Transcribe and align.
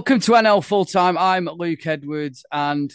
Welcome 0.00 0.20
to 0.20 0.32
NL 0.32 0.64
Full 0.64 0.86
Time. 0.86 1.18
I'm 1.18 1.44
Luke 1.44 1.86
Edwards, 1.86 2.42
and 2.50 2.90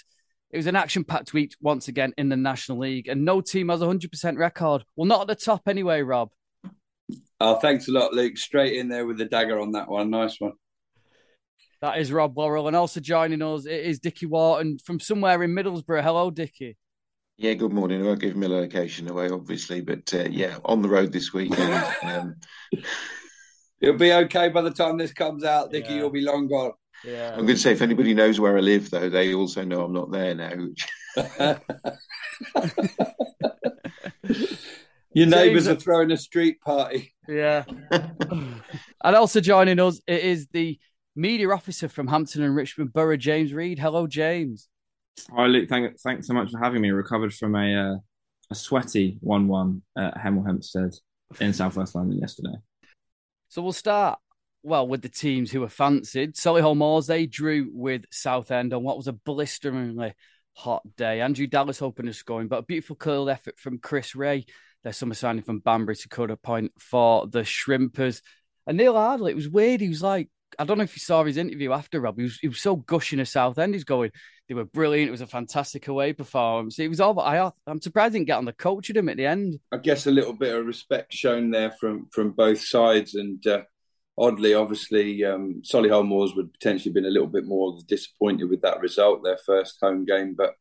it 0.50 0.58
was 0.58 0.66
an 0.66 0.76
action 0.76 1.04
packed 1.04 1.34
week 1.34 1.54
once 1.62 1.88
again 1.88 2.16
in 2.18 2.30
the 2.30 2.36
National 2.36 2.80
League, 2.80 3.08
and 3.08 3.24
no 3.24 3.42
team 3.42 3.70
has 3.70 3.84
a 3.84 3.86
100% 3.86 4.40
record. 4.40 4.84
Well, 4.96 5.06
not 5.06 5.22
at 5.22 5.28
the 5.28 5.36
top 5.36 5.68
anyway, 5.68 6.02
Rob. 6.02 6.32
Oh, 7.40 7.58
thanks 7.58 7.88
a 7.88 7.92
lot, 7.92 8.14
Luke. 8.14 8.40
Straight 8.40 8.74
in 8.74 8.90
there 8.90 9.06
with 9.06 9.20
the 9.20 9.26
dagger 9.26 9.60
on 9.60 9.74
that 9.74 9.88
one. 9.88 10.10
Nice 10.10 10.42
one. 10.42 10.54
That 11.82 12.00
is 12.00 12.12
Rob 12.12 12.36
Worrell, 12.36 12.66
and 12.66 12.76
also 12.76 13.00
joining 13.00 13.44
us 13.44 13.68
it 13.68 13.86
is 13.86 14.00
Dickie 14.00 14.26
Wharton 14.26 14.80
from 14.84 15.00
somewhere 15.00 15.44
in 15.44 15.54
Middlesbrough. 15.54 16.02
Hello, 16.02 16.32
Dickie. 16.32 16.76
Yeah, 17.38 17.54
good 17.54 17.72
morning. 17.72 18.02
I 18.02 18.06
won't 18.06 18.20
give 18.20 18.36
my 18.36 18.48
location 18.48 19.08
away, 19.12 19.30
obviously, 19.30 19.82
but 19.82 20.12
uh, 20.12 20.26
yeah, 20.28 20.58
on 20.66 20.82
the 20.82 20.90
road 20.90 21.12
this 21.12 21.32
weekend. 21.32 21.86
um... 22.02 22.36
It'll 23.80 23.98
be 23.98 24.12
okay 24.12 24.50
by 24.50 24.62
the 24.62 24.72
time 24.72 24.98
this 24.98 25.14
comes 25.14 25.44
out, 25.44 25.72
Dickie. 25.72 25.90
Yeah. 25.90 25.98
You'll 25.98 26.10
be 26.10 26.22
long 26.22 26.48
gone. 26.48 26.72
Yeah. 27.06 27.32
I'm 27.34 27.46
going 27.46 27.56
to 27.56 27.58
say, 27.58 27.72
if 27.72 27.82
anybody 27.82 28.14
knows 28.14 28.40
where 28.40 28.58
I 28.58 28.62
live, 28.62 28.90
though, 28.90 29.10
they 29.10 29.34
also 29.34 29.64
know 29.64 29.84
I'm 29.84 29.94
not 29.94 30.12
there 30.12 30.36
now. 30.36 30.52
Your 35.14 35.28
neighbours 35.28 35.68
are 35.68 35.76
throwing 35.76 36.12
a 36.12 36.18
street 36.18 36.60
party. 36.62 37.14
Yeah. 37.28 37.64
and 37.92 38.62
also 39.04 39.40
joining 39.40 39.80
us 39.80 40.02
it 40.08 40.22
is 40.22 40.48
the 40.48 40.78
media 41.16 41.50
officer 41.50 41.88
from 41.88 42.08
Hampton 42.08 42.44
and 42.44 42.56
Richmond 42.56 42.92
Borough, 42.92 43.16
James 43.16 43.54
Reed. 43.54 43.80
Hello, 43.80 44.08
James. 44.08 44.68
Hi, 45.34 45.46
Luke. 45.46 45.70
Thank, 45.70 45.98
thanks 46.00 46.28
so 46.28 46.34
much 46.34 46.52
for 46.52 46.60
having 46.60 46.82
me. 46.82 46.92
Recovered 46.92 47.34
from 47.34 47.56
a 47.56 47.94
uh, 47.94 47.96
a 48.52 48.56
sweaty 48.56 49.18
one-one 49.22 49.82
at 49.98 50.16
Hemel 50.18 50.46
Hempstead 50.46 50.94
in 51.40 51.54
Southwest 51.54 51.96
London 51.96 52.20
yesterday. 52.20 52.56
So 53.48 53.62
we'll 53.62 53.74
start 53.74 54.20
well 54.66 54.88
with 54.88 55.02
the 55.02 55.10
teams 55.10 55.52
who 55.52 55.62
were 55.62 55.70
fancied. 55.70 56.36
Solihull 56.36 56.76
Moors 56.76 57.08
they 57.08 57.26
drew 57.26 57.70
with 57.72 58.06
Southend 58.12 58.74
on 58.74 58.84
what 58.84 58.98
was 58.98 59.08
a 59.08 59.14
blisteringly 59.14 60.14
hot 60.54 60.84
day. 60.96 61.22
Andrew 61.22 61.48
Dallas 61.48 61.82
opened 61.82 62.08
the 62.08 62.14
scoring, 62.14 62.48
but 62.48 62.60
a 62.60 62.64
beautiful 62.64 62.96
curled 62.96 63.30
effort 63.30 63.60
from 63.60 63.78
Chris 63.78 64.16
Ray. 64.16 64.46
Their 64.84 64.94
summer 64.94 65.16
signing 65.16 65.44
from 65.44 65.60
Banbury 65.60 65.96
to 65.96 66.10
cut 66.10 66.30
a 66.30 66.38
point 66.38 66.72
for 66.78 67.28
the 67.28 67.44
Shrimpers. 67.44 68.22
And 68.68 68.78
Neil 68.78 68.96
Ardley, 68.96 69.32
it 69.32 69.36
was 69.36 69.50
weird. 69.50 69.82
He 69.82 69.90
was 69.90 70.04
like, 70.04 70.30
I 70.60 70.64
don't 70.64 70.78
know 70.78 70.84
if 70.84 70.96
you 70.96 71.00
saw 71.00 71.24
his 71.24 71.38
interview 71.38 71.72
after 71.72 72.00
Rob. 72.00 72.18
He 72.18 72.24
was, 72.24 72.38
he 72.38 72.48
was 72.48 72.62
so 72.62 72.76
gushing 72.76 73.20
of 73.20 73.28
Southend. 73.28 73.74
He's 73.74 73.84
going, 73.84 74.12
they 74.48 74.54
were 74.54 74.66
brilliant. 74.66 75.08
It 75.08 75.12
was 75.12 75.22
a 75.22 75.28
fantastic 75.28 75.88
away 75.88 76.14
performance. 76.14 76.78
It 76.78 76.88
was 76.88 77.02
all. 77.02 77.20
I, 77.20 77.52
I'm 77.66 77.82
surprised 77.82 78.14
he 78.14 78.20
didn't 78.20 78.28
get 78.28 78.38
on 78.38 78.46
the 78.46 78.54
coach 78.54 78.90
at 78.90 78.98
him 78.98 79.10
at 79.10 79.18
the 79.18 79.26
end. 79.26 79.60
I 79.72 79.78
guess 79.78 80.06
a 80.06 80.12
little 80.12 80.34
bit 80.34 80.54
of 80.54 80.66
respect 80.66 81.14
shown 81.14 81.50
there 81.50 81.72
from 81.72 82.08
from 82.12 82.32
both 82.32 82.62
sides, 82.62 83.16
and 83.16 83.46
uh, 83.48 83.64
oddly, 84.18 84.54
obviously, 84.54 85.24
um, 85.24 85.62
Solihull 85.62 86.08
Moors 86.08 86.36
would 86.36 86.54
potentially 86.54 86.94
been 86.94 87.06
a 87.06 87.10
little 87.10 87.28
bit 87.28 87.46
more 87.46 87.78
disappointed 87.88 88.50
with 88.50 88.62
that 88.62 88.80
result, 88.80 89.24
their 89.24 89.40
first 89.46 89.78
home 89.82 90.06
game, 90.06 90.36
but 90.36 90.54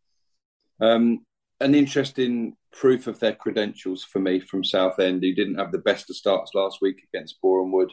um, 0.80 1.24
an 1.60 1.74
interesting 1.74 2.56
proof 2.72 3.06
of 3.06 3.20
their 3.20 3.34
credentials 3.34 4.02
for 4.02 4.18
me 4.18 4.40
from 4.40 4.64
Southend, 4.64 5.22
who 5.22 5.32
didn't 5.32 5.58
have 5.58 5.72
the 5.72 5.78
best 5.78 6.10
of 6.10 6.16
starts 6.16 6.52
last 6.54 6.78
week 6.82 7.02
against 7.12 7.40
Boreham 7.40 7.72
Wood, 7.72 7.92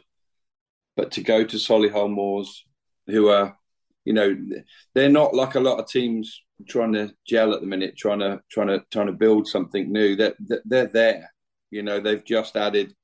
but 0.96 1.12
to 1.12 1.22
go 1.22 1.44
to 1.44 1.58
Solihull 1.58 2.12
Moors, 2.12 2.66
who 3.08 3.30
are 3.30 3.58
you 4.06 4.14
know, 4.14 4.36
they're 4.96 5.10
not 5.10 5.34
like 5.34 5.56
a 5.56 5.60
lot 5.60 5.80
of 5.80 5.88
teams 5.88 6.42
trying 6.68 6.94
to 6.94 7.14
gel 7.28 7.54
at 7.54 7.62
the 7.62 7.68
minute, 7.68 7.96
trying 7.98 8.20
to 8.20 8.42
trying 8.50 8.68
to 8.68 8.84
trying 8.92 9.08
to 9.08 9.14
build 9.14 9.48
something 9.48 9.92
new. 9.92 10.16
That 10.16 10.36
they're, 10.40 10.62
they're, 10.66 10.88
there. 10.88 11.34
You 11.70 11.84
know, 11.84 12.00
they've 12.00 12.24
just 12.24 12.56
added 12.56 12.96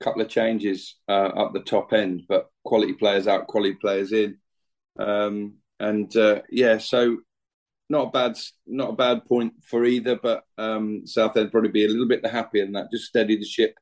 couple 0.00 0.22
of 0.22 0.28
changes 0.28 0.96
uh, 1.08 1.12
up 1.12 1.52
the 1.52 1.60
top 1.60 1.92
end, 1.92 2.22
but 2.28 2.50
quality 2.64 2.92
players 2.92 3.26
out, 3.26 3.46
quality 3.46 3.74
players 3.74 4.12
in, 4.12 4.38
um, 4.98 5.54
and 5.80 6.14
uh, 6.16 6.42
yeah, 6.50 6.78
so 6.78 7.18
not 7.88 8.08
a 8.08 8.10
bad 8.10 8.38
not 8.66 8.90
a 8.90 8.96
bad 8.96 9.24
point 9.26 9.54
for 9.62 9.84
either. 9.84 10.16
But 10.16 10.44
um, 10.58 11.06
Southend 11.06 11.52
probably 11.52 11.70
be 11.70 11.84
a 11.84 11.88
little 11.88 12.08
bit 12.08 12.22
the 12.22 12.28
happier 12.28 12.64
than 12.64 12.72
that. 12.72 12.90
Just 12.90 13.06
steady 13.06 13.36
the 13.36 13.44
ship 13.44 13.74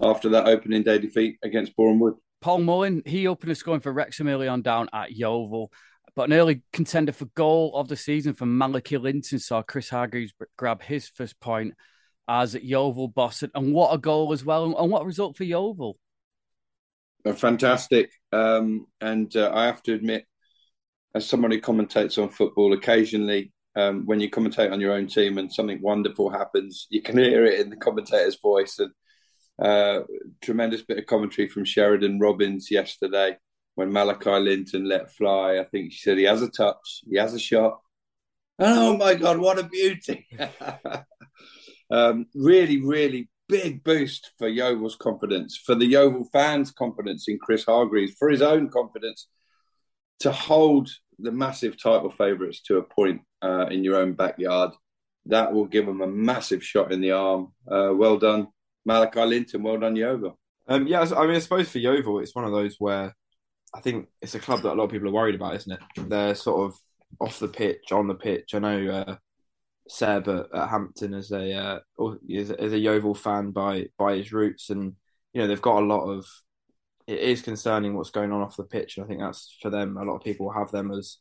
after 0.00 0.28
that 0.30 0.46
opening 0.46 0.82
day 0.82 0.98
defeat 0.98 1.38
against 1.42 1.72
Wood. 1.76 2.14
Paul 2.40 2.58
Mullin, 2.58 3.02
he 3.04 3.26
opened 3.26 3.50
a 3.50 3.54
scoring 3.54 3.80
for 3.80 3.92
Wrexham 3.92 4.28
early 4.28 4.46
on 4.46 4.62
down 4.62 4.88
at 4.92 5.12
Yeovil. 5.12 5.72
But 6.14 6.30
an 6.30 6.36
early 6.36 6.62
contender 6.72 7.12
for 7.12 7.26
goal 7.36 7.76
of 7.76 7.88
the 7.88 7.96
season 7.96 8.34
from 8.34 8.58
Malachi 8.58 8.96
Linton 8.96 9.38
saw 9.38 9.62
Chris 9.62 9.88
Hargreaves 9.88 10.32
grab 10.56 10.82
his 10.82 11.08
first 11.08 11.38
point 11.38 11.74
as 12.28 12.54
Yeovil 12.54 13.08
boss. 13.08 13.42
And 13.54 13.72
what 13.72 13.94
a 13.94 13.98
goal 13.98 14.32
as 14.32 14.44
well. 14.44 14.76
And 14.76 14.90
what 14.90 15.02
a 15.02 15.06
result 15.06 15.36
for 15.36 15.44
Yeovil. 15.44 15.98
Fantastic. 17.34 18.10
Um, 18.32 18.86
and 19.00 19.34
uh, 19.36 19.50
I 19.52 19.66
have 19.66 19.82
to 19.84 19.94
admit, 19.94 20.26
as 21.14 21.28
someone 21.28 21.50
who 21.50 21.60
commentates 21.60 22.22
on 22.22 22.28
football, 22.28 22.72
occasionally 22.72 23.52
um, 23.76 24.06
when 24.06 24.20
you 24.20 24.30
commentate 24.30 24.72
on 24.72 24.80
your 24.80 24.92
own 24.92 25.06
team 25.06 25.38
and 25.38 25.52
something 25.52 25.80
wonderful 25.80 26.30
happens, 26.30 26.86
you 26.90 27.02
can 27.02 27.16
hear 27.16 27.44
it 27.44 27.60
in 27.60 27.70
the 27.70 27.76
commentator's 27.76 28.38
voice. 28.40 28.78
And 28.78 28.92
uh, 29.60 30.04
tremendous 30.40 30.82
bit 30.82 30.98
of 30.98 31.06
commentary 31.06 31.48
from 31.48 31.64
Sheridan 31.64 32.20
Robbins 32.20 32.70
yesterday 32.70 33.36
when 33.74 33.92
Malachi 33.92 34.30
Linton 34.30 34.84
let 34.84 35.12
fly. 35.12 35.58
I 35.58 35.64
think 35.64 35.92
she 35.92 36.00
said 36.00 36.18
he 36.18 36.24
has 36.24 36.42
a 36.42 36.50
touch, 36.50 37.02
he 37.08 37.16
has 37.16 37.34
a 37.34 37.38
shot. 37.38 37.78
Oh 38.58 38.96
my 38.96 39.14
God, 39.14 39.38
what 39.38 39.58
a 39.58 39.64
beauty! 39.64 40.26
um, 41.90 42.26
really, 42.34 42.80
really 42.82 43.28
big 43.48 43.82
boost 43.82 44.32
for 44.38 44.48
Yeovil's 44.48 44.96
confidence, 44.96 45.56
for 45.56 45.74
the 45.74 45.86
Yeovil 45.86 46.28
fans' 46.32 46.70
confidence 46.70 47.28
in 47.28 47.38
Chris 47.38 47.64
Hargreaves, 47.64 48.14
for 48.18 48.28
his 48.28 48.42
own 48.42 48.68
confidence 48.68 49.26
to 50.20 50.32
hold 50.32 50.90
the 51.18 51.32
massive 51.32 51.80
title 51.80 52.10
favourites 52.10 52.62
to 52.62 52.78
a 52.78 52.82
point 52.82 53.22
uh, 53.42 53.66
in 53.66 53.84
your 53.84 53.96
own 53.96 54.12
backyard. 54.12 54.72
That 55.26 55.52
will 55.52 55.66
give 55.66 55.86
them 55.86 56.00
a 56.00 56.06
massive 56.06 56.64
shot 56.64 56.92
in 56.92 57.00
the 57.00 57.12
arm. 57.12 57.52
Uh, 57.70 57.92
well 57.94 58.18
done, 58.18 58.48
Malachi 58.84 59.24
Linton. 59.24 59.62
Well 59.62 59.78
done, 59.78 59.96
Yeovil. 59.96 60.38
Um, 60.66 60.86
yeah, 60.86 61.00
I 61.00 61.26
mean, 61.26 61.36
I 61.36 61.38
suppose 61.38 61.68
for 61.68 61.78
Yeovil, 61.78 62.20
it's 62.20 62.34
one 62.34 62.44
of 62.44 62.52
those 62.52 62.76
where 62.78 63.14
I 63.74 63.80
think 63.80 64.08
it's 64.22 64.34
a 64.34 64.38
club 64.38 64.62
that 64.62 64.72
a 64.72 64.74
lot 64.74 64.84
of 64.84 64.90
people 64.90 65.08
are 65.08 65.12
worried 65.12 65.34
about, 65.34 65.56
isn't 65.56 65.72
it? 65.72 66.08
They're 66.08 66.34
sort 66.34 66.70
of 66.70 66.78
off 67.20 67.38
the 67.38 67.48
pitch, 67.48 67.92
on 67.92 68.06
the 68.06 68.14
pitch. 68.14 68.54
I 68.54 68.58
know 68.58 68.90
uh, 68.90 69.16
Seb 69.88 70.28
at, 70.28 70.46
at, 70.54 70.68
Hampton 70.68 71.14
as 71.14 71.30
a 71.32 71.52
uh, 71.52 71.78
is 72.28 72.50
a 72.50 72.78
Yeovil 72.78 73.14
fan 73.14 73.50
by 73.50 73.86
by 73.98 74.16
his 74.16 74.32
roots, 74.32 74.70
and 74.70 74.94
you 75.32 75.40
know 75.40 75.46
they've 75.46 75.62
got 75.62 75.82
a 75.82 75.86
lot 75.86 76.08
of. 76.08 76.26
It 77.06 77.20
is 77.20 77.40
concerning 77.40 77.96
what's 77.96 78.10
going 78.10 78.32
on 78.32 78.42
off 78.42 78.56
the 78.56 78.64
pitch, 78.64 78.96
and 78.96 79.04
I 79.04 79.08
think 79.08 79.20
that's 79.20 79.56
for 79.62 79.70
them. 79.70 79.96
A 79.96 80.04
lot 80.04 80.16
of 80.16 80.24
people 80.24 80.52
have 80.52 80.70
them 80.70 80.92
as 80.92 81.18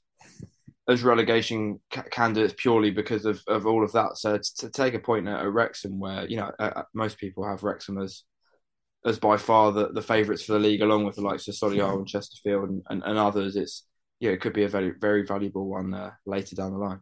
as 0.89 1.03
relegation 1.03 1.79
ca- 1.91 2.03
candidates 2.03 2.53
purely 2.57 2.91
because 2.91 3.25
of, 3.25 3.41
of 3.47 3.65
all 3.67 3.83
of 3.83 3.91
that. 3.91 4.17
So 4.17 4.37
to, 4.37 4.55
to 4.57 4.69
take 4.69 4.93
a 4.93 4.99
point 4.99 5.27
at, 5.27 5.41
at 5.41 5.51
Wrexham, 5.51 5.99
where 5.99 6.25
you 6.27 6.37
know 6.37 6.51
uh, 6.59 6.83
most 6.93 7.17
people 7.17 7.45
have 7.45 7.63
Wrexham 7.63 7.97
as 8.01 8.23
as 9.05 9.19
by 9.19 9.37
far 9.37 9.71
the, 9.71 9.89
the 9.93 10.01
favourites 10.01 10.43
for 10.43 10.53
the 10.53 10.59
league, 10.59 10.81
along 10.81 11.05
with 11.05 11.15
the 11.15 11.21
likes 11.21 11.47
of 11.47 11.55
Solihull 11.55 11.99
and 11.99 12.07
Chesterfield 12.07 12.69
and, 12.69 12.83
and, 12.89 13.03
and, 13.03 13.17
others. 13.17 13.55
It's 13.55 13.85
yeah, 14.19 14.31
it 14.31 14.41
could 14.41 14.53
be 14.53 14.63
a 14.63 14.69
very 14.69 14.93
very 14.99 15.25
valuable 15.25 15.67
one 15.67 15.93
uh, 15.93 16.11
later 16.25 16.55
down 16.55 16.71
the 16.71 16.79
line. 16.79 16.99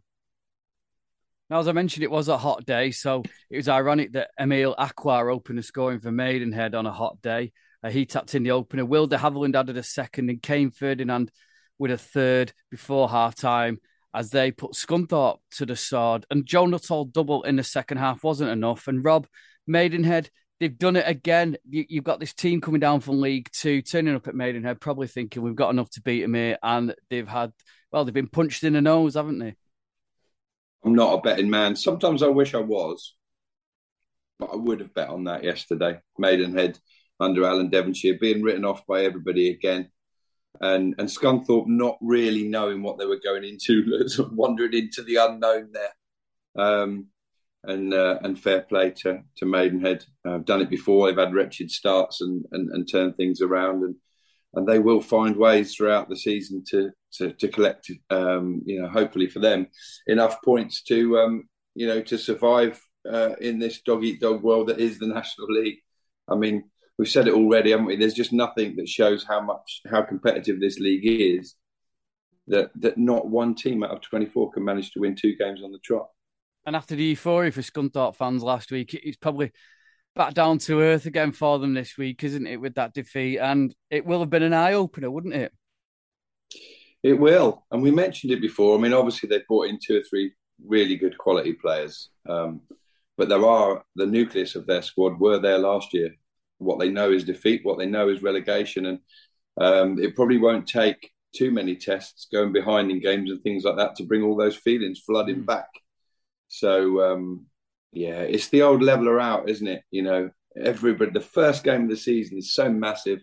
Now, 1.50 1.59
as 1.59 1.67
I 1.67 1.73
mentioned, 1.73 2.03
it 2.03 2.11
was 2.11 2.28
a 2.28 2.38
hot 2.38 2.66
day, 2.66 2.91
so 2.91 3.23
it 3.50 3.57
was 3.57 3.69
ironic 3.69 4.13
that 4.13 4.31
Emile 4.39 4.75
Acquah 4.78 5.31
opened 5.31 5.59
the 5.59 5.63
scoring 5.63 6.00
for 6.00 6.11
Maidenhead 6.11 6.73
on 6.73 6.88
a 6.88 6.91
hot 6.91 7.22
day. 7.22 7.51
Uh, 7.83 7.91
he 7.91 8.06
tapped 8.06 8.33
in 8.33 8.44
the 8.44 8.51
opener. 8.51 8.83
Will 8.83 9.06
de 9.06 9.17
Havilland 9.17 9.56
added 9.56 9.78
a 9.78 9.83
second, 9.83 10.29
and 10.29 10.41
Kane 10.41 10.72
Ferdinand 10.72 11.31
with 11.78 11.91
a 11.91 11.97
third 11.97 12.51
before 12.72 13.09
half 13.09 13.35
time 13.35 13.79
as 14.13 14.31
they 14.31 14.50
put 14.50 14.72
Scunthorpe 14.73 15.39
to 15.51 15.66
the 15.66 15.75
sword. 15.75 16.25
And 16.31 16.45
Joe 16.45 16.65
Nuttall 16.65 17.06
double 17.06 17.44
in 17.44 17.57
the 17.57 17.63
second 17.63 17.97
half 17.97 18.24
wasn't 18.24 18.50
enough. 18.50 18.88
And 18.88 19.03
Rob 19.03 19.27
Maidenhead 19.68 20.30
they've 20.59 20.77
done 20.77 20.95
it 20.95 21.07
again. 21.07 21.57
You, 21.69 21.86
have 21.95 22.03
got 22.03 22.19
this 22.19 22.33
team 22.33 22.62
coming 22.62 22.80
down 22.80 23.01
from 23.01 23.21
League 23.21 23.50
Two, 23.51 23.81
turning 23.81 24.15
up 24.15 24.27
at 24.27 24.36
Maidenhead, 24.36 24.80
probably 24.80 25.07
thinking 25.07 25.42
we've 25.42 25.56
got 25.56 25.69
enough 25.69 25.89
to 25.92 26.01
beat 26.01 26.21
them 26.21 26.33
here, 26.33 26.57
and 26.63 26.95
they've 27.09 27.27
had 27.27 27.51
well, 27.92 28.03
they've 28.03 28.13
been 28.13 28.27
punched 28.27 28.63
in 28.63 28.74
the 28.74 28.81
nose, 28.81 29.15
haven't 29.15 29.39
they? 29.39 29.56
I'm 30.85 30.93
not 30.93 31.13
a 31.13 31.21
betting 31.21 31.49
man. 31.49 31.75
Sometimes 31.75 32.21
I 32.21 32.27
wish 32.27 32.53
I 32.53 32.59
was, 32.59 33.15
but 34.37 34.51
I 34.53 34.55
would 34.55 34.79
have 34.81 34.93
bet 34.93 35.09
on 35.09 35.23
that 35.23 35.43
yesterday. 35.43 35.99
Maidenhead 36.19 36.77
under 37.19 37.45
Alan 37.45 37.69
Devonshire 37.69 38.17
being 38.19 38.43
written 38.43 38.65
off 38.65 38.85
by 38.85 39.03
everybody 39.03 39.49
again. 39.49 39.89
And 40.61 40.95
and 40.99 41.09
Scunthorpe 41.09 41.67
not 41.67 41.97
really 42.01 42.47
knowing 42.47 42.81
what 42.81 42.97
they 42.97 43.05
were 43.05 43.19
going 43.21 43.43
into, 43.43 44.05
wandering 44.31 44.73
into 44.73 45.01
the 45.03 45.15
unknown 45.15 45.71
there. 45.73 45.93
Um, 46.57 47.07
and 47.63 47.93
uh, 47.93 48.19
and 48.21 48.39
fair 48.39 48.61
play 48.61 48.91
to 48.91 49.23
to 49.37 49.45
Maidenhead. 49.45 50.05
I've 50.25 50.45
done 50.45 50.61
it 50.61 50.69
before. 50.69 51.07
They've 51.07 51.17
had 51.17 51.33
wretched 51.33 51.71
starts 51.71 52.21
and 52.21 52.45
and, 52.51 52.69
and 52.69 52.89
turned 52.89 53.17
things 53.17 53.41
around, 53.41 53.83
and 53.83 53.95
and 54.56 54.68
they 54.68 54.80
will 54.80 55.02
find 55.02 55.36
ways 55.36 55.75
throughout 55.75 56.10
the 56.10 56.16
season 56.16 56.63
to 56.69 56.92
to, 57.13 57.31
to 57.34 57.48
collect, 57.48 57.90
um, 58.10 58.62
you 58.66 58.81
know, 58.81 58.90
hopefully 58.90 59.28
for 59.28 59.40
them, 59.40 59.68
enough 60.07 60.42
points 60.44 60.81
to 60.84 61.18
um, 61.18 61.44
you 61.74 61.88
know 61.88 62.02
to 62.02 62.18
survive 62.18 62.81
uh, 63.10 63.36
in 63.42 63.60
this 63.60 63.81
dog 63.81 64.04
eat 64.04 64.19
dog 64.19 64.44
world 64.44 64.68
that 64.68 64.80
is 64.80 65.00
the 65.00 65.07
National 65.19 65.48
League. 65.48 65.80
I 66.28 66.36
mean, 66.36 66.63
we've 66.98 67.10
said 67.10 67.28
it 67.28 67.34
already, 67.34 67.72
haven't 67.72 67.86
we? 67.86 67.96
There's 67.96 68.13
just 68.13 68.34
nothing 68.34 68.75
that 68.78 68.90
shows 68.90 69.24
how 69.24 69.42
much 69.42 69.81
how 69.90 70.02
competitive 70.02 70.60
this 70.60 70.80
league 70.80 71.06
is 71.06 71.56
that 72.48 72.72
that 72.75 72.98
not 72.98 73.28
one 73.28 73.56
team 73.56 73.84
out 73.84 73.92
of 73.92 74.02
24 74.02 74.52
can 74.52 74.63
manage 74.63 74.92
to 74.92 75.00
win 75.00 75.16
two 75.16 75.36
games 75.36 75.62
on 75.63 75.72
the 75.72 75.80
trot. 75.80 76.07
And 76.66 76.75
after 76.75 76.96
the 76.96 77.04
euphoria 77.04 77.52
for 77.52 77.62
Scunthorpe 77.62 78.16
fans 78.16 78.42
last 78.42 78.72
week, 78.72 78.94
it's 78.94 79.18
probably 79.18 79.52
back 80.15 80.33
down 80.33 80.57
to 80.59 80.81
earth 80.81 81.06
again 81.06 81.31
for 81.31 81.59
them 81.59 81.73
this 81.73 81.97
week, 81.97 82.23
isn't 82.23 82.47
it, 82.47 82.57
with 82.57 82.75
that 82.75 82.94
defeat? 82.94 83.39
And 83.39 83.75
it 83.89 84.06
will 84.06 84.21
have 84.21 84.29
been 84.29 84.44
an 84.44 84.53
eye 84.53 84.73
opener, 84.73 85.12
wouldn't 85.12 85.33
it? 85.33 85.51
It 87.03 87.19
will. 87.19 87.65
And 87.71 87.83
we 87.83 87.91
mentioned 87.91 88.31
it 88.31 88.41
before. 88.41 88.77
I 88.77 88.81
mean, 88.81 88.94
obviously, 88.94 89.29
they've 89.29 89.47
brought 89.47 89.67
in 89.67 89.77
two 89.85 89.97
or 89.97 90.03
three 90.09 90.33
really 90.65 90.95
good 90.95 91.17
quality 91.17 91.53
players. 91.53 92.09
Um, 92.27 92.62
but 93.17 93.29
there 93.29 93.45
are 93.45 93.83
the 93.95 94.06
nucleus 94.06 94.56
of 94.56 94.65
their 94.65 94.81
squad 94.81 95.19
were 95.19 95.39
there 95.39 95.57
last 95.57 95.94
year. 95.94 96.15
What 96.57 96.79
they 96.79 96.89
know 96.89 97.11
is 97.11 97.23
defeat, 97.23 97.61
what 97.63 97.77
they 97.77 97.85
know 97.85 98.09
is 98.09 98.23
relegation. 98.23 98.85
And 98.85 99.00
um, 99.59 100.00
it 100.00 100.15
probably 100.15 100.38
won't 100.38 100.68
take 100.68 101.11
too 101.35 101.51
many 101.51 101.75
tests 101.75 102.27
going 102.31 102.53
behind 102.53 102.89
in 102.89 103.00
games 103.01 103.29
and 103.29 103.41
things 103.41 103.65
like 103.65 103.77
that 103.77 103.95
to 103.95 104.03
bring 104.03 104.23
all 104.23 104.35
those 104.35 104.56
feelings 104.56 105.01
flooding 105.06 105.44
mm. 105.44 105.45
back. 105.45 105.68
So, 106.47 107.01
um, 107.01 107.45
yeah, 107.95 108.19
it's 108.19 108.50
the 108.50 108.62
old 108.62 108.83
leveler 108.83 109.19
out, 109.19 109.50
isn't 109.50 109.68
it? 109.68 109.81
You 109.89 110.03
know, 110.03 110.30
everybody, 110.62 111.12
the 111.12 111.21
first 111.21 111.63
game 111.63 111.83
of 111.83 111.89
the 111.89 111.97
season 111.97 112.38
is 112.38 112.53
so 112.53 112.69
massive. 112.69 113.21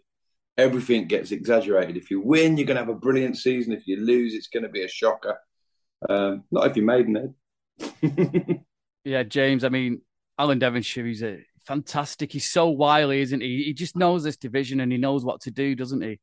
Everything 0.57 1.07
gets 1.07 1.31
exaggerated. 1.31 1.97
If 1.97 2.11
you 2.11 2.21
win, 2.21 2.57
you're 2.57 2.67
going 2.67 2.77
to 2.77 2.83
have 2.83 2.89
a 2.89 2.99
brilliant 2.99 3.37
season. 3.37 3.73
If 3.73 3.87
you 3.87 3.99
lose, 3.99 4.35
it's 4.35 4.49
going 4.49 4.65
to 4.65 4.69
be 4.69 4.83
a 4.83 4.89
shocker. 4.89 5.39
Um, 6.09 6.45
not 6.51 6.67
if 6.67 6.77
you're 6.77 6.85
Maidenhead. 6.85 7.35
yeah, 9.05 9.23
James. 9.23 9.65
I 9.65 9.69
mean, 9.69 10.03
Alan 10.39 10.59
Devonshire, 10.59 11.07
he's 11.07 11.23
a 11.23 11.39
fantastic. 11.67 12.33
He's 12.33 12.51
so 12.51 12.69
wily, 12.69 13.21
isn't 13.21 13.41
he? 13.41 13.65
He 13.65 13.75
just 13.75 13.97
knows 13.97 14.25
this 14.25 14.37
division 14.37 14.81
and 14.81 14.91
he 14.91 14.99
knows 14.99 15.25
what 15.25 15.41
to 15.43 15.51
do, 15.51 15.75
doesn't 15.75 16.03
he? 16.03 16.19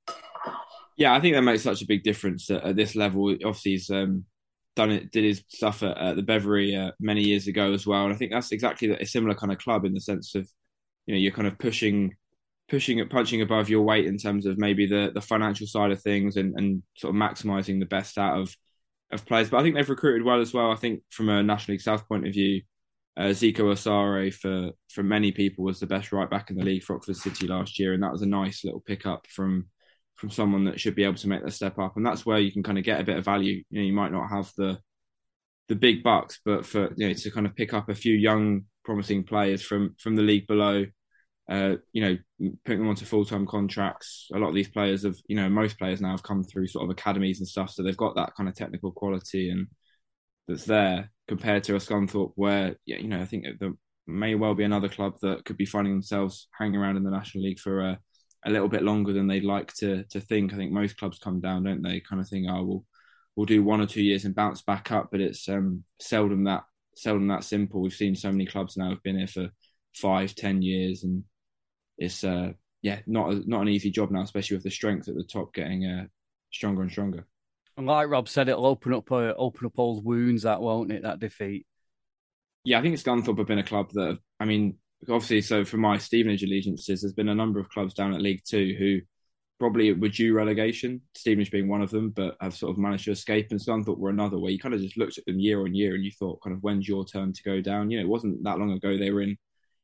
Yeah, 0.97 1.13
I 1.13 1.19
think 1.19 1.35
that 1.35 1.43
makes 1.43 1.63
such 1.63 1.81
a 1.81 1.87
big 1.87 2.03
difference 2.03 2.49
at, 2.49 2.63
at 2.63 2.75
this 2.75 2.95
level. 2.95 3.31
Obviously, 3.31 3.71
he's 3.71 3.89
um, 3.89 4.25
done 4.75 4.91
it, 4.91 5.11
did 5.11 5.23
his 5.23 5.43
stuff 5.47 5.83
at, 5.83 5.97
at 5.97 6.15
the 6.15 6.23
Beveree 6.23 6.75
uh, 6.77 6.91
many 6.99 7.21
years 7.21 7.47
ago 7.47 7.73
as 7.73 7.85
well. 7.85 8.05
And 8.05 8.13
I 8.13 8.17
think 8.17 8.31
that's 8.31 8.51
exactly 8.51 8.89
a 8.89 9.05
similar 9.05 9.35
kind 9.35 9.51
of 9.51 9.57
club 9.57 9.85
in 9.85 9.93
the 9.93 10.01
sense 10.01 10.35
of, 10.35 10.49
you 11.05 11.13
know, 11.13 11.19
you're 11.19 11.31
kind 11.31 11.47
of 11.47 11.57
pushing, 11.57 12.15
pushing, 12.69 13.07
punching 13.09 13.41
above 13.41 13.69
your 13.69 13.81
weight 13.81 14.05
in 14.05 14.17
terms 14.17 14.45
of 14.45 14.57
maybe 14.57 14.85
the 14.85 15.11
the 15.13 15.21
financial 15.21 15.67
side 15.67 15.91
of 15.91 16.01
things 16.01 16.37
and, 16.37 16.53
and 16.57 16.83
sort 16.97 17.15
of 17.15 17.21
maximising 17.21 17.79
the 17.79 17.85
best 17.85 18.17
out 18.17 18.39
of 18.39 18.55
of 19.11 19.25
players. 19.25 19.49
But 19.49 19.59
I 19.59 19.63
think 19.63 19.75
they've 19.75 19.89
recruited 19.89 20.23
well 20.23 20.39
as 20.39 20.53
well. 20.53 20.71
I 20.71 20.75
think 20.75 21.01
from 21.09 21.29
a 21.29 21.43
National 21.43 21.73
League 21.73 21.81
South 21.81 22.07
point 22.07 22.27
of 22.27 22.33
view, 22.33 22.61
uh, 23.17 23.33
Zico 23.33 23.73
Asare 23.73 24.33
for 24.33 24.71
for 24.89 25.03
many 25.03 25.31
people 25.31 25.65
was 25.65 25.79
the 25.79 25.87
best 25.87 26.11
right 26.11 26.29
back 26.29 26.49
in 26.49 26.57
the 26.57 26.63
league 26.63 26.83
for 26.83 26.95
Oxford 26.95 27.17
City 27.17 27.47
last 27.47 27.79
year, 27.79 27.93
and 27.93 28.03
that 28.03 28.11
was 28.11 28.21
a 28.21 28.27
nice 28.27 28.63
little 28.63 28.81
pickup 28.81 29.25
from 29.27 29.67
from 30.19 30.29
someone 30.29 30.65
that 30.65 30.79
should 30.79 30.95
be 30.95 31.05
able 31.05 31.15
to 31.15 31.29
make 31.29 31.43
the 31.43 31.51
step 31.51 31.79
up, 31.79 31.95
and 31.95 32.05
that's 32.05 32.25
where 32.25 32.39
you 32.39 32.51
can 32.51 32.61
kind 32.61 32.77
of 32.77 32.83
get 32.83 32.99
a 32.99 33.05
bit 33.05 33.17
of 33.17 33.25
value. 33.25 33.63
You 33.69 33.79
know, 33.79 33.85
you 33.85 33.93
might 33.93 34.11
not 34.11 34.29
have 34.29 34.51
the 34.57 34.79
the 35.69 35.75
big 35.75 36.03
bucks, 36.03 36.39
but 36.43 36.65
for 36.65 36.93
you 36.97 37.07
know 37.07 37.13
to 37.13 37.31
kind 37.31 37.45
of 37.45 37.55
pick 37.55 37.73
up 37.73 37.89
a 37.89 37.95
few 37.95 38.15
young 38.15 38.63
promising 38.83 39.23
players 39.23 39.61
from 39.61 39.95
from 39.97 40.15
the 40.17 40.21
league 40.21 40.45
below, 40.45 40.85
uh, 41.49 41.75
you 41.93 42.01
know, 42.01 42.17
putting 42.65 42.79
them 42.79 42.89
onto 42.89 43.05
full 43.05 43.23
time 43.23 43.47
contracts. 43.47 44.27
A 44.33 44.37
lot 44.37 44.49
of 44.49 44.55
these 44.55 44.69
players 44.69 45.03
have, 45.03 45.15
you 45.27 45.37
know, 45.37 45.49
most 45.49 45.77
players 45.79 46.01
now 46.01 46.11
have 46.11 46.23
come 46.23 46.43
through 46.43 46.67
sort 46.67 46.83
of 46.83 46.89
academies 46.89 47.39
and 47.39 47.47
stuff, 47.47 47.71
so 47.71 47.81
they've 47.81 47.95
got 47.95 48.15
that 48.15 48.35
kind 48.35 48.49
of 48.49 48.55
technical 48.55 48.91
quality 48.91 49.49
and 49.49 49.67
that's 50.49 50.65
there 50.65 51.11
compared 51.27 51.63
to 51.63 51.75
a 51.75 51.79
Scunthorpe 51.79 52.33
where, 52.35 52.75
you 52.85 53.07
know, 53.07 53.21
I 53.21 53.25
think 53.25 53.45
there 53.59 53.73
may 54.07 54.35
well 54.35 54.55
be 54.55 54.63
another 54.63 54.89
club 54.89 55.13
that 55.21 55.45
could 55.45 55.57
be 55.57 55.65
finding 55.65 55.93
themselves 55.93 56.47
hanging 56.57 56.75
around 56.75 56.97
in 56.97 57.03
the 57.03 57.11
National 57.11 57.43
League 57.43 57.59
for 57.59 57.81
a 57.81 57.99
a 58.45 58.49
little 58.49 58.69
bit 58.69 58.83
longer 58.83 59.13
than 59.13 59.27
they'd 59.27 59.43
like 59.43 59.73
to 59.75 60.03
to 60.05 60.19
think. 60.19 60.53
I 60.53 60.57
think 60.57 60.71
most 60.71 60.97
clubs 60.97 61.19
come 61.19 61.39
down, 61.39 61.63
don't 61.63 61.81
they? 61.81 61.99
Kind 61.99 62.21
of 62.21 62.27
think, 62.27 62.47
Oh, 62.49 62.63
we'll 62.63 62.85
we'll 63.35 63.45
do 63.45 63.63
one 63.63 63.81
or 63.81 63.85
two 63.85 64.03
years 64.03 64.25
and 64.25 64.35
bounce 64.35 64.61
back 64.61 64.91
up, 64.91 65.09
but 65.11 65.21
it's 65.21 65.47
um, 65.49 65.83
seldom 65.99 66.45
that 66.45 66.63
seldom 66.95 67.27
that 67.27 67.43
simple. 67.43 67.81
We've 67.81 67.93
seen 67.93 68.15
so 68.15 68.31
many 68.31 68.45
clubs 68.45 68.77
now 68.77 68.89
have 68.89 69.03
been 69.03 69.17
here 69.17 69.27
for 69.27 69.49
five, 69.95 70.35
ten 70.35 70.61
years, 70.61 71.03
and 71.03 71.23
it's 71.97 72.23
uh, 72.23 72.53
yeah, 72.81 72.99
not 73.07 73.31
a, 73.33 73.49
not 73.49 73.61
an 73.61 73.69
easy 73.69 73.91
job 73.91 74.11
now, 74.11 74.21
especially 74.21 74.57
with 74.57 74.63
the 74.63 74.71
strength 74.71 75.07
at 75.07 75.15
the 75.15 75.23
top 75.23 75.53
getting 75.53 75.85
uh, 75.85 76.05
stronger 76.51 76.81
and 76.81 76.91
stronger. 76.91 77.27
And 77.77 77.87
like 77.87 78.09
Rob 78.09 78.27
said, 78.27 78.49
it'll 78.49 78.65
open 78.65 78.93
up 78.93 79.11
uh, 79.11 79.33
open 79.37 79.65
up 79.65 79.79
old 79.79 80.03
wounds, 80.03 80.43
that 80.43 80.61
won't 80.61 80.91
it? 80.91 81.03
That 81.03 81.19
defeat. 81.19 81.65
Yeah, 82.65 82.79
I 82.79 82.81
think 82.81 82.97
Scunthorpe 82.97 83.37
have 83.37 83.47
been 83.47 83.59
a 83.59 83.63
club 83.63 83.89
that 83.93 84.07
have, 84.07 84.19
I 84.39 84.45
mean, 84.45 84.77
obviously, 85.03 85.41
so 85.41 85.63
for 85.63 85.77
my 85.77 85.97
Stevenage 85.97 86.43
allegiances, 86.43 87.01
there's 87.01 87.13
been 87.13 87.29
a 87.29 87.35
number 87.35 87.59
of 87.59 87.69
clubs 87.69 87.93
down 87.93 88.13
at 88.13 88.21
League 88.21 88.41
Two 88.45 88.75
who 88.77 88.99
probably 89.59 89.91
were 89.93 90.09
due 90.09 90.33
relegation, 90.33 91.01
Stevenage 91.15 91.51
being 91.51 91.67
one 91.67 91.81
of 91.81 91.89
them, 91.89 92.09
but 92.09 92.37
have 92.41 92.55
sort 92.55 92.71
of 92.71 92.77
managed 92.77 93.05
to 93.05 93.11
escape. 93.11 93.47
And 93.51 93.59
Scunthorpe 93.59 93.97
were 93.97 94.09
another 94.09 94.39
where 94.39 94.51
you 94.51 94.59
kind 94.59 94.73
of 94.73 94.81
just 94.81 94.97
looked 94.97 95.17
at 95.17 95.25
them 95.25 95.39
year 95.39 95.61
on 95.61 95.75
year 95.75 95.95
and 95.95 96.03
you 96.03 96.11
thought, 96.11 96.41
kind 96.41 96.55
of, 96.55 96.63
when's 96.63 96.87
your 96.87 97.05
turn 97.05 97.33
to 97.33 97.43
go 97.43 97.61
down? 97.61 97.91
You 97.91 97.99
know, 97.99 98.05
it 98.05 98.09
wasn't 98.09 98.43
that 98.43 98.57
long 98.57 98.71
ago 98.71 98.97
they 98.97 99.11
were 99.11 99.21
in 99.21 99.37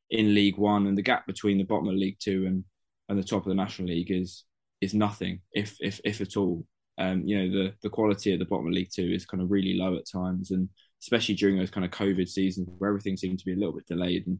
in 0.10 0.34
League 0.34 0.58
One, 0.58 0.88
and 0.88 0.98
the 0.98 1.02
gap 1.02 1.26
between 1.28 1.58
the 1.58 1.64
bottom 1.64 1.88
of 1.88 1.96
League 1.96 2.18
Two 2.20 2.46
and 2.46 2.64
and 3.10 3.20
the 3.20 3.24
top 3.24 3.44
of 3.44 3.50
the 3.50 3.56
National 3.56 3.90
League 3.90 4.12
is 4.12 4.46
is 4.82 4.94
nothing, 4.94 5.42
if 5.54 5.78
if 5.80 6.00
if 6.04 6.22
at 6.22 6.38
all. 6.38 6.66
Um, 6.98 7.24
you 7.26 7.38
know, 7.38 7.52
the 7.52 7.74
the 7.82 7.90
quality 7.90 8.32
at 8.32 8.40
the 8.40 8.46
bottom 8.46 8.68
of 8.68 8.74
League 8.74 8.92
Two 8.94 9.12
is 9.12 9.26
kind 9.26 9.44
of 9.44 9.52
really 9.52 9.76
low 9.78 9.98
at 9.98 10.10
times, 10.10 10.52
and 10.52 10.70
especially 11.02 11.36
during 11.36 11.58
those 11.58 11.72
kind 11.72 11.86
of 11.86 11.92
COVID 11.92 12.30
seasons 12.30 12.70
where 12.78 12.90
everything 12.90 13.18
seemed 13.18 13.40
to 13.40 13.46
be 13.46 13.54
a 13.54 13.58
little 13.58 13.74
bit 13.74 13.86
delayed 13.86 14.26
and 14.28 14.40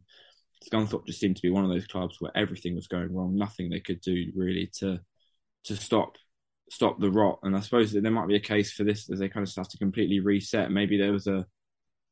Scunthorpe 0.68 1.06
just 1.06 1.20
seemed 1.20 1.36
to 1.36 1.42
be 1.42 1.50
one 1.50 1.64
of 1.64 1.70
those 1.70 1.86
clubs 1.86 2.20
where 2.20 2.36
everything 2.36 2.74
was 2.74 2.88
going 2.88 3.14
wrong, 3.14 3.36
nothing 3.36 3.70
they 3.70 3.80
could 3.80 4.00
do 4.00 4.32
really 4.34 4.70
to 4.78 5.00
to 5.64 5.76
stop 5.76 6.16
stop 6.70 7.00
the 7.00 7.10
rot. 7.10 7.38
And 7.42 7.56
I 7.56 7.60
suppose 7.60 7.92
there 7.92 8.10
might 8.10 8.28
be 8.28 8.36
a 8.36 8.40
case 8.40 8.72
for 8.72 8.84
this 8.84 9.10
as 9.10 9.18
they 9.18 9.28
kind 9.28 9.44
of 9.44 9.50
start 9.50 9.70
to 9.70 9.78
completely 9.78 10.20
reset. 10.20 10.70
Maybe 10.70 10.98
there 10.98 11.12
was 11.12 11.26
a 11.26 11.46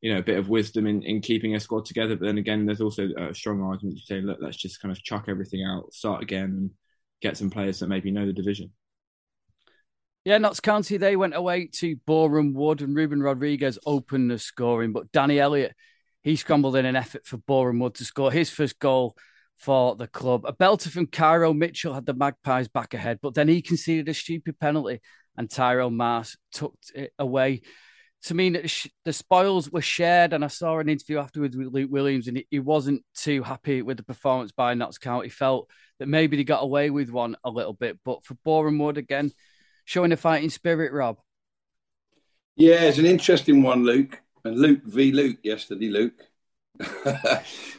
you 0.01 0.13
know 0.13 0.19
a 0.19 0.23
bit 0.23 0.37
of 0.37 0.49
wisdom 0.49 0.87
in, 0.87 1.01
in 1.03 1.21
keeping 1.21 1.55
a 1.55 1.59
squad 1.59 1.85
together, 1.85 2.15
but 2.15 2.25
then 2.25 2.37
again, 2.37 2.65
there's 2.65 2.81
also 2.81 3.09
a 3.17 3.33
strong 3.33 3.61
argument 3.61 3.97
to 3.97 4.05
say, 4.05 4.21
look, 4.21 4.37
let's 4.41 4.57
just 4.57 4.81
kind 4.81 4.91
of 4.91 5.03
chuck 5.03 5.25
everything 5.27 5.63
out, 5.63 5.93
start 5.93 6.21
again, 6.21 6.45
and 6.45 6.71
get 7.21 7.37
some 7.37 7.49
players 7.49 7.79
that 7.79 7.87
maybe 7.87 8.11
know 8.11 8.25
the 8.25 8.33
division. 8.33 8.71
Yeah, 10.25 10.39
Notts 10.39 10.59
County, 10.59 10.97
they 10.97 11.15
went 11.15 11.35
away 11.35 11.67
to 11.73 11.95
Boreham 12.07 12.53
Wood 12.53 12.81
and 12.81 12.95
Ruben 12.95 13.21
Rodriguez 13.21 13.77
opened 13.85 14.31
the 14.31 14.39
scoring, 14.39 14.91
but 14.91 15.11
Danny 15.11 15.39
Elliott 15.39 15.75
he 16.25 16.35
scrambled 16.35 16.75
in 16.75 16.87
an 16.87 16.95
effort 16.95 17.23
for 17.27 17.37
Boreham 17.37 17.77
Wood 17.77 17.93
to 17.95 18.03
score 18.03 18.31
his 18.31 18.49
first 18.49 18.79
goal 18.79 19.15
for 19.59 19.95
the 19.95 20.07
club. 20.07 20.41
A 20.45 20.53
belter 20.53 20.89
from 20.89 21.05
Cairo 21.05 21.53
Mitchell 21.53 21.93
had 21.93 22.07
the 22.07 22.15
Magpies 22.15 22.67
back 22.67 22.95
ahead, 22.95 23.19
but 23.21 23.35
then 23.35 23.47
he 23.47 23.61
conceded 23.61 24.09
a 24.09 24.13
stupid 24.15 24.59
penalty 24.59 25.01
and 25.37 25.47
Tyrone 25.47 25.95
Marsh 25.95 26.35
tucked 26.51 26.91
it 26.95 27.13
away. 27.19 27.61
To 28.23 28.33
me, 28.33 28.49
the 28.49 29.13
spoils 29.13 29.69
were 29.69 29.83
shared, 29.83 30.33
and 30.33 30.43
I 30.43 30.47
saw 30.47 30.79
an 30.79 30.89
interview 30.89 31.19
afterwards 31.19 31.55
with 31.55 31.67
Luke 31.67 31.91
Williams, 31.91 32.27
and 32.27 32.43
he 32.49 32.57
wasn't 32.57 33.03
too 33.13 33.43
happy 33.43 33.83
with 33.83 33.97
the 33.97 34.03
performance 34.03 34.51
by 34.51 34.73
Notts 34.73 34.97
County. 34.97 35.29
Felt 35.29 35.69
that 35.99 36.07
maybe 36.07 36.37
they 36.37 36.43
got 36.43 36.63
away 36.63 36.89
with 36.89 37.11
one 37.11 37.37
a 37.43 37.51
little 37.51 37.73
bit, 37.73 37.99
but 38.03 38.25
for 38.25 38.33
Boreham 38.43 38.79
Wood 38.79 38.97
again, 38.97 39.31
showing 39.83 40.11
a 40.11 40.17
fighting 40.17 40.49
spirit, 40.49 40.91
Rob. 40.91 41.19
Yeah, 42.55 42.81
it's 42.81 42.97
an 42.97 43.05
interesting 43.05 43.61
one, 43.61 43.83
Luke 43.83 44.23
and 44.45 44.59
Luke 44.59 44.83
v 44.85 45.11
Luke 45.11 45.39
yesterday, 45.43 45.89
Luke. 45.89 46.21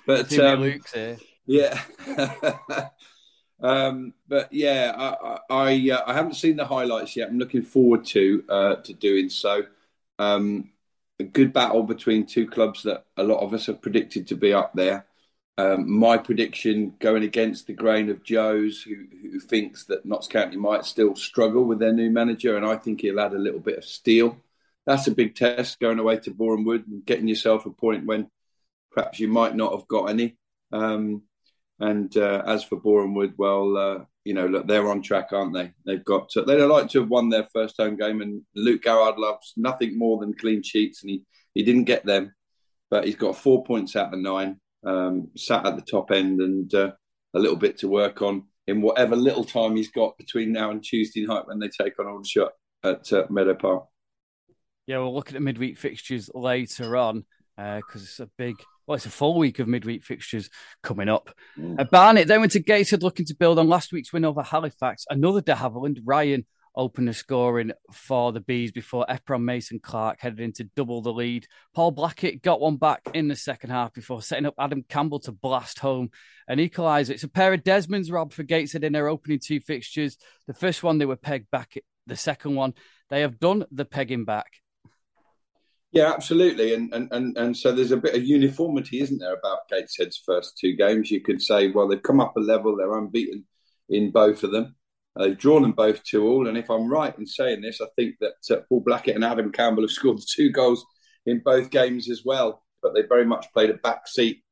but 0.07 0.39
um, 0.39 0.61
Luke's 0.61 0.93
here. 0.93 1.17
Yeah. 1.47 1.81
um, 3.61 4.13
but 4.29 4.53
yeah, 4.53 4.93
I 4.97 5.39
I, 5.49 5.91
uh, 5.91 6.03
I, 6.07 6.13
haven't 6.13 6.35
seen 6.35 6.57
the 6.57 6.67
highlights 6.67 7.17
yet. 7.17 7.29
I'm 7.29 7.39
looking 7.39 7.63
forward 7.63 8.05
to 8.07 8.45
uh, 8.49 8.75
to 8.77 8.93
doing 8.93 9.31
so. 9.31 9.63
Um, 10.19 10.71
a 11.19 11.25
good 11.25 11.53
battle 11.53 11.83
between 11.83 12.27
two 12.27 12.47
clubs 12.47 12.83
that 12.83 13.07
a 13.17 13.23
lot 13.23 13.41
of 13.41 13.55
us 13.55 13.67
have 13.67 13.81
predicted 13.81 14.27
to 14.27 14.35
be 14.35 14.53
up 14.53 14.75
there. 14.75 15.07
Um, 15.59 15.91
my 15.91 16.19
prediction 16.19 16.93
going 16.99 17.23
against 17.23 17.67
the 17.67 17.73
grain 17.73 18.11
of 18.11 18.23
Joe's, 18.23 18.83
who, 18.83 19.07
who 19.23 19.41
thinks 19.41 19.85
that 19.85 20.05
Notts 20.05 20.29
County 20.29 20.59
might 20.59 20.85
still 20.85 21.17
struggle 21.17 21.65
with 21.65 21.79
their 21.79 21.95
new 21.95 22.11
manager, 22.11 22.59
and 22.59 22.67
I 22.67 22.77
think 22.77 23.01
he'll 23.01 23.21
add 23.21 23.33
a 23.33 23.39
little 23.39 23.61
bit 23.61 23.79
of 23.79 23.85
steel 23.87 24.37
that's 24.87 25.07
a 25.09 25.15
big 25.15 25.35
test 25.35 25.81
going 25.81 25.99
away 25.99 26.19
to 26.19 26.31
Boreham 26.31 26.65
Wood 26.65 26.87
and 26.87 27.05
getting 27.05 27.29
yourself 27.29 27.67
a 27.67 27.71
point 27.71 28.07
when 28.07 28.29
perhaps 28.93 29.19
you 29.19 29.29
might 29.29 29.55
not 29.55 29.73
have 29.73 29.89
got 29.89 30.07
any. 30.07 30.37
Um, 30.73 31.23
and 31.79 32.17
uh, 32.17 32.43
as 32.47 32.65
for 32.65 32.81
Boreham 32.81 33.15
Wood, 33.15 33.35
well, 33.37 33.77
uh, 33.77 34.05
you 34.25 34.35
know, 34.35 34.47
look, 34.47 34.67
they're 34.67 34.89
on 34.89 35.03
track, 35.03 35.29
aren't 35.33 35.55
they? 35.55 35.73
They've 35.85 36.05
got 36.05 36.31
to, 36.31 36.43
they'd 36.43 36.63
like 36.65 36.89
to 36.91 37.01
have 37.01 37.11
won 37.11 37.29
their 37.29 37.47
first 37.53 37.77
home 37.79 37.97
game, 37.97 38.23
and 38.23 38.43
Luke 38.55 38.83
Garrard 38.83 39.19
loves 39.19 39.53
nothing 39.57 39.99
more 39.99 40.19
than 40.19 40.35
clean 40.35 40.63
sheets, 40.63 41.03
and 41.03 41.11
he 41.11 41.23
he 41.55 41.63
didn't 41.63 41.85
get 41.85 42.05
them, 42.05 42.35
but 42.91 43.05
he's 43.05 43.17
got 43.17 43.37
four 43.37 43.65
points 43.65 43.97
out 43.97 44.13
of 44.13 44.21
nine, 44.21 44.61
um, 44.85 45.29
sat 45.37 45.67
at 45.67 45.77
the 45.77 45.83
top 45.83 46.11
end, 46.11 46.41
and 46.41 46.75
uh, 46.75 46.93
a 47.35 47.39
little 47.39 47.57
bit 47.57 47.79
to 47.79 47.89
work 47.89 48.23
on 48.23 48.45
in 48.67 48.83
whatever 48.83 49.15
little 49.17 49.45
time 49.45 49.77
he's 49.77 49.91
got 49.91 50.19
between 50.19 50.53
now 50.53 50.71
and 50.71 50.83
Tuesday 50.83 51.25
night 51.25 51.47
when 51.47 51.59
they 51.59 51.69
take 51.69 51.99
on 51.99 52.07
Aldershot 52.07 52.53
at 52.83 53.13
uh, 53.13 53.27
Meadow 53.31 53.55
Park. 53.55 53.85
Yeah, 54.87 54.99
we'll 54.99 55.15
look 55.15 55.29
at 55.29 55.35
the 55.35 55.41
midweek 55.41 55.79
fixtures 55.79 56.31
later 56.35 56.97
on 56.97 57.25
because 57.57 58.03
uh, 58.03 58.05
it's 58.05 58.21
a 58.21 58.31
big, 58.39 58.57
well, 58.87 58.97
it's 58.97 59.07
a 59.07 59.11
full 59.11 59.37
week 59.37 59.59
of 59.59 59.67
midweek 59.67 60.05
fixtures 60.05 60.51
coming 60.83 61.09
up. 61.09 61.31
Mm. 61.59 61.81
Uh, 61.81 61.85
Barnet 61.85 62.29
then 62.29 62.41
went 62.41 62.53
to 62.53 62.61
Gateshead 62.61 63.03
looking 63.03 63.27
to 63.27 63.35
build 63.35 63.59
on 63.59 63.69
last 63.69 63.93
week's 63.93 64.13
win 64.13 64.25
over 64.25 64.43
Halifax. 64.43 65.05
Another 65.11 65.41
de 65.41 65.55
Havilland, 65.55 65.99
Ryan 66.05 66.45
opened 66.77 67.09
the 67.09 67.15
scoring 67.15 67.73
for 67.91 68.33
the 68.33 68.41
Bees 68.41 68.71
before 68.71 69.11
Ephron 69.11 69.45
Mason 69.45 69.81
Clark 69.81 70.21
headed 70.21 70.41
in 70.41 70.53
to 70.53 70.65
double 70.77 71.01
the 71.01 71.13
lead. 71.13 71.47
Paul 71.75 71.91
Blackett 71.91 72.43
got 72.43 72.61
one 72.61 72.77
back 72.77 73.01
in 73.15 73.29
the 73.29 73.37
second 73.37 73.71
half 73.71 73.95
before 73.95 74.21
setting 74.21 74.47
up 74.47 74.55
Adam 74.59 74.85
Campbell 74.89 75.21
to 75.21 75.33
blast 75.33 75.79
home 75.79 76.11
and 76.47 76.61
equalise. 76.61 77.09
It's 77.09 77.25
a 77.25 77.29
pair 77.29 77.55
of 77.55 77.63
Desmonds, 77.63 78.13
Rob, 78.13 78.33
for 78.33 78.43
Gateshead 78.43 78.85
in 78.85 78.93
their 78.93 79.09
opening 79.09 79.41
two 79.43 79.61
fixtures. 79.61 80.19
The 80.47 80.55
first 80.55 80.83
one, 80.83 80.99
they 80.99 81.07
were 81.07 81.17
pegged 81.17 81.51
back. 81.51 81.75
The 82.07 82.17
second 82.17 82.55
one, 82.55 82.75
they 83.09 83.23
have 83.23 83.41
done 83.41 83.65
the 83.73 83.87
pegging 83.87 84.27
back. 84.27 84.53
Yeah, 85.93 86.13
absolutely, 86.13 86.75
and 86.75 86.93
and 86.93 87.09
and 87.13 87.37
and 87.39 87.57
so 87.57 87.73
there's 87.73 87.93
a 87.93 87.97
bit 87.97 88.15
of 88.15 88.25
uniformity, 88.25 89.01
isn't 89.01 89.19
there, 89.19 89.35
about 89.35 89.69
Gateshead's 89.71 90.21
first 90.27 90.59
two 90.59 90.75
games? 90.75 91.11
You 91.11 91.21
could 91.21 91.41
say, 91.41 91.71
well, 91.71 91.89
they've 91.89 92.03
come 92.03 92.21
up 92.21 92.37
a 92.37 92.41
level; 92.41 92.77
they're 92.77 92.99
unbeaten 92.99 93.47
in 93.89 94.11
both 94.11 94.43
of 94.43 94.51
them. 94.53 94.75
they've 95.19 95.39
drawn 95.39 95.63
them 95.63 95.73
both 95.73 96.03
to 96.05 96.27
all, 96.27 96.49
and 96.49 96.59
if 96.59 96.71
I'm 96.71 96.89
right 96.89 97.17
in 97.19 97.27
saying 97.27 97.63
this, 97.63 97.81
I 97.81 97.87
think 97.97 98.17
that 98.21 98.35
uh, 98.51 98.61
Paul 98.69 98.83
Blackett 98.85 99.15
and 99.15 99.25
Adam 99.25 99.53
Campbell 99.53 99.85
have 99.85 99.91
scored 99.91 100.21
two 100.37 100.51
goals 100.51 100.85
in 101.25 101.41
both 101.45 101.71
games 101.71 102.11
as 102.11 102.23
well. 102.25 102.63
But 102.83 102.95
they 102.95 103.03
very 103.03 103.25
much 103.25 103.47
played 103.55 103.71
a 103.71 103.75
back 103.75 104.07
seat 104.07 104.43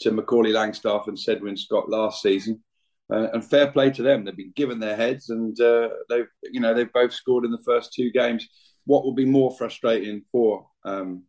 to 0.00 0.10
Macaulay 0.10 0.52
Langstaff 0.52 1.06
and 1.06 1.16
Cedwyn 1.16 1.58
Scott 1.58 1.88
last 1.88 2.22
season. 2.22 2.62
Uh, 3.10 3.28
and 3.32 3.44
fair 3.44 3.70
play 3.70 3.90
to 3.90 4.02
them; 4.02 4.24
they've 4.24 4.36
been 4.36 4.52
given 4.56 4.80
their 4.80 4.96
heads, 4.96 5.30
and 5.30 5.58
uh, 5.60 5.90
they've 6.08 6.28
you 6.50 6.60
know 6.60 6.74
they've 6.74 6.92
both 6.92 7.12
scored 7.12 7.44
in 7.44 7.52
the 7.52 7.62
first 7.64 7.92
two 7.92 8.10
games 8.10 8.48
what 8.88 9.04
will 9.04 9.14
be 9.14 9.26
more 9.26 9.54
frustrating 9.56 10.22
for 10.32 10.66
um, 10.88 11.22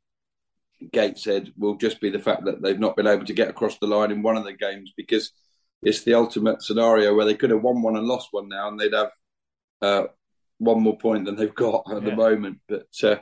Gateshead 0.92 1.54
will 1.58 1.76
just 1.76 2.00
be 2.00 2.10
the 2.10 2.20
fact 2.20 2.46
that 2.46 2.62
they've 2.62 2.80
not 2.80 2.96
been 2.96 3.08
able 3.08 3.26
to 3.26 3.34
get 3.34 3.50
across 3.50 3.78
the 3.78 3.88
line 3.88 4.12
in 4.12 4.22
one 4.22 4.38
of 4.38 4.46
the 4.46 4.54
games 4.54 4.94
because 4.96 5.32
it's 5.82 6.04
the 6.04 6.14
ultimate 6.14 6.62
scenario 6.62 7.14
where 7.14 7.26
they 7.26 7.36
could 7.36 7.50
have 7.50 7.62
won 7.62 7.82
one 7.82 7.96
and 7.96 8.08
lost 8.08 8.30
one 8.32 8.50
now, 8.50 8.68
and 8.68 8.80
they'd 8.80 8.94
have 8.94 9.12
uh, 9.82 10.04
one 10.58 10.82
more 10.82 10.98
point 10.98 11.26
than 11.26 11.36
they've 11.36 11.56
got 11.56 11.84
at 11.90 12.04
yeah. 12.04 12.10
the 12.10 12.16
moment. 12.16 12.60
But 12.68 12.88
uh, 13.04 13.18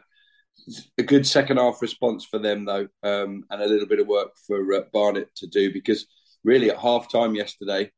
a 0.97 1.03
good 1.03 1.25
second 1.25 1.57
half 1.57 1.81
response 1.81 2.25
for 2.25 2.39
them 2.39 2.65
though, 2.65 2.87
um, 3.03 3.43
and 3.49 3.61
a 3.61 3.67
little 3.67 3.87
bit 3.87 3.99
of 3.99 4.07
work 4.07 4.31
for 4.45 4.73
uh, 4.73 4.81
Barnet 4.93 5.29
to 5.37 5.47
do 5.47 5.71
because 5.71 6.07
really 6.43 6.69
at 6.69 6.77
half 6.77 7.11
time 7.11 7.35
yesterday 7.35 7.91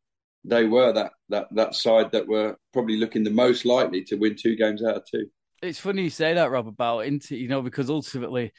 they 0.46 0.66
were 0.66 0.94
that 0.94 1.12
that 1.28 1.48
that 1.52 1.76
side 1.76 2.12
that 2.12 2.28
were 2.28 2.58
probably 2.72 2.98
looking 2.98 3.24
the 3.24 3.30
most 3.30 3.66
likely 3.66 4.04
to 4.06 4.16
win 4.16 4.36
two 4.36 4.56
games 4.56 4.84
out 4.84 4.96
of 4.96 5.04
two 5.06 5.30
it's 5.62 5.80
funny 5.80 6.04
you 6.04 6.10
say 6.10 6.34
that, 6.34 6.52
Rob, 6.52 6.68
about 6.68 7.00
Inter, 7.00 7.36
you 7.36 7.48
know, 7.48 7.62
because 7.62 7.90
ultimately 7.90 8.52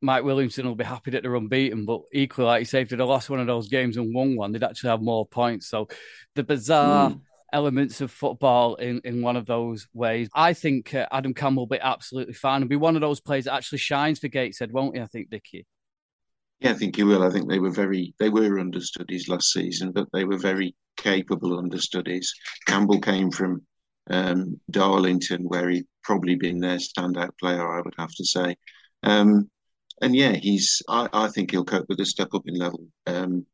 Mike 0.00 0.24
Williamson 0.24 0.66
will 0.66 0.74
be 0.74 0.84
happy 0.84 1.12
that 1.12 1.22
they're 1.22 1.34
unbeaten, 1.34 1.84
but 1.84 2.02
equally, 2.12 2.46
like 2.46 2.60
you 2.60 2.66
say, 2.66 2.82
if 2.82 2.88
they'd 2.88 2.98
have 2.98 3.08
lost 3.08 3.30
one 3.30 3.40
of 3.40 3.46
those 3.46 3.68
games 3.68 3.96
and 3.96 4.14
won 4.14 4.36
one, 4.36 4.52
they'd 4.52 4.64
actually 4.64 4.90
have 4.90 5.00
more 5.00 5.26
points. 5.26 5.68
So 5.68 5.88
the 6.34 6.42
bizarre 6.42 7.10
mm. 7.10 7.20
elements 7.52 8.00
of 8.00 8.10
football 8.10 8.74
in, 8.74 9.00
in 9.04 9.22
one 9.22 9.36
of 9.36 9.46
those 9.46 9.86
ways. 9.94 10.28
I 10.34 10.54
think 10.54 10.92
uh, 10.92 11.06
Adam 11.12 11.34
Campbell 11.34 11.62
will 11.62 11.76
be 11.76 11.80
absolutely 11.80 12.34
fine 12.34 12.62
and 12.62 12.68
be 12.68 12.76
one 12.76 12.96
of 12.96 13.00
those 13.00 13.20
players 13.20 13.44
that 13.44 13.54
actually 13.54 13.78
shines 13.78 14.18
for 14.18 14.28
Gateshead, 14.28 14.72
won't 14.72 14.96
he? 14.96 15.02
I 15.02 15.06
think, 15.06 15.30
Dickie. 15.30 15.66
Yeah, 16.58 16.70
I 16.70 16.74
think 16.74 16.96
he 16.96 17.04
will. 17.04 17.22
I 17.22 17.30
think 17.30 17.48
they 17.48 17.58
were 17.58 17.70
very 17.70 18.14
they 18.18 18.28
were 18.28 18.58
understudies 18.58 19.28
last 19.28 19.52
season, 19.52 19.90
but 19.92 20.08
they 20.12 20.24
were 20.24 20.38
very 20.38 20.74
capable 20.96 21.58
understudies. 21.58 22.32
Campbell 22.66 23.00
came 23.00 23.30
from 23.32 23.62
um, 24.08 24.60
Darlington, 24.70 25.42
where 25.42 25.68
he'd 25.70 25.86
probably 26.02 26.36
been 26.36 26.58
their 26.58 26.78
standout 26.78 27.38
player, 27.38 27.66
I 27.66 27.80
would 27.80 27.94
have 27.98 28.14
to 28.14 28.24
say. 28.24 28.56
Um, 29.02 29.50
and 30.00 30.14
yeah, 30.16 30.32
he's. 30.32 30.82
I, 30.88 31.08
I, 31.12 31.28
think 31.28 31.50
he'll 31.50 31.64
cope 31.64 31.86
with 31.88 31.98
the 31.98 32.06
step 32.06 32.34
up 32.34 32.42
in 32.46 32.54
level 32.54 32.86
um, 33.06 33.46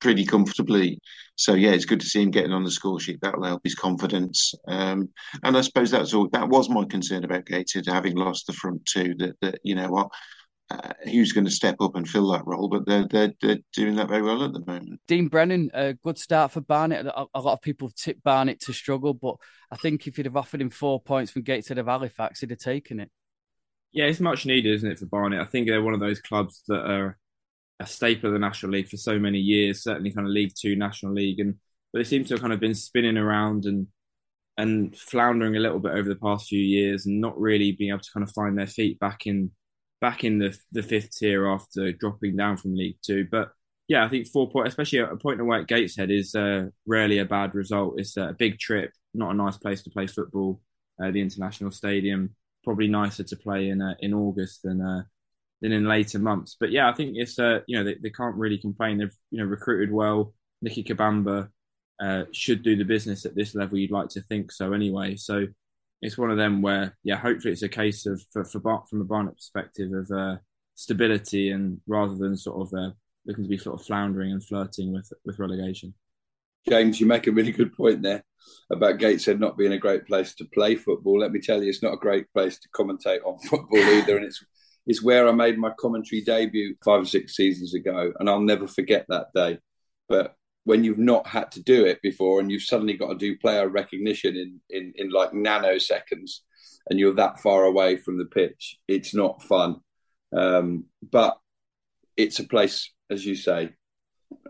pretty 0.00 0.24
comfortably. 0.24 0.98
So 1.36 1.54
yeah, 1.54 1.70
it's 1.70 1.84
good 1.84 2.00
to 2.00 2.06
see 2.06 2.22
him 2.22 2.30
getting 2.30 2.52
on 2.52 2.64
the 2.64 2.70
score 2.70 3.00
sheet. 3.00 3.18
That'll 3.20 3.44
help 3.44 3.62
his 3.64 3.74
confidence. 3.74 4.54
Um, 4.68 5.10
and 5.42 5.56
I 5.56 5.60
suppose 5.60 5.90
that's 5.90 6.14
all. 6.14 6.28
That 6.32 6.48
was 6.48 6.70
my 6.70 6.84
concern 6.84 7.24
about 7.24 7.46
Gateshead 7.46 7.86
having 7.86 8.16
lost 8.16 8.46
the 8.46 8.52
front 8.54 8.84
two. 8.86 9.14
That 9.18 9.36
that 9.42 9.60
you 9.62 9.74
know 9.74 9.88
what 9.88 10.08
uh, 10.70 10.92
who's 11.04 11.32
going 11.32 11.44
to 11.44 11.50
step 11.50 11.76
up 11.80 11.96
and 11.96 12.08
fill 12.08 12.30
that 12.30 12.46
role, 12.46 12.68
but 12.68 12.86
they're, 12.86 13.06
they're, 13.08 13.32
they're 13.42 13.58
doing 13.72 13.96
that 13.96 14.08
very 14.08 14.22
well 14.22 14.44
at 14.44 14.52
the 14.52 14.64
moment. 14.64 15.00
Dean 15.08 15.28
Brennan, 15.28 15.70
a 15.74 15.94
good 15.94 16.18
start 16.18 16.52
for 16.52 16.60
Barnet. 16.60 17.06
A, 17.06 17.26
a 17.34 17.40
lot 17.40 17.54
of 17.54 17.62
people 17.62 17.88
have 17.88 17.94
tipped 17.94 18.22
Barnet 18.22 18.60
to 18.60 18.72
struggle, 18.72 19.14
but 19.14 19.36
I 19.70 19.76
think 19.76 20.06
if 20.06 20.16
you'd 20.16 20.26
have 20.26 20.36
offered 20.36 20.60
him 20.60 20.70
four 20.70 21.00
points 21.00 21.32
from 21.32 21.42
Gateshead 21.42 21.78
of 21.78 21.86
Halifax, 21.86 22.40
he'd 22.40 22.50
have 22.50 22.58
taken 22.58 23.00
it. 23.00 23.10
Yeah, 23.92 24.04
it's 24.04 24.20
much 24.20 24.46
needed, 24.46 24.72
isn't 24.74 24.90
it, 24.90 24.98
for 24.98 25.06
Barnet? 25.06 25.40
I 25.40 25.46
think 25.46 25.66
they're 25.66 25.82
one 25.82 25.94
of 25.94 26.00
those 26.00 26.20
clubs 26.20 26.62
that 26.68 26.88
are 26.88 27.18
a 27.80 27.86
staple 27.86 28.28
of 28.28 28.34
the 28.34 28.38
National 28.38 28.72
League 28.72 28.88
for 28.88 28.96
so 28.96 29.18
many 29.18 29.38
years, 29.38 29.82
certainly 29.82 30.12
kind 30.12 30.26
of 30.26 30.32
League 30.32 30.52
Two, 30.56 30.76
National 30.76 31.14
League, 31.14 31.40
and 31.40 31.56
but 31.92 31.98
they 31.98 32.04
seem 32.04 32.24
to 32.24 32.34
have 32.34 32.40
kind 32.40 32.52
of 32.52 32.60
been 32.60 32.74
spinning 32.74 33.16
around 33.16 33.64
and 33.64 33.88
and 34.56 34.96
floundering 34.96 35.56
a 35.56 35.60
little 35.60 35.78
bit 35.78 35.92
over 35.92 36.08
the 36.08 36.16
past 36.16 36.48
few 36.48 36.60
years 36.60 37.06
and 37.06 37.20
not 37.20 37.40
really 37.40 37.72
being 37.72 37.90
able 37.90 38.00
to 38.00 38.10
kind 38.12 38.22
of 38.22 38.30
find 38.32 38.58
their 38.58 38.66
feet 38.66 38.98
back 38.98 39.26
in 39.26 39.50
back 40.00 40.24
in 40.24 40.38
the 40.38 40.56
the 40.72 40.82
fifth 40.82 41.16
tier 41.16 41.46
after 41.46 41.92
dropping 41.92 42.36
down 42.36 42.56
from 42.56 42.74
League 42.74 42.98
Two. 43.02 43.26
But 43.30 43.52
yeah, 43.88 44.04
I 44.04 44.08
think 44.08 44.28
four 44.28 44.50
points, 44.50 44.70
especially 44.70 45.00
a 45.00 45.16
point 45.16 45.40
away 45.40 45.58
at 45.58 45.66
Gateshead, 45.66 46.10
is 46.10 46.34
uh, 46.34 46.66
rarely 46.86 47.18
a 47.18 47.24
bad 47.24 47.54
result. 47.54 47.98
It's 47.98 48.16
a 48.16 48.34
big 48.38 48.58
trip, 48.58 48.92
not 49.14 49.32
a 49.32 49.34
nice 49.34 49.56
place 49.56 49.82
to 49.82 49.90
play 49.90 50.06
football. 50.06 50.60
Uh, 51.02 51.10
the 51.10 51.20
International 51.20 51.70
Stadium 51.70 52.34
probably 52.62 52.88
nicer 52.88 53.24
to 53.24 53.36
play 53.36 53.70
in 53.70 53.80
uh, 53.82 53.94
in 54.00 54.14
August 54.14 54.62
than 54.62 54.80
uh, 54.80 55.02
than 55.60 55.72
in 55.72 55.84
later 55.84 56.18
months. 56.18 56.56
But 56.58 56.70
yeah, 56.70 56.88
I 56.88 56.94
think 56.94 57.16
it's 57.16 57.38
uh, 57.38 57.60
you 57.66 57.78
know 57.78 57.84
they, 57.84 57.96
they 58.02 58.10
can't 58.10 58.36
really 58.36 58.58
complain. 58.58 58.98
They've 58.98 59.14
you 59.30 59.38
know 59.38 59.44
recruited 59.44 59.92
well. 59.92 60.34
Nicke 60.64 60.86
Kabamba 60.86 61.48
uh, 62.00 62.24
should 62.32 62.62
do 62.62 62.76
the 62.76 62.84
business 62.84 63.24
at 63.24 63.34
this 63.34 63.54
level. 63.54 63.78
You'd 63.78 63.90
like 63.90 64.08
to 64.10 64.22
think 64.22 64.52
so 64.52 64.72
anyway. 64.72 65.16
So 65.16 65.46
it's 66.02 66.18
one 66.18 66.30
of 66.30 66.36
them 66.36 66.62
where, 66.62 66.96
yeah, 67.04 67.16
hopefully 67.16 67.52
it's 67.52 67.62
a 67.62 67.68
case 67.68 68.06
of 68.06 68.22
for, 68.32 68.44
for 68.44 68.60
from 68.88 69.00
a 69.00 69.04
Barnet 69.04 69.36
perspective 69.36 69.92
of 69.92 70.10
uh, 70.10 70.36
stability 70.74 71.50
and 71.50 71.80
rather 71.86 72.14
than 72.14 72.36
sort 72.36 72.66
of 72.66 72.78
uh, 72.78 72.90
looking 73.26 73.44
to 73.44 73.50
be 73.50 73.58
sort 73.58 73.78
of 73.78 73.86
floundering 73.86 74.32
and 74.32 74.44
flirting 74.44 74.92
with 74.92 75.12
with 75.24 75.38
relegation. 75.38 75.94
James, 76.68 77.00
you 77.00 77.06
make 77.06 77.26
a 77.26 77.32
really 77.32 77.52
good 77.52 77.74
point 77.74 78.02
there 78.02 78.22
about 78.70 78.98
Gateshead 78.98 79.40
not 79.40 79.56
being 79.56 79.72
a 79.72 79.78
great 79.78 80.06
place 80.06 80.34
to 80.34 80.44
play 80.44 80.76
football. 80.76 81.20
Let 81.20 81.32
me 81.32 81.40
tell 81.40 81.62
you, 81.62 81.70
it's 81.70 81.82
not 81.82 81.94
a 81.94 81.98
great 81.98 82.30
place 82.32 82.58
to 82.58 82.68
commentate 82.70 83.24
on 83.24 83.38
football 83.48 83.78
either, 83.78 84.16
and 84.16 84.26
it's 84.26 84.44
it's 84.86 85.02
where 85.02 85.28
I 85.28 85.32
made 85.32 85.58
my 85.58 85.70
commentary 85.78 86.22
debut 86.22 86.74
five 86.84 87.02
or 87.02 87.06
six 87.06 87.36
seasons 87.36 87.74
ago, 87.74 88.12
and 88.18 88.28
I'll 88.28 88.40
never 88.40 88.66
forget 88.66 89.06
that 89.08 89.26
day. 89.34 89.58
But 90.08 90.34
when 90.64 90.84
you've 90.84 90.98
not 90.98 91.26
had 91.26 91.50
to 91.52 91.62
do 91.62 91.84
it 91.84 92.00
before 92.02 92.40
and 92.40 92.50
you've 92.50 92.62
suddenly 92.62 92.94
got 92.94 93.08
to 93.08 93.16
do 93.16 93.38
player 93.38 93.68
recognition 93.68 94.36
in, 94.36 94.60
in, 94.70 94.92
in 94.96 95.10
like 95.10 95.32
nanoseconds 95.32 96.40
and 96.88 96.98
you're 96.98 97.14
that 97.14 97.40
far 97.40 97.64
away 97.64 97.96
from 97.96 98.18
the 98.18 98.26
pitch, 98.26 98.78
it's 98.86 99.14
not 99.14 99.42
fun. 99.42 99.76
Um, 100.36 100.84
but 101.10 101.38
it's 102.16 102.38
a 102.38 102.44
place, 102.44 102.92
as 103.10 103.24
you 103.24 103.34
say, 103.34 103.70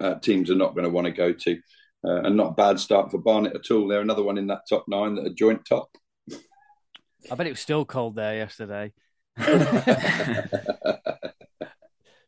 uh, 0.00 0.16
teams 0.16 0.50
are 0.50 0.56
not 0.56 0.74
going 0.74 0.84
to 0.84 0.90
want 0.90 1.06
to 1.06 1.12
go 1.12 1.32
to. 1.32 1.60
Uh, 2.02 2.22
and 2.22 2.34
not 2.36 2.52
a 2.52 2.54
bad 2.54 2.80
start 2.80 3.10
for 3.10 3.18
Barnet 3.18 3.54
at 3.54 3.70
all. 3.70 3.86
They're 3.86 4.00
another 4.00 4.22
one 4.22 4.38
in 4.38 4.46
that 4.46 4.62
top 4.68 4.86
nine 4.88 5.16
that 5.16 5.26
are 5.26 5.34
joint 5.34 5.66
top. 5.68 5.90
I 7.30 7.34
bet 7.34 7.46
it 7.46 7.50
was 7.50 7.60
still 7.60 7.84
cold 7.84 8.16
there 8.16 8.36
yesterday. 8.36 8.92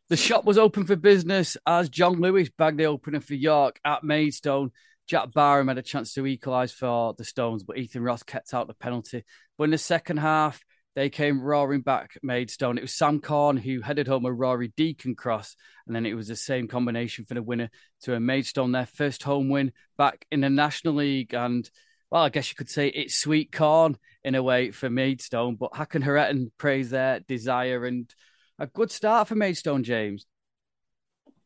The 0.09 0.17
shop 0.17 0.43
was 0.43 0.57
open 0.57 0.85
for 0.85 0.97
business 0.97 1.55
as 1.65 1.89
John 1.89 2.19
Lewis 2.19 2.49
bagged 2.57 2.77
the 2.77 2.85
opener 2.85 3.21
for 3.21 3.35
York 3.35 3.79
at 3.85 4.03
Maidstone. 4.03 4.71
Jack 5.07 5.31
Barham 5.33 5.69
had 5.69 5.77
a 5.77 5.81
chance 5.81 6.13
to 6.13 6.27
equalise 6.27 6.73
for 6.73 7.13
the 7.17 7.23
Stones, 7.23 7.63
but 7.63 7.77
Ethan 7.77 8.03
Ross 8.03 8.21
kept 8.21 8.53
out 8.53 8.67
the 8.67 8.73
penalty. 8.73 9.23
But 9.57 9.65
in 9.65 9.71
the 9.71 9.77
second 9.77 10.17
half, 10.17 10.61
they 10.95 11.09
came 11.09 11.41
roaring 11.41 11.81
back 11.81 12.17
Maidstone. 12.21 12.77
It 12.77 12.81
was 12.81 12.93
Sam 12.93 13.21
Corn 13.21 13.55
who 13.55 13.81
headed 13.81 14.07
home 14.07 14.25
a 14.25 14.31
Rory 14.31 14.73
Deacon 14.75 15.15
cross, 15.15 15.55
and 15.87 15.95
then 15.95 16.05
it 16.05 16.15
was 16.15 16.27
the 16.27 16.35
same 16.35 16.67
combination 16.67 17.23
for 17.25 17.33
the 17.33 17.41
winner 17.41 17.69
to 18.01 18.13
a 18.13 18.19
Maidstone, 18.19 18.73
their 18.73 18.85
first 18.85 19.23
home 19.23 19.49
win 19.49 19.71
back 19.97 20.25
in 20.31 20.41
the 20.41 20.49
National 20.49 20.95
League. 20.95 21.33
And 21.33 21.67
well, 22.11 22.23
I 22.23 22.29
guess 22.29 22.49
you 22.49 22.55
could 22.55 22.69
say 22.69 22.89
it's 22.89 23.17
sweet 23.17 23.53
corn 23.53 23.97
in 24.23 24.35
a 24.35 24.43
way 24.43 24.71
for 24.71 24.89
Maidstone, 24.89 25.55
but 25.55 25.73
Hakan 25.73 26.03
Hayrettin 26.03 26.51
praised 26.57 26.91
their 26.91 27.21
desire 27.21 27.85
and 27.85 28.13
a 28.59 28.67
good 28.67 28.91
start 28.91 29.27
for 29.27 29.35
Maidstone, 29.35 29.83
James. 29.83 30.25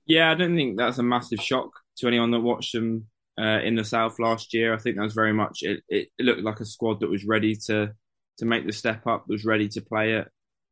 Yeah, 0.06 0.32
I 0.32 0.36
don't 0.36 0.56
think 0.56 0.78
that's 0.78 1.00
a 1.00 1.04
massive 1.04 1.42
shock 1.42 1.72
to 1.98 2.08
anyone 2.08 2.32
that 2.32 2.40
watched 2.40 2.74
them 2.74 3.08
uh, 3.40 3.60
in 3.64 3.76
the 3.76 3.84
South 3.84 4.20
last 4.20 4.54
year. 4.54 4.74
I 4.74 4.78
think 4.78 4.96
that 4.96 5.04
was 5.04 5.14
very 5.14 5.34
much 5.34 5.60
it, 5.62 5.84
it, 5.90 6.10
looked 6.20 6.42
like 6.42 6.60
a 6.60 6.66
squad 6.66 7.02
that 7.02 7.10
was 7.10 7.26
ready 7.26 7.56
to 7.68 7.92
to 8.38 8.46
make 8.46 8.66
the 8.66 8.74
step 8.74 9.06
up, 9.08 9.26
was 9.28 9.46
ready 9.46 9.68
to 9.68 9.82
play 9.82 10.16
at, 10.16 10.30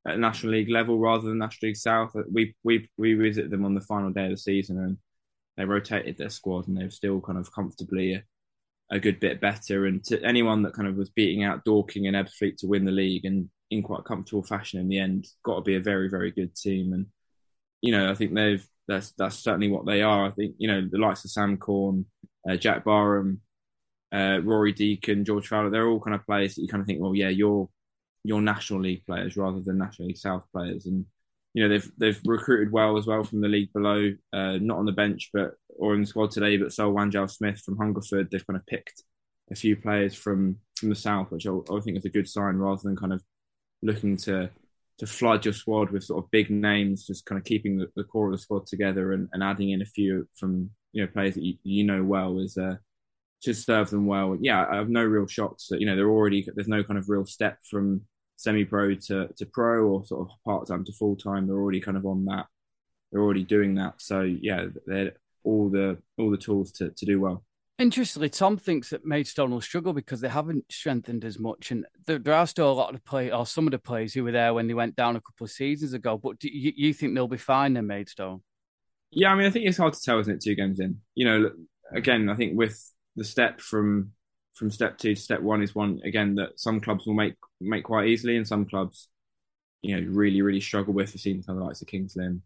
at 0.07 0.19
National 0.19 0.53
League 0.53 0.69
level 0.69 0.99
rather 0.99 1.27
than 1.27 1.39
National 1.39 1.69
League 1.69 1.77
South. 1.77 2.15
We 2.31 2.55
we 2.63 2.89
we 2.97 3.13
visited 3.13 3.51
them 3.51 3.65
on 3.65 3.75
the 3.75 3.81
final 3.81 4.11
day 4.11 4.25
of 4.25 4.31
the 4.31 4.37
season 4.37 4.77
and 4.77 4.97
they 5.57 5.65
rotated 5.65 6.17
their 6.17 6.29
squad 6.29 6.67
and 6.67 6.77
they're 6.77 6.89
still 6.89 7.21
kind 7.21 7.37
of 7.37 7.51
comfortably 7.51 8.13
a, 8.13 8.23
a, 8.91 8.99
good 8.99 9.19
bit 9.19 9.39
better. 9.39 9.85
And 9.85 10.03
to 10.05 10.21
anyone 10.21 10.63
that 10.63 10.73
kind 10.73 10.87
of 10.87 10.95
was 10.95 11.09
beating 11.09 11.43
out 11.43 11.63
Dorking 11.63 12.07
and 12.07 12.15
Ebbsfleet 12.15 12.57
to 12.57 12.67
win 12.67 12.85
the 12.85 12.91
league 12.91 13.25
and 13.25 13.49
in 13.71 13.83
quite 13.83 14.05
comfortable 14.05 14.43
fashion 14.43 14.79
in 14.79 14.87
the 14.87 14.99
end. 14.99 15.27
Got 15.43 15.55
to 15.55 15.61
be 15.61 15.75
a 15.75 15.81
very 15.81 16.09
very 16.09 16.31
good 16.31 16.55
team, 16.55 16.93
and 16.93 17.07
you 17.81 17.91
know 17.91 18.09
I 18.09 18.15
think 18.15 18.33
they've 18.33 18.65
that's 18.87 19.11
that's 19.17 19.37
certainly 19.37 19.69
what 19.69 19.85
they 19.85 20.01
are. 20.01 20.25
I 20.25 20.31
think 20.31 20.55
you 20.57 20.67
know 20.67 20.87
the 20.89 20.97
likes 20.97 21.25
of 21.25 21.31
Sam 21.31 21.57
Corn, 21.57 22.05
uh, 22.49 22.55
Jack 22.55 22.83
Barham, 22.83 23.41
uh, 24.13 24.39
Rory 24.43 24.71
Deacon, 24.71 25.25
George 25.25 25.47
Fowler. 25.47 25.69
They're 25.69 25.87
all 25.87 25.99
kind 25.99 26.15
of 26.15 26.25
players 26.25 26.55
that 26.55 26.61
you 26.61 26.67
kind 26.67 26.81
of 26.81 26.87
think, 26.87 27.01
well, 27.01 27.15
yeah, 27.15 27.29
you're 27.29 27.69
you're 28.23 28.41
National 28.41 28.81
League 28.81 29.05
players 29.05 29.37
rather 29.37 29.59
than 29.59 29.77
National 29.77 30.07
League 30.07 30.17
South 30.17 30.43
players, 30.53 30.85
and 30.85 31.05
you 31.53 31.63
know 31.63 31.69
they've 31.69 31.91
they've 31.97 32.21
recruited 32.25 32.71
well 32.71 32.97
as 32.97 33.07
well 33.07 33.23
from 33.23 33.41
the 33.41 33.47
league 33.47 33.73
below, 33.73 34.11
uh, 34.33 34.57
not 34.61 34.77
on 34.77 34.85
the 34.85 34.91
bench 34.91 35.29
but 35.33 35.55
or 35.77 35.93
in 35.93 36.01
the 36.01 36.07
squad 36.07 36.31
today. 36.31 36.57
But 36.57 36.73
Sol 36.73 36.93
Wanjal 36.93 37.29
Smith 37.29 37.61
from 37.61 37.77
Hungerford, 37.77 38.29
they've 38.31 38.45
kind 38.45 38.57
of 38.57 38.65
picked 38.65 39.03
a 39.51 39.55
few 39.55 39.75
players 39.75 40.15
from 40.15 40.57
from 40.75 40.89
the 40.89 40.95
south, 40.95 41.31
which 41.31 41.47
I, 41.47 41.51
I 41.51 41.79
think 41.81 41.97
is 41.97 42.05
a 42.05 42.09
good 42.09 42.29
sign 42.29 42.55
rather 42.55 42.81
than 42.83 42.95
kind 42.95 43.13
of 43.13 43.23
looking 43.85 44.17
to 44.17 44.49
to 44.97 45.05
flood 45.05 45.43
your 45.43 45.53
squad 45.53 45.91
with 45.91 46.05
sort 46.05 46.23
of 46.23 46.31
big 46.31 46.49
names, 46.49 47.05
just 47.05 47.25
kind 47.25 47.37
of 47.37 47.43
keeping 47.43 47.77
the, 47.77 47.87
the 47.97 48.03
core 48.03 48.27
of 48.27 48.31
the 48.31 48.37
squad 48.37 48.65
together 48.65 49.11
and, 49.11 49.27
and, 49.33 49.43
adding 49.43 49.71
in 49.71 49.81
a 49.81 49.85
few 49.85 50.25
from 50.35 50.69
you 50.93 51.03
know 51.03 51.11
players 51.11 51.35
that 51.35 51.43
you, 51.43 51.55
you 51.63 51.83
know 51.83 52.01
well 52.01 52.39
is 52.39 52.57
uh, 52.57 52.75
serve 53.41 53.89
them 53.89 54.07
well. 54.07 54.37
Yeah, 54.39 54.65
I 54.69 54.77
have 54.77 54.89
no 54.89 55.03
real 55.03 55.27
shocks 55.27 55.67
that 55.69 55.79
you 55.79 55.85
know 55.85 55.95
they're 55.95 56.09
already 56.09 56.47
there's 56.55 56.67
no 56.67 56.83
kind 56.83 56.97
of 56.97 57.09
real 57.09 57.25
step 57.25 57.59
from 57.69 58.01
semi-pro 58.37 58.95
to, 58.95 59.29
to 59.37 59.45
pro 59.45 59.85
or 59.85 60.05
sort 60.05 60.27
of 60.27 60.35
part-time 60.43 60.83
to 60.83 60.91
full-time. 60.91 61.47
They're 61.47 61.55
already 61.55 61.79
kind 61.79 61.97
of 61.97 62.05
on 62.05 62.25
that. 62.25 62.47
They're 63.11 63.21
already 63.21 63.43
doing 63.43 63.75
that. 63.75 63.95
So 64.01 64.21
yeah, 64.21 64.67
they're 64.85 65.13
all 65.43 65.69
the 65.69 65.97
all 66.17 66.31
the 66.31 66.37
tools 66.37 66.71
to, 66.73 66.89
to 66.89 67.05
do 67.05 67.19
well. 67.19 67.43
Interestingly, 67.77 68.29
Tom 68.29 68.55
thinks 68.55 68.89
that 68.91 69.05
Maidstone 69.05 69.51
will 69.51 69.59
struggle 69.59 69.91
because 69.91 70.21
they 70.21 70.29
haven't 70.29 70.63
strengthened 70.71 71.25
as 71.25 71.37
much, 71.37 71.71
and 71.71 71.85
there, 72.05 72.19
there, 72.19 72.33
are 72.33 72.47
still 72.47 72.71
a 72.71 72.73
lot 72.73 72.95
of 72.95 73.03
play 73.03 73.31
or 73.31 73.45
some 73.45 73.67
of 73.67 73.71
the 73.71 73.79
players 73.79 74.13
who 74.13 74.23
were 74.23 74.31
there 74.31 74.53
when 74.53 74.67
they 74.67 74.73
went 74.73 74.95
down 74.95 75.17
a 75.17 75.21
couple 75.21 75.43
of 75.43 75.51
seasons 75.51 75.91
ago. 75.91 76.17
But 76.17 76.39
do 76.39 76.47
you, 76.49 76.71
you 76.73 76.93
think 76.93 77.13
they'll 77.13 77.27
be 77.27 77.37
fine 77.37 77.73
then, 77.73 77.87
Maidstone? 77.87 78.41
Yeah, 79.11 79.29
I 79.29 79.35
mean, 79.35 79.45
I 79.45 79.49
think 79.49 79.65
it's 79.65 79.77
hard 79.77 79.93
to 79.93 80.01
tell, 80.01 80.19
isn't 80.19 80.33
it? 80.33 80.41
Two 80.41 80.55
games 80.55 80.79
in, 80.79 80.99
you 81.15 81.25
know, 81.25 81.51
again, 81.93 82.29
I 82.29 82.35
think 82.35 82.57
with 82.57 82.81
the 83.17 83.25
step 83.25 83.59
from 83.59 84.11
from 84.53 84.71
step 84.71 84.97
two 84.97 85.13
to 85.13 85.21
step 85.21 85.41
one 85.41 85.61
is 85.61 85.75
one 85.75 85.99
again 86.05 86.35
that 86.35 86.57
some 86.57 86.79
clubs 86.79 87.05
will 87.05 87.13
make 87.13 87.35
make 87.59 87.83
quite 87.83 88.07
easily, 88.07 88.37
and 88.37 88.47
some 88.47 88.65
clubs, 88.65 89.09
you 89.81 89.99
know, 89.99 90.07
really 90.09 90.41
really 90.41 90.61
struggle 90.61 90.93
with. 90.93 91.13
We've 91.13 91.19
seen 91.19 91.43
kind 91.43 91.59
of 91.59 91.65
likes 91.65 91.81
of 91.81 91.89
Kings 91.89 92.15
Lynn 92.15 92.41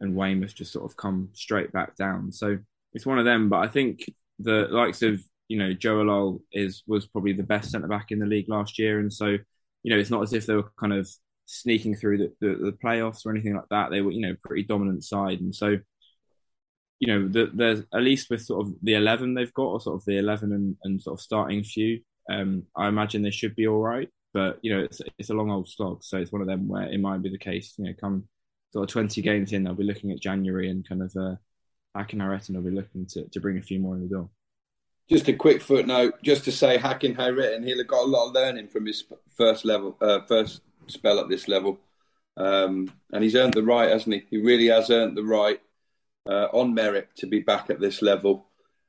and 0.00 0.14
Weymouth 0.14 0.54
just 0.54 0.72
sort 0.72 0.88
of 0.88 0.96
come 0.96 1.30
straight 1.32 1.72
back 1.72 1.96
down. 1.96 2.30
So 2.30 2.58
it's 2.92 3.06
one 3.06 3.18
of 3.18 3.24
them. 3.24 3.48
But 3.48 3.58
I 3.58 3.68
think 3.68 4.04
the 4.38 4.68
likes 4.70 5.02
of 5.02 5.22
you 5.48 5.58
know 5.58 5.72
Joe 5.72 6.00
Alol 6.02 6.40
is 6.52 6.82
was 6.86 7.06
probably 7.06 7.32
the 7.32 7.42
best 7.42 7.70
centre 7.70 7.88
back 7.88 8.10
in 8.10 8.18
the 8.18 8.26
league 8.26 8.48
last 8.48 8.78
year, 8.78 9.00
and 9.00 9.12
so 9.12 9.26
you 9.26 9.90
know 9.92 9.98
it's 9.98 10.10
not 10.10 10.22
as 10.22 10.32
if 10.32 10.46
they 10.46 10.54
were 10.54 10.70
kind 10.78 10.92
of 10.92 11.08
sneaking 11.46 11.96
through 11.96 12.18
the, 12.18 12.32
the, 12.40 12.54
the 12.66 12.72
playoffs 12.72 13.24
or 13.24 13.30
anything 13.30 13.54
like 13.54 13.68
that. 13.70 13.90
They 13.90 14.02
were 14.02 14.12
you 14.12 14.20
know 14.20 14.36
pretty 14.44 14.64
dominant 14.64 15.04
side, 15.04 15.40
and 15.40 15.54
so 15.54 15.78
you 17.00 17.06
know 17.08 17.28
the, 17.28 17.50
there's 17.54 17.80
at 17.94 18.02
least 18.02 18.30
with 18.30 18.42
sort 18.42 18.66
of 18.66 18.74
the 18.82 18.94
eleven 18.94 19.34
they've 19.34 19.54
got, 19.54 19.68
or 19.68 19.80
sort 19.80 19.96
of 20.00 20.04
the 20.04 20.18
eleven 20.18 20.52
and, 20.52 20.76
and 20.84 21.00
sort 21.00 21.18
of 21.18 21.22
starting 21.22 21.62
few. 21.64 22.00
Um, 22.30 22.64
I 22.76 22.88
imagine 22.88 23.22
they 23.22 23.30
should 23.30 23.56
be 23.56 23.66
all 23.66 23.80
right, 23.80 24.08
but 24.34 24.58
you 24.62 24.74
know 24.74 24.82
it's 24.82 25.00
it's 25.18 25.30
a 25.30 25.34
long 25.34 25.50
old 25.50 25.68
slog, 25.68 26.04
so 26.04 26.18
it's 26.18 26.32
one 26.32 26.42
of 26.42 26.48
them 26.48 26.68
where 26.68 26.84
it 26.84 27.00
might 27.00 27.22
be 27.22 27.30
the 27.30 27.38
case. 27.38 27.74
You 27.78 27.84
know, 27.84 27.94
come 28.00 28.28
sort 28.70 28.88
of 28.88 28.92
twenty 28.92 29.22
games 29.22 29.52
in, 29.52 29.64
they'll 29.64 29.74
be 29.74 29.84
looking 29.84 30.12
at 30.12 30.20
January 30.20 30.70
and 30.70 30.86
kind 30.88 31.02
of. 31.02 31.16
Uh, 31.16 31.36
Hakan 31.96 32.20
Hayrettin 32.20 32.54
will 32.54 32.62
be 32.62 32.70
looking 32.70 33.06
to, 33.06 33.24
to 33.28 33.40
bring 33.40 33.58
a 33.58 33.62
few 33.62 33.80
more 33.80 33.94
in 33.94 34.02
the 34.02 34.08
door. 34.08 34.28
Just 35.10 35.28
a 35.28 35.32
quick 35.32 35.62
footnote, 35.62 36.22
just 36.22 36.44
to 36.44 36.52
say, 36.52 36.76
Hakan 36.76 37.16
Hayrettin, 37.16 37.64
he'll 37.64 37.78
have 37.78 37.86
got 37.86 38.04
a 38.04 38.10
lot 38.10 38.28
of 38.28 38.34
learning 38.34 38.68
from 38.68 38.86
his 38.86 39.04
first 39.34 39.64
level, 39.64 39.96
uh, 40.00 40.20
first 40.28 40.60
spell 40.86 41.18
at 41.18 41.28
this 41.28 41.48
level, 41.48 41.78
um, 42.36 42.92
and 43.12 43.24
he's 43.24 43.34
earned 43.34 43.54
the 43.54 43.62
right, 43.62 43.90
hasn't 43.90 44.14
he? 44.14 44.24
He 44.30 44.36
really 44.38 44.66
has 44.66 44.90
earned 44.90 45.16
the 45.16 45.24
right 45.24 45.60
uh, 46.28 46.48
on 46.52 46.74
merit 46.74 47.08
to 47.16 47.26
be 47.26 47.40
back 47.40 47.70
at 47.70 47.80
this 47.80 48.02
level, 48.02 48.46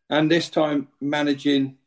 and 0.10 0.30
this 0.30 0.50
time 0.50 0.90
managing, 1.00 1.78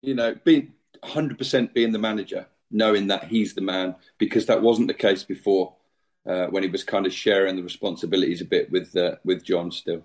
you 0.00 0.14
know, 0.14 0.34
being 0.44 0.72
100% 1.04 1.74
being 1.74 1.92
the 1.92 1.98
manager, 1.98 2.46
knowing 2.70 3.08
that 3.08 3.24
he's 3.24 3.54
the 3.54 3.60
man, 3.60 3.96
because 4.16 4.46
that 4.46 4.62
wasn't 4.62 4.88
the 4.88 4.94
case 4.94 5.24
before 5.24 5.74
uh, 6.26 6.46
when 6.46 6.62
he 6.62 6.70
was 6.70 6.84
kind 6.84 7.06
of 7.06 7.12
sharing 7.12 7.56
the 7.56 7.62
responsibilities 7.62 8.40
a 8.40 8.46
bit 8.46 8.70
with 8.70 8.96
uh, 8.96 9.16
with 9.24 9.44
John 9.44 9.70
still. 9.70 10.04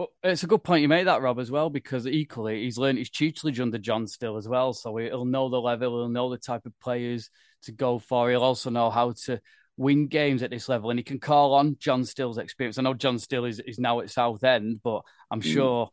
But 0.00 0.08
it's 0.22 0.44
a 0.44 0.46
good 0.46 0.64
point 0.64 0.80
you 0.80 0.88
made 0.88 1.08
that, 1.08 1.20
Rob, 1.20 1.38
as 1.38 1.50
well, 1.50 1.68
because 1.68 2.06
equally 2.06 2.62
he's 2.62 2.78
learned 2.78 2.96
his 2.96 3.10
tutelage 3.10 3.60
under 3.60 3.76
John 3.76 4.06
Still 4.06 4.38
as 4.38 4.48
well. 4.48 4.72
So 4.72 4.96
he'll 4.96 5.26
know 5.26 5.50
the 5.50 5.60
level, 5.60 5.98
he'll 5.98 6.08
know 6.08 6.30
the 6.30 6.38
type 6.38 6.64
of 6.64 6.72
players 6.80 7.28
to 7.64 7.72
go 7.72 7.98
for. 7.98 8.30
He'll 8.30 8.42
also 8.42 8.70
know 8.70 8.88
how 8.88 9.12
to 9.26 9.42
win 9.76 10.06
games 10.06 10.42
at 10.42 10.48
this 10.48 10.70
level, 10.70 10.88
and 10.88 10.98
he 10.98 11.02
can 11.02 11.18
call 11.18 11.52
on 11.52 11.76
John 11.78 12.06
Still's 12.06 12.38
experience. 12.38 12.78
I 12.78 12.82
know 12.82 12.94
John 12.94 13.18
Still 13.18 13.44
is, 13.44 13.60
is 13.60 13.78
now 13.78 14.00
at 14.00 14.08
Southend, 14.08 14.80
but 14.82 15.02
I'm 15.30 15.42
mm. 15.42 15.52
sure 15.52 15.90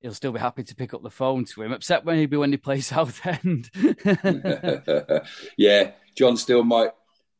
he'll 0.00 0.14
still 0.14 0.32
be 0.32 0.40
happy 0.40 0.64
to 0.64 0.74
pick 0.74 0.94
up 0.94 1.02
the 1.02 1.10
phone 1.10 1.44
to 1.44 1.62
him, 1.62 1.74
except 1.74 2.06
when 2.06 2.16
he 2.16 2.24
be 2.24 2.38
when 2.38 2.52
he 2.52 2.56
plays 2.56 2.86
Southend. 2.94 3.68
yeah, 5.58 5.90
John 6.16 6.38
Still 6.38 6.64
might 6.64 6.92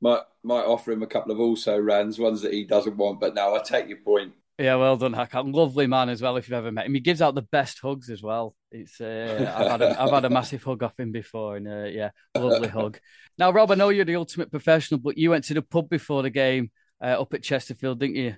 might 0.02 0.20
might 0.42 0.66
offer 0.66 0.92
him 0.92 1.02
a 1.02 1.06
couple 1.06 1.32
of 1.32 1.40
also 1.40 1.78
rans, 1.78 2.18
ones 2.18 2.42
that 2.42 2.52
he 2.52 2.64
doesn't 2.64 2.98
want. 2.98 3.20
But 3.20 3.34
now 3.34 3.54
I 3.54 3.60
take 3.60 3.88
your 3.88 4.02
point. 4.04 4.34
Yeah, 4.60 4.74
well 4.74 4.98
done, 4.98 5.14
Hakan. 5.14 5.54
Lovely 5.54 5.86
man 5.86 6.10
as 6.10 6.20
well. 6.20 6.36
If 6.36 6.46
you've 6.46 6.58
ever 6.58 6.70
met 6.70 6.84
him, 6.84 6.92
he 6.92 7.00
gives 7.00 7.22
out 7.22 7.34
the 7.34 7.40
best 7.40 7.78
hugs 7.78 8.10
as 8.10 8.22
well. 8.22 8.54
It's 8.70 9.00
uh, 9.00 9.54
I've 9.56 9.70
had 9.70 9.80
a, 9.80 10.02
I've 10.02 10.10
had 10.10 10.26
a 10.26 10.30
massive 10.30 10.62
hug 10.62 10.82
off 10.82 11.00
him 11.00 11.12
before, 11.12 11.56
and 11.56 11.66
uh, 11.66 11.84
yeah, 11.84 12.10
lovely 12.36 12.68
hug. 12.80 12.98
Now, 13.38 13.52
Rob, 13.52 13.70
I 13.70 13.74
know 13.74 13.88
you're 13.88 14.04
the 14.04 14.16
ultimate 14.16 14.50
professional, 14.50 15.00
but 15.00 15.16
you 15.16 15.30
went 15.30 15.44
to 15.44 15.54
the 15.54 15.62
pub 15.62 15.88
before 15.88 16.22
the 16.22 16.28
game 16.28 16.70
uh, 17.02 17.22
up 17.22 17.32
at 17.32 17.42
Chesterfield, 17.42 18.00
didn't 18.00 18.16
you? 18.16 18.36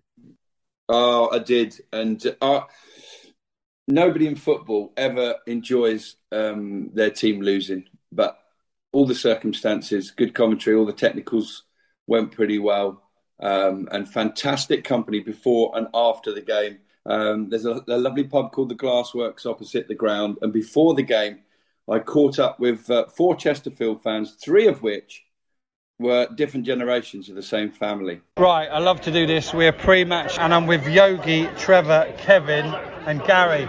Oh, 0.88 1.28
I 1.32 1.40
did, 1.40 1.74
and 1.92 2.24
uh, 2.40 2.62
nobody 3.88 4.28
in 4.28 4.36
football 4.36 4.92
ever 4.96 5.34
enjoys 5.48 6.14
um, 6.30 6.90
their 6.94 7.10
team 7.10 7.40
losing, 7.40 7.86
but 8.12 8.38
all 8.92 9.06
the 9.06 9.14
circumstances, 9.16 10.12
good 10.12 10.34
commentary, 10.34 10.76
all 10.76 10.86
the 10.86 10.92
technicals 10.92 11.64
went 12.06 12.30
pretty 12.30 12.60
well 12.60 13.02
um, 13.42 13.88
and 13.90 14.08
fantastic 14.08 14.84
company 14.84 15.20
before 15.20 15.72
and 15.76 15.88
after 15.92 16.32
the 16.32 16.40
game. 16.40 16.78
Um, 17.04 17.50
there's 17.50 17.66
a, 17.66 17.82
a, 17.88 17.98
lovely 17.98 18.22
pub 18.22 18.52
called 18.52 18.68
the 18.68 18.76
Glassworks 18.76 19.44
opposite 19.44 19.88
the 19.88 19.94
ground, 19.94 20.38
and 20.40 20.52
before 20.52 20.94
the 20.94 21.02
game, 21.02 21.40
I 21.90 21.98
caught 21.98 22.38
up 22.38 22.60
with 22.60 22.88
uh, 22.88 23.06
four 23.08 23.34
Chesterfield 23.34 24.02
fans, 24.02 24.36
three 24.40 24.68
of 24.68 24.82
which 24.82 25.24
were 25.98 26.28
different 26.36 26.64
generations 26.64 27.28
of 27.28 27.34
the 27.34 27.42
same 27.42 27.72
family. 27.72 28.20
Right, 28.38 28.68
I 28.68 28.78
love 28.78 29.00
to 29.02 29.10
do 29.10 29.26
this. 29.26 29.52
We're 29.52 29.72
pre-match, 29.72 30.38
and 30.38 30.54
I'm 30.54 30.68
with 30.68 30.86
Yogi, 30.86 31.48
Trevor, 31.58 32.14
Kevin, 32.18 32.66
and 33.06 33.20
Gary. 33.24 33.68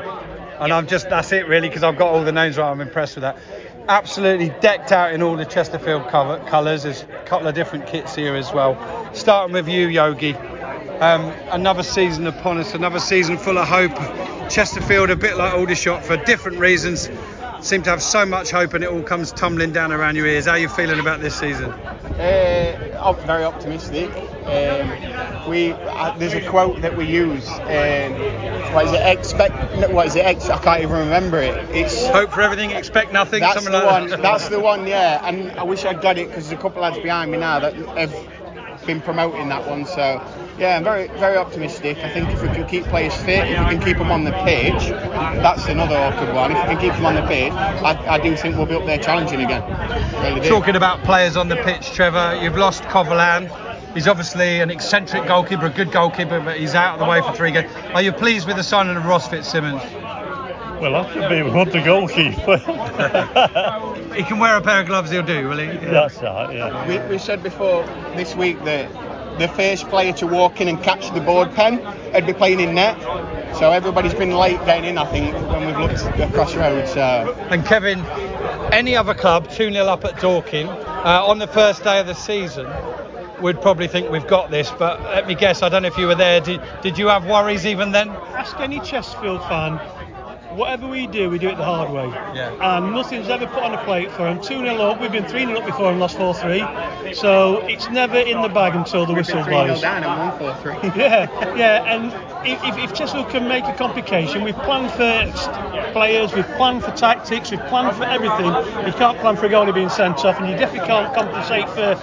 And 0.59 0.71
I'm 0.71 0.85
just 0.85 1.09
that's 1.09 1.31
it 1.31 1.47
really 1.47 1.67
because 1.67 1.83
I've 1.83 1.97
got 1.97 2.09
all 2.09 2.23
the 2.23 2.31
names 2.31 2.57
right. 2.57 2.69
I'm 2.69 2.81
impressed 2.81 3.15
with 3.15 3.23
that 3.23 3.37
absolutely 3.87 4.49
decked 4.61 4.91
out 4.91 5.13
in 5.13 5.21
all 5.21 5.35
the 5.35 5.45
Chesterfield 5.45 6.07
colours. 6.07 6.83
There's 6.83 7.03
a 7.03 7.23
couple 7.25 7.47
of 7.47 7.55
different 7.55 7.87
kits 7.87 8.15
here 8.15 8.35
as 8.35 8.51
well. 8.53 8.77
Starting 9.13 9.53
with 9.53 9.67
you, 9.67 9.87
Yogi. 9.87 10.35
Um, 10.35 11.33
another 11.51 11.83
season 11.83 12.27
upon 12.27 12.59
us, 12.59 12.73
another 12.73 12.99
season 12.99 13.37
full 13.37 13.57
of 13.57 13.67
hope. 13.67 13.95
Chesterfield, 14.49 15.09
a 15.09 15.15
bit 15.15 15.37
like 15.37 15.53
Aldershot 15.53 16.03
for 16.03 16.17
different 16.17 16.59
reasons, 16.59 17.09
seem 17.63 17.81
to 17.83 17.89
have 17.89 18.01
so 18.01 18.25
much 18.25 18.51
hope 18.51 18.73
and 18.73 18.83
it 18.83 18.89
all 18.89 19.01
comes 19.01 19.31
tumbling 19.31 19.71
down 19.71 19.91
around 19.91 20.15
your 20.15 20.27
ears. 20.27 20.45
How 20.45 20.51
are 20.51 20.59
you 20.59 20.69
feeling 20.69 20.99
about 20.99 21.21
this 21.21 21.35
season? 21.35 21.71
Uh, 21.71 23.13
very 23.25 23.43
optimistic. 23.43 24.09
Um, 24.45 25.49
we 25.49 25.71
uh, 25.71 26.17
there's 26.17 26.33
a 26.33 26.47
quote 26.47 26.81
that 26.81 26.95
we 26.97 27.05
use. 27.05 27.47
Um, 27.49 28.73
what 28.73 28.85
is 28.85 28.91
it? 28.91 29.17
Expect. 29.17 29.91
What 29.91 30.07
is 30.07 30.15
it? 30.15 30.25
Ex, 30.25 30.49
I 30.49 30.61
can't 30.61 30.83
even 30.83 30.97
remember 30.97 31.39
it. 31.39 31.57
It's 31.75 32.07
hope 32.07 32.31
for 32.31 32.41
everything, 32.41 32.71
expect 32.71 33.13
nothing. 33.13 33.39
That's 33.39 33.63
the 33.63 33.71
like 33.71 33.85
one. 33.85 34.09
That. 34.09 34.21
That's 34.21 34.49
the 34.49 34.59
one. 34.59 34.85
Yeah. 34.85 35.25
And 35.25 35.51
I 35.51 35.63
wish 35.63 35.85
I'd 35.85 36.01
got 36.01 36.17
it 36.17 36.27
because 36.27 36.49
there's 36.49 36.59
a 36.59 36.61
couple 36.61 36.83
of 36.83 36.91
lads 36.91 37.01
behind 37.01 37.31
me 37.31 37.37
now 37.37 37.59
that 37.59 37.73
have 37.97 38.85
been 38.85 39.01
promoting 39.01 39.49
that 39.49 39.67
one. 39.67 39.85
So 39.85 40.21
yeah, 40.63 40.77
I'm 40.77 40.83
very 40.83 41.07
very 41.19 41.35
optimistic. 41.35 41.97
I 41.97 42.09
think 42.09 42.29
if 42.29 42.41
we 42.41 42.47
can 42.47 42.65
keep 42.65 42.85
players 42.85 43.13
fit, 43.13 43.49
if 43.49 43.59
we 43.59 43.75
can 43.75 43.81
keep 43.81 43.97
them 43.97 44.11
on 44.11 44.23
the 44.23 44.31
pitch, 44.31 44.87
that's 44.87 45.67
another 45.67 45.97
awkward 45.97 46.33
one. 46.33 46.53
If 46.53 46.63
we 46.63 46.75
can 46.75 46.79
keep 46.79 46.93
them 46.93 47.05
on 47.05 47.15
the 47.15 47.27
pitch, 47.27 47.51
I, 47.51 48.13
I 48.13 48.17
do 48.17 48.33
think 48.37 48.55
we'll 48.55 48.65
be 48.65 48.75
up 48.75 48.85
there 48.85 48.97
challenging 48.97 49.41
again. 49.41 49.61
Really 50.23 50.47
Talking 50.47 50.77
about 50.77 51.03
players 51.03 51.35
on 51.35 51.49
the 51.49 51.57
pitch, 51.57 51.91
Trevor, 51.91 52.39
you've 52.41 52.55
lost 52.55 52.83
Coverland. 52.83 53.51
He's 53.93 54.07
obviously 54.07 54.61
an 54.61 54.71
eccentric 54.71 55.27
goalkeeper, 55.27 55.65
a 55.65 55.69
good 55.69 55.91
goalkeeper, 55.91 56.39
but 56.39 56.57
he's 56.57 56.75
out 56.75 56.93
of 56.93 56.99
the 56.99 57.05
way 57.05 57.19
for 57.19 57.33
three 57.33 57.51
games. 57.51 57.69
Are 57.93 58.01
you 58.01 58.13
pleased 58.13 58.47
with 58.47 58.55
the 58.55 58.63
signing 58.63 58.95
of 58.95 59.05
Ross 59.05 59.27
Fitzsimons? 59.27 59.83
Well, 60.81 60.95
I 60.95 61.13
should 61.13 61.29
be 61.29 61.41
with 61.41 61.73
the 61.73 61.81
goalkeeper. 61.81 62.57
he 64.15 64.23
can 64.23 64.39
wear 64.39 64.55
a 64.55 64.61
pair 64.61 64.81
of 64.81 64.87
gloves, 64.87 65.11
he'll 65.11 65.23
do, 65.23 65.49
will 65.49 65.57
he? 65.57 65.65
Yeah. 65.65 65.91
That's 65.91 66.21
right, 66.21 66.55
yeah. 66.55 66.87
We, 66.87 66.99
we 67.09 67.17
said 67.17 67.43
before 67.43 67.83
this 68.15 68.33
week 68.35 68.63
that 68.63 68.89
the 69.39 69.47
first 69.47 69.87
player 69.89 70.13
to 70.13 70.27
walk 70.27 70.61
in 70.61 70.67
and 70.67 70.81
catch 70.81 71.11
the 71.11 71.21
board 71.21 71.53
pen 71.53 71.83
would 72.13 72.25
be 72.25 72.33
playing 72.33 72.59
in 72.59 72.75
net. 72.75 72.99
So 73.55 73.71
everybody's 73.71 74.13
been 74.13 74.31
late 74.31 74.63
getting 74.65 74.85
in, 74.85 74.97
I 74.97 75.05
think, 75.05 75.33
when 75.49 75.65
we've 75.65 75.77
looked 75.77 76.19
across 76.19 76.55
roads. 76.55 76.93
So. 76.93 77.35
And 77.49 77.65
Kevin, 77.65 77.99
any 78.71 78.95
other 78.95 79.13
club 79.13 79.49
2 79.49 79.71
0 79.71 79.85
up 79.85 80.05
at 80.05 80.19
Dorking 80.19 80.67
uh, 80.67 81.23
on 81.25 81.39
the 81.39 81.47
first 81.47 81.83
day 81.83 81.99
of 81.99 82.07
the 82.07 82.15
season 82.15 82.67
would 83.41 83.61
probably 83.61 83.87
think 83.87 84.09
we've 84.09 84.27
got 84.27 84.49
this, 84.49 84.71
but 84.71 85.01
let 85.01 85.27
me 85.27 85.35
guess, 85.35 85.61
I 85.61 85.69
don't 85.69 85.81
know 85.81 85.89
if 85.89 85.97
you 85.97 86.07
were 86.07 86.15
there. 86.15 86.39
Did, 86.39 86.61
did 86.81 86.97
you 86.97 87.07
have 87.07 87.25
worries 87.25 87.65
even 87.65 87.91
then? 87.91 88.09
Ask 88.09 88.57
any 88.59 88.79
Chesterfield 88.79 89.41
fan 89.43 89.79
whatever 90.55 90.87
we 90.87 91.07
do, 91.07 91.29
we 91.29 91.37
do 91.39 91.49
it 91.49 91.57
the 91.57 91.63
hard 91.65 91.91
way. 91.91 92.05
Yeah. 92.35 92.53
And 92.61 92.93
nothing's 92.93 93.29
ever 93.29 93.45
put 93.47 93.63
on 93.63 93.73
a 93.73 93.83
plate 93.83 94.11
for 94.11 94.23
them. 94.23 94.39
2 94.41 94.59
0 94.59 94.75
up, 94.75 95.01
we've 95.01 95.11
been 95.11 95.25
3 95.25 95.45
0 95.45 95.59
up 95.59 95.65
before 95.65 95.91
and 95.91 95.99
lost 95.99 96.17
4 96.17 96.33
3. 96.33 97.13
So 97.13 97.59
it's 97.67 97.89
never 97.89 98.17
in 98.17 98.41
the 98.41 98.49
bag 98.49 98.75
until 98.75 99.05
the 99.05 99.13
We've 99.13 99.25
whistle 99.25 99.43
3 99.43 99.53
0 99.53 99.65
blows. 99.65 99.81
down 99.81 100.03
and 100.03 100.39
1 100.41 100.55
4 100.61 100.79
3. 100.81 100.91
Yeah, 101.03 101.55
yeah, 101.55 101.83
and 101.93 102.05
if, 102.47 102.63
if, 102.63 102.77
if 102.77 102.93
Chesterfield 102.93 103.29
can 103.29 103.47
make 103.47 103.65
a 103.65 103.73
complication, 103.73 104.43
we've 104.43 104.55
planned 104.55 104.91
for 104.91 105.91
players, 105.93 106.33
we've 106.33 106.47
planned 106.57 106.83
for 106.83 106.91
tactics, 106.91 107.51
we've 107.51 107.59
planned 107.67 107.95
for 107.95 108.03
everything. 108.03 108.47
You 108.85 108.93
can't 108.93 109.17
plan 109.19 109.35
for 109.37 109.45
a 109.45 109.49
goalie 109.49 109.73
being 109.73 109.89
sent 109.89 110.23
off, 110.25 110.39
and 110.39 110.49
you 110.49 110.55
definitely 110.57 110.87
can't 110.87 111.13
compensate 111.15 111.67
for 111.69 111.95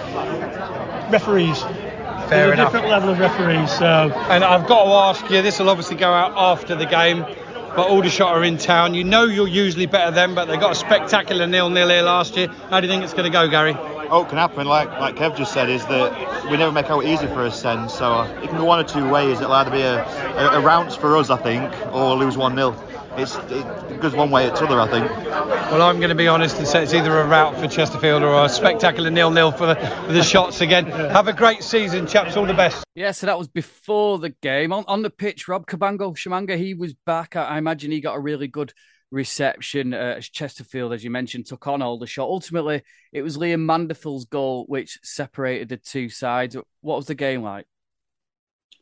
referees. 1.11 1.61
Fair 1.61 2.47
There's 2.47 2.49
a 2.49 2.53
enough. 2.53 2.71
different 2.71 2.89
level 2.91 3.09
of 3.09 3.19
referees, 3.19 3.71
so 3.77 3.85
And 4.29 4.43
I've 4.43 4.65
got 4.67 4.83
to 4.85 4.89
ask 5.19 5.29
you, 5.29 5.41
this 5.41 5.59
will 5.59 5.69
obviously 5.69 5.97
go 5.97 6.11
out 6.13 6.31
after 6.35 6.75
the 6.75 6.85
game, 6.85 7.25
but 7.75 7.87
Aldershot 7.87 8.29
are 8.29 8.43
in 8.43 8.57
town. 8.57 8.93
You 8.93 9.03
know 9.03 9.25
you're 9.25 9.47
usually 9.47 9.85
better 9.85 10.11
than, 10.11 10.35
but 10.35 10.45
they 10.45 10.57
got 10.57 10.71
a 10.71 10.75
spectacular 10.75 11.47
nil-nil 11.47 11.89
here 11.89 12.01
last 12.01 12.35
year. 12.35 12.47
How 12.69 12.79
do 12.79 12.87
you 12.87 12.91
think 12.91 13.03
it's 13.03 13.13
going 13.13 13.25
to 13.25 13.29
go, 13.29 13.47
Gary? 13.47 13.75
Oh, 13.77 14.23
it 14.23 14.29
can 14.29 14.37
happen. 14.37 14.67
Like 14.67 14.89
like 14.99 15.15
Kev 15.15 15.37
just 15.37 15.53
said, 15.53 15.69
is 15.69 15.85
that 15.85 16.49
we 16.51 16.57
never 16.57 16.71
make 16.71 16.89
out 16.89 17.05
easy 17.05 17.27
for 17.27 17.41
us. 17.45 17.61
Then, 17.61 17.87
so 17.87 18.13
uh, 18.13 18.41
it 18.43 18.49
can 18.49 18.57
go 18.57 18.65
one 18.65 18.79
or 18.79 18.83
two 18.83 19.09
ways. 19.09 19.39
It'll 19.39 19.53
either 19.53 19.71
be 19.71 19.81
a, 19.81 20.03
a, 20.03 20.59
a 20.59 20.61
rounce 20.61 20.95
for 20.95 21.15
us, 21.15 21.29
I 21.29 21.37
think, 21.37 21.73
or 21.93 22.15
lose 22.15 22.37
one 22.37 22.55
0 22.55 22.75
It's 23.17 23.35
it 23.35 23.99
goes 23.99 24.15
one 24.15 24.31
way 24.31 24.49
or 24.49 24.51
the 24.51 24.65
other, 24.65 24.79
I 24.79 24.87
think. 24.87 25.09
Well, 25.71 25.81
I'm 25.81 25.97
going 25.97 26.09
to 26.09 26.15
be 26.15 26.27
honest 26.27 26.57
and 26.57 26.67
say 26.67 26.81
it's 26.83 26.93
either 26.93 27.19
a 27.19 27.27
rout 27.27 27.57
for 27.57 27.67
Chesterfield 27.67 28.23
or 28.23 28.45
a 28.45 28.49
spectacular 28.49 29.09
nil-nil 29.09 29.51
for 29.51 29.67
the, 29.67 29.75
for 29.75 30.13
the 30.13 30.23
shots 30.23 30.61
again. 30.61 30.85
Have 30.85 31.27
a 31.27 31.33
great 31.33 31.61
season, 31.63 32.07
chaps. 32.07 32.37
All 32.37 32.45
the 32.45 32.53
best. 32.53 32.83
Yeah, 32.95 33.11
so 33.11 33.27
that 33.27 33.37
was 33.37 33.47
before 33.47 34.19
the 34.19 34.29
game. 34.41 34.71
On, 34.71 34.85
on 34.87 35.01
the 35.01 35.09
pitch, 35.09 35.47
Rob 35.47 35.67
Kabongo 35.67 36.15
Tshimanga, 36.15 36.57
he 36.57 36.73
was 36.73 36.93
back. 37.05 37.35
I, 37.35 37.43
I 37.43 37.57
imagine 37.57 37.91
he 37.91 37.99
got 37.99 38.15
a 38.15 38.19
really 38.19 38.47
good 38.47 38.73
reception 39.11 39.93
uh, 39.93 40.15
as 40.17 40.29
Chesterfield, 40.29 40.93
as 40.93 41.03
you 41.03 41.11
mentioned, 41.11 41.45
took 41.45 41.67
on 41.67 41.81
Aldershot. 41.81 42.27
Ultimately, 42.27 42.81
it 43.11 43.21
was 43.23 43.37
Liam 43.37 43.65
Mandeville's 43.65 44.25
goal 44.25 44.65
which 44.67 44.99
separated 45.03 45.67
the 45.67 45.77
two 45.77 46.07
sides. 46.07 46.55
What 46.79 46.95
was 46.95 47.07
the 47.07 47.15
game 47.15 47.43
like? 47.43 47.65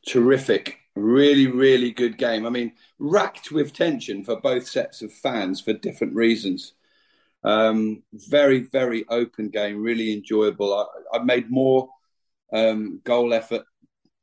Terrific. 0.07 0.77
Really, 0.95 1.47
really 1.47 1.91
good 1.91 2.17
game. 2.17 2.45
I 2.45 2.49
mean, 2.49 2.73
racked 2.97 3.51
with 3.51 3.73
tension 3.73 4.23
for 4.23 4.39
both 4.39 4.67
sets 4.67 5.01
of 5.01 5.13
fans 5.13 5.61
for 5.61 5.73
different 5.73 6.15
reasons. 6.15 6.73
Um, 7.43 8.03
very, 8.13 8.59
very 8.59 9.05
open 9.07 9.49
game, 9.49 9.81
really 9.81 10.11
enjoyable. 10.11 10.73
I, 10.73 11.17
I 11.17 11.23
made 11.23 11.49
more 11.49 11.89
um, 12.51 12.99
goal 13.03 13.33
effort 13.33 13.63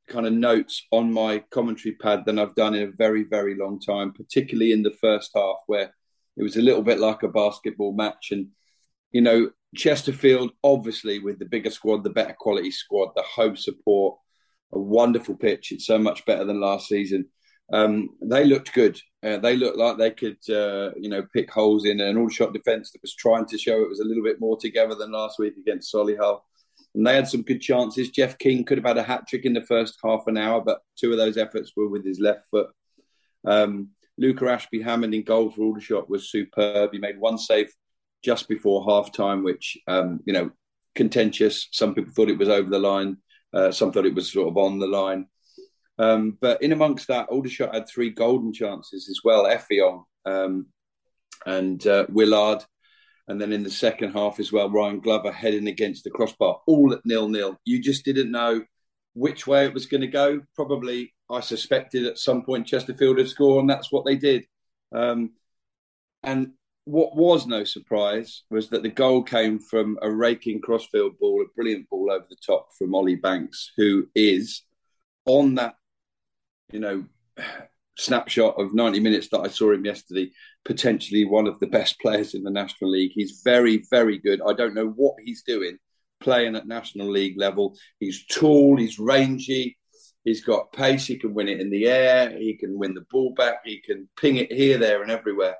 kind 0.08 0.26
of 0.26 0.32
notes 0.32 0.86
on 0.90 1.12
my 1.12 1.38
commentary 1.50 1.94
pad 1.94 2.24
than 2.24 2.38
I've 2.38 2.54
done 2.54 2.74
in 2.74 2.88
a 2.88 2.92
very, 2.92 3.24
very 3.24 3.56
long 3.56 3.80
time, 3.80 4.12
particularly 4.12 4.72
in 4.72 4.82
the 4.82 4.96
first 5.00 5.32
half 5.34 5.56
where 5.66 5.94
it 6.36 6.42
was 6.42 6.56
a 6.56 6.62
little 6.62 6.82
bit 6.82 7.00
like 7.00 7.22
a 7.22 7.28
basketball 7.28 7.92
match. 7.92 8.28
And, 8.30 8.48
you 9.10 9.20
know, 9.22 9.50
Chesterfield, 9.74 10.52
obviously, 10.62 11.18
with 11.18 11.38
the 11.38 11.46
bigger 11.46 11.70
squad, 11.70 12.04
the 12.04 12.10
better 12.10 12.36
quality 12.38 12.70
squad, 12.70 13.12
the 13.16 13.22
home 13.22 13.56
support, 13.56 14.18
a 14.72 14.78
wonderful 14.78 15.36
pitch. 15.36 15.72
It's 15.72 15.86
so 15.86 15.98
much 15.98 16.24
better 16.26 16.44
than 16.44 16.60
last 16.60 16.88
season. 16.88 17.26
Um, 17.72 18.10
they 18.22 18.44
looked 18.44 18.72
good. 18.72 19.00
Uh, 19.22 19.38
they 19.38 19.56
looked 19.56 19.76
like 19.76 19.98
they 19.98 20.12
could, 20.12 20.38
uh, 20.48 20.90
you 21.00 21.08
know, 21.08 21.26
pick 21.32 21.50
holes 21.50 21.84
in 21.84 22.00
an 22.00 22.16
Aldershot 22.16 22.52
defence 22.52 22.92
that 22.92 23.02
was 23.02 23.14
trying 23.14 23.46
to 23.46 23.58
show 23.58 23.80
it 23.80 23.88
was 23.88 24.00
a 24.00 24.04
little 24.04 24.22
bit 24.22 24.40
more 24.40 24.56
together 24.56 24.94
than 24.94 25.10
last 25.10 25.38
week 25.38 25.54
against 25.56 25.92
Solihull. 25.92 26.40
And 26.94 27.06
they 27.06 27.14
had 27.14 27.28
some 27.28 27.42
good 27.42 27.60
chances. 27.60 28.10
Jeff 28.10 28.38
King 28.38 28.64
could 28.64 28.78
have 28.78 28.86
had 28.86 28.98
a 28.98 29.02
hat 29.02 29.26
trick 29.28 29.44
in 29.44 29.52
the 29.52 29.62
first 29.62 29.98
half 30.04 30.26
an 30.26 30.36
hour, 30.36 30.60
but 30.60 30.80
two 30.98 31.10
of 31.10 31.18
those 31.18 31.36
efforts 31.36 31.72
were 31.76 31.88
with 31.88 32.06
his 32.06 32.20
left 32.20 32.46
foot. 32.50 32.68
Um, 33.44 33.90
Luca 34.18 34.46
Ashby 34.46 34.80
Hammond 34.80 35.14
in 35.14 35.22
goal 35.22 35.50
for 35.50 35.62
Aldershot 35.62 36.08
was 36.08 36.30
superb. 36.30 36.90
He 36.92 36.98
made 36.98 37.18
one 37.18 37.36
save 37.36 37.70
just 38.22 38.48
before 38.48 38.84
half 38.88 39.12
time, 39.12 39.42
which, 39.42 39.76
um, 39.88 40.20
you 40.24 40.32
know, 40.32 40.50
contentious. 40.94 41.68
Some 41.72 41.94
people 41.94 42.12
thought 42.12 42.30
it 42.30 42.38
was 42.38 42.48
over 42.48 42.70
the 42.70 42.78
line. 42.78 43.18
Uh, 43.52 43.70
some 43.70 43.92
thought 43.92 44.06
it 44.06 44.14
was 44.14 44.32
sort 44.32 44.48
of 44.48 44.56
on 44.56 44.78
the 44.78 44.86
line. 44.86 45.26
Um, 45.98 46.36
but 46.40 46.62
in 46.62 46.72
amongst 46.72 47.08
that, 47.08 47.28
Aldershot 47.28 47.74
had 47.74 47.88
three 47.88 48.10
golden 48.10 48.52
chances 48.52 49.08
as 49.08 49.20
well. 49.24 49.44
Effion 49.44 50.04
um, 50.24 50.66
and 51.46 51.84
uh, 51.86 52.06
Willard. 52.08 52.64
And 53.28 53.40
then 53.40 53.52
in 53.52 53.64
the 53.64 53.70
second 53.70 54.12
half 54.12 54.38
as 54.38 54.52
well, 54.52 54.70
Ryan 54.70 55.00
Glover 55.00 55.32
heading 55.32 55.66
against 55.66 56.04
the 56.04 56.10
crossbar, 56.10 56.60
all 56.66 56.92
at 56.92 57.00
nil 57.04 57.28
nil. 57.28 57.58
You 57.64 57.82
just 57.82 58.04
didn't 58.04 58.30
know 58.30 58.62
which 59.14 59.46
way 59.46 59.64
it 59.64 59.74
was 59.74 59.86
going 59.86 60.02
to 60.02 60.06
go. 60.06 60.42
Probably, 60.54 61.12
I 61.28 61.40
suspected 61.40 62.04
at 62.06 62.18
some 62.18 62.44
point 62.44 62.68
Chesterfield 62.68 63.16
would 63.16 63.28
score, 63.28 63.58
and 63.58 63.68
that's 63.68 63.90
what 63.90 64.04
they 64.04 64.14
did. 64.14 64.46
Um, 64.92 65.32
and 66.22 66.52
what 66.86 67.16
was 67.16 67.48
no 67.48 67.64
surprise 67.64 68.44
was 68.48 68.70
that 68.70 68.84
the 68.84 68.88
goal 68.88 69.20
came 69.20 69.58
from 69.58 69.98
a 70.02 70.10
raking 70.10 70.60
crossfield 70.60 71.18
ball, 71.18 71.42
a 71.42 71.54
brilliant 71.56 71.90
ball 71.90 72.12
over 72.12 72.24
the 72.30 72.36
top 72.36 72.68
from 72.78 72.94
Ollie 72.94 73.16
Banks, 73.16 73.72
who 73.76 74.06
is 74.14 74.62
on 75.24 75.56
that, 75.56 75.74
you 76.72 76.78
know, 76.78 77.04
snapshot 77.98 78.54
of 78.56 78.72
90 78.72 79.00
minutes 79.00 79.28
that 79.30 79.40
I 79.40 79.48
saw 79.48 79.72
him 79.72 79.84
yesterday, 79.84 80.30
potentially 80.64 81.24
one 81.24 81.48
of 81.48 81.58
the 81.58 81.66
best 81.66 81.98
players 82.00 82.34
in 82.34 82.44
the 82.44 82.52
National 82.52 82.92
League. 82.92 83.10
He's 83.14 83.42
very, 83.44 83.84
very 83.90 84.18
good. 84.18 84.40
I 84.46 84.52
don't 84.52 84.74
know 84.74 84.88
what 84.88 85.16
he's 85.24 85.42
doing 85.42 85.78
playing 86.20 86.54
at 86.54 86.68
National 86.68 87.10
League 87.10 87.36
level. 87.36 87.76
He's 87.98 88.26
tall, 88.26 88.76
he's 88.76 89.00
rangy, 89.00 89.76
he's 90.22 90.44
got 90.44 90.72
pace, 90.72 91.06
he 91.06 91.16
can 91.16 91.34
win 91.34 91.48
it 91.48 91.60
in 91.60 91.68
the 91.68 91.88
air, 91.88 92.30
he 92.30 92.54
can 92.54 92.78
win 92.78 92.94
the 92.94 93.04
ball 93.10 93.34
back, 93.34 93.62
he 93.64 93.80
can 93.80 94.08
ping 94.16 94.36
it 94.36 94.52
here, 94.52 94.78
there, 94.78 95.02
and 95.02 95.10
everywhere. 95.10 95.56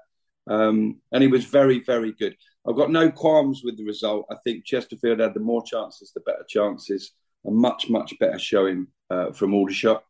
Um, 0.49 1.01
and 1.13 1.23
he 1.23 1.29
was 1.29 1.45
very, 1.45 1.81
very 1.81 2.13
good. 2.13 2.37
I've 2.69 2.77
got 2.77 2.91
no 2.91 3.11
qualms 3.11 3.63
with 3.65 3.77
the 3.77 3.85
result. 3.85 4.27
I 4.31 4.37
think 4.45 4.65
Chesterfield 4.65 5.21
had 5.21 5.35
the 5.35 5.41
more 5.41 5.63
chances, 5.65 6.13
the 6.13 6.21
better 6.21 6.45
chances, 6.49 7.13
a 7.47 7.51
much, 7.51 7.89
much 7.89 8.19
better 8.19 8.39
showing 8.39 8.89
uh, 9.11 9.33
from 9.33 9.55
Aldershot. 9.55 10.03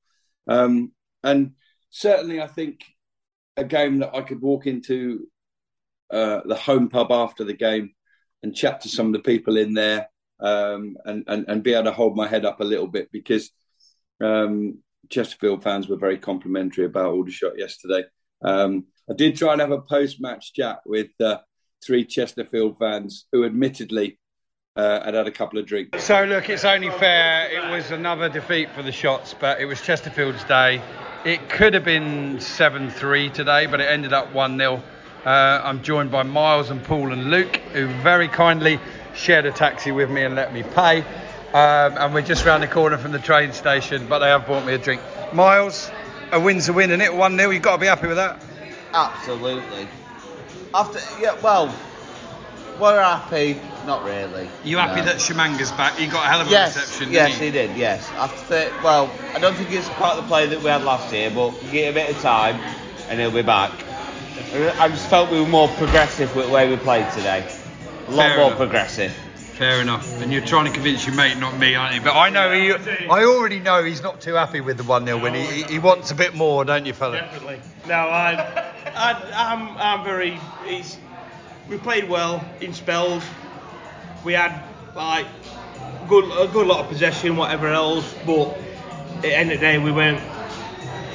Um, 0.49 0.93
and 1.23 1.53
certainly, 1.91 2.41
I 2.41 2.47
think 2.47 2.85
a 3.57 3.65
game 3.65 3.99
that 3.99 4.15
I 4.15 4.23
could 4.23 4.41
walk 4.41 4.67
into 4.67 5.27
uh, 6.11 6.41
the 6.45 6.55
home 6.55 6.89
pub 6.89 7.11
after 7.11 7.45
the 7.45 7.55
game 7.55 7.93
and 8.43 8.55
chat 8.55 8.83
to 8.83 8.89
some 8.89 9.07
of 9.07 9.13
the 9.13 9.19
people 9.19 9.57
in 9.57 9.75
there 9.75 10.09
um, 10.41 10.97
and, 11.05 11.25
and, 11.27 11.47
and 11.49 11.63
be 11.63 11.73
able 11.73 11.85
to 11.85 11.93
hold 11.93 12.17
my 12.17 12.27
head 12.27 12.45
up 12.45 12.61
a 12.61 12.65
little 12.65 12.87
bit 12.87 13.11
because 13.13 13.51
um, 14.23 14.79
Chesterfield 15.11 15.63
fans 15.63 15.89
were 15.89 15.97
very 15.97 16.19
complimentary 16.19 16.85
about 16.85 17.13
Aldershot 17.13 17.59
yesterday. 17.59 18.05
Um, 18.43 18.85
I 19.11 19.15
did 19.15 19.37
try 19.37 19.53
and 19.53 19.61
have 19.61 19.71
a 19.71 19.81
post 19.81 20.21
match 20.21 20.53
chat 20.53 20.81
with 20.85 21.09
uh, 21.21 21.39
three 21.85 22.05
Chesterfield 22.05 22.79
fans 22.79 23.27
who 23.33 23.45
admittedly 23.45 24.19
uh, 24.75 25.05
had 25.05 25.15
had 25.15 25.27
a 25.27 25.31
couple 25.31 25.59
of 25.59 25.67
drinks. 25.67 26.05
So 26.05 26.25
look, 26.25 26.51
it's 26.51 26.65
only 26.65 26.91
fair. 26.91 27.51
It 27.51 27.71
was 27.71 27.91
another 27.91 28.29
defeat 28.29 28.71
for 28.73 28.83
the 28.83 28.93
shots, 28.93 29.35
but 29.39 29.61
it 29.61 29.65
was 29.65 29.81
Chesterfield's 29.81 30.45
day. 30.45 30.83
It 31.25 31.49
could 31.49 31.75
have 31.75 31.85
been 31.85 32.37
7-3 32.37 33.33
today, 33.33 33.67
but 33.67 33.81
it 33.81 33.85
ended 33.85 34.13
up 34.13 34.33
1-0. 34.33 34.83
Uh, 35.25 35.29
I'm 35.65 35.83
joined 35.83 36.11
by 36.11 36.23
Miles 36.23 36.71
and 36.71 36.85
Paul 36.85 37.13
and 37.13 37.31
Luke, 37.31 37.57
who 37.73 37.87
very 37.87 38.29
kindly 38.29 38.79
shared 39.15 39.47
a 39.47 39.51
taxi 39.51 39.91
with 39.91 40.11
me 40.11 40.23
and 40.23 40.35
let 40.35 40.53
me 40.53 40.63
pay. 40.63 41.01
Um, 41.53 41.97
and 41.97 42.15
we're 42.15 42.23
just 42.23 42.45
round 42.45 42.63
the 42.63 42.69
corner 42.69 42.99
from 42.99 43.13
the 43.13 43.19
train 43.19 43.53
station, 43.53 44.07
but 44.09 44.19
they 44.19 44.29
have 44.29 44.47
bought 44.47 44.67
me 44.67 44.75
a 44.75 44.79
drink. 44.79 45.01
Miles, 45.33 45.91
a 46.33 46.41
win's 46.41 46.69
a 46.69 46.73
win, 46.73 46.91
and 46.91 47.03
it 47.03 47.11
1-0. 47.13 47.53
You've 47.53 47.63
got 47.63 47.73
to 47.77 47.81
be 47.81 47.87
happy 47.87 48.07
with 48.09 48.17
that. 48.17 48.43
Absolutely. 48.93 49.89
After 50.75 51.01
yeah, 51.21 51.37
well, 51.43 51.75
we're 52.81 53.01
happy. 53.03 53.61
Not 53.87 54.05
really. 54.05 54.49
You 54.65 54.79
happy 54.79 55.01
No. 55.01 55.07
that 55.07 55.17
Tshimanga's 55.17 55.71
back? 55.73 55.97
He 55.97 56.07
got 56.07 56.25
a 56.25 56.29
hell 56.29 56.41
of 56.41 56.49
a 56.49 56.51
Yes, 56.51 56.77
reception. 56.77 57.13
yes, 57.13 57.31
didn't 57.39 57.43
he 57.45 57.51
did. 57.53 57.77
Yes, 57.77 58.11
after 58.17 58.73
well, 58.83 59.11
I 59.35 59.39
don't 59.39 59.55
think 59.55 59.71
it's 59.73 59.89
quite 59.91 60.17
the 60.17 60.23
play 60.23 60.47
that 60.47 60.59
we 60.61 60.67
had 60.69 60.83
last 60.83 61.13
year, 61.13 61.31
but 61.31 61.51
give 61.71 61.97
it 61.97 62.01
a 62.03 62.07
bit 62.07 62.17
of 62.17 62.21
time, 62.23 62.59
and 63.09 63.21
he'll 63.21 63.31
be 63.31 63.43
back. 63.43 63.71
I 64.81 64.89
just 64.89 65.09
felt 65.09 65.31
we 65.31 65.41
were 65.41 65.47
more 65.47 65.69
progressive 65.69 66.35
with 66.35 66.47
the 66.47 66.53
way 66.53 66.69
we 66.69 66.77
played 66.77 67.11
today. 67.13 67.45
A 68.09 68.11
lot 68.11 68.23
Fair 68.29 68.37
more 68.39 68.47
enough. 68.47 68.59
progressive. 68.59 69.13
Fair 69.57 69.81
enough. 69.81 70.21
And 70.21 70.31
you're 70.33 70.45
trying 70.45 70.67
to 70.67 70.71
convince 70.73 71.07
your 71.07 71.15
mate, 71.15 71.39
not 71.39 71.59
me, 71.59 71.75
aren't 71.75 71.95
you? 71.95 72.03
But 72.03 72.15
I 72.15 72.29
know 72.29 72.53
he. 72.53 72.73
I 73.09 73.25
already 73.25 73.59
know 73.59 73.83
he's 73.83 74.03
not 74.03 74.21
too 74.21 74.35
happy 74.35 74.61
with 74.61 74.77
the 74.77 74.85
one 74.85 75.07
0 75.07 75.19
win. 75.23 75.35
He, 75.35 75.45
he- 75.47 75.63
he 75.75 75.79
wants 75.79 76.11
a 76.11 76.15
bit 76.15 76.35
more, 76.35 76.65
don't 76.65 76.85
you, 76.85 76.93
fella? 76.93 77.17
Definitely. 77.21 77.61
No, 77.89 77.95
I, 77.95 78.73
I, 78.95 79.31
I'm, 79.35 79.77
I'm 79.79 80.05
very. 80.05 80.39
It's, 80.65 80.99
we 81.71 81.79
played 81.79 82.09
well 82.09 82.45
in 82.61 82.75
spells. 82.75 83.25
We 84.25 84.35
had 84.35 84.63
like 84.95 85.27
good, 86.09 86.25
a 86.25 86.53
good 86.53 86.67
lot 86.67 86.81
of 86.81 86.89
possession, 86.89 87.37
whatever 87.37 87.69
else. 87.69 88.15
But 88.27 88.49
at 89.17 89.23
the 89.23 89.35
end 89.37 89.53
of 89.53 89.59
the 89.59 89.65
day, 89.67 89.79
we 89.79 89.91
weren't. 89.91 90.21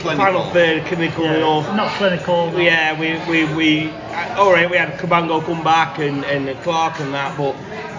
Final 0.01 0.43
third, 0.51 0.85
clinical 0.85 1.25
enough. 1.25 1.75
Not 1.75 1.89
clinical. 1.97 2.51
Yeah, 2.59 2.99
we, 2.99 3.13
we, 3.29 3.53
we 3.53 3.89
uh, 3.89 4.35
all 4.39 4.51
right. 4.51 4.69
We 4.69 4.77
had 4.77 4.97
Kabongo 4.99 5.43
come 5.45 5.63
back 5.63 5.99
and, 5.99 6.23
and 6.25 6.47
Clark 6.63 6.99
and 6.99 7.13
that, 7.13 7.37
but 7.37 7.55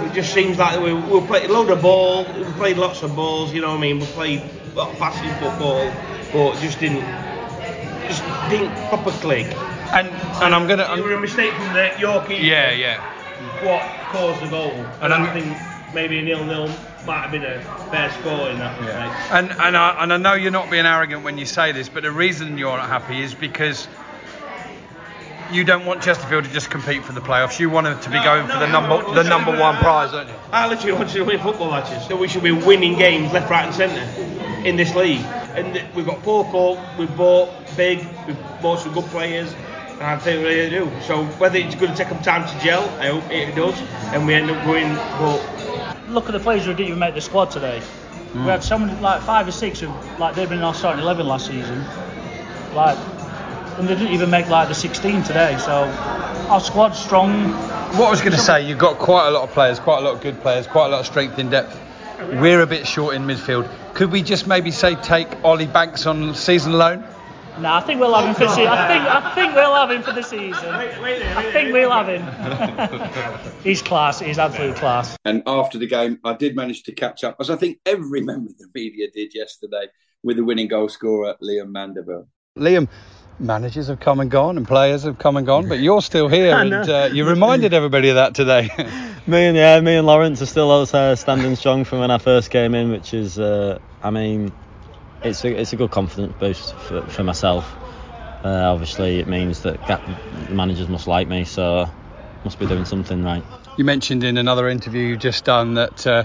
it 0.07 0.13
just 0.13 0.33
seems 0.35 0.59
like 0.59 0.81
we 0.81 0.93
we 0.95 1.21
played 1.27 1.49
a 1.49 1.53
load 1.53 1.71
of 1.71 1.83
ball. 1.83 2.25
We 2.25 2.45
played 2.53 2.77
lots 2.79 3.03
of 3.03 3.15
balls. 3.15 3.53
You 3.53 3.61
know 3.61 3.71
what 3.71 3.79
I 3.79 3.81
mean? 3.81 4.01
We 4.01 4.07
played 4.07 4.41
a 4.41 4.75
lot 4.79 4.91
of 4.93 4.99
passing 4.99 5.31
football, 5.41 5.91
but 6.33 6.61
just 6.61 6.81
didn't 6.81 7.03
just 8.09 8.23
didn't 8.51 8.75
proper 8.89 9.11
click. 9.11 9.47
And 9.93 10.09
and 10.43 10.55
I'm 10.55 10.67
gonna. 10.67 10.85
It 10.97 11.03
was 11.03 11.13
a 11.13 11.21
mistake 11.21 11.53
from 11.55 11.73
the 11.75 11.91
Yorkie. 11.97 12.43
Yeah, 12.43 12.73
yeah. 12.73 13.01
What 13.65 13.83
caused 14.11 14.41
the 14.43 14.49
goal? 14.49 14.71
And 14.73 15.03
And, 15.03 15.13
I'm- 15.15 15.23
I 15.25 15.33
think 15.41 15.95
maybe 15.95 16.19
a 16.19 16.23
nil-nil 16.23 16.69
might 17.07 17.23
have 17.23 17.33
been 17.33 17.45
a 17.45 17.61
fair 17.91 18.11
score 18.13 18.49
in 18.51 18.59
that 18.59 18.79
respect. 18.81 19.33
And 19.33 19.51
and 19.51 19.77
I, 19.77 20.03
and 20.03 20.13
I 20.13 20.17
know 20.17 20.35
you're 20.35 20.51
not 20.51 20.71
being 20.71 20.87
arrogant 20.87 21.25
when 21.25 21.39
you 21.39 21.47
say 21.47 21.73
this, 21.73 21.89
but 21.89 22.03
the 22.03 22.13
reason 22.13 22.59
you're 22.59 22.77
not 22.77 22.89
happy 22.89 23.21
is 23.23 23.35
because 23.35 23.89
you 25.51 25.65
don't 25.65 25.85
want 25.85 26.03
Chesterfield 26.03 26.45
to 26.45 26.51
just 26.51 26.71
compete 26.71 27.05
for 27.05 27.13
the 27.13 27.21
playoffs. 27.21 27.59
You 27.61 27.69
want 27.71 27.85
them 27.85 28.01
to 28.01 28.11
be 28.11 28.17
No, 28.17 28.25
going 28.25 28.47
no, 28.47 28.55
for 28.55 28.59
the 28.61 28.67
number 28.69 29.03
no, 29.03 29.15
the 29.15 29.25
number 29.25 29.59
one 29.59 29.77
prize, 29.77 30.13
don't 30.13 30.29
you? 30.29 30.35
I 30.53 30.69
literally 30.69 30.93
want 30.93 31.13
you 31.13 31.21
to 31.21 31.25
win 31.25 31.39
football 31.41 31.71
matches. 31.71 32.07
So 32.07 32.17
we 32.17 32.29
should 32.29 32.43
be 32.43 32.53
winning 32.53 32.99
games 32.99 33.33
left, 33.33 33.51
right, 33.51 33.67
and 33.67 33.75
centre 33.75 34.67
in 34.67 34.77
this 34.77 34.95
league. 34.95 35.21
And 35.55 35.83
we've 35.95 36.07
got 36.07 36.23
poor 36.23 36.45
call, 36.45 36.81
we've 36.99 37.15
bought 37.17 37.51
big, 37.77 37.99
we've 38.27 38.39
bought 38.63 38.79
some 38.81 38.95
good 38.95 39.05
players, 39.07 39.53
and 39.93 40.03
I 40.03 40.17
think 40.19 40.43
we 40.43 40.49
really 40.49 40.71
do. 40.71 40.91
So 41.03 41.25
whether 41.25 41.59
it's 41.59 41.75
going 41.75 41.93
to 41.93 41.97
take 41.97 42.09
them 42.09 42.23
time 42.23 42.49
to 42.49 42.65
gel, 42.65 42.83
I 43.01 43.09
hope 43.09 43.31
it 43.31 43.55
does, 43.55 43.79
and 44.15 44.27
we 44.27 44.35
end 44.35 44.51
up 44.51 44.65
going. 44.65 44.97
Look 46.13 46.27
at 46.27 46.33
the 46.33 46.41
players 46.41 46.67
who 46.67 46.73
didn't 46.73 46.89
even 46.89 46.99
make 46.99 47.15
the 47.15 47.21
squad 47.21 47.51
today. 47.51 47.81
Mm. 48.33 48.45
We 48.45 48.51
had 48.51 48.63
so 48.63 48.79
many, 48.79 48.99
like 49.01 49.23
five 49.23 49.49
or 49.49 49.53
six, 49.53 49.81
who 49.81 49.89
like 50.19 50.35
they've 50.35 50.49
been 50.49 50.59
in 50.59 50.65
our 50.65 50.75
starting 50.75 51.03
eleven 51.03 51.27
last 51.27 51.47
season, 51.47 51.85
like, 52.75 52.99
and 53.79 53.89
they 53.89 53.95
didn't 53.95 54.13
even 54.13 54.29
make 54.29 54.49
like 54.49 54.69
the 54.69 54.75
16 54.75 55.23
today. 55.23 55.57
So 55.59 55.85
our 56.49 56.61
squad's 56.61 56.99
strong. 56.99 57.53
What 57.93 58.09
I 58.09 58.11
was 58.11 58.21
going 58.21 58.33
to 58.33 58.39
say, 58.39 58.67
you've 58.67 58.79
got 58.79 58.99
quite 58.99 59.29
a 59.29 59.31
lot 59.31 59.45
of 59.45 59.51
players, 59.53 59.81
quite 59.81 59.99
a 59.99 60.03
lot 60.03 60.15
of 60.15 60.21
good 60.21 60.41
players, 60.41 60.67
quite 60.67 60.87
a 60.87 60.89
lot 60.91 61.01
of 61.01 61.07
strength 61.07 61.39
in 61.39 61.51
depth. 61.51 61.79
We're 62.19 62.61
a 62.61 62.67
bit 62.67 62.87
short 62.87 63.15
in 63.15 63.23
midfield. 63.23 63.69
Could 63.95 64.13
we 64.13 64.23
just 64.23 64.47
maybe 64.47 64.71
say 64.71 64.95
take 64.95 65.29
Ollie 65.45 65.67
Banks 65.67 66.07
on 66.07 66.35
season 66.35 66.75
loan? 66.75 67.05
Nah, 67.59 67.77
I 67.77 67.81
think 67.83 68.01
we'll 68.01 68.15
have 68.15 68.27
him 68.27 68.35
for 68.35 68.45
the 68.45 68.49
season. 68.49 68.67
I 68.67 68.89
think 68.89 69.05
I 69.05 69.35
think 69.35 69.55
we'll 69.55 69.75
have 69.75 69.91
him 69.91 70.03
for 70.03 70.13
the 70.13 70.23
season. 70.23 70.69
I 70.71 71.53
think 71.53 71.73
we'll 71.73 71.91
have 71.91 72.09
him. 72.09 73.53
he's 73.63 73.83
class. 73.83 74.21
He's 74.21 74.39
absolute 74.39 74.77
class. 74.77 75.17
And 75.25 75.43
after 75.47 75.79
the 75.79 75.87
game, 75.87 76.19
I 76.25 76.35
did 76.35 76.57
manage 76.57 76.83
to 76.85 76.93
catch 76.93 77.25
up, 77.25 77.37
as 77.41 77.51
I 77.51 77.57
think 77.57 77.79
every 77.85 78.23
member 78.23 78.51
of 78.51 78.59
the 78.59 78.69
media 78.75 79.09
did 79.13 79.35
yesterday, 79.35 79.87
with 80.23 80.37
the 80.37 80.45
winning 80.45 80.69
goal 80.69 80.89
scorer, 80.89 81.37
Liam 81.43 81.71
Mandeville. 81.71 82.27
Liam, 82.59 82.89
managers 83.39 83.89
have 83.89 84.01
come 84.01 84.21
and 84.21 84.31
gone 84.31 84.57
and 84.57 84.67
players 84.67 85.03
have 85.03 85.19
come 85.19 85.37
and 85.37 85.47
gone, 85.47 85.69
but 85.69 85.81
you're 85.81 86.03
still 86.03 86.29
here 86.29 86.55
and 86.57 86.73
uh, 86.73 87.11
you 87.13 87.29
reminded 87.29 87.75
everybody 87.75 88.09
of 88.09 88.15
that 88.15 88.35
today. 88.35 88.69
me 89.27 89.47
and 89.47 89.57
yeah, 89.57 89.81
me 89.81 89.97
and 89.97 90.07
Laurence 90.07 90.41
are 90.43 90.47
still 90.47 90.71
out 90.71 90.89
there 90.89 91.17
standing 91.17 91.57
strong 91.57 91.85
from 91.85 92.01
when 92.01 92.11
I 92.11 92.19
first 92.19 92.51
came 92.51 92.75
in, 92.75 92.91
which 92.91 93.15
is, 93.15 93.39
uh, 93.39 93.79
I 94.03 94.11
mean, 94.11 94.53
it's 95.25 95.45
a, 95.45 95.61
it's 95.61 95.73
a 95.73 95.77
good 95.77 95.91
confidence 95.91 96.35
boost 96.39 96.75
for, 96.75 97.03
for 97.03 97.25
myself. 97.25 97.77
Uh, 98.45 98.73
obviously, 98.73 99.21
it 99.21 99.29
means 99.29 99.63
that 99.63 99.87
ga- 99.87 100.01
the 100.33 100.55
managers 100.55 100.89
must 100.89 101.07
like 101.07 101.29
me, 101.29 101.45
so 101.45 101.89
must 102.45 102.59
be 102.59 102.67
doing 102.67 102.85
something 102.85 103.23
right. 103.23 103.45
You 103.77 103.85
mentioned 103.85 104.25
in 104.25 104.37
another 104.37 104.69
interview 104.69 105.03
you've 105.03 105.21
just 105.21 105.45
done 105.45 105.75
that 105.75 106.07
uh, 106.07 106.25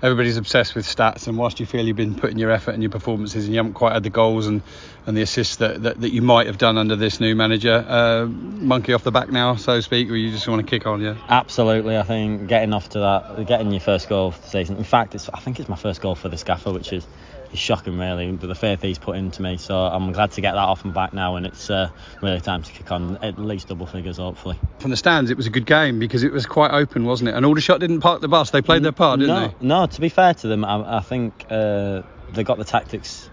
everybody's 0.00 0.36
obsessed 0.36 0.74
with 0.76 0.86
stats, 0.86 1.26
and 1.26 1.36
whilst 1.36 1.58
you 1.58 1.66
feel 1.66 1.84
you've 1.84 1.96
been 1.96 2.14
putting 2.14 2.38
your 2.38 2.50
effort 2.50 2.72
and 2.72 2.82
your 2.82 2.90
performances 2.90 3.46
and 3.46 3.52
you 3.52 3.58
haven't 3.58 3.74
quite 3.74 3.92
had 3.92 4.04
the 4.04 4.10
goals 4.10 4.46
and, 4.46 4.62
and 5.06 5.16
the 5.16 5.22
assists 5.22 5.56
that, 5.56 5.82
that, 5.82 6.00
that 6.00 6.10
you 6.12 6.22
might 6.22 6.46
have 6.46 6.56
done 6.56 6.78
under 6.78 6.94
this 6.94 7.18
new 7.18 7.34
manager, 7.34 7.84
uh, 7.88 8.26
monkey 8.26 8.92
off 8.92 9.02
the 9.02 9.10
back 9.10 9.28
now, 9.28 9.56
so 9.56 9.76
to 9.76 9.82
speak, 9.82 10.08
or 10.08 10.14
you 10.16 10.30
just 10.30 10.46
want 10.46 10.60
to 10.60 10.66
kick 10.66 10.86
on, 10.86 11.00
yeah? 11.00 11.16
Absolutely, 11.28 11.98
I 11.98 12.02
think 12.04 12.46
getting 12.46 12.72
off 12.72 12.90
to 12.90 13.00
that, 13.00 13.46
getting 13.46 13.72
your 13.72 13.80
first 13.80 14.08
goal 14.08 14.30
for 14.30 14.40
the 14.40 14.48
season. 14.48 14.76
In 14.76 14.84
fact, 14.84 15.16
it's 15.16 15.28
I 15.34 15.40
think 15.40 15.58
it's 15.58 15.68
my 15.68 15.76
first 15.76 16.00
goal 16.00 16.14
for 16.14 16.28
the 16.28 16.38
Scaffer, 16.38 16.72
which 16.72 16.92
is, 16.92 17.04
is 17.52 17.58
shocking, 17.58 17.98
really. 17.98 18.32
But 18.32 18.46
the 18.46 18.54
faith 18.54 18.82
he's 18.82 18.98
put 18.98 19.16
into 19.16 19.42
me, 19.42 19.56
so 19.56 19.76
I'm 19.76 20.12
glad 20.12 20.32
to 20.32 20.40
get 20.40 20.52
that 20.52 20.58
off 20.58 20.84
and 20.84 20.92
back 20.92 21.12
now, 21.12 21.36
and 21.36 21.46
it's 21.46 21.70
uh, 21.70 21.90
really 22.22 22.40
time 22.40 22.62
to 22.62 22.72
kick 22.72 22.90
on 22.90 23.18
at 23.18 23.38
least 23.38 23.68
double 23.68 23.86
figures, 23.86 24.16
hopefully. 24.18 24.58
From 24.78 24.90
the 24.90 24.96
stands, 24.96 25.30
it 25.30 25.36
was 25.36 25.46
a 25.46 25.50
good 25.50 25.66
game 25.66 25.98
because 25.98 26.22
it 26.22 26.32
was 26.32 26.46
quite 26.46 26.72
open, 26.72 27.04
wasn't 27.04 27.28
it? 27.28 27.34
And 27.34 27.44
Aldershot 27.44 27.80
didn't 27.80 28.00
park 28.00 28.20
the 28.20 28.28
bus; 28.28 28.50
they 28.50 28.62
played 28.62 28.82
their 28.82 28.92
part, 28.92 29.20
didn't 29.20 29.34
no, 29.34 29.48
they? 29.48 29.66
No, 29.66 29.86
to 29.86 30.00
be 30.00 30.08
fair 30.08 30.34
to 30.34 30.48
them, 30.48 30.64
I, 30.64 30.98
I 30.98 31.00
think 31.00 31.46
uh, 31.50 32.02
they 32.32 32.44
got 32.44 32.58
the 32.58 32.64
tactics 32.64 33.30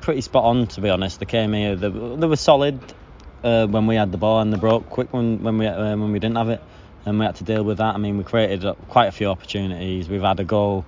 pretty 0.00 0.20
spot 0.20 0.44
on. 0.44 0.66
To 0.68 0.80
be 0.80 0.90
honest, 0.90 1.20
they 1.20 1.26
came 1.26 1.52
here, 1.52 1.76
they, 1.76 1.88
they 1.88 2.26
were 2.26 2.36
solid 2.36 2.80
uh, 3.42 3.66
when 3.66 3.86
we 3.86 3.96
had 3.96 4.10
the 4.10 4.18
ball, 4.18 4.40
and 4.40 4.52
they 4.52 4.56
broke 4.56 4.88
quick 4.88 5.12
when 5.12 5.42
when 5.42 5.58
we 5.58 5.66
uh, 5.66 5.96
when 5.96 6.12
we 6.12 6.18
didn't 6.18 6.36
have 6.36 6.48
it, 6.48 6.62
and 7.04 7.18
we 7.18 7.26
had 7.26 7.36
to 7.36 7.44
deal 7.44 7.62
with 7.62 7.78
that. 7.78 7.94
I 7.94 7.98
mean, 7.98 8.18
we 8.18 8.24
created 8.24 8.64
uh, 8.64 8.74
quite 8.88 9.06
a 9.06 9.12
few 9.12 9.28
opportunities. 9.28 10.08
We've 10.08 10.22
had 10.22 10.40
a 10.40 10.44
goal, 10.44 10.84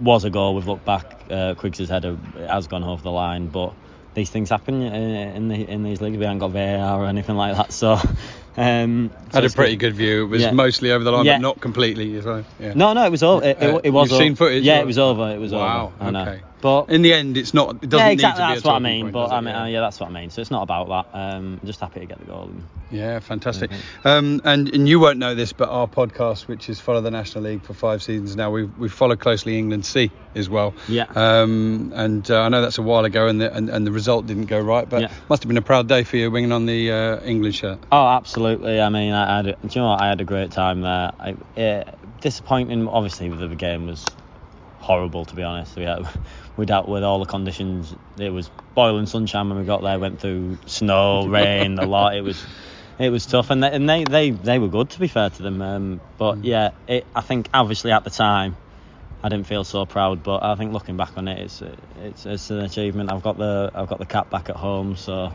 was 0.00 0.24
a 0.24 0.30
goal. 0.30 0.54
We've 0.54 0.66
looked 0.66 0.84
back, 0.84 1.24
uh, 1.30 1.54
Quiggs' 1.54 1.88
header 1.88 2.16
has 2.48 2.66
gone 2.66 2.84
over 2.84 3.02
the 3.02 3.10
line, 3.12 3.48
but. 3.48 3.74
These 4.14 4.30
things 4.30 4.48
happen 4.48 4.80
in, 4.80 4.94
in, 4.94 5.48
the, 5.48 5.68
in 5.68 5.82
these 5.82 6.00
leagues. 6.00 6.16
We 6.16 6.22
haven't 6.24 6.38
got 6.38 6.52
VAR 6.52 7.02
or 7.02 7.06
anything 7.06 7.34
like 7.34 7.56
that, 7.56 7.72
so 7.72 7.94
um, 8.56 9.10
so 9.32 9.40
Had 9.40 9.44
a 9.44 9.50
pretty 9.50 9.74
good 9.74 9.96
view. 9.96 10.22
It 10.22 10.28
was 10.28 10.42
Yeah. 10.42 10.52
mostly 10.52 10.92
over 10.92 11.02
the 11.02 11.10
line, 11.10 11.24
Yeah. 11.24 11.38
but 11.38 11.42
not 11.42 11.60
completely. 11.60 12.10
Yeah. 12.10 12.74
No, 12.76 12.92
no, 12.92 13.04
it 13.06 13.10
was 13.10 13.24
over. 13.24 13.44
It, 13.44 13.58
it, 13.60 13.74
Uh, 13.74 13.80
it 13.82 13.90
was 13.90 14.10
You've 14.12 14.18
seen 14.20 14.32
over. 14.32 14.36
footage? 14.36 14.62
Yeah, 14.62 14.78
it 14.78 14.86
was 14.86 14.98
over. 14.98 15.32
It 15.32 15.40
was 15.40 15.50
wow, 15.52 15.92
over. 16.00 16.12
Know. 16.12 16.20
okay. 16.22 16.42
But 16.64 16.88
in 16.88 17.02
the 17.02 17.12
end, 17.12 17.36
it's 17.36 17.52
not. 17.52 17.82
It 17.82 17.90
doesn't 17.90 18.06
yeah, 18.06 18.10
exactly. 18.12 18.42
need 18.42 18.48
to 18.48 18.52
be 18.52 18.54
that's 18.54 18.64
a 18.64 18.68
what 18.68 18.74
I 18.76 18.78
mean. 18.78 19.02
point, 19.04 19.12
but? 19.12 19.32
I 19.32 19.40
mean, 19.42 19.54
Yeah. 19.54 19.62
uh, 19.62 19.66
yeah, 19.66 19.80
that's 19.80 20.00
what 20.00 20.08
I 20.08 20.12
mean. 20.14 20.30
So 20.30 20.40
it's 20.40 20.50
not 20.50 20.62
about 20.62 20.88
that. 20.88 21.18
Um, 21.18 21.58
I'm 21.60 21.66
just 21.66 21.78
happy 21.78 22.00
to 22.00 22.06
get 22.06 22.18
the 22.20 22.24
goal. 22.24 22.50
Yeah, 22.90 23.18
fantastic. 23.18 23.70
Um, 24.02 24.40
and 24.44 24.70
and 24.74 24.88
you 24.88 24.98
won't 24.98 25.18
know 25.18 25.34
this, 25.34 25.52
but 25.52 25.68
our 25.68 25.86
podcast, 25.86 26.48
which 26.48 26.70
is 26.70 26.80
Follow 26.80 27.02
the 27.02 27.10
National 27.10 27.44
League 27.44 27.64
for 27.64 27.74
five 27.74 28.02
seasons 28.02 28.34
now, 28.34 28.50
we've 28.50 28.70
we've 28.78 28.90
followed 28.92 29.20
closely 29.20 29.58
England 29.58 29.84
C 29.84 30.10
as 30.34 30.48
well. 30.48 30.72
Yeah. 30.88 31.04
Um, 31.14 31.92
and 31.94 32.30
uh, 32.30 32.40
I 32.40 32.48
know 32.48 32.62
that's 32.62 32.78
a 32.78 32.82
while 32.82 33.04
ago, 33.04 33.26
and 33.26 33.38
the 33.42 33.54
and, 33.54 33.68
and 33.68 33.86
the 33.86 33.92
result 33.92 34.26
didn't 34.26 34.46
go 34.46 34.58
right, 34.58 34.88
but 34.88 35.02
Yeah. 35.02 35.12
must 35.28 35.42
have 35.42 35.48
been 35.48 35.58
a 35.58 35.62
proud 35.62 35.86
day 35.86 36.02
for 36.04 36.16
you 36.16 36.30
winging 36.30 36.52
on 36.52 36.64
the 36.64 36.90
uh, 36.90 37.20
England 37.26 37.56
shirt. 37.56 37.78
Oh, 37.92 38.06
absolutely. 38.06 38.80
I 38.80 38.88
mean, 38.88 39.12
I 39.12 39.36
had. 39.36 39.46
a- 39.48 39.52
Do 39.52 39.68
you 39.70 39.80
know 39.82 39.88
what? 39.90 40.00
I 40.00 40.08
had 40.08 40.22
a 40.22 40.24
great 40.24 40.50
time 40.52 40.80
there. 40.80 41.12
I, 41.20 41.60
uh, 41.60 41.84
disappointing, 42.22 42.88
obviously, 42.88 43.28
with 43.28 43.40
the 43.40 43.54
game 43.54 43.86
was 43.86 44.02
horrible. 44.84 45.24
To 45.24 45.34
be 45.34 45.42
honest, 45.42 45.76
we 45.76 45.82
had, 45.82 46.06
we 46.56 46.66
dealt 46.66 46.88
with 46.88 47.02
all 47.02 47.18
the 47.18 47.26
conditions. 47.26 47.94
It 48.18 48.30
was 48.30 48.50
boiling 48.74 49.06
sunshine 49.06 49.48
when 49.48 49.58
we 49.58 49.64
got 49.64 49.82
there. 49.82 49.98
Went 49.98 50.20
through 50.20 50.58
snow, 50.66 51.26
rain, 51.28 51.78
a 51.78 51.86
lot. 51.86 52.14
It 52.16 52.22
was. 52.22 52.44
It 52.96 53.10
was 53.10 53.26
tough, 53.26 53.50
and 53.50 53.60
they, 53.60 53.72
and 53.72 53.88
they, 53.88 54.04
they, 54.04 54.30
they 54.30 54.60
were 54.60 54.68
good 54.68 54.90
to 54.90 55.00
be 55.00 55.08
fair 55.08 55.28
to 55.28 55.42
them. 55.42 55.60
Um, 55.60 56.00
but 56.16 56.44
yeah, 56.44 56.70
it, 56.86 57.04
I 57.12 57.22
think 57.22 57.48
obviously 57.52 57.90
at 57.90 58.04
the 58.04 58.10
time, 58.10 58.56
I 59.20 59.28
didn't 59.30 59.48
feel 59.48 59.64
so 59.64 59.84
proud. 59.84 60.22
But 60.22 60.44
I 60.44 60.54
think 60.54 60.72
looking 60.72 60.96
back 60.96 61.18
on 61.18 61.26
it, 61.26 61.40
it's 61.40 61.60
it's, 62.00 62.24
it's 62.24 62.50
an 62.50 62.60
achievement. 62.60 63.10
I've 63.10 63.22
got 63.22 63.36
the 63.36 63.72
I've 63.74 63.88
got 63.88 63.98
the 63.98 64.06
cap 64.06 64.30
back 64.30 64.48
at 64.48 64.54
home, 64.54 64.94
so 64.96 65.32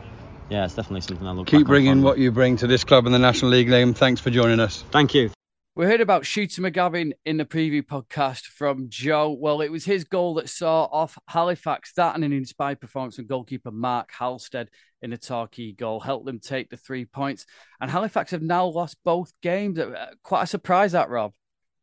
yeah, 0.48 0.64
it's 0.64 0.74
definitely 0.74 1.02
something 1.02 1.26
I 1.26 1.32
look 1.32 1.48
Keep 1.48 1.66
bringing 1.66 2.02
what 2.02 2.18
you 2.18 2.32
bring 2.32 2.56
to 2.58 2.66
this 2.66 2.84
club 2.84 3.06
and 3.06 3.14
the 3.14 3.18
National 3.18 3.50
League, 3.50 3.68
Liam. 3.68 3.96
Thanks 3.96 4.20
for 4.20 4.30
joining 4.30 4.60
us. 4.60 4.84
Thank 4.90 5.14
you. 5.14 5.30
We 5.76 5.86
heard 5.86 6.00
about 6.00 6.26
Shooter 6.26 6.62
McGavin 6.62 7.12
in 7.24 7.36
the 7.36 7.44
preview 7.44 7.82
podcast 7.82 8.46
from 8.46 8.88
Joe. 8.88 9.30
Well, 9.30 9.60
it 9.60 9.70
was 9.70 9.84
his 9.84 10.02
goal 10.02 10.34
that 10.34 10.48
saw 10.48 10.86
off 10.86 11.16
Halifax. 11.28 11.92
That 11.92 12.16
and 12.16 12.24
an 12.24 12.32
inspired 12.32 12.80
performance 12.80 13.14
from 13.14 13.26
goalkeeper 13.26 13.70
Mark 13.70 14.10
Halstead 14.10 14.68
in 15.00 15.12
a 15.12 15.16
Torquay 15.16 15.70
goal 15.70 16.00
helped 16.00 16.26
them 16.26 16.40
take 16.40 16.70
the 16.70 16.76
three 16.76 17.04
points. 17.04 17.46
And 17.80 17.88
Halifax 17.88 18.32
have 18.32 18.42
now 18.42 18.66
lost 18.66 18.96
both 19.04 19.32
games. 19.42 19.78
Uh, 19.78 20.08
Quite 20.24 20.42
a 20.42 20.46
surprise, 20.48 20.90
that 20.92 21.08
Rob. 21.08 21.32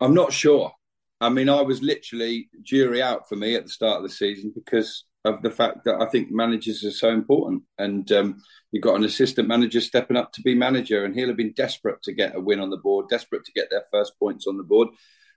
I'm 0.02 0.14
not 0.14 0.34
sure. 0.34 0.74
I 1.22 1.30
mean, 1.30 1.48
I 1.48 1.62
was 1.62 1.82
literally 1.82 2.50
jury 2.64 3.02
out 3.02 3.30
for 3.30 3.38
me 3.38 3.56
at 3.56 3.64
the 3.64 3.70
start 3.70 3.98
of 3.98 4.04
the 4.04 4.14
season 4.14 4.52
because 4.54 5.06
of 5.28 5.42
the 5.42 5.52
fact 5.52 5.84
that 5.86 6.02
I 6.02 6.06
think 6.08 6.32
managers 6.32 6.84
are 6.84 6.92
so 6.92 7.10
important. 7.10 7.64
And 7.78 8.12
um, 8.12 8.42
you've 8.72 8.84
got 8.84 8.96
an 8.96 9.04
assistant 9.04 9.48
manager 9.48 9.82
stepping 9.82 10.18
up 10.18 10.34
to 10.34 10.42
be 10.42 10.56
manager, 10.56 11.06
and 11.06 11.16
he'll 11.16 11.28
have 11.28 11.38
been 11.38 11.54
desperate 11.54 12.02
to 12.04 12.14
get 12.14 12.36
a 12.36 12.40
win 12.40 12.60
on 12.60 12.70
the 12.70 12.78
board, 12.78 13.10
desperate 13.10 13.46
to 13.46 13.52
get 13.52 13.70
their 13.70 13.86
first 13.92 14.14
points 14.20 14.48
on 14.48 14.58
the 14.58 14.64
board. 14.64 14.90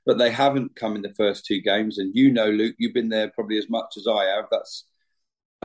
But 0.07 0.19
they 0.19 0.31
haven't 0.31 0.77
come 0.77 0.97
in 0.97 1.03
the 1.03 1.15
first 1.15 1.45
two 1.45 1.61
games. 1.61 1.99
And 1.99 2.15
you 2.15 2.33
know, 2.33 2.49
Luke, 2.51 2.77
you've 2.79 2.95
been 2.95 3.11
there 3.11 3.29
probably 3.29 3.59
as 3.59 3.69
much 3.69 3.97
as 3.97 4.07
I 4.07 4.25
have. 4.25 4.47
That's 4.51 4.85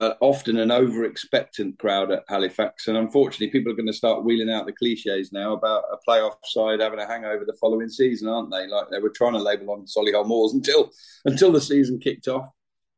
uh, 0.02 0.14
often 0.20 0.58
an 0.58 0.72
over 0.72 1.06
expectant 1.06 1.80
crowd 1.80 2.12
at 2.12 2.26
Halifax. 2.28 2.88
And 2.88 2.98
unfortunately, 2.98 3.48
people 3.50 3.72
are 3.72 3.76
going 3.76 3.88
to 3.88 3.94
start 3.94 4.26
wheeling 4.26 4.54
out 4.54 4.66
the 4.66 4.74
cliches 4.74 5.32
now 5.32 5.54
about 5.54 5.84
a 5.92 5.98
playoff 6.08 6.36
side 6.44 6.82
having 6.82 7.00
a 7.00 7.08
hangover 7.08 7.46
the 7.46 7.58
following 7.62 7.90
season, 7.90 8.28
aren't 8.28 8.52
they? 8.52 8.68
Like 8.68 8.90
they 8.90 9.00
were 9.00 9.10
trying 9.10 9.34
to 9.34 9.40
label 9.40 9.72
on 9.72 9.86
Solihull 9.86 10.28
Moors 10.28 10.54
until 10.54 10.92
until 11.24 11.52
the 11.52 11.62
season 11.62 12.00
kicked 12.00 12.28
off. 12.28 12.50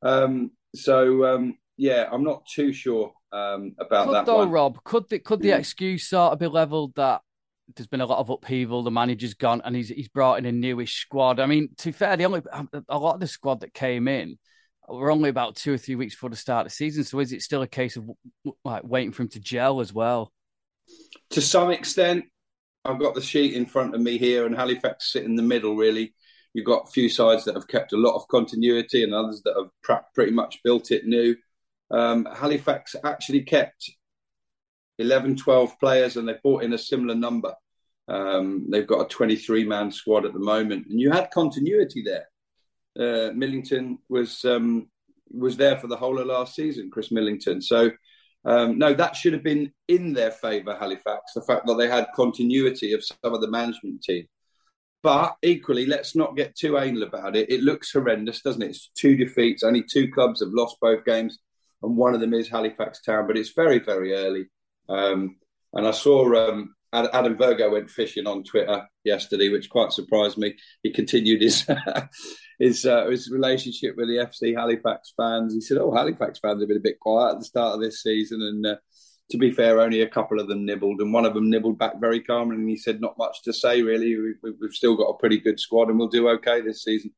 Um, 0.02 0.52
so 0.76 1.26
um, 1.26 1.58
yeah, 1.78 2.08
I'm 2.12 2.24
not 2.24 2.46
too 2.46 2.74
sure 2.74 3.14
um, 3.32 3.76
about 3.80 4.06
Could 4.06 4.14
that 4.16 4.26
though, 4.26 4.38
one. 4.38 4.52
Rob, 4.52 4.84
could 4.84 5.10
the, 5.10 5.20
could 5.20 5.42
the 5.42 5.50
Yeah. 5.50 5.58
excuse 5.58 6.08
sort 6.08 6.34
of 6.34 6.40
be 6.40 6.48
levelled 6.48 6.96
that 6.96 7.22
there's 7.76 7.88
been 7.88 8.02
a 8.02 8.06
lot 8.06 8.20
of 8.20 8.30
upheaval, 8.30 8.84
the 8.84 8.92
manager's 8.92 9.34
gone, 9.34 9.62
and 9.66 9.76
he's 9.76 9.90
he's 9.90 10.08
brought 10.08 10.40
in 10.40 10.46
a 10.46 10.52
newish 10.52 11.02
squad? 11.02 11.40
I 11.40 11.46
mean, 11.46 11.70
to 11.80 11.90
be 11.90 11.92
fair, 11.92 12.16
the 12.16 12.26
only 12.26 12.42
a 12.90 12.98
lot 12.98 13.16
of 13.16 13.20
the 13.20 13.28
squad 13.28 13.62
that 13.62 13.74
came 13.74 14.08
in 14.08 14.38
were 14.88 15.12
only 15.12 15.30
about 15.30 15.58
two 15.58 15.74
or 15.74 15.78
three 15.78 15.96
weeks 15.96 16.16
before 16.16 16.30
the 16.30 16.38
start 16.38 16.66
of 16.66 16.72
the 16.72 16.76
season. 16.76 17.04
So 17.04 17.20
is 17.20 17.34
it 17.34 17.42
still 17.42 17.62
a 17.62 17.68
case 17.68 17.98
of 17.98 18.10
like 18.64 18.84
waiting 18.86 19.12
for 19.12 19.24
him 19.24 19.30
to 19.30 19.40
gel 19.40 19.82
as 19.82 19.94
well? 19.94 20.32
to 21.32 21.42
some 21.42 21.72
extent, 21.72 22.24
I've 22.86 23.00
got 23.00 23.14
the 23.14 23.22
sheet 23.22 23.54
in 23.54 23.66
front 23.66 23.94
of 23.94 24.00
me 24.00 24.18
here, 24.18 24.46
and 24.46 24.56
Halifax 24.56 25.12
sit 25.12 25.26
in 25.26 25.36
the 25.36 25.44
middle. 25.44 25.76
Really, 25.76 26.14
you've 26.58 26.66
got 26.66 26.88
a 26.88 26.92
few 26.92 27.08
sides 27.08 27.46
that 27.46 27.54
have 27.54 27.68
kept 27.68 27.94
a 27.94 27.98
lot 27.98 28.16
of 28.16 28.28
continuity, 28.30 29.04
and 29.04 29.14
others 29.14 29.44
that 29.44 29.54
have 29.56 29.70
pra- 29.84 30.06
pretty 30.16 30.32
much 30.32 30.60
built 30.64 30.90
it 30.90 31.06
new. 31.06 31.36
Um, 31.92 32.28
Halifax 32.36 32.96
actually 33.04 33.44
kept 33.44 33.92
11, 34.98 35.36
12 35.36 35.80
players, 35.80 36.18
and 36.18 36.28
they 36.28 36.34
brought 36.42 36.64
in 36.64 36.74
a 36.74 36.78
similar 36.80 37.14
number. 37.14 37.54
Um, 38.08 38.66
they've 38.72 38.88
got 38.88 39.06
a 39.06 39.08
23 39.08 39.66
man 39.66 39.92
squad 39.92 40.26
at 40.26 40.34
the 40.34 40.40
moment, 40.40 40.88
and 40.90 41.00
you 41.00 41.12
had 41.12 41.30
continuity 41.30 42.04
there. 42.04 42.28
Uh, 43.00 43.32
Millington 43.34 44.00
was 44.10 44.44
um, 44.44 44.88
was 45.30 45.58
there 45.58 45.78
for 45.78 45.86
the 45.86 45.96
whole 45.96 46.18
of 46.18 46.26
last 46.26 46.56
season, 46.56 46.90
Chris 46.90 47.12
Millington. 47.12 47.62
So, 47.62 47.92
um, 48.46 48.80
no, 48.80 48.96
that 48.96 49.16
should 49.16 49.34
have 49.34 49.44
been 49.44 49.72
in 49.88 50.12
their 50.12 50.32
favour, 50.32 50.76
Halifax. 50.76 51.34
The 51.36 51.42
fact 51.42 51.68
that 51.68 51.76
they 51.76 51.88
had 51.88 52.08
continuity 52.16 52.94
of 52.94 53.04
some 53.06 53.36
of 53.36 53.42
the 53.42 53.52
management 53.52 54.02
team. 54.02 54.26
But 55.04 55.38
equally, 55.44 55.86
let's 55.86 56.16
not 56.16 56.36
get 56.36 56.56
too 56.56 56.78
anal 56.78 57.04
about 57.04 57.36
it. 57.36 57.52
It 57.52 57.62
looks 57.62 57.92
horrendous, 57.92 58.42
doesn't 58.42 58.62
it? 58.62 58.70
It's 58.70 58.92
two 58.98 59.16
defeats. 59.16 59.64
Only 59.64 59.84
two 59.84 60.12
clubs 60.12 60.42
have 60.42 60.50
lost 60.52 60.78
both 60.82 61.06
games, 61.06 61.40
and 61.84 61.96
one 61.96 62.14
of 62.14 62.20
them 62.20 62.34
is 62.34 62.50
Halifax 62.50 63.02
Town. 63.02 63.28
But 63.28 63.38
it's 63.38 63.54
very, 63.54 63.80
very 63.80 64.14
early. 64.14 64.48
Um, 64.90 65.38
and 65.74 65.88
I 65.88 65.92
saw 65.92 66.50
um, 66.50 66.76
Adam 66.94 67.38
Virgo 67.38 67.72
went 67.72 67.90
fishing 67.90 68.28
on 68.28 68.44
Twitter 68.44 68.88
yesterday, 69.04 69.50
which 69.50 69.70
quite 69.70 69.92
surprised 69.92 70.38
me. 70.38 70.56
He 70.84 70.92
continued 70.92 71.42
his 71.42 71.66
his 72.60 72.86
uh, 72.86 73.08
his 73.08 73.30
relationship 73.30 73.96
with 73.98 74.08
the 74.08 74.26
FC 74.26 74.56
Halifax 74.56 75.14
fans. 75.16 75.54
He 75.54 75.62
said, 75.62 75.78
"Oh, 75.78 75.94
Halifax 75.94 76.40
fans 76.40 76.62
have 76.62 76.68
been 76.68 76.78
a 76.78 76.82
bit 76.82 77.00
quiet 77.00 77.34
at 77.34 77.40
the 77.40 77.46
start 77.46 77.76
of 77.76 77.82
this 77.82 78.02
season, 78.02 78.42
and 78.42 78.66
uh, 78.66 78.76
to 79.30 79.38
be 79.38 79.52
fair, 79.52 79.82
only 79.82 80.02
a 80.02 80.10
couple 80.10 80.40
of 80.40 80.48
them 80.48 80.66
nibbled, 80.66 81.02
and 81.02 81.14
one 81.14 81.26
of 81.26 81.34
them 81.34 81.50
nibbled 81.50 81.78
back 81.78 82.00
very 82.00 82.22
calmly. 82.22 82.56
And 82.56 82.70
he 82.70 82.78
said, 82.78 83.02
"Not 83.02 83.18
much 83.18 83.44
to 83.44 83.54
say, 83.54 83.82
really. 83.82 84.16
We, 84.42 84.52
have 84.62 84.74
still 84.74 84.96
got 84.96 85.10
a 85.10 85.18
pretty 85.18 85.40
good 85.40 85.60
squad, 85.60 85.90
and 85.90 86.00
we'll 86.00 86.08
do 86.08 86.30
okay 86.30 86.62
this 86.62 86.84
season. 86.84 87.12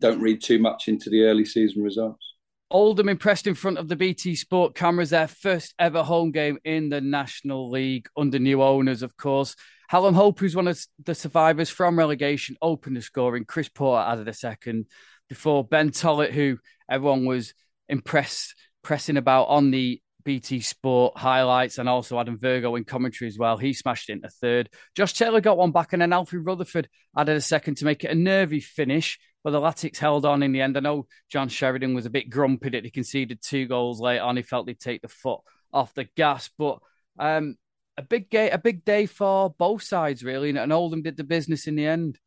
Don't 0.00 0.20
read 0.20 0.42
too 0.42 0.58
much 0.58 0.88
into 0.88 1.10
the 1.10 1.24
early 1.24 1.44
season 1.44 1.82
results." 1.82 2.24
Oldham 2.70 3.08
impressed 3.08 3.48
in 3.48 3.56
front 3.56 3.78
of 3.78 3.88
the 3.88 3.96
BT 3.96 4.36
Sport 4.36 4.76
cameras, 4.76 5.10
their 5.10 5.26
first 5.26 5.74
ever 5.78 6.04
home 6.04 6.30
game 6.30 6.58
in 6.64 6.88
the 6.88 7.00
National 7.00 7.68
League 7.68 8.08
under 8.16 8.38
new 8.38 8.62
owners, 8.62 9.02
of 9.02 9.16
course. 9.16 9.56
Hallam 9.88 10.14
Hope, 10.14 10.38
who's 10.38 10.54
one 10.54 10.68
of 10.68 10.80
the 11.04 11.16
survivors 11.16 11.68
from 11.68 11.98
relegation, 11.98 12.56
opened 12.62 12.96
the 12.96 13.02
scoring. 13.02 13.44
Chris 13.44 13.68
Porter 13.68 14.08
added 14.08 14.28
a 14.28 14.32
second 14.32 14.86
before 15.28 15.64
Ben 15.64 15.90
Tollitt, 15.90 16.30
who 16.30 16.58
everyone 16.88 17.24
was 17.24 17.54
impressed, 17.88 18.54
pressing 18.82 19.16
about 19.16 19.46
on 19.48 19.72
the 19.72 20.00
BT 20.24 20.60
Sport 20.60 21.16
highlights 21.16 21.78
and 21.78 21.88
also 21.88 22.18
Adam 22.18 22.38
Virgo 22.38 22.76
in 22.76 22.84
commentary 22.84 23.28
as 23.28 23.38
well. 23.38 23.56
He 23.56 23.72
smashed 23.72 24.10
into 24.10 24.28
third. 24.28 24.68
Josh 24.96 25.14
Taylor 25.14 25.40
got 25.40 25.58
one 25.58 25.72
back, 25.72 25.92
and 25.92 26.02
then 26.02 26.12
Alfie 26.12 26.38
Rutherford 26.38 26.88
added 27.16 27.36
a 27.36 27.40
second 27.40 27.76
to 27.76 27.84
make 27.84 28.04
it 28.04 28.10
a 28.10 28.14
nervy 28.14 28.60
finish. 28.60 29.18
But 29.42 29.52
the 29.52 29.60
Latics 29.60 29.98
held 29.98 30.26
on 30.26 30.42
in 30.42 30.52
the 30.52 30.60
end. 30.60 30.76
I 30.76 30.80
know 30.80 31.06
John 31.30 31.48
Sheridan 31.48 31.94
was 31.94 32.06
a 32.06 32.10
bit 32.10 32.28
grumpy 32.28 32.70
that 32.70 32.84
he 32.84 32.90
conceded 32.90 33.40
two 33.42 33.66
goals 33.66 34.00
late 34.00 34.18
on. 34.18 34.36
He 34.36 34.42
felt 34.42 34.68
he'd 34.68 34.78
take 34.78 35.00
the 35.00 35.08
foot 35.08 35.40
off 35.72 35.94
the 35.94 36.04
gas. 36.16 36.50
But 36.58 36.78
um, 37.18 37.56
a 37.96 38.02
big 38.02 38.28
day, 38.28 38.50
a 38.50 38.58
big 38.58 38.84
day 38.84 39.06
for 39.06 39.54
both 39.58 39.82
sides, 39.82 40.22
really. 40.22 40.50
And 40.50 40.72
Oldham 40.72 41.02
did 41.02 41.16
the 41.16 41.24
business 41.24 41.66
in 41.66 41.76
the 41.76 41.86
end. 41.86 42.18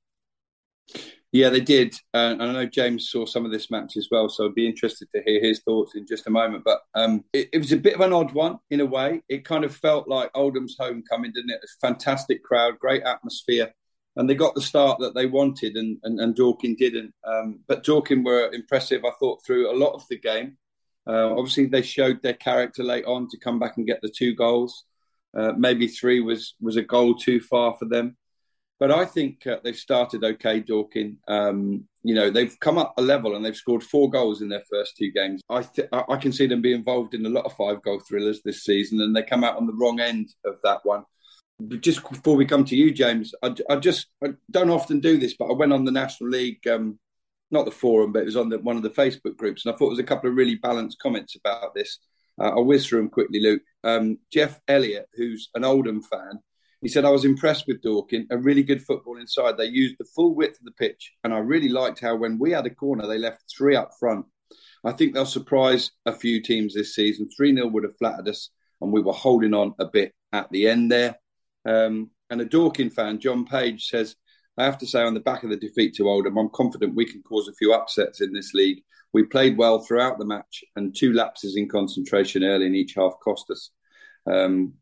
Yeah, 1.33 1.49
they 1.49 1.59
did. 1.59 1.95
Uh, 2.13 2.37
and 2.39 2.43
I 2.43 2.53
know 2.53 2.65
James 2.65 3.09
saw 3.09 3.25
some 3.25 3.43
of 3.43 3.51
this 3.51 3.69
match 3.69 3.97
as 3.97 4.07
well, 4.09 4.29
so 4.29 4.45
I'd 4.45 4.55
be 4.55 4.67
interested 4.67 5.09
to 5.13 5.23
hear 5.23 5.41
his 5.41 5.61
thoughts 5.63 5.95
in 5.95 6.07
just 6.07 6.27
a 6.27 6.29
moment. 6.29 6.63
But 6.63 6.79
um, 6.95 7.25
it, 7.33 7.49
it, 7.51 7.57
was 7.57 7.71
a 7.71 7.77
bit 7.77 7.95
of 7.95 8.01
an 8.01 8.13
odd 8.13 8.33
one 8.33 8.59
in 8.69 8.79
a 8.79 8.85
way. 8.85 9.23
It 9.27 9.43
kind 9.43 9.65
of 9.65 9.75
felt 9.75 10.07
like 10.07 10.29
Oldham's 10.35 10.77
homecoming, 10.79 11.33
didn't 11.33 11.49
it? 11.49 11.59
A 11.63 11.67
fantastic 11.85 12.43
crowd, 12.43 12.79
great 12.79 13.03
atmosphere 13.03 13.73
and 14.15 14.29
they 14.29 14.35
got 14.35 14.55
the 14.55 14.61
start 14.61 14.99
that 14.99 15.15
they 15.15 15.25
wanted, 15.25 15.75
and 15.75 15.97
and, 16.03 16.19
and 16.19 16.35
Dorking 16.35 16.75
didn't. 16.75 17.13
Um, 17.23 17.59
but 17.67 17.83
Dorking 17.83 18.23
were 18.23 18.51
impressive, 18.51 19.03
I 19.05 19.11
thought, 19.19 19.43
through 19.45 19.71
a 19.71 19.77
lot 19.77 19.93
of 19.93 20.03
the 20.09 20.19
game. 20.19 20.57
Uh, 21.07 21.31
obviously, 21.31 21.65
they 21.65 21.81
showed 21.81 22.21
their 22.21 22.33
character 22.33 22.83
late 22.83 23.05
on 23.05 23.27
to 23.29 23.39
come 23.39 23.59
back 23.59 23.77
and 23.77 23.87
get 23.87 24.01
the 24.01 24.13
two 24.15 24.35
goals. 24.35 24.85
Uh, 25.35 25.53
maybe 25.57 25.87
three 25.87 26.21
was 26.21 26.55
was 26.61 26.75
a 26.75 26.83
goal 26.83 27.15
too 27.15 27.39
far 27.39 27.75
for 27.77 27.85
them, 27.85 28.15
but 28.79 28.91
I 28.91 29.05
think 29.05 29.45
uh, 29.47 29.57
they've 29.63 29.75
started 29.75 30.23
okay. 30.23 30.59
Dorking, 30.59 31.17
um, 31.27 31.87
you 32.03 32.15
know, 32.15 32.29
they've 32.29 32.59
come 32.59 32.77
up 32.77 32.93
a 32.97 33.01
level 33.01 33.35
and 33.35 33.45
they've 33.45 33.55
scored 33.55 33.83
four 33.83 34.09
goals 34.09 34.41
in 34.41 34.49
their 34.49 34.63
first 34.69 34.97
two 34.97 35.11
games. 35.11 35.41
I 35.49 35.61
th- 35.61 35.89
I 35.91 36.17
can 36.17 36.33
see 36.33 36.47
them 36.47 36.61
be 36.61 36.73
involved 36.73 37.13
in 37.13 37.25
a 37.25 37.29
lot 37.29 37.45
of 37.45 37.53
five 37.53 37.81
goal 37.81 37.99
thrillers 37.99 38.41
this 38.41 38.63
season, 38.63 39.01
and 39.01 39.15
they 39.15 39.23
come 39.23 39.43
out 39.43 39.57
on 39.57 39.67
the 39.67 39.73
wrong 39.73 39.99
end 39.99 40.29
of 40.45 40.55
that 40.63 40.79
one 40.83 41.05
just 41.79 42.07
before 42.09 42.35
we 42.35 42.45
come 42.45 42.65
to 42.65 42.75
you, 42.75 42.91
James, 42.91 43.33
I, 43.41 43.55
I, 43.69 43.75
just 43.77 44.07
I 44.23 44.29
don't 44.49 44.69
often 44.69 44.99
do 44.99 45.17
this, 45.17 45.35
but 45.37 45.45
I 45.45 45.53
went 45.53 45.73
on 45.73 45.85
the 45.85 45.91
National 45.91 46.29
League, 46.29 46.65
um, 46.67 46.99
not 47.51 47.65
the 47.65 47.71
forum, 47.71 48.11
but 48.11 48.23
it 48.23 48.25
was 48.25 48.35
on 48.35 48.49
the, 48.49 48.59
one 48.59 48.77
of 48.77 48.83
the 48.83 48.89
Facebook 48.89 49.37
groups, 49.37 49.65
and 49.65 49.73
I 49.73 49.77
thought 49.77 49.87
there 49.87 49.91
was 49.91 49.99
a 49.99 50.03
couple 50.03 50.29
of 50.29 50.35
really 50.35 50.55
balanced 50.55 50.99
comments 50.99 51.35
about 51.35 51.73
this. 51.75 51.99
Uh, 52.39 52.49
I'll 52.49 52.65
whiz 52.65 52.87
through 52.87 52.99
them 52.99 53.09
quickly, 53.09 53.39
Luke. 53.39 53.61
Um, 53.83 54.17
Jeff 54.31 54.59
Elliott, 54.67 55.07
who's 55.13 55.49
an 55.53 55.63
Oldham 55.63 56.01
fan, 56.01 56.39
he 56.83 56.89
said, 56.89 57.05
I 57.05 57.11
was 57.11 57.23
impressed 57.23 57.65
with 57.65 57.81
Dorking, 57.81 58.27
a 58.29 58.37
really 58.37 58.61
good 58.61 58.83
football 58.83 59.17
inside. 59.17 59.57
They 59.57 59.65
used 59.65 59.95
the 59.97 60.05
full 60.13 60.35
width 60.35 60.59
of 60.59 60.65
the 60.65 60.71
pitch, 60.71 61.13
and 61.23 61.33
I 61.33 61.37
really 61.37 61.69
liked 61.69 62.01
how 62.01 62.17
when 62.17 62.37
we 62.37 62.51
had 62.51 62.65
a 62.65 62.75
corner, 62.75 63.07
they 63.07 63.17
left 63.17 63.45
three 63.49 63.73
up 63.73 63.91
front. 63.97 64.25
I 64.83 64.91
think 64.91 65.13
they'll 65.13 65.25
surprise 65.25 65.91
a 66.05 66.11
few 66.11 66.41
teams 66.41 66.73
this 66.73 66.93
season. 66.93 67.29
3 67.35 67.55
0 67.55 67.67
would 67.67 67.85
have 67.85 67.97
flattered 67.97 68.27
us, 68.27 68.49
and 68.81 68.91
we 68.91 69.01
were 69.01 69.13
holding 69.13 69.53
on 69.53 69.73
a 69.79 69.85
bit 69.85 70.13
at 70.33 70.51
the 70.51 70.67
end 70.67 70.91
there. 70.91 71.17
Um, 71.65 72.11
and 72.29 72.41
a 72.41 72.45
Dorking 72.45 72.89
fan, 72.89 73.19
John 73.19 73.45
Page, 73.45 73.87
says, 73.87 74.17
I 74.57 74.65
have 74.65 74.77
to 74.79 74.87
say, 74.87 75.01
on 75.03 75.13
the 75.13 75.21
back 75.21 75.43
of 75.43 75.51
the 75.51 75.57
defeat 75.57 75.95
to 75.95 76.09
Oldham, 76.09 76.37
I'm 76.37 76.49
confident 76.49 76.95
we 76.95 77.05
can 77.05 77.23
cause 77.23 77.47
a 77.47 77.53
few 77.53 77.73
upsets 77.73 78.19
in 78.19 78.33
this 78.33 78.53
league. 78.53 78.83
We 79.13 79.23
played 79.23 79.57
well 79.57 79.79
throughout 79.79 80.19
the 80.19 80.25
match, 80.25 80.65
and 80.75 80.93
two 80.93 81.13
lapses 81.13 81.55
in 81.55 81.69
concentration 81.69 82.43
early 82.43 82.65
in 82.65 82.75
each 82.75 82.95
half 82.95 83.13
cost 83.23 83.49
us. 83.51 83.69
Um, 84.25 84.73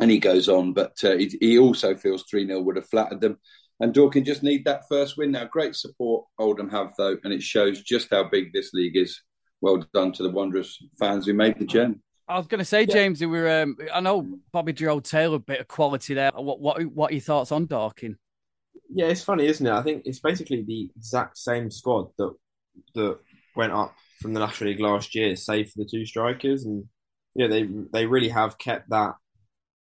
and 0.00 0.10
he 0.10 0.18
goes 0.18 0.48
on, 0.48 0.72
but 0.72 0.92
uh, 1.04 1.16
he, 1.16 1.36
he, 1.40 1.58
also 1.58 1.96
feels 1.96 2.24
3 2.28 2.46
0 2.46 2.60
would 2.62 2.76
have 2.76 2.88
flattered 2.88 3.20
them. 3.20 3.38
And 3.80 3.92
Dorking 3.92 4.24
just 4.24 4.42
need 4.42 4.64
that 4.64 4.84
first 4.88 5.16
win 5.16 5.32
now. 5.32 5.44
Great 5.44 5.74
support 5.74 6.24
Oldham 6.38 6.70
have, 6.70 6.92
though, 6.96 7.16
and 7.24 7.32
it 7.32 7.42
shows 7.42 7.82
just 7.82 8.08
how 8.10 8.24
big 8.24 8.52
this 8.52 8.72
league 8.72 8.96
is. 8.96 9.20
Well 9.62 9.82
done 9.94 10.12
to 10.12 10.22
the 10.22 10.30
Wanderers 10.30 10.78
fans 10.98 11.26
who 11.26 11.32
made 11.32 11.58
the 11.58 11.64
journey. 11.64 11.96
I 12.28 12.36
was 12.36 12.46
going 12.46 12.58
to 12.58 12.64
say, 12.64 12.82
yeah. 12.82 12.92
James, 12.92 13.20
we 13.20 13.26
were. 13.26 13.62
Um, 13.62 13.76
I 13.92 14.00
know 14.00 14.38
Bobby 14.52 14.72
Gerald 14.72 15.04
Taylor, 15.04 15.36
a 15.36 15.40
bit 15.40 15.60
of 15.60 15.68
quality 15.68 16.12
there. 16.14 16.30
What 16.34 16.60
what 16.60 16.84
what 16.86 17.10
are 17.10 17.14
your 17.14 17.22
thoughts 17.22 17.52
on 17.52 17.66
Dorking? 17.66 18.16
Yeah, 18.90 19.06
it's 19.06 19.22
funny, 19.22 19.46
isn't 19.46 19.66
it? 19.66 19.72
I 19.72 19.82
think 19.82 20.02
it's 20.04 20.20
basically 20.20 20.62
the 20.62 20.90
exact 20.96 21.38
same 21.38 21.70
squad 21.70 22.08
that 22.18 22.34
that 22.94 23.18
went 23.54 23.72
up 23.72 23.94
from 24.20 24.34
the 24.34 24.40
National 24.40 24.70
League 24.70 24.80
last 24.80 25.14
year, 25.14 25.36
save 25.36 25.70
for 25.70 25.78
the 25.78 25.88
two 25.90 26.04
strikers, 26.04 26.64
and 26.64 26.84
yeah, 27.34 27.46
they 27.46 27.68
they 27.92 28.06
really 28.06 28.28
have 28.28 28.58
kept 28.58 28.90
that 28.90 29.14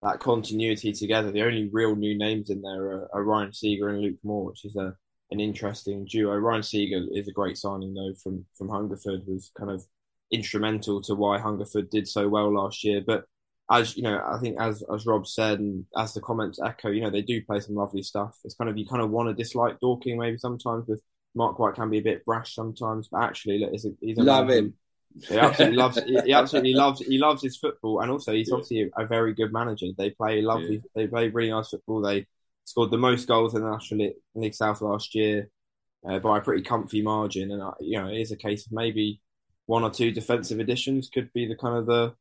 that 0.02 0.20
continuity 0.20 0.94
together. 0.94 1.32
The 1.32 1.44
only 1.44 1.70
real 1.72 1.96
new 1.96 2.18
names 2.18 2.50
in 2.50 2.62
there 2.62 2.84
are, 2.84 3.10
are 3.14 3.24
Ryan 3.24 3.54
Seager 3.54 3.90
and 3.90 4.02
Luke 4.02 4.20
Moore, 4.24 4.46
which 4.46 4.66
is 4.66 4.76
a 4.76 4.96
an 5.32 5.40
interesting 5.40 6.06
duo. 6.06 6.36
Ryan 6.36 6.64
Seager 6.64 7.06
is 7.12 7.28
a 7.28 7.34
great 7.34 7.58
signing 7.58 7.94
though 7.94 8.14
from 8.22 8.46
from 8.58 8.70
Hungerford, 8.70 9.22
was 9.28 9.52
kind 9.58 9.72
of 9.72 9.84
instrumental 10.32 11.02
to 11.02 11.16
why 11.16 11.40
Hungerford 11.40 11.90
did 11.90 12.08
so 12.08 12.30
well 12.30 12.54
last 12.54 12.84
year. 12.84 13.02
But 13.06 13.26
as 13.72 13.96
you 13.96 14.04
know, 14.04 14.22
I 14.26 14.40
think 14.40 14.60
as 14.60 14.84
as 14.94 15.06
Rob 15.06 15.28
said, 15.28 15.60
and 15.60 15.86
as 15.98 16.14
the 16.14 16.22
comments 16.22 16.60
echo, 16.64 16.90
you 16.90 17.02
know, 17.02 17.10
they 17.12 17.22
do 17.22 17.44
play 17.44 17.60
some 17.60 17.76
lovely 17.76 18.02
stuff. 18.02 18.38
It's 18.44 18.56
kind 18.56 18.70
of 18.70 18.78
you 18.78 18.88
kind 18.88 19.02
of 19.02 19.12
want 19.12 19.30
to 19.30 19.36
dislike 19.36 19.80
Dorking 19.80 20.18
maybe 20.18 20.38
sometimes 20.38 20.88
with 20.88 21.02
Marc 21.36 21.60
White 21.60 21.76
can 21.76 21.90
be 21.90 22.00
a 22.00 22.04
bit 22.04 22.26
brash 22.26 22.56
sometimes, 22.56 23.08
but 23.12 23.24
actually, 23.24 23.60
look, 23.60 23.72
he's 23.72 23.86
a, 23.86 23.92
he's 24.02 24.18
a 24.18 24.24
love 24.24 24.50
him. 24.50 24.74
He 25.28 25.38
absolutely 25.38 25.78
loves. 25.78 26.04
He 26.04 26.34
absolutely 26.34 26.74
loves. 26.74 27.00
He 27.02 27.18
loves 27.18 27.42
his 27.42 27.58
football, 27.58 28.02
and 28.02 28.12
also 28.12 28.34
he's 28.34 28.52
obviously 28.52 28.90
a, 28.96 29.04
a 29.04 29.08
very 29.08 29.34
good 29.34 29.52
manager. 29.52 29.88
They 29.98 30.12
play 30.12 30.42
lovely. 30.42 30.76
Yeah. 30.76 30.82
They 30.96 31.08
play 31.08 31.30
really 31.30 31.50
nice 31.50 31.70
football. 31.70 32.02
They 32.02 32.28
scored 32.64 32.92
the 32.92 32.98
most 32.98 33.28
goals 33.28 33.56
in 33.56 33.62
the 33.62 33.70
National 33.70 34.12
League 34.36 34.54
South 34.54 34.82
last 34.82 35.16
year 35.16 35.50
uh, 36.08 36.20
by 36.20 36.38
a 36.38 36.42
pretty 36.42 36.64
comfy 36.64 37.02
margin, 37.02 37.52
and 37.52 37.62
uh, 37.62 37.72
you 37.80 38.00
know 38.00 38.08
it 38.08 38.20
is 38.20 38.32
a 38.32 38.38
case 38.38 38.66
of 38.66 38.72
maybe 38.72 39.22
one 39.66 39.84
or 39.84 39.92
two 39.92 40.12
defensive 40.12 40.60
additions 40.60 41.10
could 41.10 41.32
be 41.34 41.48
the 41.48 41.56
kind 41.56 41.78
of 41.78 41.86
the 41.86 42.14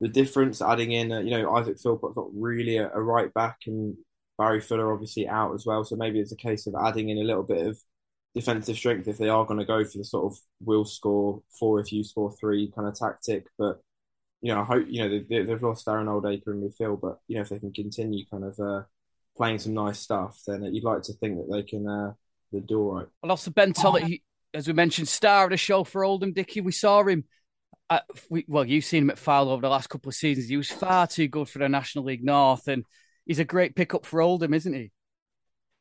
the 0.00 0.08
difference. 0.08 0.60
Adding 0.60 0.92
in, 0.92 1.12
uh, 1.12 1.20
you 1.20 1.30
know, 1.30 1.54
Isaac 1.56 1.78
Philpott's 1.80 2.16
not 2.16 2.28
really 2.34 2.76
a, 2.76 2.90
a, 2.90 3.00
right 3.00 3.32
back, 3.32 3.58
and 3.66 3.96
Barry 4.36 4.60
Fuller 4.60 4.92
obviously 4.92 5.28
out 5.28 5.54
as 5.54 5.64
well. 5.64 5.84
So 5.84 5.96
maybe 5.96 6.20
it's 6.20 6.32
a 6.32 6.36
case 6.36 6.66
of 6.66 6.74
adding 6.74 7.08
in 7.08 7.18
a 7.18 7.24
little 7.24 7.44
bit 7.44 7.66
of 7.66 7.78
defensive 8.34 8.76
strength 8.76 9.08
if 9.08 9.18
they 9.18 9.28
are 9.28 9.44
going 9.44 9.60
to 9.60 9.66
go 9.66 9.84
for 9.84 9.98
the 9.98 10.04
sort 10.04 10.32
of 10.32 10.38
will 10.60 10.84
score 10.84 11.42
four 11.58 11.80
if 11.80 11.92
you 11.92 12.02
score 12.02 12.32
three 12.32 12.72
kind 12.74 12.88
of 12.88 12.94
tactic. 12.94 13.46
But 13.58 13.80
you 14.40 14.54
know, 14.54 14.60
I 14.60 14.64
hope 14.64 14.86
you 14.88 15.02
know 15.02 15.20
they, 15.28 15.50
have 15.50 15.62
lost 15.62 15.88
Aaron 15.88 16.06
Oldacre 16.08 16.48
in 16.48 16.68
midfield, 16.68 17.00
but 17.00 17.18
you 17.28 17.36
know 17.36 17.42
if 17.42 17.48
they 17.48 17.58
can 17.58 17.72
continue 17.72 18.24
kind 18.30 18.44
of 18.44 18.58
uh, 18.58 18.82
playing 19.36 19.58
some 19.58 19.74
nice 19.74 19.98
stuff, 19.98 20.40
then 20.46 20.62
you'd 20.74 20.84
like 20.84 21.02
to 21.02 21.12
think 21.14 21.36
that 21.36 21.52
they 21.52 21.62
can. 21.62 21.88
Uh, 21.88 22.12
the 22.52 22.60
door 22.60 22.98
right. 22.98 23.06
And 23.22 23.30
also 23.30 23.50
Ben 23.50 23.72
Tollitt, 23.72 24.22
as 24.54 24.66
we 24.66 24.74
mentioned, 24.74 25.08
star 25.08 25.44
of 25.44 25.50
the 25.50 25.56
show 25.56 25.84
for 25.84 26.04
Oldham 26.04 26.32
Dicky. 26.32 26.60
We 26.60 26.72
saw 26.72 27.02
him. 27.02 27.24
We, 28.30 28.44
well, 28.48 28.64
you've 28.64 28.84
seen 28.84 29.02
him 29.02 29.10
at 29.10 29.18
Fylde 29.18 29.48
over 29.48 29.60
the 29.60 29.68
last 29.68 29.90
couple 29.90 30.08
of 30.08 30.14
seasons. 30.14 30.48
He 30.48 30.56
was 30.56 30.70
far 30.70 31.06
too 31.06 31.28
good 31.28 31.48
for 31.48 31.58
the 31.58 31.68
National 31.68 32.04
League 32.04 32.24
North, 32.24 32.68
and 32.68 32.84
he's 33.26 33.38
a 33.38 33.44
great 33.44 33.76
pickup 33.76 34.06
for 34.06 34.22
Oldham, 34.22 34.54
isn't 34.54 34.72
he? 34.72 34.92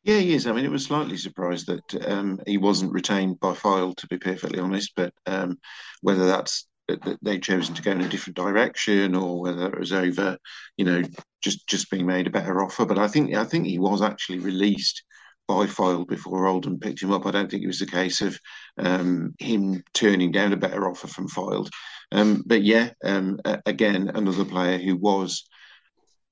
Yeah, 0.04 0.18
he 0.18 0.34
is. 0.34 0.48
I 0.48 0.52
mean, 0.52 0.66
it 0.66 0.72
was 0.72 0.86
slightly 0.86 1.18
surprised 1.18 1.68
that 1.68 2.10
um, 2.10 2.40
he 2.48 2.58
wasn't 2.58 2.94
retained 2.94 3.40
by 3.40 3.54
Fylde, 3.54 3.98
to 3.98 4.08
be 4.08 4.18
perfectly 4.18 4.60
honest. 4.60 4.94
But 4.96 5.14
um, 5.28 5.60
whether 6.02 6.26
that's 6.26 6.68
that 6.88 7.20
they'd 7.22 7.44
chosen 7.44 7.76
to 7.76 7.82
go 7.82 7.92
in 7.92 8.02
a 8.02 8.10
different 8.10 8.36
direction, 8.36 9.16
or 9.16 9.40
whether 9.40 9.68
it 9.68 9.80
was 9.80 9.94
over, 9.94 10.38
you 10.78 10.86
know, 10.86 11.04
just 11.42 11.68
just 11.68 11.92
being 11.92 12.08
made 12.08 12.28
a 12.28 12.32
better 12.32 12.64
offer. 12.64 12.86
But 12.86 12.98
I 12.98 13.08
think 13.08 13.36
I 13.36 13.46
think 13.46 13.68
he 13.68 13.78
was 13.78 14.02
actually 14.02 14.40
released 14.40 15.04
by 15.48 15.68
Fylde 15.68 16.08
before 16.08 16.48
Oldham 16.48 16.80
picked 16.80 17.02
him 17.04 17.12
up. 17.12 17.26
I 17.26 17.32
don't 17.32 17.52
think 17.52 17.64
it 17.64 17.68
was 17.68 17.82
a 17.82 17.86
case 17.86 18.22
of 18.22 18.40
um, 18.80 19.36
him 19.38 19.84
turning 19.94 20.32
down 20.32 20.54
a 20.54 20.58
better 20.58 20.90
offer 20.90 21.08
from 21.08 21.28
Fylde. 21.28 21.70
Um, 22.12 22.44
but 22.46 22.64
yeah, 22.64 22.92
um, 23.04 23.40
again, 23.66 24.12
another 24.16 24.46
player 24.46 24.78
who 24.80 24.96
was 24.96 25.44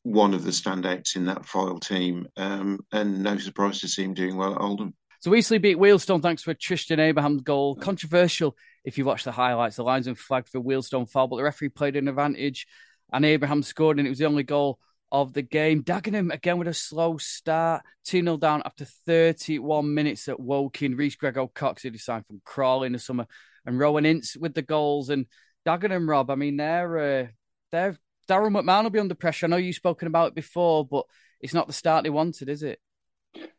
one 0.10 0.34
of 0.34 0.44
the 0.44 0.52
standouts 0.52 1.16
in 1.16 1.26
that 1.26 1.44
Fylde 1.44 1.82
team, 1.82 2.28
um, 2.36 2.80
and 2.92 3.22
no 3.22 3.38
surprise 3.38 3.80
to 3.82 3.88
see 3.88 4.04
him 4.04 4.14
doing 4.14 4.38
well 4.38 4.54
at 4.54 4.62
Oldham. 4.62 4.94
So 5.22 5.36
Eastleigh 5.36 5.60
beat 5.60 5.78
Wealdstone 5.78 6.22
thanks 6.22 6.44
for 6.44 6.54
Tristan 6.54 7.00
Abraham's 7.00 7.42
goal. 7.42 7.76
Controversial 7.76 8.56
if 8.86 8.98
you 8.98 9.06
watch 9.06 9.24
the 9.24 9.32
highlights. 9.32 9.76
The 9.76 9.84
linesman 9.84 10.16
flagged 10.16 10.50
for 10.50 10.62
Wealdstone 10.62 11.10
foul, 11.10 11.28
but 11.28 11.36
the 11.38 11.44
referee 11.44 11.70
played 11.70 11.96
an 11.96 12.08
advantage 12.08 12.66
and 13.12 13.26
Abraham 13.26 13.64
scored, 13.64 13.98
and 13.98 14.08
it 14.08 14.10
was 14.10 14.20
the 14.20 14.26
only 14.26 14.44
goal 14.44 14.80
of 15.12 15.34
the 15.34 15.42
game. 15.42 15.84
Dagenham 15.84 16.34
again 16.34 16.58
with 16.58 16.68
a 16.68 16.74
slow 16.74 17.18
start, 17.18 17.84
2 18.06 18.22
0 18.22 18.38
down 18.38 18.62
after 18.66 18.86
31 18.86 19.94
minutes 19.94 20.28
at 20.28 20.40
Woking. 20.40 20.96
Reece 20.96 21.16
Grego 21.16 21.48
Cox, 21.48 21.84
who 21.84 21.98
signed 21.98 22.26
from 22.26 22.42
Crawley 22.46 22.88
in 22.88 22.94
the 22.94 23.00
summer, 23.00 23.28
and 23.66 23.80
Rowan 23.80 24.06
Ince 24.06 24.38
with 24.38 24.54
the 24.54 24.62
goals. 24.62 25.10
And 25.10 25.26
Dagenham, 25.68 26.08
Rob, 26.08 26.30
I 26.30 26.36
mean, 26.36 26.58
they're, 26.58 26.98
uh, 26.98 27.28
they're, 27.72 27.98
Daryl 28.30 28.52
McMahon 28.52 28.84
will 28.84 28.92
be 28.92 29.00
under 29.00 29.16
pressure. 29.16 29.46
I 29.46 29.50
know 29.50 29.58
you've 29.58 29.76
spoken 29.76 30.08
about 30.08 30.30
it 30.30 30.36
before, 30.36 30.86
but 30.86 31.06
it's 31.42 31.54
not 31.54 31.68
the 31.68 31.74
start 31.74 32.06
he 32.06 32.12
wanted, 32.12 32.48
is 32.48 32.64
it? 32.64 32.80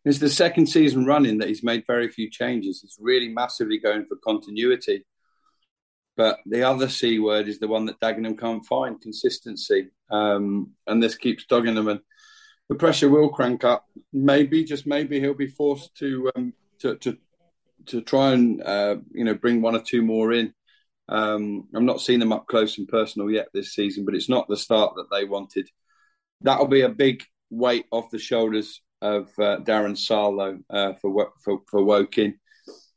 It's 0.04 0.18
the 0.18 0.30
second 0.30 0.66
season 0.66 1.04
running 1.04 1.38
that 1.38 1.48
he's 1.48 1.62
made 1.62 1.84
very 1.86 2.08
few 2.08 2.30
changes. 2.30 2.80
He's 2.80 2.96
really 3.00 3.28
massively 3.28 3.78
going 3.78 4.06
for 4.06 4.16
continuity. 4.16 5.04
But 6.16 6.38
the 6.46 6.62
other 6.62 6.88
C 6.88 7.18
word 7.18 7.48
is 7.48 7.58
the 7.58 7.68
one 7.68 7.86
that 7.86 8.00
Dagenham 8.00 8.38
can't 8.38 8.64
find 8.64 9.00
consistency. 9.00 9.88
Um, 10.10 10.72
and 10.86 11.02
this 11.02 11.14
keeps 11.14 11.46
dogging 11.46 11.74
them. 11.74 11.88
And 11.88 12.00
the 12.68 12.74
pressure 12.74 13.08
will 13.08 13.30
crank 13.30 13.64
up. 13.64 13.86
Maybe, 14.12 14.64
just 14.64 14.86
maybe, 14.86 15.18
he'll 15.18 15.34
be 15.34 15.46
forced 15.46 15.96
to 15.96 16.30
um, 16.36 16.52
to, 16.80 16.96
to, 16.96 17.18
to 17.86 18.00
try 18.00 18.32
and 18.32 18.62
uh, 18.62 18.96
you 19.12 19.24
know 19.24 19.34
bring 19.34 19.62
one 19.62 19.76
or 19.76 19.82
two 19.82 20.02
more 20.02 20.32
in. 20.32 20.52
Um, 21.10 21.68
I'm 21.74 21.86
not 21.86 22.00
seeing 22.00 22.20
them 22.20 22.32
up 22.32 22.46
close 22.46 22.78
and 22.78 22.88
personal 22.88 23.30
yet 23.30 23.48
this 23.52 23.74
season, 23.74 24.04
but 24.04 24.14
it's 24.14 24.28
not 24.28 24.48
the 24.48 24.56
start 24.56 24.94
that 24.96 25.10
they 25.10 25.24
wanted. 25.24 25.68
That'll 26.40 26.68
be 26.68 26.82
a 26.82 26.88
big 26.88 27.24
weight 27.50 27.86
off 27.90 28.10
the 28.10 28.18
shoulders 28.18 28.80
of 29.02 29.28
uh, 29.38 29.58
Darren 29.58 29.98
Sarll 29.98 30.58
uh, 30.70 30.92
for, 30.94 31.32
for 31.42 31.60
for 31.68 31.82
Woking. 31.82 32.34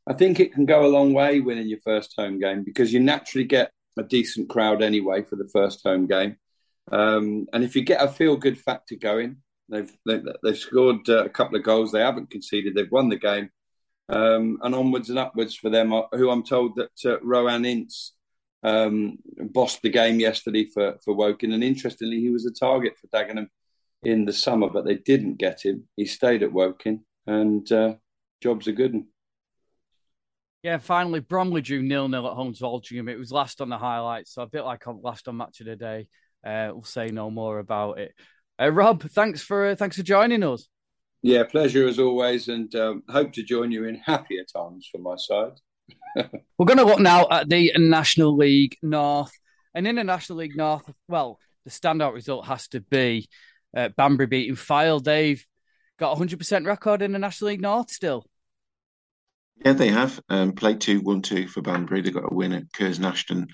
I 0.06 0.12
think 0.12 0.38
it 0.38 0.52
can 0.52 0.66
go 0.66 0.84
a 0.84 0.88
long 0.88 1.12
way 1.12 1.40
winning 1.40 1.68
your 1.68 1.80
first 1.84 2.14
home 2.16 2.38
game 2.38 2.62
because 2.62 2.92
you 2.92 3.00
naturally 3.00 3.46
get 3.46 3.72
a 3.98 4.02
decent 4.02 4.48
crowd 4.48 4.82
anyway 4.82 5.22
for 5.22 5.36
the 5.36 5.48
first 5.52 5.82
home 5.84 6.06
game. 6.06 6.36
Um, 6.92 7.46
and 7.52 7.64
if 7.64 7.74
you 7.74 7.82
get 7.82 8.02
a 8.02 8.08
feel 8.08 8.36
good 8.36 8.60
factor 8.60 8.96
going, 8.96 9.38
they've 9.68 9.90
they, 10.06 10.14
have 10.14 10.24
they 10.42 10.50
have 10.50 10.58
scored 10.58 11.08
uh, 11.08 11.24
a 11.24 11.30
couple 11.30 11.56
of 11.56 11.64
goals, 11.64 11.90
they 11.90 12.00
haven't 12.00 12.30
conceded, 12.30 12.74
they've 12.74 12.90
won 12.90 13.08
the 13.08 13.16
game, 13.16 13.50
um, 14.08 14.58
and 14.62 14.74
onwards 14.74 15.10
and 15.10 15.18
upwards 15.18 15.54
for 15.54 15.70
them. 15.70 15.92
Uh, 15.92 16.02
who 16.12 16.30
I'm 16.30 16.42
told 16.42 16.76
that 16.76 17.04
uh, 17.04 17.20
Rowan 17.20 17.64
Ince 17.64 18.12
um, 18.62 19.18
bossed 19.38 19.82
the 19.82 19.90
game 19.90 20.20
yesterday 20.20 20.68
for 20.72 20.96
for 21.04 21.14
Woking, 21.14 21.52
and 21.52 21.64
interestingly, 21.64 22.20
he 22.20 22.30
was 22.30 22.46
a 22.46 22.52
target 22.52 22.94
for 22.98 23.06
Dagenham 23.08 23.48
in 24.02 24.24
the 24.24 24.32
summer, 24.32 24.68
but 24.68 24.84
they 24.84 24.96
didn't 24.96 25.38
get 25.38 25.64
him. 25.64 25.88
He 25.96 26.06
stayed 26.06 26.42
at 26.42 26.52
Woking, 26.52 27.04
and 27.26 27.70
uh, 27.72 27.94
jobs 28.42 28.68
are 28.68 28.72
good. 28.72 29.02
Yeah, 30.62 30.78
finally, 30.78 31.20
Bromley 31.20 31.60
drew 31.60 31.82
nil 31.82 32.08
nil 32.08 32.26
at 32.26 32.32
home 32.32 32.54
to 32.54 32.64
Altrincham. 32.64 33.10
It 33.10 33.18
was 33.18 33.30
last 33.30 33.60
on 33.60 33.68
the 33.68 33.76
highlights, 33.76 34.32
so 34.32 34.42
a 34.42 34.46
bit 34.46 34.64
like 34.64 34.84
last 34.86 35.28
on 35.28 35.36
match 35.36 35.60
of 35.60 35.66
the 35.66 35.76
day. 35.76 36.08
Uh, 36.44 36.70
we'll 36.72 36.84
say 36.84 37.08
no 37.08 37.30
more 37.30 37.58
about 37.58 37.98
it. 37.98 38.14
Uh, 38.60 38.70
Rob, 38.70 39.02
thanks 39.10 39.42
for 39.42 39.66
uh, 39.66 39.74
thanks 39.74 39.96
for 39.96 40.02
joining 40.02 40.42
us. 40.42 40.68
Yeah, 41.24 41.44
pleasure 41.44 41.88
as 41.88 41.98
always, 41.98 42.48
and 42.48 42.72
um, 42.74 43.02
hope 43.08 43.32
to 43.32 43.42
join 43.42 43.72
you 43.72 43.86
in 43.86 43.94
happier 43.94 44.44
times 44.44 44.86
from 44.92 45.04
my 45.04 45.16
side. 45.16 45.52
We're 46.58 46.66
going 46.66 46.76
to 46.76 46.84
look 46.84 47.00
now 47.00 47.26
at 47.30 47.48
the 47.48 47.72
National 47.78 48.36
League 48.36 48.76
North, 48.82 49.32
and 49.74 49.86
in 49.86 49.96
the 49.96 50.04
National 50.04 50.40
League 50.40 50.54
North, 50.54 50.82
well, 51.08 51.38
the 51.64 51.70
standout 51.70 52.12
result 52.12 52.44
has 52.44 52.68
to 52.68 52.82
be 52.82 53.26
uh, 53.74 53.88
Banbury 53.96 54.26
beating 54.26 54.54
Fylde. 54.54 55.04
They've 55.04 55.42
got 55.98 56.12
a 56.12 56.16
hundred 56.16 56.40
percent 56.40 56.66
record 56.66 57.00
in 57.00 57.12
the 57.12 57.18
National 57.18 57.52
League 57.52 57.62
North 57.62 57.90
still. 57.90 58.26
Yeah, 59.64 59.72
they 59.72 59.88
have 59.88 60.20
um, 60.28 60.52
played 60.52 60.82
two, 60.82 61.00
one, 61.00 61.22
two 61.22 61.48
for 61.48 61.62
Banbury. 61.62 62.02
They 62.02 62.10
got 62.10 62.30
a 62.30 62.34
win 62.34 62.52
at 62.52 62.70
Curzon 62.74 63.46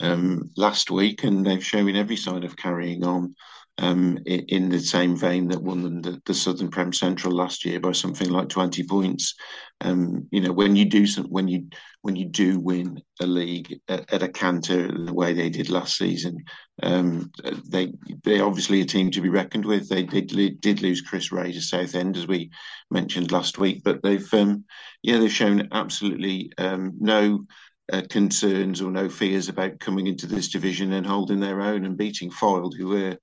um, 0.00 0.50
last 0.56 0.90
week, 0.90 1.24
and 1.24 1.44
they've 1.44 1.62
shown 1.62 1.94
every 1.96 2.16
sign 2.16 2.44
of 2.44 2.56
carrying 2.56 3.04
on 3.04 3.34
um, 3.80 4.18
in 4.26 4.68
the 4.68 4.78
same 4.78 5.16
vein 5.16 5.48
that 5.48 5.62
won 5.62 5.82
them 5.82 6.02
the, 6.02 6.20
the, 6.26 6.34
Southern 6.34 6.68
Prem 6.68 6.92
Central 6.92 7.32
last 7.32 7.64
year 7.64 7.80
by 7.80 7.92
something 7.92 8.28
like 8.28 8.50
twenty 8.50 8.84
points. 8.84 9.34
Um, 9.80 10.28
you 10.30 10.42
know, 10.42 10.52
when 10.52 10.76
you 10.76 10.84
do 10.84 11.06
some, 11.06 11.24
when 11.24 11.48
you 11.48 11.68
when 12.02 12.14
you 12.14 12.26
do 12.26 12.60
win 12.60 13.02
a 13.20 13.26
league 13.26 13.80
at, 13.88 14.12
at 14.12 14.22
a 14.22 14.28
canter 14.28 14.86
the 14.86 15.14
way 15.14 15.32
they 15.32 15.48
did 15.48 15.70
last 15.70 15.96
season, 15.96 16.44
um, 16.82 17.32
they 17.68 17.94
they're 18.22 18.44
obviously 18.44 18.82
a 18.82 18.84
team 18.84 19.10
to 19.12 19.22
be 19.22 19.30
reckoned 19.30 19.64
with. 19.64 19.88
They 19.88 20.02
did 20.02 20.60
did 20.60 20.82
lose 20.82 21.00
Chris 21.00 21.32
Ray 21.32 21.52
to 21.52 21.62
Southend 21.62 22.18
as 22.18 22.26
we 22.26 22.50
mentioned 22.90 23.32
last 23.32 23.56
week, 23.56 23.80
but 23.82 24.02
they've 24.02 24.34
um, 24.34 24.66
yeah 25.02 25.18
they've 25.18 25.32
shown 25.32 25.68
absolutely 25.72 26.52
um, 26.58 26.94
no. 27.00 27.46
Uh, 27.92 28.02
concerns 28.08 28.80
or 28.80 28.92
no 28.92 29.08
fears 29.08 29.48
about 29.48 29.80
coming 29.80 30.06
into 30.06 30.28
this 30.28 30.50
division 30.50 30.92
and 30.92 31.04
holding 31.04 31.40
their 31.40 31.60
own 31.60 31.84
and 31.84 31.96
beating 31.96 32.30
Fylde, 32.30 32.76
who 32.78 32.86
were 32.86 33.18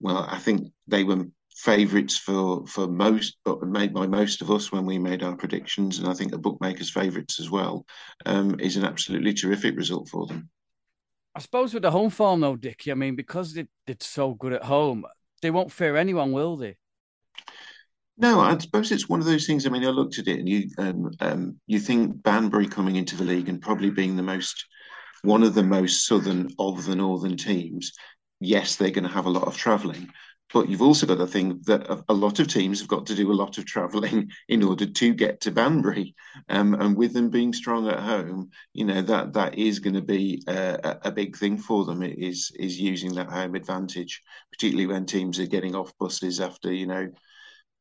well, 0.00 0.26
I 0.28 0.38
think 0.38 0.72
they 0.86 1.04
were 1.04 1.26
favourites 1.54 2.18
for 2.18 2.66
for 2.66 2.86
most, 2.86 3.38
but 3.44 3.62
made 3.62 3.94
by 3.94 4.06
most 4.06 4.42
of 4.42 4.50
us 4.50 4.72
when 4.72 4.84
we 4.84 4.98
made 4.98 5.22
our 5.22 5.36
predictions, 5.36 5.98
and 5.98 6.08
I 6.08 6.14
think 6.14 6.30
the 6.30 6.38
bookmakers' 6.38 6.90
favourites 6.90 7.40
as 7.40 7.50
well, 7.50 7.86
um, 8.26 8.58
is 8.60 8.76
an 8.76 8.84
absolutely 8.84 9.32
terrific 9.32 9.76
result 9.76 10.08
for 10.08 10.26
them. 10.26 10.48
I 11.34 11.40
suppose 11.40 11.74
with 11.74 11.82
the 11.82 11.90
home 11.90 12.10
form 12.10 12.40
though, 12.40 12.56
Dickie, 12.56 12.92
I 12.92 12.94
mean, 12.94 13.16
because 13.16 13.54
they 13.54 13.66
did 13.86 14.02
so 14.02 14.34
good 14.34 14.52
at 14.52 14.64
home, 14.64 15.04
they 15.42 15.50
won't 15.50 15.72
fear 15.72 15.96
anyone, 15.96 16.32
will 16.32 16.56
they? 16.56 16.76
No, 18.16 18.40
I 18.40 18.56
suppose 18.58 18.92
it's 18.92 19.08
one 19.08 19.18
of 19.18 19.26
those 19.26 19.46
things. 19.46 19.66
I 19.66 19.70
mean, 19.70 19.84
I 19.84 19.88
looked 19.88 20.20
at 20.20 20.28
it, 20.28 20.38
and 20.38 20.48
you 20.48 20.68
um, 20.78 21.10
um, 21.20 21.60
you 21.66 21.80
think 21.80 22.22
Banbury 22.22 22.66
coming 22.66 22.96
into 22.96 23.16
the 23.16 23.24
league 23.24 23.48
and 23.48 23.60
probably 23.60 23.90
being 23.90 24.16
the 24.16 24.22
most 24.22 24.64
one 25.22 25.42
of 25.42 25.54
the 25.54 25.62
most 25.62 26.06
southern 26.06 26.48
of 26.58 26.84
the 26.84 26.94
northern 26.94 27.36
teams 27.36 27.92
yes, 28.44 28.76
they're 28.76 28.90
going 28.90 29.08
to 29.08 29.14
have 29.14 29.26
a 29.26 29.30
lot 29.30 29.46
of 29.46 29.56
travelling, 29.56 30.10
but 30.52 30.68
you've 30.68 30.82
also 30.82 31.06
got 31.06 31.18
to 31.18 31.26
think 31.26 31.64
that 31.64 32.04
a, 32.08 32.14
lot 32.14 32.38
of 32.38 32.46
teams 32.46 32.78
have 32.78 32.88
got 32.88 33.06
to 33.06 33.14
do 33.14 33.32
a 33.32 33.34
lot 33.34 33.58
of 33.58 33.66
travelling 33.66 34.30
in 34.48 34.62
order 34.62 34.86
to 34.86 35.14
get 35.14 35.40
to 35.40 35.50
Banbury. 35.50 36.14
Um, 36.48 36.74
and 36.74 36.96
with 36.96 37.12
them 37.12 37.30
being 37.30 37.52
strong 37.52 37.88
at 37.88 37.98
home, 37.98 38.50
you 38.72 38.84
know 38.84 39.02
that 39.02 39.32
that 39.32 39.58
is 39.58 39.80
going 39.80 39.94
to 39.94 40.02
be 40.02 40.42
a, 40.46 40.98
a, 41.02 41.12
big 41.12 41.36
thing 41.36 41.58
for 41.58 41.84
them. 41.84 42.02
It 42.02 42.18
is 42.18 42.52
is 42.58 42.80
using 42.80 43.14
that 43.14 43.30
home 43.30 43.54
advantage, 43.54 44.22
particularly 44.52 44.86
when 44.86 45.06
teams 45.06 45.40
are 45.40 45.46
getting 45.46 45.74
off 45.74 45.96
buses 45.98 46.40
after 46.40 46.72
you 46.72 46.86
know 46.86 47.08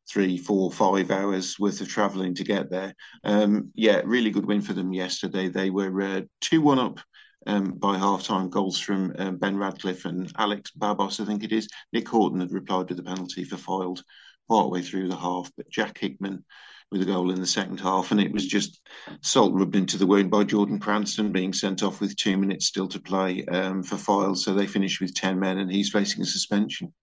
three, 0.10 0.38
four, 0.38 0.72
five 0.72 1.12
hours 1.12 1.60
worth 1.60 1.80
of 1.80 1.88
travelling 1.88 2.36
to 2.36 2.44
get 2.44 2.70
there. 2.70 2.94
Um, 3.24 3.72
yeah, 3.74 4.02
really 4.04 4.32
good 4.32 4.46
win 4.46 4.62
for 4.62 4.74
them 4.74 4.94
yesterday. 4.94 5.48
They 5.48 5.70
were 5.70 6.02
uh, 6.02 6.22
two 6.42 6.62
one 6.62 6.80
up 6.80 7.00
um, 7.48 7.74
by 7.74 7.98
half-time 7.98 8.50
goals 8.50 8.80
from 8.80 9.14
um, 9.18 9.38
Ben 9.38 9.58
Radcliffe 9.58 10.06
and 10.06 10.32
Alex 10.38 10.72
Babos, 10.72 11.20
I 11.20 11.26
think 11.26 11.44
it 11.44 11.52
is. 11.52 11.68
Nick 11.92 12.08
Haughton 12.08 12.40
had 12.40 12.52
replied 12.52 12.90
with 12.90 13.00
a 13.00 13.04
penalty 13.04 13.44
for 13.44 13.58
Fylde 13.58 14.02
partway 14.50 14.82
through 14.82 15.10
the 15.10 15.16
half, 15.16 15.52
but 15.58 15.70
Jack 15.70 15.98
Hickman 15.98 16.44
with 16.92 17.02
a 17.02 17.06
goal 17.06 17.32
in 17.32 17.40
the 17.40 17.48
second 17.48 17.80
half, 17.80 18.12
and 18.12 18.22
it 18.22 18.32
was 18.32 18.46
just 18.46 18.80
salt 19.22 19.52
rubbed 19.54 19.76
into 19.76 19.98
the 19.98 20.06
wound 20.06 20.30
by 20.30 20.44
Jordan 20.44 20.80
Cranston 20.80 21.32
being 21.32 21.52
sent 21.52 21.82
off 21.82 22.00
with 22.00 22.16
two 22.16 22.38
minutes 22.38 22.68
still 22.68 22.88
to 22.90 23.00
play 23.00 23.44
um, 23.46 23.82
for 23.82 23.96
Fylde. 23.96 24.38
So 24.38 24.54
they 24.54 24.68
finished 24.68 25.02
with 25.02 25.16
10 25.16 25.40
men, 25.40 25.58
and 25.58 25.72
he's 25.72 25.90
facing 25.90 26.22
a 26.22 26.26
suspension. 26.26 26.94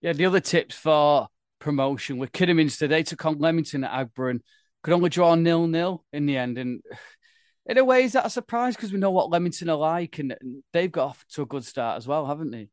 Yeah, 0.00 0.14
the 0.14 0.24
other 0.24 0.40
tips 0.40 0.74
for 0.74 1.28
promotion 1.58 2.16
were 2.16 2.26
Kidderminster. 2.26 2.88
They 2.88 3.02
took 3.02 3.26
on 3.26 3.38
Leamington 3.38 3.84
at 3.84 3.92
Aggborough, 3.92 4.40
could 4.82 4.94
only 4.94 5.10
draw 5.10 5.34
nil 5.34 5.66
nil 5.66 6.04
in 6.12 6.24
the 6.24 6.38
end, 6.38 6.56
and 6.56 6.80
in 7.70 7.78
a 7.78 7.84
way, 7.84 8.02
is 8.02 8.12
that 8.12 8.26
a 8.26 8.30
surprise? 8.30 8.74
Because 8.74 8.92
we 8.92 8.98
know 8.98 9.12
what 9.12 9.30
Leamington 9.30 9.70
are 9.70 9.76
like, 9.76 10.18
and 10.18 10.34
they've 10.72 10.90
got 10.90 11.06
off 11.06 11.24
to 11.30 11.42
a 11.42 11.46
good 11.46 11.64
start 11.64 11.98
as 11.98 12.06
well, 12.08 12.26
haven't 12.26 12.50
they? 12.50 12.68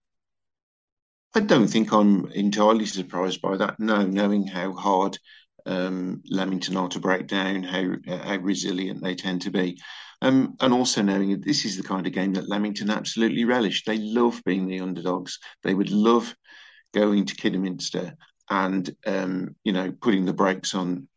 I 1.35 1.41
don't 1.41 1.67
think 1.67 1.93
I'm 1.93 2.25
entirely 2.31 2.87
surprised 2.87 3.39
by 3.41 3.57
that. 3.57 3.79
No, 3.79 4.03
knowing 4.03 4.47
how 4.47 4.73
hard 4.73 5.19
um, 5.67 6.23
Leamington 6.25 6.75
are 6.77 6.87
to 6.89 6.99
break 6.99 7.27
down, 7.27 7.61
how 7.61 7.91
how 8.07 8.37
resilient 8.37 9.03
they 9.03 9.13
tend 9.13 9.43
to 9.43 9.51
be, 9.51 9.79
um, 10.23 10.55
and 10.61 10.73
also 10.73 11.03
knowing 11.03 11.29
that 11.31 11.45
this 11.45 11.63
is 11.63 11.77
the 11.77 11.83
kind 11.83 12.07
of 12.07 12.13
game 12.13 12.33
that 12.33 12.49
Leamington 12.49 12.89
absolutely 12.89 13.45
relish. 13.45 13.83
They 13.83 13.99
love 13.99 14.41
being 14.45 14.67
the 14.67 14.79
underdogs. 14.79 15.37
They 15.61 15.75
would 15.75 15.91
love 15.91 16.35
going 16.93 17.25
to 17.25 17.35
Kidderminster 17.35 18.15
and 18.49 18.89
um, 19.05 19.55
you 19.63 19.73
know 19.73 19.91
putting 19.91 20.25
the 20.25 20.33
brakes 20.33 20.73
on 20.73 21.07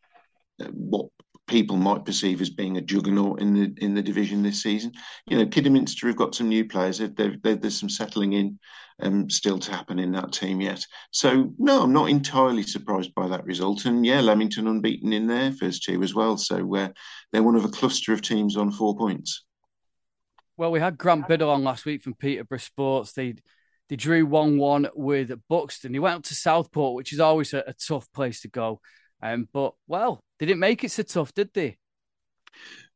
uh, 0.61 0.66
what 0.66 1.09
people 1.51 1.77
might 1.77 2.05
perceive 2.05 2.41
as 2.41 2.49
being 2.49 2.77
a 2.77 2.81
juggernaut 2.81 3.41
in 3.41 3.53
the 3.53 3.75
in 3.85 3.93
the 3.93 4.03
division 4.03 4.43
this 4.43 4.63
season. 4.63 4.93
You 5.27 5.37
know, 5.37 5.47
Kidderminster 5.47 6.07
have 6.07 6.17
got 6.17 6.35
some 6.35 6.49
new 6.49 6.65
players. 6.65 6.99
They've, 6.99 7.15
they've, 7.43 7.61
there's 7.61 7.79
some 7.79 7.91
settling 7.91 8.33
in 8.35 8.59
um, 9.03 9.29
still 9.29 9.59
to 9.59 9.73
happen 9.73 9.99
in 9.99 10.13
that 10.13 10.33
team 10.33 10.61
yet. 10.61 10.87
So 11.11 11.53
no, 11.59 11.83
I'm 11.83 11.93
not 11.93 12.09
entirely 12.09 12.63
surprised 12.63 13.13
by 13.15 13.29
that 13.29 13.45
result. 13.45 13.85
And 13.85 14.07
yeah, 14.07 14.21
Leamington 14.21 14.69
unbeaten 14.69 15.13
in 15.13 15.27
their 15.27 15.53
first 15.53 15.83
two 15.83 16.03
as 16.03 16.15
well. 16.15 16.37
So 16.39 16.75
uh, 16.77 16.89
they're 17.33 17.43
one 17.43 17.57
of 17.57 17.65
a 17.65 17.69
cluster 17.69 18.13
of 18.13 18.23
teams 18.23 18.57
on 18.57 18.71
four 18.71 18.97
points. 18.97 19.45
Well, 20.57 20.71
we 20.71 20.81
had 20.81 20.99
Grant 20.99 21.27
Biddle 21.27 21.51
on 21.51 21.65
last 21.65 21.85
week 21.85 22.03
from 22.03 22.15
Peterborough 22.15 22.59
Sports. 22.59 23.13
They 23.13 23.35
they 23.89 23.97
drew 23.97 24.25
one 24.25 24.57
one 24.57 24.89
with 24.95 25.33
Buxton. 25.49 25.95
He 25.95 25.99
went 25.99 26.15
up 26.15 26.23
to 26.25 26.35
Southport, 26.35 26.95
which 26.95 27.13
is 27.13 27.19
always 27.19 27.53
a, 27.53 27.65
a 27.67 27.73
tough 27.73 28.07
place 28.13 28.43
to 28.43 28.49
go. 28.49 28.81
Um, 29.21 29.49
but 29.53 29.75
well, 29.89 30.23
they 30.41 30.47
didn't 30.47 30.61
make 30.61 30.82
it 30.82 30.91
so 30.91 31.03
tough, 31.03 31.34
did 31.34 31.53
they? 31.53 31.76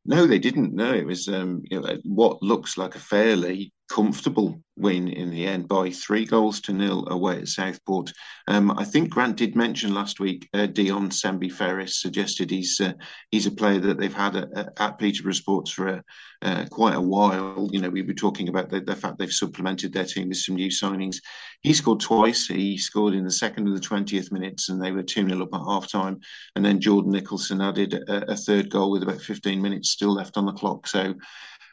No, 0.03 0.25
they 0.27 0.39
didn't. 0.39 0.73
No, 0.73 0.93
it 0.93 1.05
was 1.05 1.27
um, 1.27 1.61
you 1.69 1.79
know, 1.79 1.97
what 2.03 2.41
looks 2.41 2.77
like 2.77 2.95
a 2.95 2.99
fairly 2.99 3.71
comfortable 3.89 4.59
win 4.77 5.07
in 5.07 5.29
the 5.29 5.45
end 5.45 5.67
by 5.67 5.89
three 5.89 6.25
goals 6.25 6.59
to 6.59 6.73
nil 6.73 7.07
away 7.09 7.37
at 7.37 7.47
Southport. 7.47 8.11
Um, 8.47 8.71
I 8.77 8.83
think 8.83 9.09
Grant 9.09 9.37
did 9.37 9.55
mention 9.55 9.93
last 9.93 10.19
week 10.19 10.49
uh, 10.53 10.65
Dion 10.65 11.09
Sembi 11.09 11.51
Ferris 11.51 12.01
suggested 12.01 12.51
he's 12.51 12.79
uh, 12.81 12.93
he's 13.31 13.45
a 13.45 13.51
player 13.51 13.79
that 13.79 13.97
they've 13.97 14.13
had 14.13 14.35
at, 14.35 14.49
at 14.77 14.99
Peterborough 14.99 15.33
Sports 15.33 15.71
for 15.71 16.03
uh, 16.41 16.65
quite 16.69 16.95
a 16.95 17.01
while. 17.01 17.69
You 17.71 17.81
know, 17.81 17.89
we 17.89 18.01
were 18.01 18.13
talking 18.13 18.49
about 18.49 18.69
the, 18.69 18.81
the, 18.81 18.95
fact 18.95 19.17
they've 19.17 19.31
supplemented 19.31 19.93
their 19.93 20.05
team 20.05 20.29
with 20.29 20.37
some 20.37 20.55
new 20.55 20.69
signings. 20.69 21.17
He 21.61 21.73
scored 21.73 22.01
twice. 22.01 22.47
He 22.47 22.77
scored 22.77 23.13
in 23.13 23.23
the 23.23 23.31
second 23.31 23.67
and 23.67 23.75
the 23.75 23.81
20th 23.81 24.31
minutes, 24.31 24.69
and 24.69 24.81
they 24.81 24.91
were 24.91 25.03
2 25.03 25.27
0 25.27 25.41
up 25.41 25.53
at 25.53 25.61
half 25.61 25.89
time. 25.89 26.19
And 26.55 26.65
then 26.65 26.81
Jordan 26.81 27.11
Nicholson 27.11 27.61
added 27.61 27.93
a, 27.93 28.31
a 28.31 28.35
third 28.35 28.69
goal 28.69 28.91
with 28.91 29.03
about 29.03 29.21
15 29.21 29.61
minutes 29.61 29.91
still 29.91 30.13
left 30.13 30.37
on 30.37 30.45
the 30.45 30.51
clock. 30.51 30.87
So 30.87 31.15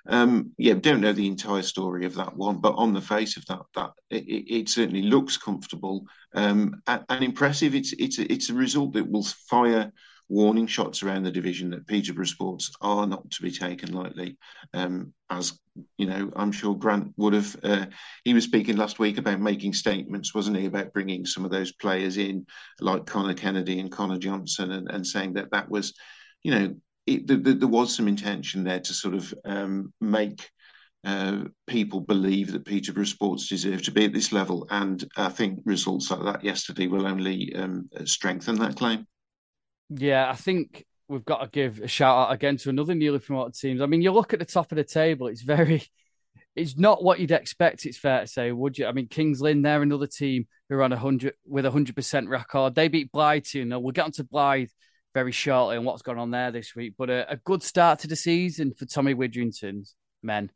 um, 0.08 0.52
yeah, 0.58 0.74
don't 0.74 1.00
know 1.00 1.12
the 1.12 1.28
entire 1.28 1.62
story 1.62 2.04
of 2.06 2.14
that 2.16 2.36
one, 2.36 2.58
but 2.58 2.74
on 2.74 2.92
the 2.92 3.00
face 3.00 3.36
of 3.36 3.46
that, 3.46 3.60
that 3.74 3.90
it, 4.10 4.24
it 4.48 4.68
certainly 4.68 5.02
looks 5.02 5.36
comfortable 5.36 6.04
um, 6.34 6.82
and, 6.86 7.04
and, 7.08 7.24
impressive. 7.24 7.74
It's 7.74 7.92
it's 7.92 8.18
a, 8.18 8.32
it's 8.32 8.50
a 8.50 8.54
result 8.54 8.94
that 8.94 9.08
will 9.08 9.22
fire 9.22 9.92
warning 10.28 10.66
shots 10.66 11.02
around 11.02 11.22
the 11.22 11.30
division 11.30 11.70
that 11.70 11.86
Peterborough 11.86 12.24
Sports 12.24 12.72
are 12.80 13.06
not 13.06 13.30
to 13.30 13.42
be 13.42 13.50
taken 13.50 13.92
lightly. 13.92 14.38
Um, 14.74 15.12
as 15.30 15.58
you 15.98 16.06
know, 16.06 16.32
I'm 16.34 16.52
sure 16.52 16.74
Grant 16.74 17.12
would 17.16 17.34
have. 17.34 17.56
Uh, 17.62 17.86
he 18.24 18.34
was 18.34 18.44
speaking 18.44 18.76
last 18.76 18.98
week 18.98 19.18
about 19.18 19.40
making 19.40 19.72
statements, 19.72 20.34
wasn't 20.34 20.56
he, 20.56 20.66
about 20.66 20.92
bringing 20.92 21.26
some 21.26 21.44
of 21.44 21.52
those 21.52 21.70
players 21.72 22.16
in, 22.16 22.46
like 22.80 23.06
Connor 23.06 23.34
Kennedy 23.34 23.78
and 23.78 23.92
Connor 23.92 24.18
Johnson, 24.18 24.72
and, 24.72 24.90
and 24.90 25.06
saying 25.06 25.34
that 25.34 25.52
that 25.52 25.70
was, 25.70 25.94
you 26.42 26.50
know, 26.50 26.74
it, 27.06 27.26
the, 27.26 27.36
the, 27.36 27.54
there 27.54 27.68
was 27.68 27.94
some 27.94 28.08
intention 28.08 28.64
there 28.64 28.80
to 28.80 28.94
sort 28.94 29.14
of 29.14 29.34
um, 29.44 29.92
make 30.00 30.48
uh, 31.04 31.44
people 31.66 32.00
believe 32.00 32.52
that 32.52 32.64
Peterborough 32.64 33.04
sports 33.04 33.48
deserve 33.48 33.82
to 33.82 33.90
be 33.90 34.04
at 34.04 34.12
this 34.12 34.32
level, 34.32 34.66
and 34.70 35.04
I 35.16 35.30
think 35.30 35.60
results 35.64 36.10
like 36.10 36.22
that 36.24 36.44
yesterday 36.44 36.86
will 36.86 37.06
only 37.06 37.54
um, 37.56 37.88
strengthen 38.04 38.56
that 38.56 38.76
claim. 38.76 39.06
Yeah, 39.88 40.30
I 40.30 40.36
think 40.36 40.84
we've 41.08 41.24
got 41.24 41.38
to 41.42 41.48
give 41.48 41.80
a 41.80 41.88
shout 41.88 42.28
out 42.28 42.32
again 42.32 42.56
to 42.58 42.70
another 42.70 42.94
newly 42.94 43.18
promoted 43.18 43.54
teams. 43.54 43.80
I 43.80 43.86
mean, 43.86 44.00
you 44.00 44.12
look 44.12 44.32
at 44.32 44.38
the 44.38 44.44
top 44.44 44.70
of 44.70 44.76
the 44.76 44.84
table; 44.84 45.26
it's 45.26 45.42
very, 45.42 45.82
it's 46.56 46.78
not 46.78 47.02
what 47.02 47.18
you'd 47.18 47.32
expect. 47.32 47.84
It's 47.84 47.98
fair 47.98 48.20
to 48.20 48.26
say, 48.28 48.52
would 48.52 48.78
you? 48.78 48.86
I 48.86 48.92
mean, 48.92 49.08
Kings 49.08 49.40
Lynn, 49.40 49.62
they're 49.62 49.82
another 49.82 50.06
team 50.06 50.46
who 50.68 50.76
are 50.76 50.84
on 50.84 50.92
a 50.92 50.98
hundred 50.98 51.34
with 51.44 51.66
a 51.66 51.70
hundred 51.72 51.96
percent 51.96 52.28
record. 52.28 52.76
They 52.76 52.86
beat 52.86 53.10
Blyth 53.10 53.50
two 53.50 53.66
0 53.66 53.80
We'll 53.80 53.90
get 53.90 54.04
on 54.04 54.12
to 54.12 54.24
Blyth 54.24 54.70
very 55.14 55.32
shortly 55.32 55.76
on 55.76 55.84
what's 55.84 56.02
gone 56.02 56.18
on 56.18 56.30
there 56.30 56.50
this 56.50 56.74
week. 56.74 56.94
But 56.96 57.10
a, 57.10 57.32
a 57.32 57.36
good 57.36 57.62
start 57.62 58.00
to 58.00 58.08
the 58.08 58.16
season 58.16 58.72
for 58.72 58.86
Tommy 58.86 59.14
Widdrington's 59.14 59.94
men. 60.22 60.50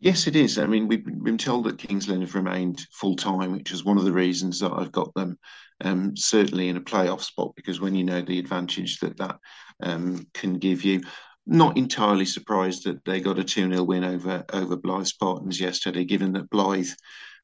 Yes, 0.00 0.26
it 0.26 0.34
is. 0.34 0.58
I 0.58 0.66
mean, 0.66 0.88
we've 0.88 1.04
been 1.04 1.38
told 1.38 1.64
that 1.64 1.78
Kings 1.78 2.08
Lynn 2.08 2.22
have 2.22 2.34
remained 2.34 2.84
full 2.90 3.14
time, 3.14 3.52
which 3.52 3.70
is 3.70 3.84
one 3.84 3.98
of 3.98 4.04
the 4.04 4.12
reasons 4.12 4.58
that 4.58 4.72
I've 4.72 4.90
got 4.90 5.14
them 5.14 5.38
um, 5.82 6.16
certainly 6.16 6.68
in 6.68 6.76
a 6.76 6.80
playoff 6.80 7.22
spot 7.22 7.52
because 7.56 7.80
when 7.80 7.94
you 7.94 8.04
know 8.04 8.22
the 8.22 8.38
advantage 8.38 8.98
that 9.00 9.16
that 9.18 9.38
um, 9.82 10.26
can 10.34 10.54
give 10.54 10.84
you, 10.84 11.02
not 11.46 11.76
entirely 11.76 12.24
surprised 12.24 12.84
that 12.84 13.04
they 13.04 13.20
got 13.20 13.38
a 13.38 13.44
2 13.44 13.68
0 13.68 13.82
win 13.82 14.04
over 14.04 14.44
over 14.52 14.76
Blyth 14.76 15.08
Spartans 15.08 15.60
yesterday, 15.60 16.04
given 16.04 16.32
that 16.32 16.50
Blyth 16.50 16.94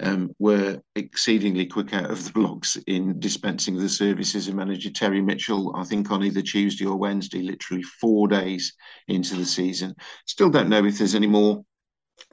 um, 0.01 0.31
were 0.39 0.81
exceedingly 0.95 1.67
quick 1.67 1.93
out 1.93 2.11
of 2.11 2.25
the 2.25 2.33
blocks 2.33 2.77
in 2.87 3.19
dispensing 3.19 3.77
the 3.77 3.89
services 3.89 4.49
of 4.49 4.55
manager 4.55 4.91
Terry 4.91 5.21
Mitchell, 5.21 5.75
I 5.77 5.85
think 5.85 6.11
on 6.11 6.23
either 6.23 6.43
Tuesday 6.43 6.87
or 6.87 6.97
Wednesday, 6.97 7.43
literally 7.43 7.83
four 7.83 8.29
days 8.29 8.75
into 9.09 9.35
the 9.35 9.45
season. 9.45 9.95
Still 10.27 10.51
don't 10.51 10.69
know 10.69 10.85
if 10.85 10.99
there's 10.99 11.15
any 11.15 11.27
more 11.27 11.65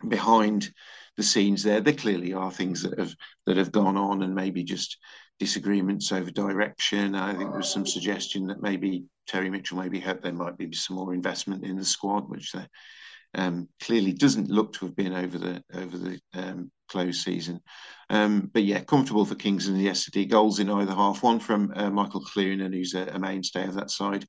behind 0.07 0.71
the 1.17 1.23
scenes 1.23 1.63
there. 1.63 1.81
There 1.81 1.93
clearly 1.93 2.33
are 2.33 2.51
things 2.51 2.83
that 2.83 2.99
have 2.99 3.15
that 3.45 3.57
have 3.57 3.71
gone 3.71 3.97
on 3.97 4.21
and 4.21 4.35
maybe 4.35 4.63
just 4.63 4.97
disagreements 5.39 6.11
over 6.11 6.31
direction. 6.31 7.15
I 7.15 7.33
think 7.33 7.49
there 7.49 7.57
was 7.57 7.71
some 7.71 7.85
suggestion 7.85 8.47
that 8.47 8.61
maybe 8.61 9.05
Terry 9.27 9.49
Mitchell 9.49 9.77
maybe 9.77 9.99
hoped 9.99 10.23
there 10.23 10.33
might 10.33 10.57
be 10.57 10.71
some 10.73 10.97
more 10.97 11.13
investment 11.13 11.63
in 11.63 11.77
the 11.77 11.85
squad, 11.85 12.29
which 12.29 12.51
um, 13.35 13.67
clearly 13.81 14.13
doesn't 14.13 14.49
look 14.49 14.73
to 14.73 14.85
have 14.85 14.95
been 14.95 15.13
over 15.13 15.37
the 15.37 15.63
over 15.73 15.97
the 15.97 16.19
um, 16.33 16.71
close 16.89 17.23
season. 17.23 17.59
Um, 18.09 18.49
but 18.53 18.63
yeah, 18.63 18.81
comfortable 18.81 19.25
for 19.25 19.35
Kings 19.35 19.67
in 19.67 19.75
yesterday. 19.77 20.25
Goals 20.25 20.59
in 20.59 20.69
either 20.69 20.93
half. 20.93 21.23
One 21.23 21.39
from 21.39 21.73
uh, 21.75 21.89
Michael 21.89 22.21
Clunan, 22.21 22.73
who's 22.73 22.93
a, 22.93 23.07
a, 23.07 23.19
mainstay 23.19 23.67
of 23.67 23.73
that 23.75 23.91
side, 23.91 24.25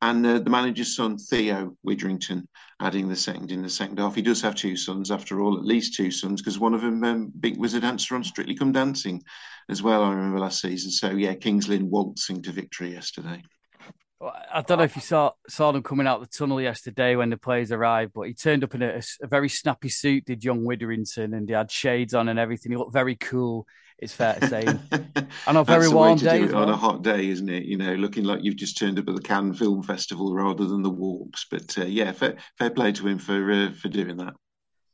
and 0.00 0.26
uh, 0.26 0.38
the 0.40 0.50
manager's 0.50 0.96
son 0.96 1.16
Theo 1.16 1.76
Widdrington 1.86 2.46
adding 2.80 3.08
the 3.08 3.16
second 3.16 3.52
in 3.52 3.62
the 3.62 3.70
second 3.70 3.98
half. 3.98 4.16
He 4.16 4.22
does 4.22 4.42
have 4.42 4.56
two 4.56 4.76
sons, 4.76 5.10
after 5.12 5.40
all, 5.40 5.56
at 5.56 5.64
least 5.64 5.94
two 5.94 6.10
sons, 6.10 6.40
because 6.40 6.58
one 6.58 6.74
of 6.74 6.82
them 6.82 7.04
um, 7.04 7.32
big 7.38 7.56
was 7.56 7.74
a 7.74 7.80
dancer 7.80 8.16
on 8.16 8.24
Strictly 8.24 8.56
Come 8.56 8.72
Dancing 8.72 9.22
as 9.68 9.82
well. 9.82 10.02
I 10.02 10.12
remember 10.12 10.40
last 10.40 10.60
season. 10.60 10.90
So 10.90 11.10
yeah, 11.10 11.34
Kings 11.34 11.68
Lynn 11.68 11.88
waltzing 11.88 12.42
to 12.42 12.50
victory 12.50 12.92
yesterday. 12.92 13.42
I 14.22 14.62
don't 14.62 14.78
know 14.78 14.84
if 14.84 14.94
you 14.94 15.02
saw 15.02 15.32
saw 15.48 15.72
them 15.72 15.82
coming 15.82 16.06
out 16.06 16.20
the 16.20 16.26
tunnel 16.26 16.60
yesterday 16.60 17.16
when 17.16 17.30
the 17.30 17.36
players 17.36 17.72
arrived, 17.72 18.12
but 18.14 18.22
he 18.22 18.34
turned 18.34 18.62
up 18.62 18.74
in 18.74 18.82
a, 18.82 19.02
a 19.20 19.26
very 19.26 19.48
snappy 19.48 19.88
suit, 19.88 20.26
did 20.26 20.44
young 20.44 20.64
Widdrington, 20.64 21.34
and 21.34 21.48
he 21.48 21.54
had 21.54 21.70
shades 21.70 22.14
on 22.14 22.28
and 22.28 22.38
everything. 22.38 22.72
He 22.72 22.78
looked 22.78 22.92
very 22.92 23.16
cool. 23.16 23.66
It's 23.98 24.12
fair 24.12 24.34
to 24.34 24.48
say. 24.48 24.64
and 25.46 25.58
a 25.58 25.64
very 25.64 25.88
warm 25.88 26.18
day, 26.18 26.44
well. 26.44 26.62
on 26.62 26.68
a 26.68 26.76
hot 26.76 27.02
day, 27.02 27.28
isn't 27.28 27.48
it? 27.48 27.64
You 27.64 27.76
know, 27.78 27.94
looking 27.94 28.24
like 28.24 28.42
you've 28.42 28.56
just 28.56 28.76
turned 28.76 28.98
up 28.98 29.08
at 29.08 29.14
the 29.14 29.22
Cannes 29.22 29.54
Film 29.54 29.82
Festival 29.82 30.34
rather 30.34 30.66
than 30.66 30.82
the 30.82 30.90
Walks. 30.90 31.46
But 31.50 31.78
uh, 31.78 31.84
yeah, 31.84 32.12
fair, 32.12 32.36
fair, 32.58 32.70
play 32.70 32.92
to 32.92 33.06
him 33.06 33.18
for 33.18 33.50
uh, 33.50 33.72
for 33.72 33.88
doing 33.88 34.16
that. 34.18 34.34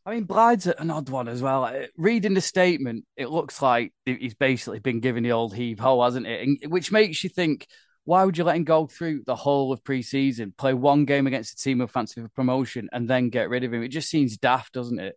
I 0.06 0.14
mean, 0.14 0.24
Blyth's 0.24 0.66
an 0.66 0.90
odd 0.90 1.10
one 1.10 1.28
as 1.28 1.42
well. 1.42 1.70
Reading 1.98 2.32
the 2.32 2.40
statement, 2.40 3.04
it 3.14 3.28
looks 3.28 3.60
like 3.60 3.92
he's 4.06 4.34
basically 4.34 4.78
been 4.78 5.00
given 5.00 5.22
the 5.22 5.32
old 5.32 5.54
heave 5.54 5.78
ho, 5.78 6.02
hasn't 6.02 6.26
it? 6.26 6.48
And, 6.48 6.72
which 6.72 6.90
makes 6.90 7.22
you 7.22 7.28
think 7.28 7.66
why 8.08 8.24
would 8.24 8.38
you 8.38 8.44
let 8.44 8.56
him 8.56 8.64
go 8.64 8.86
through 8.86 9.22
the 9.26 9.36
whole 9.36 9.70
of 9.70 9.84
pre-season, 9.84 10.54
play 10.56 10.72
one 10.72 11.04
game 11.04 11.26
against 11.26 11.52
a 11.52 11.62
team 11.62 11.82
of 11.82 11.90
fancy 11.90 12.22
for 12.22 12.28
promotion, 12.30 12.88
and 12.90 13.06
then 13.06 13.28
get 13.28 13.50
rid 13.50 13.64
of 13.64 13.74
him? 13.74 13.82
It 13.82 13.88
just 13.88 14.08
seems 14.08 14.38
daft, 14.38 14.72
doesn't 14.72 14.98
it? 14.98 15.14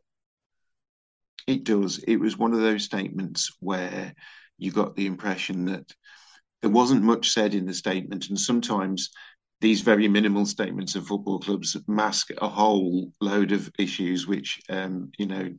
It 1.48 1.64
does. 1.64 2.00
It 2.00 2.18
was 2.18 2.38
one 2.38 2.52
of 2.52 2.60
those 2.60 2.84
statements 2.84 3.56
where 3.62 4.14
you 4.58 4.74
got 4.74 4.98
the 4.98 5.06
impression 5.06 5.64
that 5.68 5.90
there 6.62 6.70
wasn't 6.70 7.04
much 7.04 7.32
said 7.32 7.54
in 7.54 7.66
the 7.66 7.74
statement, 7.74 8.28
and 8.28 8.38
sometimes 8.38 9.12
these 9.62 9.80
very 9.80 10.10
minimal 10.10 10.46
statements 10.46 10.96
of 10.96 11.08
football 11.08 11.40
clubs 11.40 11.78
mask 11.88 12.32
a 12.42 12.50
whole 12.50 13.14
load 13.22 13.54
of 13.54 13.72
issues, 13.80 14.28
which 14.28 14.60
um, 14.68 15.14
you 15.18 15.28
know 15.28 15.50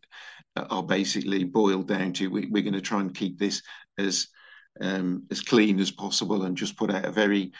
are 0.54 0.82
basically 0.82 1.44
boiled 1.44 1.88
down 1.88 2.12
to 2.12 2.28
we, 2.28 2.44
are 2.44 2.62
going 2.62 2.74
to 2.74 2.82
try 2.82 3.00
and 3.00 3.14
keep 3.14 3.38
this 3.38 3.62
as 3.96 4.28
um, 4.80 5.24
as 5.30 5.40
clean 5.40 5.80
as 5.80 5.90
possible 5.90 6.44
and 6.44 6.56
just 6.56 6.76
put 6.76 6.90
out 6.90 7.04
a 7.04 7.12
very 7.12 7.52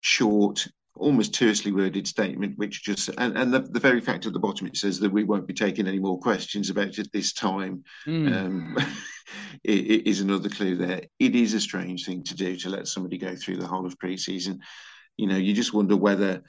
short, 0.00 0.66
almost 0.96 1.34
tersely 1.34 1.72
worded 1.72 2.06
statement, 2.06 2.58
which 2.58 2.82
just 2.82 3.10
and, 3.18 3.36
and 3.36 3.52
the, 3.52 3.60
the, 3.60 3.80
very 3.80 4.00
fact 4.00 4.26
at 4.26 4.32
the 4.32 4.38
bottom 4.38 4.66
it 4.66 4.76
says 4.76 5.00
that 5.00 5.12
we 5.12 5.24
won't 5.24 5.46
be 5.46 5.54
taking 5.54 5.86
any 5.86 5.98
more 5.98 6.18
questions 6.18 6.70
about 6.70 6.98
it 6.98 7.10
this 7.12 7.32
time 7.32 7.82
mm. 8.06 8.32
um, 8.32 8.76
it, 9.64 9.78
it 9.78 10.08
is 10.08 10.20
another 10.20 10.48
clue 10.48 10.76
there. 10.76 11.02
It 11.18 11.34
is 11.34 11.54
a 11.54 11.60
strange 11.60 12.04
thing 12.04 12.22
to 12.24 12.34
do 12.34 12.56
to 12.56 12.68
let 12.68 12.88
somebody 12.88 13.18
go 13.18 13.34
through 13.34 13.56
the 13.56 13.66
whole 13.66 13.86
of 13.86 13.98
pre-season. 13.98 14.60
You 15.16 15.26
know, 15.28 15.36
you 15.36 15.54
just 15.54 15.74
wonder 15.74 15.96
whether 15.96 16.42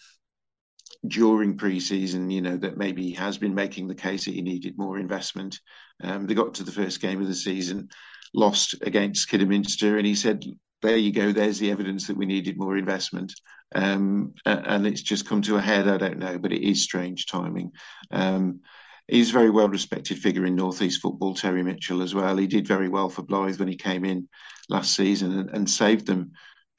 during 1.07 1.57
pre-season, 1.57 2.29
you 2.29 2.41
know, 2.41 2.57
that 2.57 2.77
maybe 2.77 3.03
he 3.03 3.13
has 3.13 3.37
been 3.37 3.53
making 3.53 3.87
the 3.87 3.95
case 3.95 4.25
that 4.25 4.33
he 4.33 4.41
needed 4.41 4.77
more 4.77 4.97
investment. 4.97 5.59
Um, 6.03 6.25
they 6.25 6.33
got 6.33 6.55
to 6.55 6.63
the 6.63 6.71
first 6.71 6.99
game 6.99 7.21
of 7.21 7.27
the 7.27 7.35
season 7.35 7.89
lost 8.35 8.75
against 8.81 9.29
Kidderminster, 9.29 9.97
and 9.97 10.05
he 10.05 10.15
said, 10.15 10.43
"There 10.81 10.97
you 10.97 11.11
go. 11.11 11.31
There's 11.31 11.59
the 11.59 11.71
evidence 11.71 12.07
that 12.07 12.17
we 12.17 12.25
needed 12.25 12.57
more 12.57 12.77
investment." 12.77 13.33
Um, 13.73 14.33
and 14.45 14.85
it's 14.85 15.01
just 15.01 15.27
come 15.27 15.41
to 15.43 15.57
a 15.57 15.61
head. 15.61 15.87
I 15.87 15.97
don't 15.97 16.19
know, 16.19 16.37
but 16.37 16.53
it 16.53 16.67
is 16.67 16.83
strange 16.83 17.25
timing. 17.25 17.71
Um, 18.11 18.61
he's 19.07 19.29
a 19.29 19.33
very 19.33 19.49
well 19.49 19.69
respected 19.69 20.19
figure 20.19 20.45
in 20.45 20.55
Northeast 20.55 21.01
football, 21.01 21.33
Terry 21.33 21.63
Mitchell 21.63 22.01
as 22.01 22.13
well. 22.13 22.37
He 22.37 22.47
did 22.47 22.67
very 22.67 22.89
well 22.89 23.09
for 23.09 23.23
Blyth 23.23 23.59
when 23.59 23.67
he 23.67 23.75
came 23.75 24.05
in 24.05 24.27
last 24.69 24.95
season 24.95 25.39
and, 25.39 25.49
and 25.49 25.69
saved 25.69 26.05
them 26.05 26.31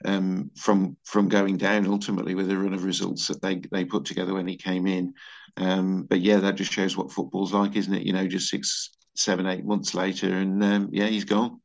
um, 0.04 0.50
from 0.56 0.96
from 1.04 1.28
going 1.28 1.56
down 1.56 1.86
ultimately 1.86 2.34
with 2.34 2.50
a 2.50 2.56
run 2.56 2.74
of 2.74 2.84
results 2.84 3.28
that 3.28 3.40
they 3.40 3.60
they 3.72 3.84
put 3.84 4.04
together 4.04 4.34
when 4.34 4.46
he 4.46 4.56
came 4.56 4.86
in. 4.86 5.14
Um, 5.56 6.04
but 6.04 6.20
yeah, 6.20 6.36
that 6.38 6.56
just 6.56 6.72
shows 6.72 6.96
what 6.96 7.12
football's 7.12 7.52
like, 7.52 7.76
isn't 7.76 7.94
it? 7.94 8.02
You 8.02 8.12
know, 8.12 8.26
just 8.26 8.50
six, 8.50 8.90
seven, 9.18 9.46
eight 9.46 9.64
months 9.64 9.94
later, 9.94 10.32
and 10.32 10.62
um, 10.62 10.88
yeah, 10.92 11.06
he's 11.06 11.24
gone. 11.24 11.60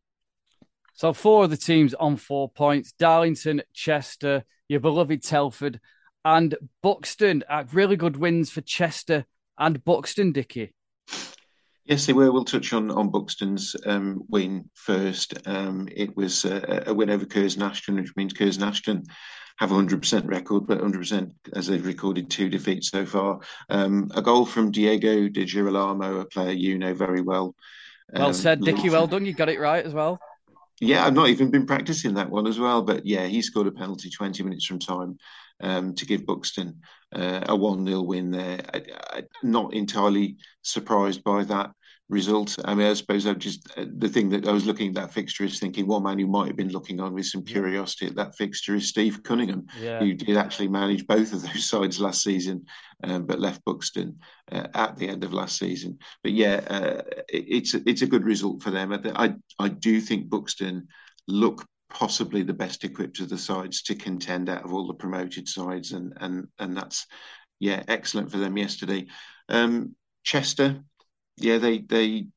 So 0.94 1.14
four 1.14 1.46
of 1.46 1.50
the 1.50 1.58
teams 1.58 1.94
on 1.94 2.18
four 2.18 2.50
points: 2.50 2.92
Darlington, 2.94 3.62
Chester, 3.74 4.44
your 4.68 4.80
beloved 4.80 5.24
Telford, 5.24 5.80
and 6.24 6.56
Buxton. 6.82 7.44
Uh, 7.50 7.64
really 7.74 7.96
good 7.96 8.18
wins 8.18 8.52
for 8.52 8.62
Chester 8.62 9.26
and 9.58 9.84
Buxton, 9.84 10.32
Dickie. 10.32 10.74
Yes, 11.86 12.06
they 12.06 12.14
were. 12.14 12.32
We'll 12.32 12.46
touch 12.46 12.74
on 12.74 12.92
on 12.92 13.10
Buxton's 13.10 13.76
um, 13.86 14.24
win 14.30 14.70
first. 14.74 15.48
Um, 15.48 15.90
it 15.92 16.16
was 16.16 16.46
a, 16.46 16.84
a, 16.88 16.94
win 16.94 17.10
over 17.10 17.26
Curzon-Ashton, 17.26 17.96
which 17.96 18.16
means 18.16 18.34
Curzon-Ashton 18.34 19.04
have 19.62 19.72
a 19.72 19.76
hundred 19.76 20.02
percent 20.02 20.26
record, 20.26 20.66
but 20.66 20.80
hundred 20.80 20.98
percent 20.98 21.34
as 21.54 21.68
they've 21.68 21.86
recorded 21.86 22.32
two 22.32 22.50
defeats 22.50 22.90
so 22.90 23.06
far. 23.06 23.40
Um, 23.70 24.10
a 24.16 24.22
goal 24.22 24.44
from 24.44 24.72
Diego 24.72 25.30
De 25.30 25.46
Girolamo, 25.46 26.20
a 26.20 26.26
player 26.26 26.52
you 26.52 26.80
know 26.80 26.96
very 26.96 27.22
well. 27.22 27.56
Well 28.12 28.28
um, 28.30 28.34
said, 28.34 28.62
Dickie. 28.62 28.90
Well 28.90 29.06
done. 29.06 29.24
You 29.24 29.36
got 29.36 29.50
it 29.50 29.60
right 29.60 29.86
as 29.86 29.94
well. 29.94 30.20
Yeah, 30.80 31.06
I've 31.06 31.14
not 31.14 31.30
even 31.30 31.52
been 31.52 31.68
practicing 31.68 32.16
that 32.16 32.32
one 32.32 32.48
as 32.48 32.60
well, 32.60 32.82
but 32.82 33.06
yeah, 33.06 33.28
he 33.28 33.44
scored 33.44 33.68
a 33.68 33.72
penalty 33.72 34.10
twenty 34.10 34.42
minutes 34.42 34.66
from 34.66 34.80
time 34.80 35.20
um, 35.62 35.94
to 35.94 36.08
give 36.08 36.26
Buxton 36.26 36.82
uh, 37.14 37.42
a 37.48 37.56
1 37.56 37.86
0 37.86 38.02
win 38.02 38.32
there. 38.32 38.62
I, 38.74 39.18
am 39.20 39.28
not 39.44 39.76
entirely 39.76 40.38
surprised 40.64 41.24
by 41.24 41.44
that 41.44 41.70
result. 42.12 42.58
I 42.66 42.76
mean, 42.76 42.88
I 42.88 42.94
suppose 42.94 43.26
I 43.26 43.34
just 43.34 43.72
uh, 43.78 43.86
the 43.98 44.10
thing 44.10 44.30
that 44.30 44.48
I 44.48 44.52
was 44.52 44.66
looking 44.66 44.90
at 44.90 44.96
that 44.96 45.14
fixture 45.14 45.46
is 45.46 45.60
thinking 45.60 45.88
one 45.88 46.04
man 46.04 46.20
who 46.20 46.28
might 46.28 46.48
have 46.48 46.58
been 46.58 46.72
looking 46.72 47.00
on 47.00 47.14
with 47.14 47.26
some 47.26 47.44
curiosity 47.44 48.06
at 48.06 48.16
that 48.16 48.36
fixture 48.36 48.76
is 48.76 48.90
Steve 48.90 49.24
Cunningham, 49.24 49.66
yeah. 49.80 50.00
who 50.00 50.14
did 50.14 50.36
actually 50.36 50.68
manage 50.68 51.08
both 51.08 51.34
of 51.34 51.42
those 51.42 51.64
sides 51.70 52.02
last 52.02 52.22
season, 52.22 52.66
um, 53.04 53.26
but 53.26 53.40
left 53.40 53.64
Buxton 53.64 54.20
uh, 54.52 54.68
at 54.76 54.98
the 54.98 55.08
end 55.08 55.24
of 55.24 55.34
last 55.34 55.58
season. 55.58 55.98
But 56.22 56.34
yeah, 56.34 56.62
uh, 56.68 57.02
it, 57.30 57.46
it's 57.48 57.74
it's 57.74 58.02
a 58.02 58.08
good 58.08 58.26
result 58.26 58.62
for 58.62 58.72
them. 58.72 58.92
I 58.92 59.34
I 59.58 59.70
do 59.70 60.02
think 60.02 60.30
Buxton 60.30 60.88
look 61.28 61.66
possibly 61.90 62.44
the 62.44 62.54
best 62.54 62.84
equipped 62.84 63.20
of 63.20 63.30
the 63.30 63.38
sides 63.38 63.84
to 63.84 63.96
contend 63.96 64.50
out 64.50 64.64
of 64.66 64.74
all 64.74 64.86
the 64.86 64.94
promoted 64.94 65.48
sides, 65.48 65.94
and 65.94 66.14
and 66.18 66.48
and 66.60 66.76
that's 66.76 67.08
yeah 67.60 67.84
excellent 67.88 68.32
for 68.32 68.38
them 68.38 68.58
yesterday. 68.58 69.08
Um, 69.48 69.96
Chester, 70.24 70.84
yeah, 71.38 71.58
they 71.58 71.80
they 71.80 72.28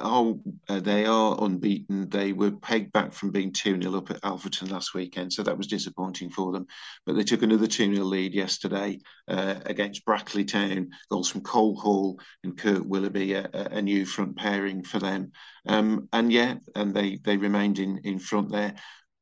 are 0.00 0.34
uh, 0.68 0.80
they 0.80 1.06
are 1.06 1.36
unbeaten. 1.42 2.08
They 2.08 2.32
were 2.32 2.50
pegged 2.50 2.92
back 2.92 3.12
from 3.12 3.30
being 3.30 3.52
two 3.52 3.80
0 3.80 3.96
up 3.96 4.10
at 4.10 4.20
Alfreton 4.22 4.70
last 4.70 4.94
weekend, 4.94 5.32
so 5.32 5.42
that 5.42 5.56
was 5.56 5.66
disappointing 5.66 6.30
for 6.30 6.52
them. 6.52 6.66
But 7.06 7.16
they 7.16 7.24
took 7.24 7.42
another 7.42 7.66
two 7.66 7.94
0 7.94 8.04
lead 8.04 8.34
yesterday 8.34 8.98
uh, 9.28 9.56
against 9.66 10.04
Brackley 10.04 10.44
Town. 10.44 10.90
Goals 11.10 11.30
from 11.30 11.42
Cole 11.42 11.76
Hall 11.76 12.20
and 12.42 12.58
Kurt 12.58 12.86
Willoughby, 12.86 13.34
a, 13.34 13.48
a 13.52 13.82
new 13.82 14.04
front 14.04 14.36
pairing 14.36 14.82
for 14.82 14.98
them. 14.98 15.32
Um, 15.66 16.08
and 16.12 16.32
yeah, 16.32 16.56
and 16.74 16.94
they 16.94 17.18
they 17.22 17.36
remained 17.36 17.78
in 17.78 17.98
in 18.04 18.18
front 18.18 18.50
there 18.50 18.74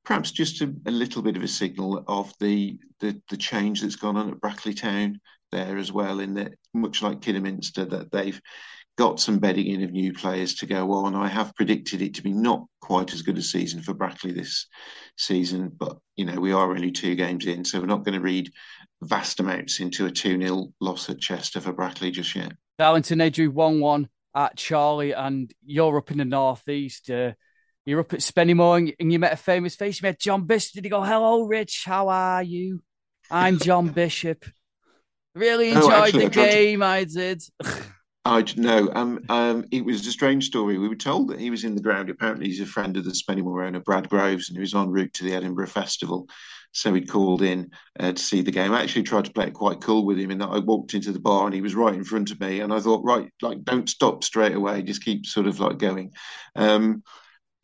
perhaps 0.04 0.30
just 0.30 0.60
a, 0.62 0.74
a, 0.86 0.90
little 0.90 1.22
bit 1.22 1.36
of 1.36 1.42
a 1.42 1.48
signal 1.48 2.04
of 2.08 2.32
the, 2.40 2.76
the, 3.00 3.20
the 3.30 3.36
change 3.36 3.80
that's 3.80 3.96
gone 3.96 4.16
on 4.16 4.30
at 4.30 4.40
Brackley 4.40 4.74
Town 4.74 5.20
there 5.52 5.76
as 5.76 5.92
well. 5.92 6.20
In 6.20 6.34
that, 6.34 6.54
much 6.74 7.02
like 7.02 7.20
Kidderminster, 7.20 7.84
that 7.84 8.10
they've 8.10 8.40
got 8.98 9.20
some 9.20 9.38
bedding 9.38 9.66
in 9.66 9.82
of 9.82 9.92
new 9.92 10.12
players 10.12 10.54
to 10.56 10.66
go 10.66 10.92
on. 10.92 11.14
I 11.14 11.28
have 11.28 11.54
predicted 11.54 12.02
it 12.02 12.14
to 12.14 12.22
be 12.22 12.32
not 12.32 12.66
quite 12.80 13.12
as 13.12 13.22
good 13.22 13.38
a 13.38 13.42
season 13.42 13.82
for 13.82 13.94
Brackley 13.94 14.32
this 14.32 14.66
season, 15.16 15.70
but 15.74 15.98
you 16.16 16.24
know 16.24 16.40
we 16.40 16.52
are 16.52 16.70
only 16.70 16.90
two 16.90 17.14
games 17.14 17.46
in, 17.46 17.64
so 17.64 17.80
we're 17.80 17.86
not 17.86 18.04
going 18.04 18.14
to 18.14 18.20
read 18.20 18.50
vast 19.02 19.40
amounts 19.40 19.80
into 19.80 20.06
a 20.06 20.10
two 20.10 20.38
0 20.38 20.68
loss 20.80 21.08
at 21.08 21.20
Chester 21.20 21.60
for 21.60 21.72
Brackley 21.72 22.10
just 22.10 22.34
yet. 22.34 22.52
Darlington 22.78 23.18
they 23.18 23.30
drew 23.30 23.50
one 23.50 23.80
one 23.80 24.08
at 24.34 24.56
Chorley, 24.56 25.12
and 25.12 25.52
you're 25.64 25.98
up 25.98 26.10
in 26.10 26.18
the 26.18 26.24
northeast. 26.24 27.10
Uh, 27.10 27.32
you're 27.84 28.00
up 28.00 28.12
at 28.12 28.20
Spennymoor 28.20 28.94
and 29.00 29.12
you 29.12 29.18
met 29.18 29.32
a 29.32 29.36
famous 29.36 29.74
face. 29.74 30.00
You 30.00 30.06
met 30.06 30.20
John 30.20 30.44
Bishop. 30.46 30.74
Did 30.74 30.84
he 30.84 30.90
go, 30.90 31.02
hello, 31.02 31.42
Rich, 31.42 31.82
how 31.84 32.08
are 32.08 32.42
you? 32.42 32.80
I'm 33.28 33.58
John 33.58 33.88
Bishop. 33.92 34.44
Really 35.34 35.72
oh, 35.72 35.76
enjoyed 35.76 35.92
oh, 35.92 36.04
actually, 36.04 36.24
the 36.24 36.30
game, 36.30 36.80
to... 36.80 36.86
I 36.86 37.04
did. 37.04 37.42
I 38.24 38.44
know. 38.56 38.88
Um, 38.94 39.24
um, 39.28 39.64
it 39.72 39.84
was 39.84 40.06
a 40.06 40.12
strange 40.12 40.46
story. 40.46 40.78
We 40.78 40.88
were 40.88 40.94
told 40.94 41.28
that 41.28 41.40
he 41.40 41.50
was 41.50 41.64
in 41.64 41.74
the 41.74 41.82
ground. 41.82 42.08
Apparently, 42.08 42.46
he's 42.46 42.60
a 42.60 42.66
friend 42.66 42.96
of 42.96 43.04
the 43.04 43.10
Spennymoor 43.10 43.66
owner, 43.66 43.80
Brad 43.80 44.08
Groves, 44.08 44.48
and 44.48 44.56
he 44.56 44.60
was 44.60 44.74
en 44.74 44.90
route 44.90 45.12
to 45.14 45.24
the 45.24 45.34
Edinburgh 45.34 45.66
Festival. 45.66 46.28
So 46.70 46.94
he'd 46.94 47.10
called 47.10 47.42
in 47.42 47.70
uh, 47.98 48.12
to 48.12 48.22
see 48.22 48.40
the 48.40 48.52
game. 48.52 48.72
I 48.72 48.82
actually 48.82 49.02
tried 49.02 49.26
to 49.26 49.32
play 49.32 49.48
it 49.48 49.54
quite 49.54 49.82
cool 49.82 50.06
with 50.06 50.18
him 50.18 50.30
in 50.30 50.38
that 50.38 50.48
I 50.48 50.60
walked 50.60 50.94
into 50.94 51.12
the 51.12 51.20
bar 51.20 51.44
and 51.44 51.54
he 51.54 51.60
was 51.60 51.74
right 51.74 51.94
in 51.94 52.04
front 52.04 52.30
of 52.30 52.40
me. 52.40 52.60
And 52.60 52.72
I 52.72 52.80
thought, 52.80 53.04
right, 53.04 53.28
like, 53.42 53.62
don't 53.64 53.88
stop 53.88 54.24
straight 54.24 54.54
away. 54.54 54.82
Just 54.82 55.04
keep 55.04 55.26
sort 55.26 55.46
of 55.46 55.60
like 55.60 55.78
going. 55.78 56.12
Um, 56.56 57.02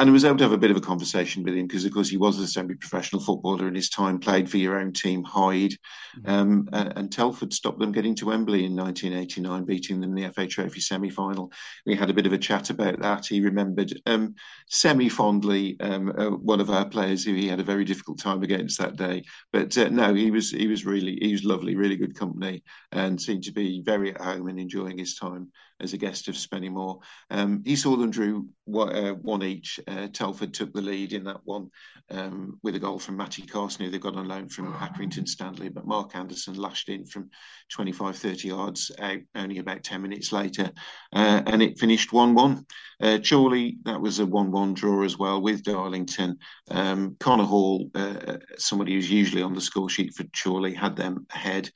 and 0.01 0.09
I 0.09 0.13
was 0.13 0.25
able 0.25 0.37
to 0.37 0.45
have 0.45 0.53
a 0.53 0.59
bit 0.59 0.71
of 0.71 0.77
a 0.77 0.81
conversation 0.81 1.43
with 1.43 1.57
him 1.57 1.67
because, 1.67 1.85
of 1.85 1.93
course, 1.93 2.09
he 2.09 2.17
was 2.17 2.39
a 2.39 2.47
semi-professional 2.47 3.21
footballer 3.21 3.67
in 3.67 3.75
his 3.75 3.91
time, 3.91 4.21
played 4.21 4.49
for 4.49 4.57
your 4.57 4.79
own 4.79 4.93
team, 4.93 5.25
Hyde, 5.25 5.73
mm-hmm. 5.73 6.31
um, 6.31 6.69
and, 6.73 6.93
and, 6.97 7.13
Telford 7.13 7.53
stopped 7.53 7.81
them 7.81 7.91
getting 7.91 8.15
to 8.17 8.27
Wembley 8.27 8.65
in 8.65 8.77
1989, 8.77 9.65
beating 9.65 10.01
them 10.01 10.17
in 10.17 10.23
the 10.23 10.33
FA 10.33 10.47
Trophy 10.47 10.79
semi-final. 10.79 11.51
We 11.85 11.97
had 11.97 12.11
a 12.11 12.15
bit 12.15 12.27
of 12.27 12.33
a 12.33 12.39
chat 12.39 12.71
about 12.71 13.01
that. 13.01 13.27
He 13.27 13.41
remembered 13.41 13.93
um, 14.07 14.37
semi-fondly 14.69 15.79
um, 15.81 16.13
uh, 16.17 16.31
one 16.31 16.61
of 16.61 16.71
our 16.71 16.89
players 16.89 17.25
who 17.25 17.35
he 17.35 17.49
had 17.49 17.59
a 17.59 17.65
very 17.65 17.85
difficult 17.85 18.21
time 18.21 18.45
against 18.45 18.79
that 18.79 18.95
day. 18.95 19.25
But 19.53 19.77
uh, 19.77 19.89
no, 19.89 20.15
he 20.15 20.31
was 20.31 20.53
he 20.53 20.69
was 20.69 20.87
really 20.87 21.19
he 21.21 21.33
was 21.33 21.45
lovely, 21.45 21.75
really 21.75 21.97
good 21.97 22.15
company, 22.17 22.63
and 22.93 23.21
seemed 23.21 23.45
to 23.45 23.53
be 23.53 23.83
very 23.83 24.15
at 24.15 24.21
home 24.21 24.47
and 24.47 24.61
enjoying 24.61 24.99
his 24.99 25.17
time 25.17 25.51
as 25.81 25.93
a 25.93 25.99
guest 25.99 26.29
of 26.29 26.35
Spennymoor. 26.35 27.01
Um, 27.31 27.63
he 27.65 27.77
saw 27.77 27.97
them 27.97 28.11
drew 28.11 28.49
one, 28.65 28.95
uh, 28.95 29.45
each. 29.45 29.81
Uh, 29.87 30.09
Telford 30.09 30.53
took 30.53 30.73
the 30.73 30.81
lead 30.81 31.13
in 31.13 31.25
that 31.25 31.41
one 31.45 31.71
um, 32.11 32.59
with 32.63 32.75
a 32.75 32.79
goal 32.79 32.99
from 32.99 33.17
Matty 33.17 33.43
Carson, 33.43 33.85
who 33.85 33.91
they 33.91 33.99
got 33.99 34.17
on 34.17 34.29
loan 34.29 34.49
from 34.49 34.73
Accrington 34.75 35.29
Stanley. 35.29 35.69
But 35.69 35.87
Mark 35.87 36.15
Anderson 36.17 36.55
lashed 36.55 36.89
in 36.89 37.07
from 37.07 37.31
25, 37.71 38.17
30 38.17 38.49
yards 38.49 38.91
out 38.99 39.19
only 39.35 39.59
about 39.59 39.85
10 39.85 40.03
minutes 40.03 40.33
later, 40.33 40.71
uh, 41.13 41.43
and 41.47 41.63
it 41.63 41.79
finished 41.79 42.13
1 42.13 42.35
1. 42.35 42.67
Uh, 43.01 43.19
Chorley, 43.19 43.79
that 43.85 44.01
was 44.01 44.19
a 44.19 44.27
1 44.27 44.51
1 44.51 44.75
draw 44.75 45.05
as 45.05 45.19
well 45.19 45.41
with 45.41 45.63
Darlington. 45.63 46.39
Um, 46.71 47.17
Connor 47.21 47.45
Hall, 47.45 47.91
uh, 47.95 48.39
somebody 48.57 48.95
who's 48.95 49.11
usually 49.11 49.43
on 49.43 49.55
the 49.55 49.61
score 49.61 49.89
sheet 49.89 50.15
for 50.15 50.25
Chorley, 50.35 50.75
had 50.75 50.97
them 50.97 51.27
ahead. 51.31 51.71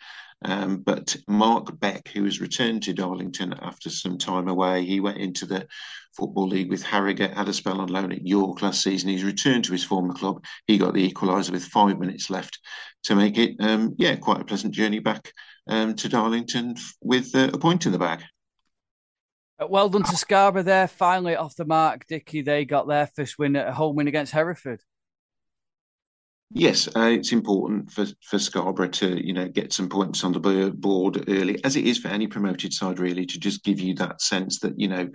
Um, 0.44 0.78
but 0.78 1.16
Mark 1.28 1.78
Beck, 1.78 2.08
who 2.08 2.24
has 2.24 2.40
returned 2.40 2.82
to 2.84 2.92
Darlington 2.92 3.54
after 3.60 3.90
some 3.90 4.18
time 4.18 4.48
away, 4.48 4.84
he 4.84 5.00
went 5.00 5.18
into 5.18 5.46
the 5.46 5.66
Football 6.16 6.48
League 6.48 6.70
with 6.70 6.82
Harrogate, 6.82 7.34
had 7.34 7.48
a 7.48 7.52
spell 7.52 7.80
on 7.80 7.88
loan 7.88 8.12
at 8.12 8.26
York 8.26 8.60
last 8.60 8.82
season. 8.82 9.08
He's 9.08 9.24
returned 9.24 9.64
to 9.64 9.72
his 9.72 9.84
former 9.84 10.12
club. 10.12 10.44
He 10.66 10.78
got 10.78 10.94
the 10.94 11.10
equaliser 11.10 11.50
with 11.50 11.64
five 11.64 11.98
minutes 11.98 12.28
left 12.28 12.58
to 13.04 13.14
make 13.14 13.38
it, 13.38 13.56
um, 13.60 13.94
yeah, 13.98 14.16
quite 14.16 14.40
a 14.40 14.44
pleasant 14.44 14.74
journey 14.74 14.98
back 14.98 15.32
um, 15.68 15.94
to 15.96 16.08
Darlington 16.08 16.76
with 17.00 17.34
uh, 17.34 17.50
a 17.52 17.58
point 17.58 17.86
in 17.86 17.92
the 17.92 17.98
bag. 17.98 18.22
Uh, 19.58 19.66
well 19.68 19.88
done 19.88 20.02
to 20.02 20.16
Scarborough 20.16 20.62
there. 20.62 20.88
Finally 20.88 21.36
off 21.36 21.56
the 21.56 21.64
mark, 21.64 22.06
Dickie. 22.06 22.42
They 22.42 22.64
got 22.64 22.88
their 22.88 23.06
first 23.06 23.38
win 23.38 23.56
at 23.56 23.72
home 23.72 23.96
win 23.96 24.08
against 24.08 24.32
Hereford. 24.32 24.80
Yes, 26.54 26.86
uh, 26.94 27.08
it's 27.10 27.32
important 27.32 27.90
for, 27.90 28.06
for 28.20 28.38
Scarborough 28.38 28.88
to 28.88 29.26
you 29.26 29.32
know 29.32 29.48
get 29.48 29.72
some 29.72 29.88
points 29.88 30.22
on 30.22 30.32
the 30.32 30.72
board 30.74 31.24
early, 31.28 31.62
as 31.64 31.76
it 31.76 31.86
is 31.86 31.98
for 31.98 32.08
any 32.08 32.26
promoted 32.26 32.74
side, 32.74 32.98
really, 32.98 33.24
to 33.26 33.38
just 33.38 33.64
give 33.64 33.80
you 33.80 33.94
that 33.94 34.20
sense 34.20 34.58
that 34.60 34.78
you 34.78 34.88
know 34.88 35.08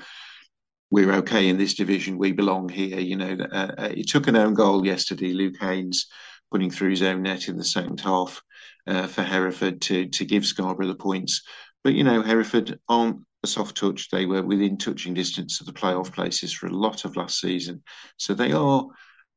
we're 0.90 1.14
okay 1.14 1.48
in 1.50 1.58
this 1.58 1.76
division, 1.76 2.18
we 2.18 2.32
belong 2.32 2.70
here. 2.70 3.00
You 3.00 3.18
know, 3.18 3.38
uh, 3.52 3.72
uh, 3.78 3.90
it 3.96 4.08
took 4.08 4.28
an 4.28 4.36
own 4.36 4.56
goal 4.56 4.86
yesterday. 4.86 5.34
Luke 5.34 5.58
Haynes 5.60 6.08
putting 6.52 6.72
through 6.72 6.92
his 6.92 7.04
own 7.04 7.24
net 7.24 7.50
in 7.50 7.58
the 7.58 7.64
second 7.64 8.00
half 8.00 8.42
uh, 8.88 9.06
for 9.06 9.22
Hereford 9.22 9.82
to 9.82 10.08
to 10.08 10.26
give 10.26 10.46
Scarborough 10.46 10.88
the 10.88 10.96
points. 10.96 11.44
But 11.84 11.94
you 11.94 12.04
know, 12.04 12.24
Hereford 12.24 12.80
aren't 12.90 13.22
a 13.44 13.48
soft 13.48 13.78
touch. 13.78 14.10
They 14.10 14.26
were 14.26 14.42
within 14.42 14.78
touching 14.78 15.14
distance 15.14 15.60
of 15.60 15.68
the 15.68 15.74
playoff 15.74 16.12
places 16.12 16.52
for 16.52 16.66
a 16.66 16.76
lot 16.76 17.06
of 17.06 17.16
last 17.16 17.40
season, 17.40 17.84
so 18.18 18.34
they 18.34 18.54
are, 18.54 18.88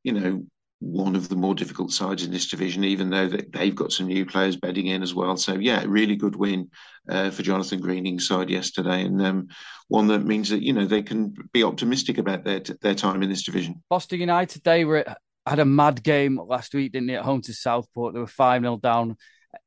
you 0.03 0.13
know, 0.13 0.43
one 0.81 1.15
of 1.15 1.29
the 1.29 1.35
more 1.35 1.53
difficult 1.53 1.91
sides 1.91 2.25
in 2.25 2.31
this 2.31 2.49
division, 2.49 2.83
even 2.83 3.11
though 3.11 3.27
they've 3.27 3.75
got 3.75 3.91
some 3.91 4.07
new 4.07 4.25
players 4.25 4.55
bedding 4.55 4.87
in 4.87 5.03
as 5.03 5.13
well. 5.13 5.37
So 5.37 5.53
yeah, 5.53 5.83
really 5.85 6.15
good 6.15 6.35
win 6.35 6.71
uh, 7.07 7.29
for 7.29 7.43
Jonathan 7.43 7.79
Greening's 7.79 8.27
side 8.27 8.49
yesterday, 8.49 9.03
and 9.03 9.21
um, 9.21 9.47
one 9.89 10.07
that 10.07 10.25
means 10.25 10.49
that 10.49 10.63
you 10.63 10.73
know 10.73 10.85
they 10.85 11.03
can 11.03 11.35
be 11.53 11.63
optimistic 11.63 12.17
about 12.17 12.43
their 12.43 12.61
their 12.81 12.95
time 12.95 13.21
in 13.21 13.29
this 13.29 13.43
division. 13.43 13.83
Boston 13.89 14.19
United 14.19 14.63
they 14.63 14.83
were 14.83 15.05
had 15.45 15.59
a 15.59 15.65
mad 15.65 16.01
game 16.01 16.41
last 16.43 16.73
week, 16.73 16.93
didn't 16.93 17.07
they? 17.07 17.15
At 17.15 17.25
home 17.25 17.41
to 17.43 17.53
Southport, 17.53 18.15
they 18.15 18.19
were 18.19 18.27
five 18.27 18.63
0 18.63 18.77
down. 18.77 19.17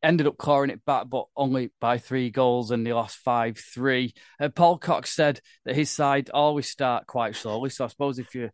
Ended 0.02 0.26
up 0.26 0.38
clawing 0.38 0.70
it 0.70 0.84
back, 0.84 1.08
but 1.08 1.26
only 1.36 1.70
by 1.80 1.98
three 1.98 2.30
goals, 2.30 2.72
and 2.72 2.84
they 2.84 2.92
lost 2.92 3.18
five 3.18 3.56
three. 3.58 4.14
Uh, 4.40 4.48
Paul 4.48 4.78
Cox 4.78 5.12
said 5.12 5.40
that 5.64 5.76
his 5.76 5.90
side 5.90 6.30
always 6.34 6.68
start 6.68 7.06
quite 7.06 7.36
slowly, 7.36 7.70
so 7.70 7.84
I 7.84 7.88
suppose 7.88 8.18
if 8.18 8.34
you 8.34 8.50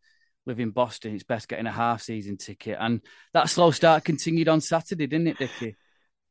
live 0.51 0.61
in 0.61 0.71
Boston, 0.71 1.15
it's 1.15 1.25
best 1.25 1.49
getting 1.49 1.67
a 1.67 1.73
half 1.73 2.03
season 2.03 2.37
ticket. 2.37 2.77
And 2.79 3.01
that 3.33 3.49
slow 3.49 3.71
start 3.71 4.05
continued 4.05 4.49
on 4.49 4.61
Saturday, 4.61 5.07
didn't 5.07 5.29
it, 5.29 5.39
Dickie? 5.39 5.77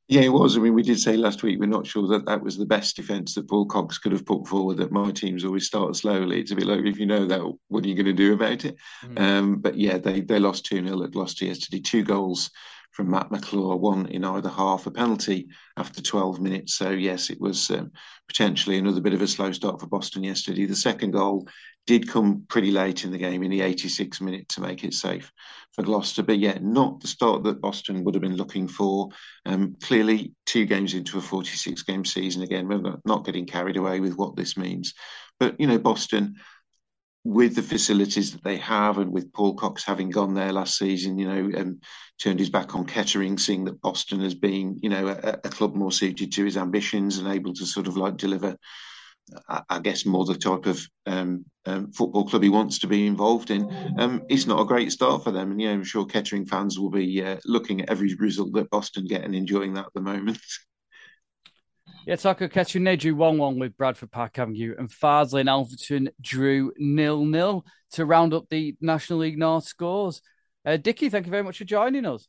Yeah, 0.09 0.21
it 0.21 0.33
was. 0.33 0.57
I 0.57 0.59
mean, 0.59 0.73
we 0.73 0.81
did 0.81 0.99
say 0.99 1.15
last 1.15 1.43
week 1.43 1.59
we're 1.59 1.67
not 1.67 1.85
sure 1.85 2.07
that 2.07 2.25
that 2.25 2.41
was 2.41 2.57
the 2.57 2.65
best 2.65 2.95
defence 2.95 3.35
that 3.35 3.47
Paul 3.47 3.67
Cox 3.67 3.99
could 3.99 4.11
have 4.11 4.25
put 4.25 4.47
forward. 4.47 4.77
That 4.77 4.91
my 4.91 5.11
teams 5.11 5.45
always 5.45 5.67
start 5.67 5.95
slowly. 5.95 6.39
It's 6.39 6.49
a 6.49 6.55
bit 6.55 6.65
like 6.65 6.83
if 6.83 6.97
you 6.97 7.05
know 7.05 7.27
that, 7.27 7.41
what 7.67 7.85
are 7.85 7.87
you 7.87 7.93
going 7.93 8.07
to 8.07 8.13
do 8.13 8.33
about 8.33 8.65
it? 8.65 8.75
Mm. 9.03 9.19
Um, 9.19 9.55
but 9.57 9.77
yeah, 9.77 9.99
they 9.99 10.21
they 10.21 10.39
lost 10.39 10.65
two 10.65 10.83
0 10.83 11.03
at 11.03 11.11
Gloucester 11.11 11.45
yesterday. 11.45 11.79
Two 11.79 12.03
goals 12.03 12.49
from 12.91 13.11
Matt 13.11 13.31
McClure, 13.31 13.75
one 13.75 14.07
in 14.07 14.23
either 14.23 14.49
half, 14.49 14.85
a 14.85 14.91
penalty 14.91 15.47
after 15.77 16.01
12 16.01 16.39
minutes. 16.41 16.75
So, 16.75 16.89
yes, 16.89 17.29
it 17.29 17.39
was 17.39 17.69
um, 17.71 17.91
potentially 18.27 18.77
another 18.77 19.01
bit 19.01 19.13
of 19.13 19.21
a 19.21 19.27
slow 19.27 19.51
start 19.51 19.79
for 19.79 19.87
Boston 19.87 20.23
yesterday. 20.23 20.65
The 20.65 20.75
second 20.75 21.11
goal 21.11 21.47
did 21.87 22.07
come 22.07 22.43
pretty 22.49 22.71
late 22.71 23.03
in 23.03 23.11
the 23.11 23.17
game 23.17 23.41
in 23.41 23.51
the 23.51 23.61
86th 23.61 24.21
minute 24.21 24.47
to 24.49 24.61
make 24.61 24.83
it 24.83 24.93
safe 24.93 25.31
for 25.73 25.83
Gloucester. 25.83 26.23
But, 26.23 26.39
yeah, 26.39 26.57
not 26.61 26.99
the 26.99 27.07
start 27.07 27.43
that 27.43 27.61
Boston 27.61 28.03
would 28.03 28.15
have 28.15 28.21
been 28.21 28.37
looking 28.37 28.67
for. 28.67 29.09
Um, 29.45 29.75
clearly, 29.81 30.33
two 30.45 30.65
games 30.65 30.93
into 30.93 31.17
a 31.17 31.21
46 31.21 31.83
game 31.83 32.05
season 32.05 32.41
again, 32.41 32.67
we're 32.67 32.97
not 33.05 33.25
getting 33.25 33.45
carried 33.45 33.77
away 33.77 33.99
with 33.99 34.15
what 34.15 34.35
this 34.35 34.57
means. 34.57 34.93
But, 35.39 35.59
you 35.59 35.67
know, 35.67 35.79
Boston 35.79 36.35
with 37.23 37.55
the 37.55 37.61
facilities 37.61 38.31
that 38.31 38.43
they 38.43 38.57
have 38.57 38.97
and 38.97 39.11
with 39.11 39.31
Paul 39.33 39.53
Cox 39.53 39.83
having 39.83 40.09
gone 40.09 40.33
there 40.33 40.53
last 40.53 40.77
season, 40.77 41.17
you 41.17 41.27
know, 41.27 41.57
and 41.57 41.83
turned 42.17 42.39
his 42.39 42.49
back 42.49 42.75
on 42.75 42.85
Kettering, 42.85 43.37
seeing 43.37 43.65
that 43.65 43.81
Boston 43.81 44.21
has 44.21 44.33
been, 44.33 44.77
you 44.81 44.89
know, 44.89 45.07
a, 45.07 45.33
a 45.43 45.49
club 45.49 45.75
more 45.75 45.91
suited 45.91 46.31
to 46.33 46.45
his 46.45 46.57
ambitions 46.57 47.17
and 47.17 47.27
able 47.27 47.53
to 47.53 47.65
sort 47.65 47.87
of 47.87 47.97
like 47.97 48.15
deliver, 48.15 48.55
I, 49.49 49.61
I 49.69 49.79
guess, 49.79 50.05
more 50.05 50.25
the 50.25 50.35
type 50.35 50.65
of 50.65 50.81
um, 51.05 51.45
um, 51.65 51.91
football 51.91 52.25
club 52.25 52.43
he 52.43 52.49
wants 52.49 52.79
to 52.79 52.87
be 52.87 53.05
involved 53.05 53.51
in. 53.51 53.69
Um, 53.97 54.23
it's 54.29 54.47
not 54.47 54.61
a 54.61 54.65
great 54.65 54.91
start 54.91 55.23
for 55.23 55.31
them. 55.31 55.51
And, 55.51 55.61
yeah, 55.61 55.71
I'm 55.71 55.83
sure 55.83 56.05
Kettering 56.05 56.45
fans 56.45 56.79
will 56.79 56.89
be 56.89 57.21
uh, 57.21 57.37
looking 57.43 57.81
at 57.81 57.89
every 57.89 58.13
result 58.15 58.53
that 58.53 58.69
Boston 58.69 59.05
get 59.05 59.25
and 59.25 59.35
enjoying 59.35 59.73
that 59.73 59.87
at 59.87 59.93
the 59.93 60.01
moment. 60.01 60.39
Yeah, 62.09 62.15
Taco 62.15 62.47
catching 62.47 62.85
they 62.85 62.95
drew 62.95 63.13
1 63.13 63.37
1 63.37 63.59
with 63.59 63.77
Bradford 63.77 64.09
Park 64.09 64.39
Avenue, 64.39 64.73
and 64.75 64.89
Farsley 64.89 65.41
and 65.41 65.49
Alfreton 65.49 66.07
drew 66.19 66.73
nil 66.75 67.23
nil 67.23 67.63
to 67.91 68.03
round 68.03 68.33
up 68.33 68.49
the 68.49 68.75
National 68.81 69.19
League 69.19 69.37
North 69.37 69.65
scores. 69.65 70.23
Uh, 70.65 70.77
Dickie, 70.77 71.09
thank 71.09 71.27
you 71.27 71.29
very 71.29 71.43
much 71.43 71.59
for 71.59 71.65
joining 71.65 72.07
us. 72.07 72.27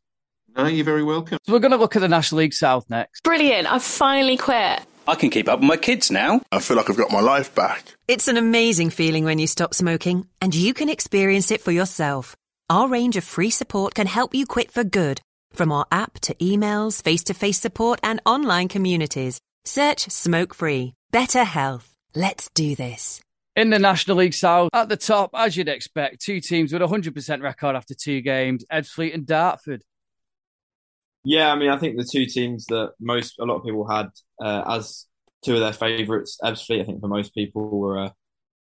No, 0.55 0.67
you're 0.67 0.85
very 0.85 1.03
welcome. 1.03 1.39
So 1.47 1.55
we're 1.55 1.61
going 1.61 1.71
to 1.71 1.79
look 1.79 1.97
at 1.97 2.01
the 2.01 2.09
National 2.09 2.41
League 2.41 2.53
South 2.53 2.91
next. 2.91 3.23
Brilliant. 3.23 3.73
I've 3.73 3.83
finally 3.83 4.37
quit. 4.37 4.83
I 5.09 5.15
can 5.15 5.31
keep 5.31 5.49
up 5.49 5.61
with 5.61 5.69
my 5.69 5.79
kids 5.79 6.11
now. 6.11 6.43
I 6.53 6.59
feel 6.59 6.77
like 6.77 6.91
I've 6.91 6.99
got 6.99 7.11
my 7.11 7.23
life 7.23 7.55
back. 7.55 7.83
It's 8.07 8.29
an 8.29 8.37
amazing 8.37 8.91
feeling 8.91 9.25
when 9.25 9.39
you 9.39 9.47
stop 9.47 9.73
smoking, 9.73 10.27
and 10.43 10.55
you 10.55 10.75
can 10.75 10.91
experience 10.91 11.51
it 11.51 11.63
for 11.63 11.73
yourself. 11.73 12.37
Our 12.69 12.87
range 12.87 13.17
of 13.17 13.25
free 13.25 13.49
support 13.49 13.95
can 13.95 14.07
help 14.07 14.35
you 14.35 14.45
quit 14.45 14.73
for 14.73 14.85
good, 14.85 15.23
from 15.55 15.73
our 15.73 15.87
app 15.91 16.21
to 16.21 16.35
emails, 16.35 17.03
face 17.03 17.25
to 17.25 17.33
face 17.33 17.59
support, 17.59 17.99
and 18.03 18.21
online 18.27 18.69
communities. 18.69 19.41
Search 19.73 20.11
smoke 20.11 20.53
free. 20.53 20.95
Better 21.13 21.45
health. 21.45 21.95
Let's 22.13 22.51
do 22.55 22.75
this. 22.75 23.21
In 23.55 23.71
the 23.71 23.79
National 23.79 24.17
League 24.17 24.35
South, 24.35 24.71
at 24.73 24.89
the 24.89 24.97
top, 24.97 25.31
as 25.33 25.57
you'd 25.57 25.69
expect, 25.69 26.23
two 26.23 26.41
teams 26.41 26.73
with 26.73 26.83
a 26.83 26.87
100% 26.87 27.41
record 27.41 27.77
after 27.77 27.95
two 27.95 28.21
games 28.21 28.65
Ebbsfleet 28.73 29.15
and 29.15 29.25
Dartford. 29.25 29.85
Yeah, 31.23 31.53
I 31.53 31.55
mean, 31.55 31.71
I 31.71 31.79
think 31.79 31.97
the 31.97 32.05
two 32.11 32.27
teams 32.27 32.67
that 32.67 32.95
most, 32.99 33.39
a 33.39 33.45
lot 33.45 33.59
of 33.59 33.65
people 33.65 33.89
had 33.89 34.09
uh, 34.43 34.65
as 34.67 35.07
two 35.45 35.55
of 35.55 35.61
their 35.61 35.73
favourites, 35.73 36.37
Ebbsfleet, 36.43 36.81
I 36.81 36.85
think 36.85 37.01
for 37.01 37.07
most 37.07 37.33
people 37.33 37.71
were 37.71 38.07
uh, 38.07 38.11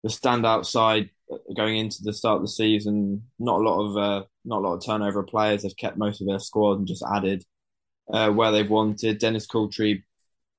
the 0.01 0.09
standout 0.09 0.65
side 0.65 1.11
going 1.55 1.77
into 1.77 1.97
the 2.01 2.13
start 2.13 2.37
of 2.37 2.41
the 2.41 2.47
season. 2.47 3.27
Not 3.37 3.59
a 3.59 3.63
lot 3.63 3.85
of, 3.85 3.95
uh, 3.95 4.25
not 4.43 4.57
a 4.57 4.67
lot 4.67 4.73
of 4.73 4.83
turnover 4.83 5.19
of 5.19 5.27
players. 5.27 5.61
They've 5.61 5.77
kept 5.77 5.99
most 5.99 6.19
of 6.21 6.25
their 6.25 6.39
squad 6.39 6.79
and 6.79 6.87
just 6.87 7.05
added 7.13 7.43
uh, 8.11 8.31
where 8.31 8.51
they've 8.51 8.67
wanted. 8.67 9.19
Dennis 9.19 9.45
Coultry 9.45 10.03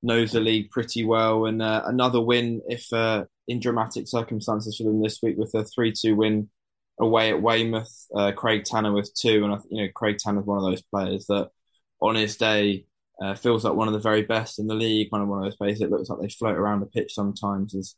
knows 0.07 0.31
the 0.31 0.39
league 0.39 0.71
pretty 0.71 1.03
well. 1.03 1.45
And 1.45 1.61
uh, 1.61 1.83
another 1.85 2.21
win, 2.21 2.61
if 2.67 2.91
uh, 2.91 3.25
in 3.47 3.59
dramatic 3.59 4.07
circumstances 4.07 4.77
for 4.77 4.83
them 4.83 5.01
this 5.01 5.19
week, 5.21 5.37
with 5.37 5.53
a 5.53 5.63
three-two 5.63 6.15
win 6.15 6.49
away 6.99 7.29
at 7.29 7.41
Weymouth. 7.41 8.07
Uh, 8.15 8.31
Craig 8.31 8.63
Tanner 8.63 8.91
with 8.91 9.13
two, 9.13 9.43
and 9.43 9.53
I, 9.53 9.57
you 9.69 9.83
know 9.83 9.89
Craig 9.93 10.17
Tanner 10.17 10.41
is 10.41 10.45
one 10.45 10.57
of 10.57 10.63
those 10.63 10.81
players 10.81 11.25
that 11.27 11.49
on 11.99 12.15
his 12.15 12.37
day 12.37 12.85
uh, 13.21 13.35
feels 13.35 13.63
like 13.63 13.73
one 13.73 13.87
of 13.87 13.93
the 13.93 13.99
very 13.99 14.23
best 14.23 14.59
in 14.59 14.67
the 14.67 14.75
league. 14.75 15.11
Kind 15.11 15.23
of 15.23 15.29
one 15.29 15.39
of 15.39 15.45
those 15.45 15.57
players 15.57 15.79
that 15.79 15.91
looks 15.91 16.09
like 16.09 16.21
they 16.21 16.29
float 16.29 16.57
around 16.57 16.79
the 16.79 16.87
pitch 16.87 17.13
sometimes. 17.13 17.73
Has 17.73 17.95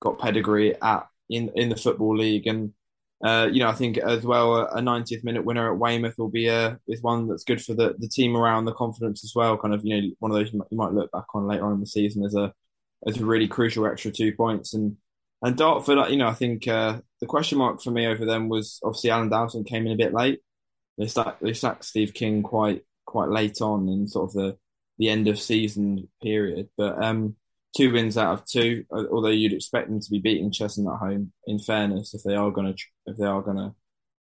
got 0.00 0.18
pedigree 0.18 0.74
at 0.80 1.06
in 1.28 1.50
in 1.54 1.68
the 1.68 1.76
football 1.76 2.16
league 2.16 2.46
and 2.46 2.72
uh, 3.24 3.48
you 3.50 3.60
know, 3.60 3.68
I 3.68 3.74
think 3.74 3.96
as 3.96 4.24
well 4.24 4.56
a 4.56 4.80
90th 4.80 5.24
minute 5.24 5.44
winner 5.44 5.72
at 5.72 5.78
Weymouth 5.78 6.18
will 6.18 6.28
be 6.28 6.48
a 6.48 6.78
is 6.86 7.00
one 7.00 7.28
that's 7.28 7.44
good 7.44 7.62
for 7.62 7.72
the, 7.72 7.94
the 7.98 8.08
team 8.08 8.36
around 8.36 8.66
the 8.66 8.74
confidence 8.74 9.24
as 9.24 9.32
well. 9.34 9.56
Kind 9.56 9.74
of 9.74 9.84
you 9.84 10.00
know 10.00 10.08
one 10.18 10.30
of 10.30 10.36
those 10.36 10.52
you 10.52 10.58
might, 10.58 10.68
you 10.70 10.76
might 10.76 10.92
look 10.92 11.10
back 11.12 11.24
on 11.34 11.46
later 11.46 11.64
on 11.64 11.74
in 11.74 11.80
the 11.80 11.86
season 11.86 12.24
as 12.24 12.34
a 12.34 12.52
as 13.06 13.18
a 13.18 13.24
really 13.24 13.48
crucial 13.48 13.86
extra 13.86 14.10
two 14.10 14.34
points 14.34 14.74
and 14.74 14.96
and 15.42 15.56
Dartford. 15.56 16.10
You 16.10 16.18
know, 16.18 16.28
I 16.28 16.34
think 16.34 16.68
uh, 16.68 17.00
the 17.20 17.26
question 17.26 17.58
mark 17.58 17.82
for 17.82 17.90
me 17.90 18.06
over 18.06 18.26
them 18.26 18.48
was 18.50 18.80
obviously 18.84 19.10
Alan 19.10 19.30
Dowson 19.30 19.64
came 19.64 19.86
in 19.86 19.92
a 19.92 19.96
bit 19.96 20.12
late. 20.12 20.40
They 20.98 21.06
sacked 21.06 21.42
they 21.42 21.54
sacked 21.54 21.86
Steve 21.86 22.12
King 22.12 22.42
quite 22.42 22.82
quite 23.06 23.30
late 23.30 23.62
on 23.62 23.88
in 23.88 24.08
sort 24.08 24.30
of 24.30 24.34
the 24.34 24.58
the 24.98 25.08
end 25.08 25.28
of 25.28 25.38
season 25.38 26.08
period, 26.22 26.68
but 26.76 27.02
um 27.02 27.36
two 27.76 27.92
wins 27.92 28.16
out 28.16 28.32
of 28.34 28.44
two. 28.46 28.84
Although 28.90 29.28
you'd 29.28 29.52
expect 29.52 29.88
them 29.88 30.00
to 30.00 30.10
be 30.10 30.18
beating 30.18 30.50
Cheshunt 30.50 30.92
at 30.92 30.98
home. 30.98 31.32
In 31.46 31.58
fairness, 31.58 32.14
if 32.14 32.22
they 32.22 32.34
are 32.34 32.50
going 32.50 32.74
to 32.74 32.84
if 33.06 33.16
they 33.16 33.26
are 33.26 33.42
going 33.42 33.56
to 33.58 33.74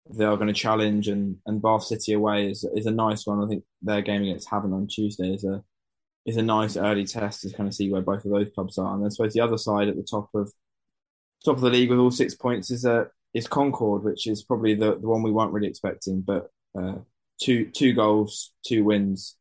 they 0.09 0.25
are 0.25 0.35
going 0.35 0.47
to 0.47 0.53
challenge 0.53 1.07
and 1.07 1.37
and 1.45 1.61
Bath 1.61 1.83
City 1.83 2.13
away 2.13 2.49
is 2.49 2.65
is 2.75 2.85
a 2.85 2.91
nice 2.91 3.25
one. 3.27 3.43
I 3.43 3.47
think 3.47 3.63
their 3.81 4.01
game 4.01 4.23
against 4.23 4.49
Havant 4.49 4.73
on 4.73 4.87
Tuesday 4.87 5.33
is 5.33 5.43
a 5.43 5.63
is 6.25 6.37
a 6.37 6.41
nice 6.41 6.77
early 6.77 7.05
test 7.05 7.41
to 7.41 7.53
kind 7.53 7.67
of 7.67 7.73
see 7.73 7.91
where 7.91 8.01
both 8.01 8.25
of 8.25 8.31
those 8.31 8.49
clubs 8.53 8.77
are. 8.77 8.95
And 8.95 9.05
I 9.05 9.09
suppose 9.09 9.33
the 9.33 9.41
other 9.41 9.57
side 9.57 9.87
at 9.87 9.95
the 9.95 10.07
top 10.09 10.29
of 10.33 10.51
top 11.43 11.55
of 11.55 11.61
the 11.61 11.69
league 11.69 11.89
with 11.89 11.99
all 11.99 12.11
six 12.11 12.35
points 12.35 12.71
is 12.71 12.85
uh, 12.85 13.05
is 13.33 13.47
Concord, 13.47 14.03
which 14.03 14.27
is 14.27 14.43
probably 14.43 14.75
the, 14.75 14.97
the 14.97 15.07
one 15.07 15.23
we 15.23 15.31
weren't 15.31 15.53
really 15.53 15.67
expecting. 15.67 16.21
But 16.21 16.49
uh, 16.77 16.95
two 17.41 17.69
two 17.71 17.93
goals, 17.93 18.51
two 18.65 18.83
wins, 18.83 19.35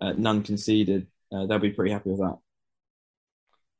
uh, 0.00 0.12
none 0.16 0.42
conceded. 0.42 1.06
Uh, 1.32 1.46
they'll 1.46 1.58
be 1.58 1.70
pretty 1.70 1.92
happy 1.92 2.10
with 2.10 2.20
that. 2.20 2.38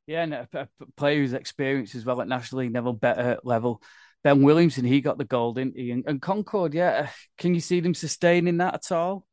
Yeah, 0.07 0.23
and 0.23 0.35
a, 0.35 0.49
a 0.53 0.69
player 0.97 1.19
who's 1.19 1.33
experienced 1.33 1.95
as 1.95 2.05
well 2.05 2.21
at 2.21 2.29
National 2.29 2.61
League 2.63 2.75
level, 2.75 2.93
better 2.93 3.39
level. 3.43 3.83
Ben 4.23 4.43
Williamson, 4.43 4.85
he 4.85 5.01
got 5.01 5.19
the 5.19 5.25
goal, 5.25 5.53
didn't 5.53 5.77
he? 5.77 5.91
And, 5.91 6.05
and 6.07 6.21
Concord, 6.21 6.75
yeah, 6.75 7.11
can 7.39 7.55
you 7.55 7.61
see 7.61 7.81
them 7.81 7.95
sustaining 7.95 8.59
that 8.59 8.75
at 8.75 8.93
all? 8.93 9.27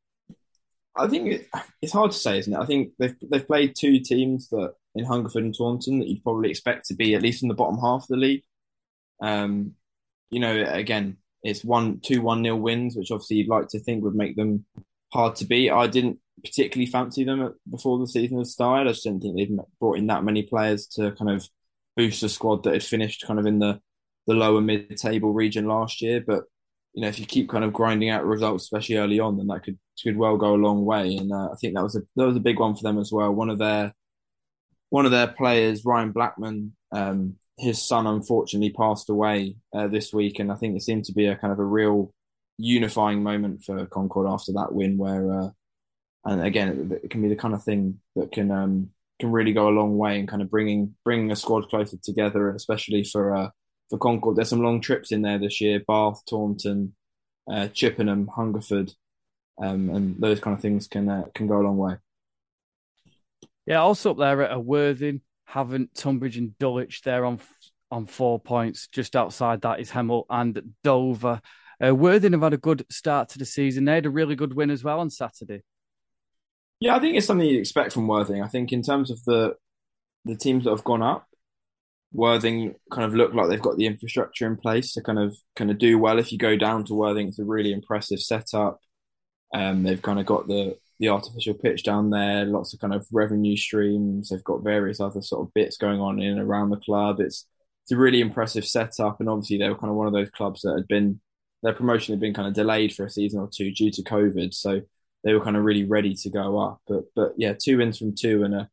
I 0.94 1.08
think 1.08 1.28
it, 1.28 1.48
it's 1.80 1.92
hard 1.92 2.10
to 2.12 2.18
say, 2.18 2.38
isn't 2.38 2.52
it? 2.52 2.58
I 2.58 2.66
think 2.66 2.92
they've 2.98 3.16
they've 3.30 3.46
played 3.46 3.74
two 3.74 4.00
teams 4.00 4.48
that 4.50 4.74
in 4.94 5.04
Hungerford 5.04 5.44
and 5.44 5.56
Taunton 5.56 5.98
that 5.98 6.08
you'd 6.08 6.22
probably 6.22 6.50
expect 6.50 6.86
to 6.86 6.94
be 6.94 7.14
at 7.14 7.22
least 7.22 7.42
in 7.42 7.48
the 7.48 7.54
bottom 7.54 7.78
half 7.78 8.02
of 8.02 8.08
the 8.08 8.16
league. 8.16 8.42
Um, 9.22 9.72
you 10.30 10.40
know, 10.40 10.62
again, 10.66 11.16
it's 11.42 11.64
one 11.64 12.00
two 12.00 12.20
one 12.20 12.42
nil 12.42 12.58
wins, 12.58 12.96
which 12.96 13.10
obviously 13.10 13.38
you'd 13.38 13.48
like 13.48 13.68
to 13.68 13.80
think 13.80 14.04
would 14.04 14.14
make 14.14 14.36
them 14.36 14.66
hard 15.12 15.36
to 15.36 15.46
beat. 15.46 15.70
I 15.70 15.86
didn't 15.86 16.18
particularly 16.44 16.90
fancy 16.90 17.24
them 17.24 17.54
before 17.70 17.98
the 17.98 18.06
season 18.06 18.38
had 18.38 18.46
started. 18.46 18.88
I 18.88 18.92
just 18.92 19.04
didn't 19.04 19.22
think 19.22 19.36
they'd 19.36 19.56
brought 19.80 19.98
in 19.98 20.06
that 20.08 20.24
many 20.24 20.42
players 20.42 20.86
to 20.88 21.12
kind 21.12 21.30
of 21.30 21.48
boost 21.96 22.22
a 22.22 22.28
squad 22.28 22.64
that 22.64 22.72
had 22.72 22.82
finished 22.82 23.24
kind 23.26 23.38
of 23.38 23.46
in 23.46 23.58
the, 23.58 23.80
the 24.26 24.34
lower 24.34 24.60
mid 24.60 24.96
table 24.96 25.32
region 25.32 25.66
last 25.66 26.02
year. 26.02 26.22
But 26.26 26.44
you 26.94 27.02
know, 27.02 27.08
if 27.08 27.18
you 27.18 27.26
keep 27.26 27.48
kind 27.48 27.64
of 27.64 27.72
grinding 27.72 28.10
out 28.10 28.26
results, 28.26 28.64
especially 28.64 28.96
early 28.96 29.18
on, 29.18 29.36
then 29.36 29.46
that 29.48 29.64
could 29.64 29.78
could 30.02 30.16
well 30.16 30.36
go 30.36 30.54
a 30.54 30.56
long 30.56 30.84
way. 30.84 31.16
And 31.16 31.32
uh, 31.32 31.50
I 31.52 31.54
think 31.60 31.74
that 31.74 31.82
was 31.82 31.96
a 31.96 32.02
that 32.16 32.26
was 32.26 32.36
a 32.36 32.40
big 32.40 32.58
one 32.58 32.74
for 32.76 32.82
them 32.82 32.98
as 32.98 33.10
well. 33.10 33.32
One 33.32 33.50
of 33.50 33.58
their 33.58 33.94
one 34.90 35.06
of 35.06 35.10
their 35.10 35.28
players, 35.28 35.84
Ryan 35.84 36.12
Blackman, 36.12 36.76
um, 36.92 37.36
his 37.58 37.80
son 37.80 38.06
unfortunately 38.06 38.70
passed 38.70 39.08
away 39.08 39.56
uh, 39.74 39.88
this 39.88 40.12
week, 40.12 40.38
and 40.38 40.52
I 40.52 40.56
think 40.56 40.76
it 40.76 40.82
seemed 40.82 41.04
to 41.04 41.14
be 41.14 41.26
a 41.26 41.36
kind 41.36 41.52
of 41.52 41.58
a 41.58 41.64
real 41.64 42.12
unifying 42.58 43.22
moment 43.22 43.64
for 43.64 43.86
Concord 43.86 44.28
after 44.28 44.52
that 44.52 44.72
win, 44.72 44.98
where 44.98 45.32
uh, 45.32 45.48
and 46.24 46.42
again, 46.42 46.98
it, 47.02 47.10
can 47.10 47.22
be 47.22 47.28
the 47.28 47.36
kind 47.36 47.54
of 47.54 47.64
thing 47.64 48.00
that 48.16 48.32
can 48.32 48.50
um, 48.50 48.90
can 49.18 49.32
really 49.32 49.52
go 49.52 49.68
a 49.68 49.70
long 49.70 49.98
way 49.98 50.18
in 50.18 50.26
kind 50.26 50.42
of 50.42 50.50
bringing 50.50 50.94
bringing 51.04 51.32
a 51.32 51.36
squad 51.36 51.68
closer 51.68 51.96
together, 52.02 52.50
especially 52.54 53.04
for 53.04 53.34
uh, 53.34 53.48
for 53.90 53.98
Concord. 53.98 54.36
There's 54.36 54.48
some 54.48 54.62
long 54.62 54.80
trips 54.80 55.12
in 55.12 55.22
there 55.22 55.38
this 55.38 55.60
year: 55.60 55.80
Bath, 55.86 56.22
Taunton, 56.28 56.94
uh, 57.50 57.68
Chippenham, 57.68 58.28
Hungerford, 58.28 58.92
um, 59.60 59.90
and 59.90 60.20
those 60.20 60.40
kind 60.40 60.56
of 60.56 60.62
things 60.62 60.86
can 60.86 61.08
uh, 61.08 61.24
can 61.34 61.46
go 61.46 61.60
a 61.60 61.62
long 61.62 61.76
way. 61.76 61.96
Yeah, 63.66 63.80
also 63.80 64.12
up 64.12 64.18
there 64.18 64.42
at 64.42 64.64
Worthing, 64.64 65.20
Havant 65.50 65.90
Tonbridge 65.94 66.36
and 66.36 66.56
Dulwich. 66.58 67.02
They're 67.02 67.24
on 67.24 67.40
on 67.90 68.06
four 68.06 68.40
points. 68.40 68.86
Just 68.88 69.16
outside 69.16 69.60
that 69.62 69.80
is 69.80 69.90
Hemel 69.90 70.24
and 70.30 70.74
Dover. 70.84 71.40
Uh, 71.84 71.94
Worthing 71.94 72.32
have 72.32 72.42
had 72.42 72.54
a 72.54 72.58
good 72.58 72.86
start 72.90 73.30
to 73.30 73.38
the 73.38 73.44
season. 73.44 73.84
They 73.84 73.94
had 73.94 74.06
a 74.06 74.10
really 74.10 74.36
good 74.36 74.54
win 74.54 74.70
as 74.70 74.84
well 74.84 75.00
on 75.00 75.10
Saturday. 75.10 75.62
Yeah, 76.82 76.96
I 76.96 76.98
think 76.98 77.16
it's 77.16 77.28
something 77.28 77.46
you 77.46 77.60
expect 77.60 77.92
from 77.92 78.08
Worthing. 78.08 78.42
I 78.42 78.48
think 78.48 78.72
in 78.72 78.82
terms 78.82 79.12
of 79.12 79.22
the 79.24 79.54
the 80.24 80.36
teams 80.36 80.64
that 80.64 80.70
have 80.70 80.82
gone 80.84 81.02
up, 81.02 81.28
Worthing 82.12 82.74
kind 82.90 83.04
of 83.04 83.14
look 83.14 83.34
like 83.34 83.48
they've 83.48 83.62
got 83.62 83.76
the 83.76 83.86
infrastructure 83.86 84.48
in 84.48 84.56
place 84.56 84.92
to 84.94 85.02
kind 85.02 85.20
of 85.20 85.36
kind 85.54 85.70
of 85.70 85.78
do 85.78 85.96
well. 85.96 86.18
If 86.18 86.32
you 86.32 86.38
go 86.38 86.56
down 86.56 86.84
to 86.86 86.94
Worthing, 86.94 87.28
it's 87.28 87.38
a 87.38 87.44
really 87.44 87.72
impressive 87.72 88.18
setup. 88.20 88.80
Um, 89.54 89.84
they've 89.84 90.02
kind 90.02 90.18
of 90.18 90.26
got 90.26 90.48
the 90.48 90.76
the 90.98 91.10
artificial 91.10 91.54
pitch 91.54 91.84
down 91.84 92.10
there, 92.10 92.46
lots 92.46 92.74
of 92.74 92.80
kind 92.80 92.94
of 92.94 93.06
revenue 93.12 93.56
streams. 93.56 94.30
They've 94.30 94.42
got 94.44 94.64
various 94.64 95.00
other 95.00 95.22
sort 95.22 95.46
of 95.46 95.54
bits 95.54 95.76
going 95.76 96.00
on 96.00 96.20
in 96.20 96.32
and 96.32 96.40
around 96.40 96.70
the 96.70 96.78
club. 96.78 97.20
It's 97.20 97.46
it's 97.84 97.92
a 97.92 97.96
really 97.96 98.20
impressive 98.20 98.66
setup, 98.66 99.20
and 99.20 99.28
obviously 99.28 99.58
they 99.58 99.68
were 99.68 99.78
kind 99.78 99.90
of 99.92 99.96
one 99.96 100.08
of 100.08 100.14
those 100.14 100.30
clubs 100.30 100.62
that 100.62 100.74
had 100.76 100.88
been 100.88 101.20
their 101.62 101.74
promotion 101.74 102.12
had 102.12 102.20
been 102.20 102.34
kind 102.34 102.48
of 102.48 102.54
delayed 102.54 102.92
for 102.92 103.06
a 103.06 103.10
season 103.10 103.38
or 103.40 103.48
two 103.54 103.70
due 103.72 103.92
to 103.92 104.02
COVID, 104.02 104.52
so 104.52 104.82
they 105.24 105.34
were 105.34 105.44
kind 105.44 105.56
of 105.56 105.64
really 105.64 105.84
ready 105.84 106.14
to 106.14 106.30
go 106.30 106.58
up. 106.58 106.80
But 106.86 107.04
but 107.14 107.32
yeah, 107.36 107.54
two 107.58 107.78
wins 107.78 107.98
from 107.98 108.14
two 108.14 108.44
and 108.44 108.54
a 108.54 108.68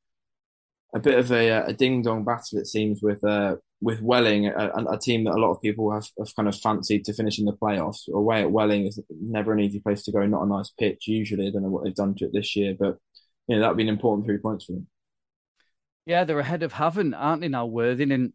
a 0.93 0.99
bit 0.99 1.19
of 1.19 1.31
a, 1.31 1.49
a 1.67 1.73
ding 1.73 2.01
dong 2.01 2.23
battle 2.23 2.57
it 2.57 2.67
seems 2.67 3.01
with 3.01 3.23
uh, 3.23 3.57
with 3.81 4.01
Welling, 4.01 4.47
a, 4.47 4.71
a, 4.91 4.99
team 4.99 5.23
that 5.23 5.35
a 5.35 5.39
lot 5.39 5.51
of 5.51 5.61
people 5.61 5.91
have, 5.93 6.05
have 6.17 6.35
kind 6.35 6.49
of 6.49 6.55
fancied 6.55 7.05
to 7.05 7.13
finish 7.13 7.39
in 7.39 7.45
the 7.45 7.53
playoffs. 7.53 8.09
Away 8.11 8.41
at 8.41 8.51
Welling 8.51 8.87
is 8.87 8.99
never 9.09 9.53
an 9.53 9.61
easy 9.61 9.79
place 9.79 10.03
to 10.03 10.11
go. 10.11 10.25
Not 10.25 10.43
a 10.43 10.47
nice 10.47 10.69
pitch 10.77 11.07
usually. 11.07 11.47
I 11.47 11.51
don't 11.51 11.63
know 11.63 11.69
what 11.69 11.85
they've 11.85 11.95
done 11.95 12.15
to 12.15 12.25
it 12.25 12.31
this 12.33 12.55
year, 12.55 12.75
but 12.77 12.97
you 13.47 13.55
know 13.55 13.61
that 13.61 13.69
would 13.69 13.77
be 13.77 13.83
an 13.83 13.89
important 13.89 14.25
three 14.25 14.37
points 14.37 14.65
for 14.65 14.73
them. 14.73 14.87
Yeah, 16.05 16.23
they're 16.23 16.39
ahead 16.39 16.63
of 16.63 16.73
Havant, 16.73 17.13
aren't 17.15 17.41
they 17.41 17.47
now, 17.47 17.67
Worthing? 17.67 18.11
And 18.11 18.33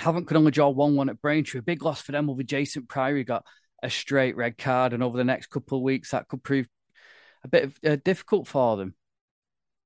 Havant 0.00 0.26
could 0.26 0.36
only 0.36 0.50
draw 0.50 0.68
1 0.68 0.94
1 0.94 1.08
at 1.08 1.20
Braintree. 1.20 1.60
A 1.60 1.62
big 1.62 1.82
loss 1.82 2.00
for 2.00 2.12
them 2.12 2.30
over 2.30 2.42
Jason 2.42 2.86
Priory, 2.86 3.24
got 3.24 3.44
a 3.82 3.90
straight 3.90 4.36
red 4.36 4.56
card. 4.56 4.92
And 4.92 5.02
over 5.02 5.18
the 5.18 5.24
next 5.24 5.48
couple 5.48 5.78
of 5.78 5.84
weeks, 5.84 6.12
that 6.12 6.28
could 6.28 6.42
prove 6.42 6.66
a 7.44 7.48
bit 7.48 7.64
of, 7.64 7.78
uh, 7.86 7.96
difficult 8.04 8.48
for 8.48 8.76
them. 8.76 8.94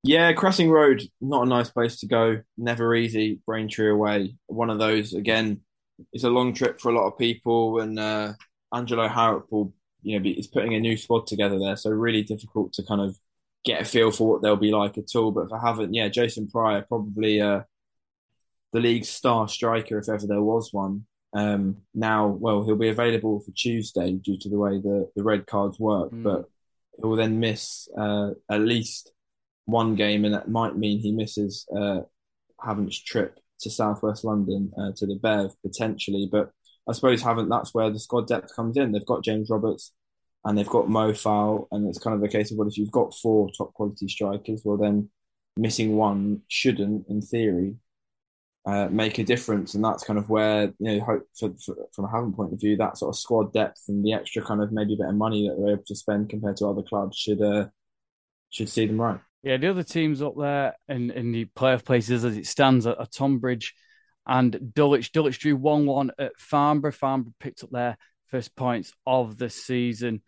Yeah, 0.05 0.33
Cressing 0.33 0.71
Road, 0.71 1.03
not 1.21 1.45
a 1.45 1.49
nice 1.49 1.71
place 1.71 2.01
to 2.01 2.07
go. 2.07 2.41
Never 2.57 2.95
easy. 2.95 3.41
Braintree 3.45 3.91
away. 3.91 4.37
One 4.47 4.71
of 4.71 4.79
those, 4.79 5.13
again, 5.13 5.61
it's 6.13 6.25
a 6.25 6.31
long 6.31 6.55
trip 6.55 6.81
for 6.81 6.91
a 6.91 6.95
lot 6.95 7.09
of 7.09 7.19
people. 7.19 7.81
And 7.81 7.99
uh, 7.99 8.35
Angelo 8.73 9.09
Harrop 9.09 9.51
will, 9.51 9.75
you 10.03 10.19
know, 10.19 10.31
is 10.31 10.47
putting 10.47 10.75
a 10.75 10.81
new 10.81 10.97
squad 10.97 11.27
together 11.27 11.59
there. 11.59 11.77
So 11.77 11.91
really 11.91 12.23
difficult 12.23 12.73
to 12.75 12.85
kind 12.85 13.01
of 13.01 13.19
get 13.65 13.83
a 13.83 13.85
feel 13.85 14.13
for 14.13 14.29
what 14.29 14.41
they'll 14.41 14.57
be 14.57 14.71
like 14.71 14.97
at 14.99 15.17
all. 15.17 15.33
But 15.33 15.47
if 15.47 15.53
I 15.53 15.61
haven't, 15.61 15.93
yeah, 15.93 16.09
Jason 16.09 16.49
Prior, 16.49 16.83
probably 16.83 17.41
uh, 17.41 17.63
the 18.73 18.81
league's 18.81 19.09
star 19.09 19.49
striker, 19.49 19.99
if 19.99 20.09
ever 20.09 20.27
there 20.29 20.41
was 20.41 20.73
one. 20.73 21.07
Um, 21.35 21.79
now, 21.93 22.29
well, 22.29 22.63
he'll 22.63 22.77
be 22.77 22.89
available 22.89 23.41
for 23.41 23.51
Tuesday 23.51 24.13
due 24.13 24.39
to 24.39 24.49
the 24.49 24.59
way 24.59 24.79
the, 24.79 25.11
the 25.17 25.25
red 25.25 25.47
cards 25.47 25.79
work, 25.79 26.13
mm. 26.13 26.23
but 26.23 26.49
he 27.01 27.07
will 27.07 27.17
then 27.17 27.41
miss 27.41 27.89
uh, 27.97 28.31
at 28.51 28.61
least 28.61 29.13
one 29.65 29.95
game, 29.95 30.25
and 30.25 30.35
that 30.35 30.49
might 30.51 30.77
mean 30.77 30.99
he 30.99 31.13
misses 31.13 31.67
uh, 31.77 32.01
Havant's 32.65 33.03
trip 33.03 33.39
to 33.61 33.71
Southwest 33.71 34.25
London 34.25 34.73
uh, 34.79 34.93
to 34.97 35.07
the 35.07 35.17
Bev 35.17 35.53
potentially. 35.65 36.29
But 36.31 36.51
I 36.89 36.93
suppose 36.93 37.23
Havant 37.23 37.51
that's 37.51 37.75
where 37.75 37.91
the 37.91 37.99
squad 37.99 38.27
depth 38.27 38.55
comes 38.55 38.77
in. 38.77 38.93
They've 38.93 39.05
got 39.05 39.25
James 39.25 39.51
Roberts 39.51 39.93
and 40.45 40.57
they've 40.57 40.69
got 40.69 40.89
Mo 40.89 41.13
Fowl, 41.13 41.69
and 41.71 41.89
it's 41.89 41.99
kind 41.99 42.17
of 42.17 42.23
a 42.23 42.29
case 42.29 42.51
of 42.51 42.57
what 42.57 42.65
well, 42.65 42.71
if 42.71 42.79
you've 42.79 42.91
got 42.91 43.15
four 43.15 43.49
top 43.57 43.75
quality 43.75 44.09
strikers, 44.09 44.63
well 44.65 44.77
then 44.77 45.11
missing 45.57 45.97
one 45.97 46.43
shouldn't, 46.49 47.07
in 47.09 47.21
theory, 47.21 47.77
uh, 48.69 48.87
make 48.91 49.19
a 49.19 49.25
difference, 49.25 49.73
and 49.73 49.83
that's 49.83 50.05
kind 50.05 50.19
of 50.19 50.29
where 50.29 50.75
you 50.79 50.99
know, 50.99 51.01
hope 51.03 51.23
for, 51.39 51.51
for, 51.65 51.75
from 51.95 52.05
a 52.05 52.09
Havant 52.09 52.37
point 52.37 52.53
of 52.53 52.61
view, 52.61 52.77
that 52.77 52.99
sort 52.99 53.15
of 53.15 53.19
squad 53.19 53.51
depth 53.51 53.85
and 53.89 54.05
the 54.05 54.13
extra 54.13 54.43
kind 54.43 54.63
of 54.63 54.73
maybe 54.73 54.95
bit 54.95 55.09
of 55.09 55.15
money 55.15 55.49
that 55.49 55.57
they're 55.59 55.73
able 55.73 55.85
to 55.87 55.95
spend 55.95 56.29
compared 56.29 56.59
to 56.59 56.67
other 56.67 56.83
clubs 56.83 57.17
should 57.17 57.41
uh, 57.41 57.69
should 58.51 58.69
see 58.69 58.87
them 58.87 59.01
right. 59.01 59.21
Yeah, 59.43 59.57
the 59.57 59.71
other 59.71 59.83
teams 59.83 60.21
up 60.21 60.35
there 60.37 60.75
in, 60.87 61.11
in 61.13 61.33
the 61.33 61.47
playoff 61.57 61.83
places 61.83 62.27
as 62.27 62.37
it 62.37 62.47
stands 62.47 62.87
are, 62.87 62.97
are 62.99 63.07
Tonbridge 63.07 63.75
and 64.27 64.75
Dulwich. 64.75 65.13
Dulwich 65.13 65.39
drew 65.39 65.57
1 65.57 65.87
1 65.87 66.11
at 66.19 66.33
Farnborough. 66.37 66.93
Farnborough 66.93 67.35
picked 67.41 67.65
up 67.65 67.71
their 67.71 67.97
first 68.27 68.55
points 68.55 68.93
of 69.07 69.39
the 69.39 69.49
season. 69.49 70.21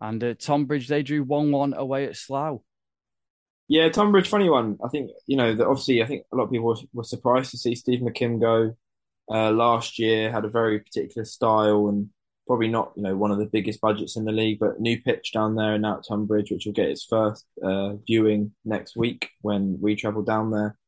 And 0.00 0.22
uh, 0.22 0.34
Tonbridge, 0.34 0.86
they 0.86 1.02
drew 1.02 1.24
1 1.24 1.50
1 1.50 1.74
away 1.74 2.04
at 2.04 2.16
Slough. 2.16 2.60
Yeah, 3.68 3.88
Tonbridge, 3.90 4.28
funny 4.28 4.48
one. 4.48 4.78
I 4.82 4.88
think, 4.88 5.10
you 5.26 5.36
know, 5.36 5.54
that 5.54 5.66
obviously, 5.66 6.02
I 6.02 6.06
think 6.06 6.24
a 6.32 6.36
lot 6.36 6.44
of 6.44 6.50
people 6.50 6.66
were, 6.68 6.76
were 6.94 7.04
surprised 7.04 7.50
to 7.50 7.58
see 7.58 7.74
Steve 7.74 8.00
McKimm 8.00 8.40
go 8.40 8.74
uh, 9.30 9.50
last 9.50 9.98
year, 9.98 10.30
had 10.30 10.44
a 10.44 10.48
very 10.50 10.80
particular 10.80 11.24
style 11.24 11.88
and 11.88 12.08
probably 12.46 12.68
not 12.68 12.92
you 12.96 13.02
know 13.02 13.14
one 13.14 13.30
of 13.30 13.38
the 13.38 13.46
biggest 13.46 13.80
budgets 13.80 14.16
in 14.16 14.24
the 14.24 14.32
league, 14.32 14.58
but 14.58 14.80
new 14.80 15.00
pitch 15.02 15.32
down 15.32 15.54
there 15.54 15.74
and 15.74 15.82
now 15.82 15.98
at 15.98 16.04
Tonbridge, 16.08 16.50
which 16.50 16.64
will 16.66 16.72
get 16.72 16.88
its 16.88 17.04
first 17.04 17.46
uh, 17.62 17.94
viewing 18.06 18.52
next 18.64 18.96
week 18.96 19.30
when 19.42 19.78
we 19.80 19.94
travel 19.94 20.22
down 20.22 20.50
there. 20.50 20.78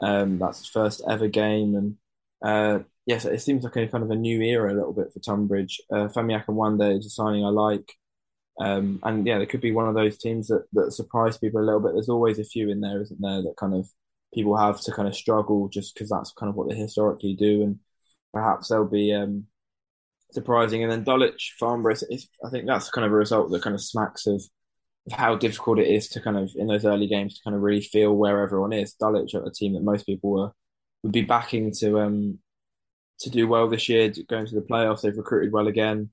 Um, 0.00 0.38
that's 0.38 0.58
his 0.60 0.68
first 0.68 1.02
ever 1.08 1.28
game, 1.28 1.74
and 1.74 1.96
uh, 2.44 2.84
yes, 3.06 3.24
it 3.24 3.42
seems 3.42 3.64
like 3.64 3.76
a 3.76 3.88
kind 3.88 4.04
of 4.04 4.10
a 4.10 4.16
new 4.16 4.40
era 4.40 4.72
a 4.72 4.76
little 4.76 4.92
bit 4.92 5.12
for 5.12 5.18
Tonbridge. 5.20 5.80
Uh, 5.92 6.08
Femi 6.08 6.40
Akinwande 6.40 6.98
is 6.98 7.06
a 7.06 7.10
signing 7.10 7.44
I 7.44 7.48
like, 7.48 7.92
um, 8.60 9.00
and 9.02 9.26
yeah, 9.26 9.38
there 9.38 9.46
could 9.46 9.62
be 9.62 9.72
one 9.72 9.88
of 9.88 9.94
those 9.94 10.18
teams 10.18 10.48
that 10.48 10.66
that 10.74 10.92
surprise 10.92 11.38
people 11.38 11.60
a 11.60 11.64
little 11.64 11.80
bit. 11.80 11.92
There's 11.94 12.10
always 12.10 12.38
a 12.38 12.44
few 12.44 12.70
in 12.70 12.80
there, 12.80 13.00
isn't 13.00 13.20
there, 13.20 13.42
that 13.42 13.56
kind 13.58 13.74
of 13.74 13.88
people 14.34 14.56
have 14.56 14.80
to 14.82 14.92
kind 14.92 15.08
of 15.08 15.16
struggle 15.16 15.68
just 15.68 15.94
because 15.94 16.10
that's 16.10 16.32
kind 16.32 16.50
of 16.50 16.56
what 16.56 16.68
they 16.68 16.76
historically 16.76 17.34
do, 17.34 17.62
and 17.62 17.78
perhaps 18.32 18.68
they'll 18.68 18.84
be 18.84 19.12
um, 19.14 19.46
surprising. 20.32 20.82
And 20.82 20.92
then 20.92 21.04
Dulwich 21.04 21.56
Farnborough, 21.58 21.96
I 22.44 22.50
think 22.50 22.66
that's 22.66 22.90
kind 22.90 23.06
of 23.06 23.12
a 23.12 23.16
result 23.16 23.50
that 23.50 23.62
kind 23.62 23.74
of 23.74 23.82
smacks 23.82 24.26
of, 24.26 24.42
how 25.12 25.34
difficult 25.34 25.78
it 25.78 25.88
is 25.88 26.08
to 26.08 26.20
kind 26.20 26.36
of 26.36 26.50
in 26.56 26.66
those 26.66 26.84
early 26.84 27.06
games 27.06 27.34
to 27.34 27.40
kind 27.42 27.56
of 27.56 27.62
really 27.62 27.80
feel 27.80 28.14
where 28.14 28.42
everyone 28.42 28.72
is. 28.72 28.92
Dulwich 28.92 29.34
are 29.34 29.44
a 29.44 29.50
team 29.50 29.72
that 29.72 29.82
most 29.82 30.04
people 30.06 30.30
were 30.30 30.52
would 31.02 31.12
be 31.12 31.22
backing 31.22 31.72
to 31.78 31.98
um 31.98 32.38
to 33.20 33.30
do 33.30 33.48
well 33.48 33.68
this 33.68 33.88
year, 33.88 34.12
going 34.28 34.46
to 34.46 34.54
the 34.54 34.60
playoffs. 34.60 35.00
They've 35.00 35.16
recruited 35.16 35.52
well 35.52 35.68
again. 35.68 36.10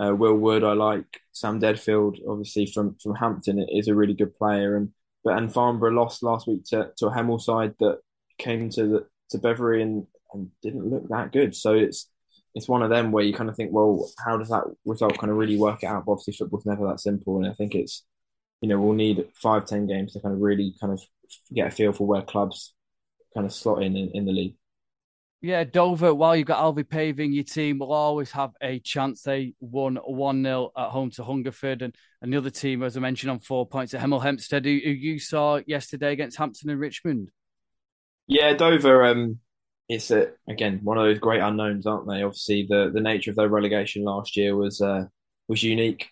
Uh, 0.00 0.14
Will 0.14 0.34
Wood, 0.34 0.64
I 0.64 0.72
like 0.72 1.20
Sam 1.32 1.60
Deadfield, 1.60 2.18
obviously 2.28 2.66
from 2.66 2.96
from 3.02 3.14
Hampton, 3.14 3.58
is 3.68 3.88
a 3.88 3.94
really 3.94 4.14
good 4.14 4.34
player. 4.36 4.76
And 4.76 4.90
but 5.24 5.36
and 5.36 5.52
Farnborough 5.52 5.92
lost 5.92 6.22
last 6.22 6.46
week 6.46 6.64
to 6.66 6.90
to 6.98 7.06
a 7.06 7.10
Hemel 7.10 7.40
side 7.40 7.74
that 7.80 8.00
came 8.38 8.70
to 8.70 8.86
the 8.86 9.06
to 9.30 9.38
Beveree 9.38 9.82
and 9.82 10.06
and 10.32 10.50
didn't 10.62 10.88
look 10.88 11.08
that 11.08 11.32
good. 11.32 11.54
So 11.54 11.74
it's 11.74 12.08
it's 12.54 12.68
one 12.68 12.82
of 12.82 12.90
them 12.90 13.12
where 13.12 13.24
you 13.24 13.32
kind 13.32 13.48
of 13.50 13.56
think, 13.56 13.72
well, 13.72 14.10
how 14.24 14.36
does 14.36 14.48
that 14.48 14.64
result 14.84 15.18
kind 15.18 15.30
of 15.30 15.36
really 15.36 15.56
work 15.58 15.82
it 15.82 15.86
out? 15.86 16.04
But 16.06 16.12
obviously, 16.12 16.34
football's 16.34 16.66
never 16.66 16.86
that 16.88 17.00
simple, 17.00 17.36
and 17.38 17.46
I 17.46 17.54
think 17.54 17.74
it's 17.74 18.04
you 18.60 18.68
know 18.68 18.80
we'll 18.80 18.94
need 18.94 19.26
five, 19.34 19.66
ten 19.66 19.86
games 19.86 20.12
to 20.14 20.20
kind 20.20 20.34
of 20.34 20.40
really 20.40 20.74
kind 20.80 20.92
of 20.92 21.00
get 21.52 21.68
a 21.68 21.70
feel 21.70 21.92
for 21.92 22.06
where 22.06 22.22
clubs 22.22 22.74
kind 23.34 23.46
of 23.46 23.52
slot 23.52 23.82
in 23.82 23.96
in, 23.96 24.10
in 24.14 24.24
the 24.26 24.32
league. 24.32 24.56
Yeah, 25.42 25.64
Dover, 25.64 26.14
while 26.14 26.36
you've 26.36 26.46
got 26.46 26.58
Alfie 26.58 26.84
Pavey, 26.84 27.26
your 27.26 27.44
team 27.44 27.78
will 27.78 27.92
always 27.92 28.30
have 28.32 28.50
a 28.60 28.78
chance. 28.80 29.22
They 29.22 29.54
won 29.58 29.96
1 29.96 30.44
0 30.44 30.70
at 30.76 30.90
home 30.90 31.10
to 31.12 31.24
Hungerford, 31.24 31.80
and 31.80 31.94
another 32.20 32.50
team, 32.50 32.82
as 32.82 32.94
I 32.96 33.00
mentioned, 33.00 33.30
on 33.30 33.40
four 33.40 33.66
points 33.66 33.94
at 33.94 34.02
Hemel 34.02 34.22
Hempstead, 34.22 34.66
who, 34.66 34.78
who 34.84 34.90
you 34.90 35.18
saw 35.18 35.60
yesterday 35.66 36.12
against 36.12 36.36
Hampton 36.36 36.68
and 36.68 36.78
Richmond. 36.78 37.30
Yeah, 38.26 38.52
Dover, 38.52 39.06
um, 39.06 39.38
it's 39.88 40.10
a, 40.10 40.28
again 40.48 40.80
one 40.84 40.98
of 40.98 41.04
those 41.04 41.18
great 41.18 41.40
unknowns, 41.40 41.86
aren't 41.86 42.06
they? 42.06 42.22
Obviously, 42.22 42.66
the 42.68 42.90
the 42.92 43.00
nature 43.00 43.30
of 43.30 43.36
their 43.36 43.48
relegation 43.48 44.04
last 44.04 44.36
year 44.36 44.54
was 44.54 44.82
uh, 44.82 45.06
was 45.48 45.62
unique. 45.62 46.10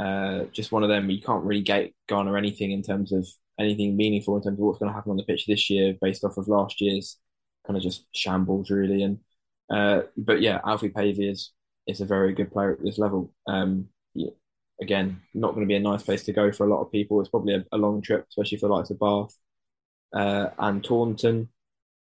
Uh, 0.00 0.44
just 0.52 0.72
one 0.72 0.82
of 0.82 0.88
them 0.88 1.08
you 1.10 1.22
can't 1.22 1.44
really 1.44 1.62
get, 1.62 1.92
garner 2.08 2.36
anything 2.36 2.72
in 2.72 2.82
terms 2.82 3.12
of 3.12 3.24
anything 3.60 3.96
meaningful 3.96 4.36
in 4.36 4.42
terms 4.42 4.58
of 4.58 4.64
what's 4.64 4.80
going 4.80 4.90
to 4.90 4.94
happen 4.94 5.12
on 5.12 5.16
the 5.16 5.22
pitch 5.22 5.46
this 5.46 5.70
year 5.70 5.94
based 6.02 6.24
off 6.24 6.36
of 6.36 6.48
last 6.48 6.80
year's 6.80 7.18
kind 7.66 7.76
of 7.76 7.82
just 7.82 8.06
shambles, 8.12 8.70
really. 8.70 9.02
And 9.02 9.18
uh, 9.70 10.02
but 10.16 10.40
yeah, 10.40 10.60
Alfie 10.64 10.90
Pavey 10.90 11.28
is 11.28 11.52
is 11.86 12.00
a 12.00 12.06
very 12.06 12.32
good 12.32 12.52
player 12.52 12.72
at 12.72 12.82
this 12.82 12.98
level. 12.98 13.32
Um, 13.46 13.88
again, 14.80 15.20
not 15.34 15.54
going 15.54 15.66
to 15.66 15.68
be 15.68 15.76
a 15.76 15.80
nice 15.80 16.02
place 16.02 16.24
to 16.24 16.32
go 16.32 16.52
for 16.52 16.66
a 16.66 16.70
lot 16.70 16.82
of 16.82 16.92
people. 16.92 17.20
It's 17.20 17.30
probably 17.30 17.54
a, 17.54 17.64
a 17.72 17.78
long 17.78 18.02
trip, 18.02 18.26
especially 18.28 18.58
for 18.58 18.68
the 18.68 18.74
likes 18.74 18.90
of 18.90 18.98
Bath 18.98 19.34
uh, 20.14 20.50
and 20.58 20.82
Taunton. 20.82 21.48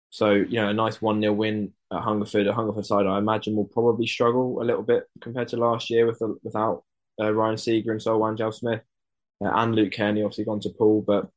So, 0.09 0.31
you 0.31 0.61
know, 0.61 0.69
a 0.69 0.73
nice 0.73 1.01
1 1.01 1.21
0 1.21 1.33
win 1.33 1.73
at 1.91 2.01
Hungerford. 2.01 2.47
A 2.47 2.53
Hungerford 2.53 2.85
side, 2.85 3.07
I 3.07 3.17
imagine, 3.17 3.55
will 3.55 3.65
probably 3.65 4.05
struggle 4.05 4.61
a 4.61 4.65
little 4.65 4.83
bit 4.83 5.05
compared 5.21 5.47
to 5.49 5.57
last 5.57 5.89
year 5.89 6.05
with 6.05 6.19
the, 6.19 6.37
without 6.43 6.83
uh, 7.19 7.33
Ryan 7.33 7.57
Seager 7.57 7.91
and 7.91 8.01
Solwan 8.01 8.37
Jel 8.37 8.51
Smith 8.51 8.81
uh, 9.43 9.51
and 9.53 9.75
Luke 9.75 9.93
Kearney, 9.93 10.21
obviously 10.21 10.45
gone 10.45 10.59
to 10.61 10.69
Poole. 10.69 11.03
But 11.05 11.29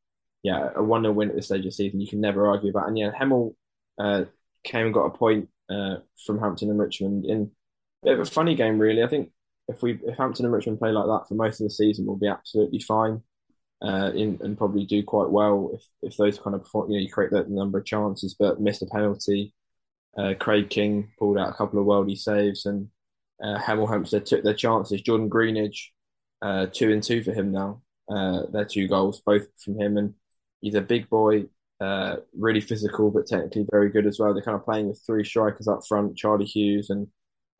yeah, 0.42 0.70
a 0.76 0.82
1 0.82 1.02
0 1.02 1.12
win 1.12 1.30
at 1.30 1.36
this 1.36 1.46
stage 1.46 1.60
of 1.60 1.64
the 1.64 1.72
season, 1.72 2.00
you 2.00 2.08
can 2.08 2.20
never 2.20 2.46
argue 2.46 2.70
about. 2.70 2.88
And 2.88 2.98
yeah, 2.98 3.12
Hemel 3.18 3.54
uh, 3.98 4.24
came 4.64 4.86
and 4.86 4.94
got 4.94 5.06
a 5.06 5.10
point 5.16 5.48
uh, 5.70 5.96
from 6.24 6.38
Hampton 6.38 6.70
and 6.70 6.78
Richmond 6.78 7.24
in 7.24 7.50
a 8.02 8.06
bit 8.06 8.14
of 8.14 8.20
a 8.20 8.30
funny 8.30 8.54
game, 8.54 8.78
really. 8.78 9.02
I 9.02 9.08
think 9.08 9.30
if 9.68 9.82
we 9.82 9.98
if 10.04 10.16
Hampton 10.16 10.44
and 10.44 10.54
Richmond 10.54 10.78
play 10.78 10.92
like 10.92 11.06
that 11.06 11.28
for 11.28 11.34
most 11.34 11.60
of 11.60 11.66
the 11.66 11.70
season, 11.70 12.06
we'll 12.06 12.16
be 12.16 12.28
absolutely 12.28 12.80
fine 12.80 13.22
uh, 13.82 14.12
in, 14.14 14.38
and 14.42 14.56
probably 14.58 14.84
do 14.84 15.02
quite 15.02 15.30
well 15.30 15.70
if, 15.74 15.82
if 16.02 16.16
those 16.16 16.38
kind 16.38 16.54
of 16.54 16.66
you 16.74 16.96
know 16.96 17.02
you 17.02 17.10
create 17.10 17.30
that 17.32 17.50
number 17.50 17.78
of 17.78 17.84
chances, 17.84 18.34
but 18.38 18.60
missed 18.60 18.82
a 18.82 18.86
penalty. 18.86 19.54
Uh, 20.16 20.34
Craig 20.38 20.70
King 20.70 21.10
pulled 21.18 21.36
out 21.36 21.50
a 21.50 21.54
couple 21.54 21.78
of 21.78 21.86
worldy 21.86 22.16
saves, 22.16 22.66
and 22.66 22.88
uh, 23.42 23.58
Hemel 23.58 23.88
Hempstead 23.88 24.24
took 24.24 24.42
their 24.42 24.54
chances. 24.54 25.02
Jordan 25.02 25.28
Greenidge, 25.28 25.88
uh, 26.42 26.66
two 26.72 26.92
and 26.92 27.02
two 27.02 27.22
for 27.22 27.32
him 27.32 27.52
now. 27.52 27.82
Uh, 28.08 28.42
their 28.52 28.64
two 28.64 28.88
goals, 28.88 29.20
both 29.26 29.46
from 29.62 29.78
him, 29.78 29.96
and 29.96 30.14
he's 30.60 30.74
a 30.74 30.80
big 30.80 31.10
boy. 31.10 31.46
Uh, 31.80 32.16
really 32.38 32.60
physical, 32.60 33.10
but 33.10 33.26
technically 33.26 33.66
very 33.70 33.90
good 33.90 34.06
as 34.06 34.18
well. 34.18 34.32
They're 34.32 34.42
kind 34.42 34.56
of 34.56 34.64
playing 34.64 34.88
with 34.88 35.02
three 35.04 35.24
strikers 35.24 35.68
up 35.68 35.86
front, 35.86 36.16
Charlie 36.16 36.44
Hughes 36.44 36.90
and 36.90 37.08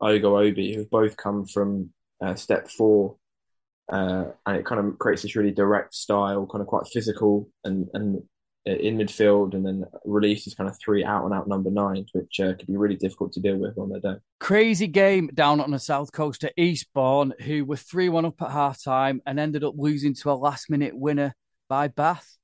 Ogo 0.01 0.47
Obi, 0.47 0.73
who've 0.73 0.89
both 0.89 1.17
come 1.17 1.45
from 1.45 1.91
uh, 2.23 2.35
step 2.35 2.69
four. 2.69 3.17
Uh, 3.91 4.25
and 4.45 4.57
it 4.57 4.65
kind 4.65 4.85
of 4.85 4.99
creates 4.99 5.21
this 5.21 5.35
really 5.35 5.51
direct 5.51 5.93
style, 5.93 6.45
kind 6.45 6.61
of 6.61 6.67
quite 6.67 6.87
physical 6.87 7.49
and, 7.63 7.87
and 7.93 8.21
in 8.65 8.97
midfield, 8.97 9.53
and 9.53 9.65
then 9.65 9.85
releases 10.03 10.53
kind 10.55 10.69
of 10.69 10.77
three 10.77 11.05
out 11.05 11.23
and 11.23 11.33
out 11.33 11.47
number 11.47 11.71
nines, 11.71 12.09
which 12.11 12.39
uh, 12.41 12.53
could 12.53 12.67
be 12.67 12.75
really 12.75 12.97
difficult 12.97 13.31
to 13.31 13.39
deal 13.39 13.57
with 13.57 13.77
on 13.77 13.89
their 13.89 14.01
day. 14.01 14.19
Crazy 14.39 14.87
game 14.87 15.29
down 15.33 15.61
on 15.61 15.71
the 15.71 15.79
south 15.79 16.11
coast 16.11 16.43
at 16.43 16.53
Eastbourne, 16.57 17.33
who 17.41 17.63
were 17.63 17.77
3 17.77 18.09
1 18.09 18.25
up 18.25 18.41
at 18.41 18.51
half 18.51 18.83
time 18.83 19.21
and 19.25 19.39
ended 19.39 19.63
up 19.63 19.75
losing 19.77 20.13
to 20.15 20.31
a 20.31 20.33
last 20.33 20.69
minute 20.69 20.97
winner 20.97 21.33
by 21.69 21.87
Bath. 21.87 22.37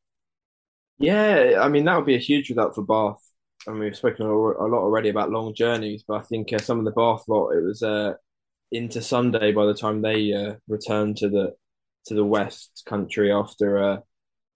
Yeah, 1.00 1.60
I 1.62 1.70
mean, 1.70 1.86
that 1.86 1.96
would 1.96 2.06
be 2.06 2.16
a 2.16 2.20
huge 2.20 2.50
result 2.50 2.76
for 2.76 2.84
Bath. 2.84 3.22
I 3.68 3.72
mean, 3.72 3.82
we've 3.82 3.96
spoken 3.96 4.26
a 4.26 4.30
lot 4.32 4.80
already 4.84 5.10
about 5.10 5.32
long 5.32 5.54
journeys, 5.54 6.04
but 6.08 6.16
I 6.16 6.22
think 6.22 6.54
uh, 6.54 6.60
some 6.60 6.80
of 6.80 6.86
the 6.86 6.92
Bath 6.92 7.24
lot, 7.28 7.52
it 7.52 7.64
was 7.64 7.82
uh, 7.84 8.14
into 8.72 9.02
Sunday 9.02 9.52
by 9.54 9.66
the 9.68 9.74
time 9.76 10.02
they 10.02 10.34
uh, 10.34 10.56
returned 10.68 11.18
to 11.18 11.30
the 11.30 11.56
to 12.08 12.16
the 12.16 12.26
West 12.26 12.84
Country 12.88 13.32
after 13.32 13.80
uh, 13.84 13.98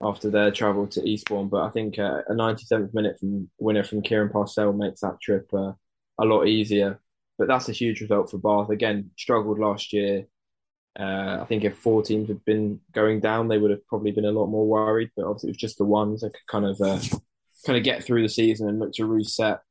after 0.02 0.30
their 0.32 0.52
travel 0.52 0.88
to 0.90 1.04
Eastbourne. 1.08 1.50
But 1.50 1.64
I 1.66 1.72
think 1.72 2.00
uh, 2.00 2.22
a 2.28 2.36
97th 2.36 2.94
minute 2.94 3.20
from 3.20 3.50
winner 3.60 3.84
from 3.84 4.02
Kieran 4.04 4.30
Parselle 4.32 4.74
makes 4.74 5.02
that 5.02 5.22
trip 5.22 5.50
uh, 5.54 5.74
a 6.20 6.26
lot 6.26 6.48
easier. 6.48 7.02
But 7.40 7.48
that's 7.50 7.70
a 7.70 7.74
huge 7.74 8.02
result 8.02 8.32
for 8.32 8.40
Bath. 8.40 8.70
Again, 8.72 9.12
struggled 9.18 9.60
last 9.60 9.94
year. 9.94 10.28
Uh, 11.00 11.40
I 11.42 11.46
think 11.46 11.64
if 11.64 11.78
four 11.78 12.02
teams 12.02 12.28
had 12.28 12.44
been 12.44 12.80
going 12.92 13.20
down, 13.20 13.48
they 13.48 13.58
would 13.58 13.72
have 13.72 13.86
probably 13.88 14.12
been 14.12 14.26
a 14.26 14.32
lot 14.32 14.48
more 14.48 14.66
worried. 14.66 15.12
But 15.16 15.26
obviously, 15.26 15.50
it 15.50 15.52
was 15.52 15.58
just 15.58 15.78
the 15.78 15.86
ones 15.86 16.22
that 16.22 16.34
could 16.34 16.48
kind 16.48 16.66
of 16.66 16.82
uh, 16.82 17.00
kind 17.66 17.78
of 17.78 17.84
get 17.84 18.04
through 18.04 18.24
the 18.24 18.30
season 18.30 18.68
and 18.68 18.80
look 18.80 18.94
to 18.94 19.06
reset. 19.06 19.62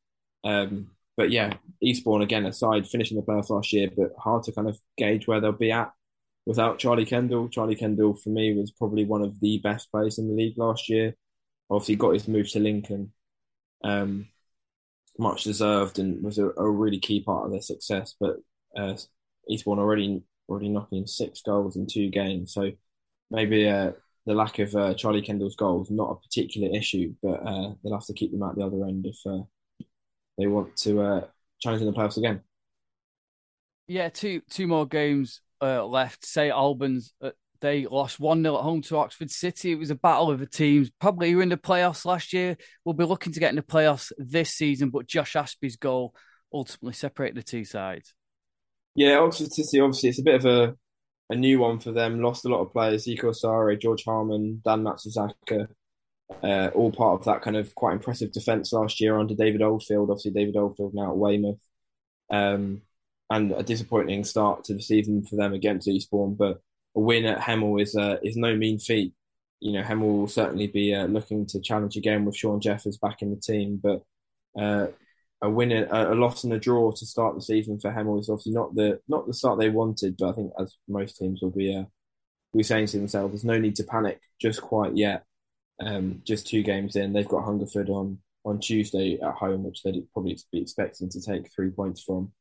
Um, 0.45 0.91
but 1.17 1.31
yeah, 1.31 1.55
Eastbourne 1.83 2.23
again 2.23 2.47
aside, 2.47 2.87
finishing 2.87 3.17
the 3.17 3.23
playoffs 3.23 3.51
last 3.51 3.73
year, 3.73 3.89
but 3.97 4.13
hard 4.19 4.45
to 4.45 4.53
kind 4.53 4.69
of 4.69 4.79
gauge 4.99 5.27
where 5.27 5.41
they'll 5.41 5.53
be 5.53 5.73
at 5.73 5.91
without 6.45 6.79
Charlie 6.79 7.07
Kendall. 7.07 7.49
Charlie 7.49 7.75
Kendall 7.75 8.15
for 8.15 8.31
me 8.31 8.55
was 8.55 8.71
probably 8.71 9.05
one 9.05 9.23
of 9.23 9.41
the 9.41 9.59
best 9.59 9.91
players 9.91 10.19
in 10.19 10.29
the 10.29 10.35
league 10.35 10.59
last 10.59 10.89
year. 10.89 11.17
Obviously, 11.71 11.97
got 11.97 12.15
his 12.15 12.29
move 12.29 12.49
to 12.51 12.61
Lincoln, 12.61 13.13
um, 13.83 14.29
much 15.19 15.43
deserved, 15.43 15.99
and 15.99 16.23
was 16.23 16.39
a, 16.39 16.51
a, 16.51 16.71
really 16.71 17.01
key 17.01 17.21
part 17.21 17.47
of 17.47 17.51
their 17.51 17.63
success. 17.63 18.15
But 18.21 18.37
uh, 18.77 18.95
Eastbourne 19.49 19.81
already 19.81 20.23
already 20.49 20.69
knocking 20.69 21.07
six 21.07 21.43
goals 21.43 21.77
in 21.77 21.87
two 21.87 22.11
games, 22.11 22.53
so 22.53 22.71
maybe 23.31 23.69
uh, 23.69 23.93
the 24.27 24.35
lack 24.35 24.59
of 24.59 24.75
uh, 24.75 24.95
Charlie 24.95 25.23
Kendall's 25.23 25.57
goals 25.57 25.91
not 25.91 26.11
a 26.11 26.15
particular 26.17 26.77
issue, 26.77 27.15
but 27.23 27.47
uh, 27.47 27.73
they'll 27.83 27.95
have 27.95 28.07
to 28.07 28.15
keep 28.15 28.33
them 28.33 28.43
at 28.43 28.57
the 28.57 28.65
other 28.65 28.85
end 28.85 29.07
if 29.07 29.19
uh, 29.27 29.43
they 30.39 30.47
want 30.47 30.77
to 30.77 31.01
uh, 31.01 31.27
challenge 31.61 31.83
in 31.83 31.89
the 31.89 31.93
playoffs 31.93 32.17
again. 32.17 32.41
Yeah, 33.89 34.09
two 34.09 34.43
two 34.51 34.67
more 34.67 34.87
games 34.87 35.41
uh, 35.63 35.85
left. 35.85 36.27
St 36.27 36.53
Albans, 36.53 37.15
they 37.61 37.87
lost 37.87 38.21
1 38.21 38.43
0 38.43 38.57
at 38.57 38.63
home 38.63 38.83
to 38.83 38.97
Oxford 38.97 39.31
City. 39.31 39.73
It 39.73 39.79
was 39.79 39.91
a 39.91 39.95
battle 39.95 40.31
of 40.31 40.41
the 40.41 40.47
teams. 40.47 40.91
Probably 41.01 41.31
who 41.31 41.41
in 41.41 41.49
the 41.49 41.57
playoffs 41.57 42.05
last 42.05 42.33
year. 42.33 42.57
We'll 42.85 42.95
be 42.95 43.05
looking 43.05 43.33
to 43.33 43.41
get 43.41 43.51
in 43.51 43.57
the 43.57 43.63
playoffs 43.63 44.13
this 44.19 44.51
season, 44.51 44.91
but 44.91 45.07
Josh 45.07 45.35
Aspey's 45.35 45.77
goal 45.77 46.15
ultimately 46.53 46.95
separated 46.95 47.37
the 47.37 47.43
two 47.43 47.65
sides. 47.65 48.15
Yeah, 48.97 49.19
Oxford 49.19 49.53
City, 49.53 49.79
obviously, 49.79 50.09
it's 50.09 50.19
a 50.19 50.25
bit 50.25 50.37
of 50.37 50.47
a, 50.47 50.75
a 51.29 51.37
new 51.37 51.59
one 51.61 51.79
for 51.79 51.93
them. 51.93 52.23
Lost 52.23 52.47
a 52.47 52.49
lot 52.49 52.63
of 52.63 52.73
players 52.73 53.05
Zico 53.05 53.25
Asare, 53.25 53.81
George 53.81 54.05
Harmon, 54.05 54.63
Dan 54.65 54.83
Matsuzaka. 54.83 55.69
Uh, 56.43 56.71
all 56.75 56.91
part 56.91 57.21
of 57.21 57.25
that 57.27 57.43
kind 57.43 57.57
of 57.57 57.73
quite 57.77 57.93
impressive 57.93 58.33
defence 58.33 58.73
last 58.73 59.01
year 59.01 59.19
under 59.19 59.35
David 59.35 59.63
Oldfield. 59.63 60.11
Obviously, 60.11 60.31
David 60.31 60.57
Oldfield 60.57 60.95
now 60.95 61.11
at 61.11 61.17
Weymouth. 61.17 61.61
Um, 62.31 62.81
and 63.29 63.53
a 63.53 63.63
disappointing 63.63 64.25
start 64.25 64.65
to 64.65 64.75
the 64.75 64.81
season 64.83 65.25
for 65.25 65.37
them 65.37 65.53
against 65.53 65.89
Eastbourne. 65.89 66.35
But 66.35 66.61
a 66.97 67.01
win 67.01 67.27
at 67.27 67.39
Hemel 67.39 67.83
is 67.83 67.95
uh, 67.95 68.17
is 68.23 68.37
no 68.37 68.57
mean 68.57 68.79
feat. 68.79 69.13
You 69.61 69.73
know, 69.73 69.83
Hemel 69.83 70.21
will 70.21 70.29
certainly 70.29 70.69
be 70.69 70.95
uh, 70.95 71.07
looking 71.07 71.45
to 71.47 71.61
challenge 71.61 71.97
again 71.97 72.25
with 72.25 72.37
Sean 72.37 72.61
Jeffers 72.61 72.97
back 72.97 73.21
in 73.21 73.31
the 73.31 73.37
team. 73.41 73.79
But 73.83 74.03
uh, 74.59 74.87
a 75.43 75.51
win, 75.51 75.73
a, 75.73 75.87
a, 75.91 76.15
loss, 76.15 76.45
and 76.45 76.53
a 76.53 76.59
draw 76.59 76.93
to 76.93 77.07
start 77.07 77.35
the 77.35 77.43
season 77.43 77.79
for 77.79 77.91
Hemel 77.91 78.21
is 78.21 78.29
obviously 78.29 78.53
not 78.53 78.75
the 78.75 79.01
not 79.09 79.27
the 79.27 79.35
start 79.35 79.59
they 79.59 79.71
wanted. 79.71 80.17
But 80.19 80.31
I 80.31 80.33
think, 80.33 80.53
as 80.59 80.77
most 80.89 81.17
teams 81.19 81.43
will 81.43 81.51
be, 81.51 81.77
uh, 81.77 81.85
be 82.55 82.63
saying 82.63 82.87
to 82.89 82.99
themselves, 82.99 83.33
there's 83.33 83.45
no 83.45 83.59
need 83.59 83.77
to 83.77 83.85
panic 83.85 84.21
just 84.41 84.63
quite 84.63 84.97
yet. 84.97 85.25
Um, 85.79 86.23
just 86.25 86.47
two 86.47 86.63
games 86.63 86.97
in, 86.97 87.13
they've 87.13 87.29
got 87.29 87.45
Hungerford 87.45 87.91
on 87.91 88.19
on 88.45 88.61
Tuesday 88.61 89.19
at 89.21 89.35
home, 89.35 89.65
which 89.65 89.83
they'd 89.83 90.11
probably 90.13 90.39
be 90.53 90.63
expecting 90.63 91.09
to 91.11 91.21
take 91.21 91.53
three 91.55 91.71
points 91.71 92.03
from 92.03 92.33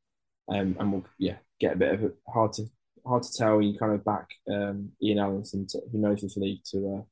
um, 0.49 0.75
and 0.79 0.91
we'll 0.91 1.05
yeah 1.17 1.37
get 1.59 1.73
a 1.73 1.77
bit 1.77 1.93
of 1.93 2.03
it 2.03 2.15
hard 2.31 2.53
to 2.53 2.65
hard 3.05 3.23
to 3.23 3.33
tell. 3.33 3.61
You 3.61 3.77
kind 3.77 3.93
of 3.93 4.05
back 4.05 4.27
um, 4.51 4.91
Ian 5.01 5.19
Allinson, 5.19 5.67
to, 5.67 5.81
who 5.91 5.97
knows 5.99 6.21
this 6.21 6.37
league, 6.37 6.61
to 6.71 6.97
uh, 6.97 7.03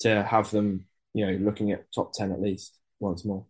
to 0.00 0.22
have 0.22 0.50
them 0.50 0.86
you 1.14 1.26
know 1.26 1.32
looking 1.44 1.72
at 1.72 1.92
top 1.94 2.12
ten 2.12 2.32
at 2.32 2.40
least 2.40 2.78
once 3.00 3.24
more. 3.24 3.44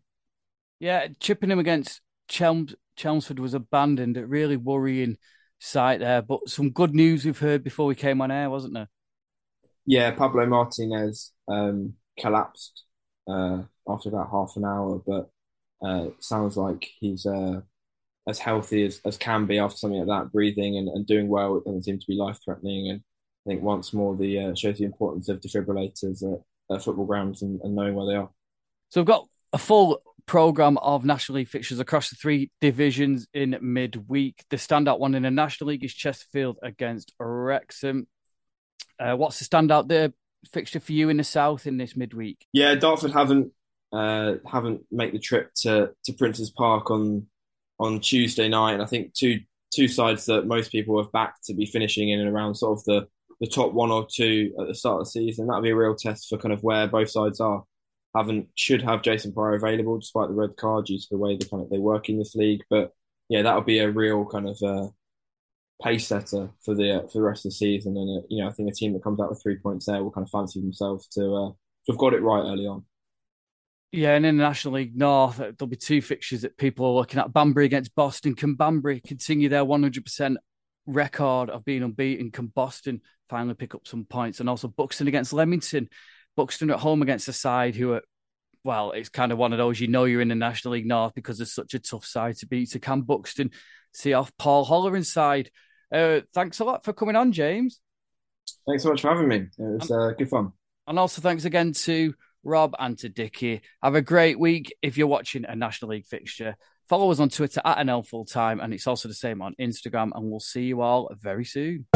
Yeah, 0.78 1.08
Chippenham 1.20 1.58
against 1.58 2.00
Chelm- 2.28 2.68
Chelmsford 2.96 3.38
was 3.38 3.54
abandoned. 3.54 4.16
A 4.16 4.26
really 4.26 4.56
worrying 4.56 5.16
sight 5.58 6.00
there, 6.00 6.22
but 6.22 6.48
some 6.48 6.70
good 6.70 6.94
news 6.94 7.24
we've 7.24 7.38
heard 7.38 7.64
before 7.64 7.86
we 7.86 7.94
came 7.94 8.20
on 8.20 8.30
air, 8.30 8.50
wasn't 8.50 8.74
there? 8.74 8.88
Yeah, 9.86 10.10
Pablo 10.10 10.46
Martinez 10.46 11.32
um, 11.48 11.94
collapsed 12.18 12.84
uh, 13.28 13.62
after 13.88 14.08
about 14.08 14.30
half 14.30 14.52
an 14.56 14.64
hour, 14.64 15.00
but 15.06 15.30
uh, 15.86 16.08
sounds 16.20 16.56
like 16.56 16.88
he's 16.98 17.24
uh, 17.26 17.60
as 18.28 18.38
healthy 18.38 18.84
as, 18.84 19.00
as 19.04 19.16
can 19.16 19.46
be 19.46 19.58
after 19.58 19.76
something 19.76 20.04
like 20.04 20.08
that, 20.24 20.32
breathing 20.32 20.76
and, 20.76 20.88
and 20.88 21.06
doing 21.06 21.28
well. 21.28 21.56
It 21.56 21.64
doesn't 21.64 21.84
seem 21.84 21.98
to 21.98 22.06
be 22.06 22.16
life 22.16 22.38
threatening. 22.44 22.90
And 22.90 23.00
I 23.46 23.50
think 23.50 23.62
once 23.62 23.92
more, 23.92 24.16
the 24.16 24.46
uh, 24.46 24.54
shows 24.54 24.78
the 24.78 24.84
importance 24.84 25.28
of 25.28 25.40
defibrillators 25.40 26.22
at, 26.22 26.40
at 26.74 26.82
football 26.82 27.06
grounds 27.06 27.42
and, 27.42 27.60
and, 27.62 27.74
knowing 27.74 27.94
where 27.94 28.06
they 28.06 28.16
are. 28.16 28.30
So 28.88 29.00
we've 29.00 29.06
got 29.06 29.26
a 29.52 29.58
full 29.58 30.00
program 30.26 30.76
of 30.78 31.04
National 31.04 31.36
League 31.36 31.48
fixtures 31.48 31.80
across 31.80 32.10
the 32.10 32.16
three 32.16 32.50
divisions 32.60 33.26
in 33.32 33.56
midweek. 33.60 34.44
The 34.50 34.56
standout 34.56 34.98
one 34.98 35.14
in 35.14 35.22
the 35.22 35.30
National 35.30 35.68
League 35.68 35.84
is 35.84 35.94
Chesterfield 35.94 36.58
against 36.62 37.12
Wrexham. 37.18 38.06
Uh, 38.98 39.14
what's 39.14 39.38
the 39.38 39.44
standout 39.44 39.88
there 39.88 40.12
fixture 40.52 40.80
for 40.80 40.92
you 40.92 41.08
in 41.08 41.16
the 41.16 41.24
south 41.24 41.66
in 41.66 41.76
this 41.76 41.96
midweek? 41.96 42.46
Yeah, 42.52 42.74
Dartford 42.74 43.12
Havant 43.12 43.50
uh, 43.92 44.34
Havant 44.46 44.80
made 44.90 45.12
the 45.12 45.18
trip 45.18 45.50
to 45.62 45.92
to 46.04 46.12
Princes 46.12 46.50
Park 46.50 46.90
on 46.90 47.26
on 47.78 48.00
Tuesday 48.00 48.48
night, 48.48 48.72
and 48.72 48.82
I 48.82 48.86
think 48.86 49.14
two 49.14 49.40
two 49.74 49.88
sides 49.88 50.26
that 50.26 50.46
most 50.46 50.72
people 50.72 51.00
have 51.02 51.12
backed 51.12 51.44
to 51.44 51.54
be 51.54 51.66
finishing 51.66 52.08
in 52.08 52.20
and 52.20 52.28
around 52.28 52.54
sort 52.56 52.78
of 52.78 52.84
the 52.84 53.08
the 53.40 53.46
top 53.46 53.72
one 53.72 53.90
or 53.90 54.06
two 54.10 54.54
at 54.58 54.66
the 54.66 54.74
start 54.74 55.00
of 55.00 55.06
the 55.06 55.10
season. 55.10 55.46
That'll 55.46 55.62
be 55.62 55.70
a 55.70 55.76
real 55.76 55.94
test 55.94 56.28
for 56.28 56.38
kind 56.38 56.52
of 56.52 56.62
where 56.62 56.86
both 56.86 57.10
sides 57.10 57.40
are. 57.40 57.64
Havant 58.16 58.48
should 58.54 58.82
have 58.82 59.02
Jason 59.02 59.32
Prior 59.32 59.54
available 59.54 59.98
despite 59.98 60.28
the 60.28 60.34
red 60.34 60.56
card 60.56 60.86
due 60.86 60.98
to 60.98 61.06
the 61.10 61.18
way 61.18 61.36
they 61.36 61.46
kind 61.46 61.62
of 61.62 61.70
they 61.70 61.78
work 61.78 62.08
in 62.08 62.18
this 62.18 62.34
league. 62.34 62.62
But 62.70 62.92
yeah, 63.28 63.42
that'll 63.42 63.60
be 63.62 63.80
a 63.80 63.90
real 63.90 64.24
kind 64.24 64.48
of 64.48 64.58
uh, 64.62 64.88
pace 65.82 66.06
setter 66.06 66.50
for 66.64 66.74
the 66.74 66.98
uh, 66.98 67.06
for 67.08 67.18
the 67.18 67.22
rest 67.22 67.44
of 67.44 67.50
the 67.50 67.56
season. 67.56 67.96
And 67.96 68.18
uh, 68.18 68.26
you 68.30 68.42
know, 68.42 68.48
I 68.48 68.52
think 68.52 68.70
a 68.70 68.74
team 68.74 68.94
that 68.94 69.04
comes 69.04 69.20
out 69.20 69.28
with 69.28 69.42
three 69.42 69.56
points 69.56 69.86
there 69.86 70.02
will 70.02 70.10
kind 70.10 70.26
of 70.26 70.30
fancy 70.30 70.60
themselves 70.60 71.06
to 71.08 71.22
uh, 71.22 71.48
to 71.50 71.92
have 71.92 71.98
got 71.98 72.14
it 72.14 72.22
right 72.22 72.40
early 72.42 72.66
on. 72.66 72.84
Yeah, 73.92 74.14
and 74.14 74.26
in 74.26 74.36
the 74.36 74.42
National 74.42 74.74
League 74.74 74.96
North, 74.96 75.36
there'll 75.36 75.66
be 75.66 75.76
two 75.76 76.02
fixtures 76.02 76.42
that 76.42 76.56
people 76.56 76.86
are 76.86 76.94
looking 76.94 77.20
at. 77.20 77.32
Banbury 77.32 77.66
against 77.66 77.94
Boston. 77.94 78.34
Can 78.34 78.54
Banbury 78.54 79.00
continue 79.00 79.48
their 79.48 79.64
100% 79.64 80.36
record 80.86 81.50
of 81.50 81.64
being 81.64 81.82
unbeaten? 81.82 82.30
Can 82.30 82.48
Boston 82.48 83.00
finally 83.30 83.54
pick 83.54 83.74
up 83.74 83.86
some 83.86 84.04
points? 84.04 84.40
And 84.40 84.50
also 84.50 84.68
Buxton 84.68 85.08
against 85.08 85.32
Leamington. 85.32 85.88
Buxton 86.36 86.70
at 86.70 86.78
home 86.78 87.02
against 87.02 87.28
a 87.28 87.32
side 87.32 87.74
who 87.74 87.92
are, 87.92 88.02
well, 88.64 88.92
it's 88.92 89.08
kind 89.08 89.32
of 89.32 89.38
one 89.38 89.52
of 89.52 89.58
those 89.58 89.80
you 89.80 89.88
know 89.88 90.04
you're 90.04 90.20
in 90.20 90.28
the 90.28 90.34
National 90.34 90.74
League 90.74 90.86
North 90.86 91.14
because 91.14 91.40
it's 91.40 91.54
such 91.54 91.74
a 91.74 91.78
tough 91.78 92.04
side 92.04 92.36
to 92.38 92.46
beat. 92.46 92.70
So 92.70 92.78
can 92.78 93.02
Buxton 93.02 93.50
see 93.92 94.12
off 94.12 94.32
Paul 94.38 94.64
Holleran's 94.64 95.12
side? 95.12 95.50
Uh, 95.92 96.20
thanks 96.34 96.60
a 96.60 96.64
lot 96.64 96.84
for 96.84 96.92
coming 96.92 97.16
on, 97.16 97.32
James. 97.32 97.80
Thanks 98.66 98.82
so 98.82 98.90
much 98.90 99.00
for 99.00 99.08
having 99.08 99.28
me. 99.28 99.36
It 99.36 99.50
was 99.58 99.90
uh, 99.90 100.12
good 100.16 100.28
fun. 100.28 100.52
And 100.86 100.98
also 100.98 101.20
thanks 101.20 101.44
again 101.44 101.72
to 101.72 102.14
Rob, 102.46 102.74
and 102.78 102.96
to 102.98 103.08
Dickie. 103.08 103.60
Have 103.82 103.96
a 103.96 104.02
great 104.02 104.38
week 104.38 104.74
if 104.80 104.96
you're 104.96 105.08
watching 105.08 105.44
a 105.44 105.56
National 105.56 105.90
League 105.90 106.06
fixture. 106.06 106.56
Follow 106.88 107.10
us 107.10 107.18
on 107.18 107.28
Twitter 107.28 107.60
at 107.64 107.78
NL 107.78 108.06
Full 108.06 108.24
Time, 108.24 108.60
and 108.60 108.72
it's 108.72 108.86
also 108.86 109.08
the 109.08 109.14
same 109.14 109.42
on 109.42 109.54
Instagram. 109.60 110.12
And 110.14 110.30
we'll 110.30 110.40
see 110.40 110.62
you 110.62 110.80
all 110.80 111.10
very 111.20 111.44
soon. 111.44 111.86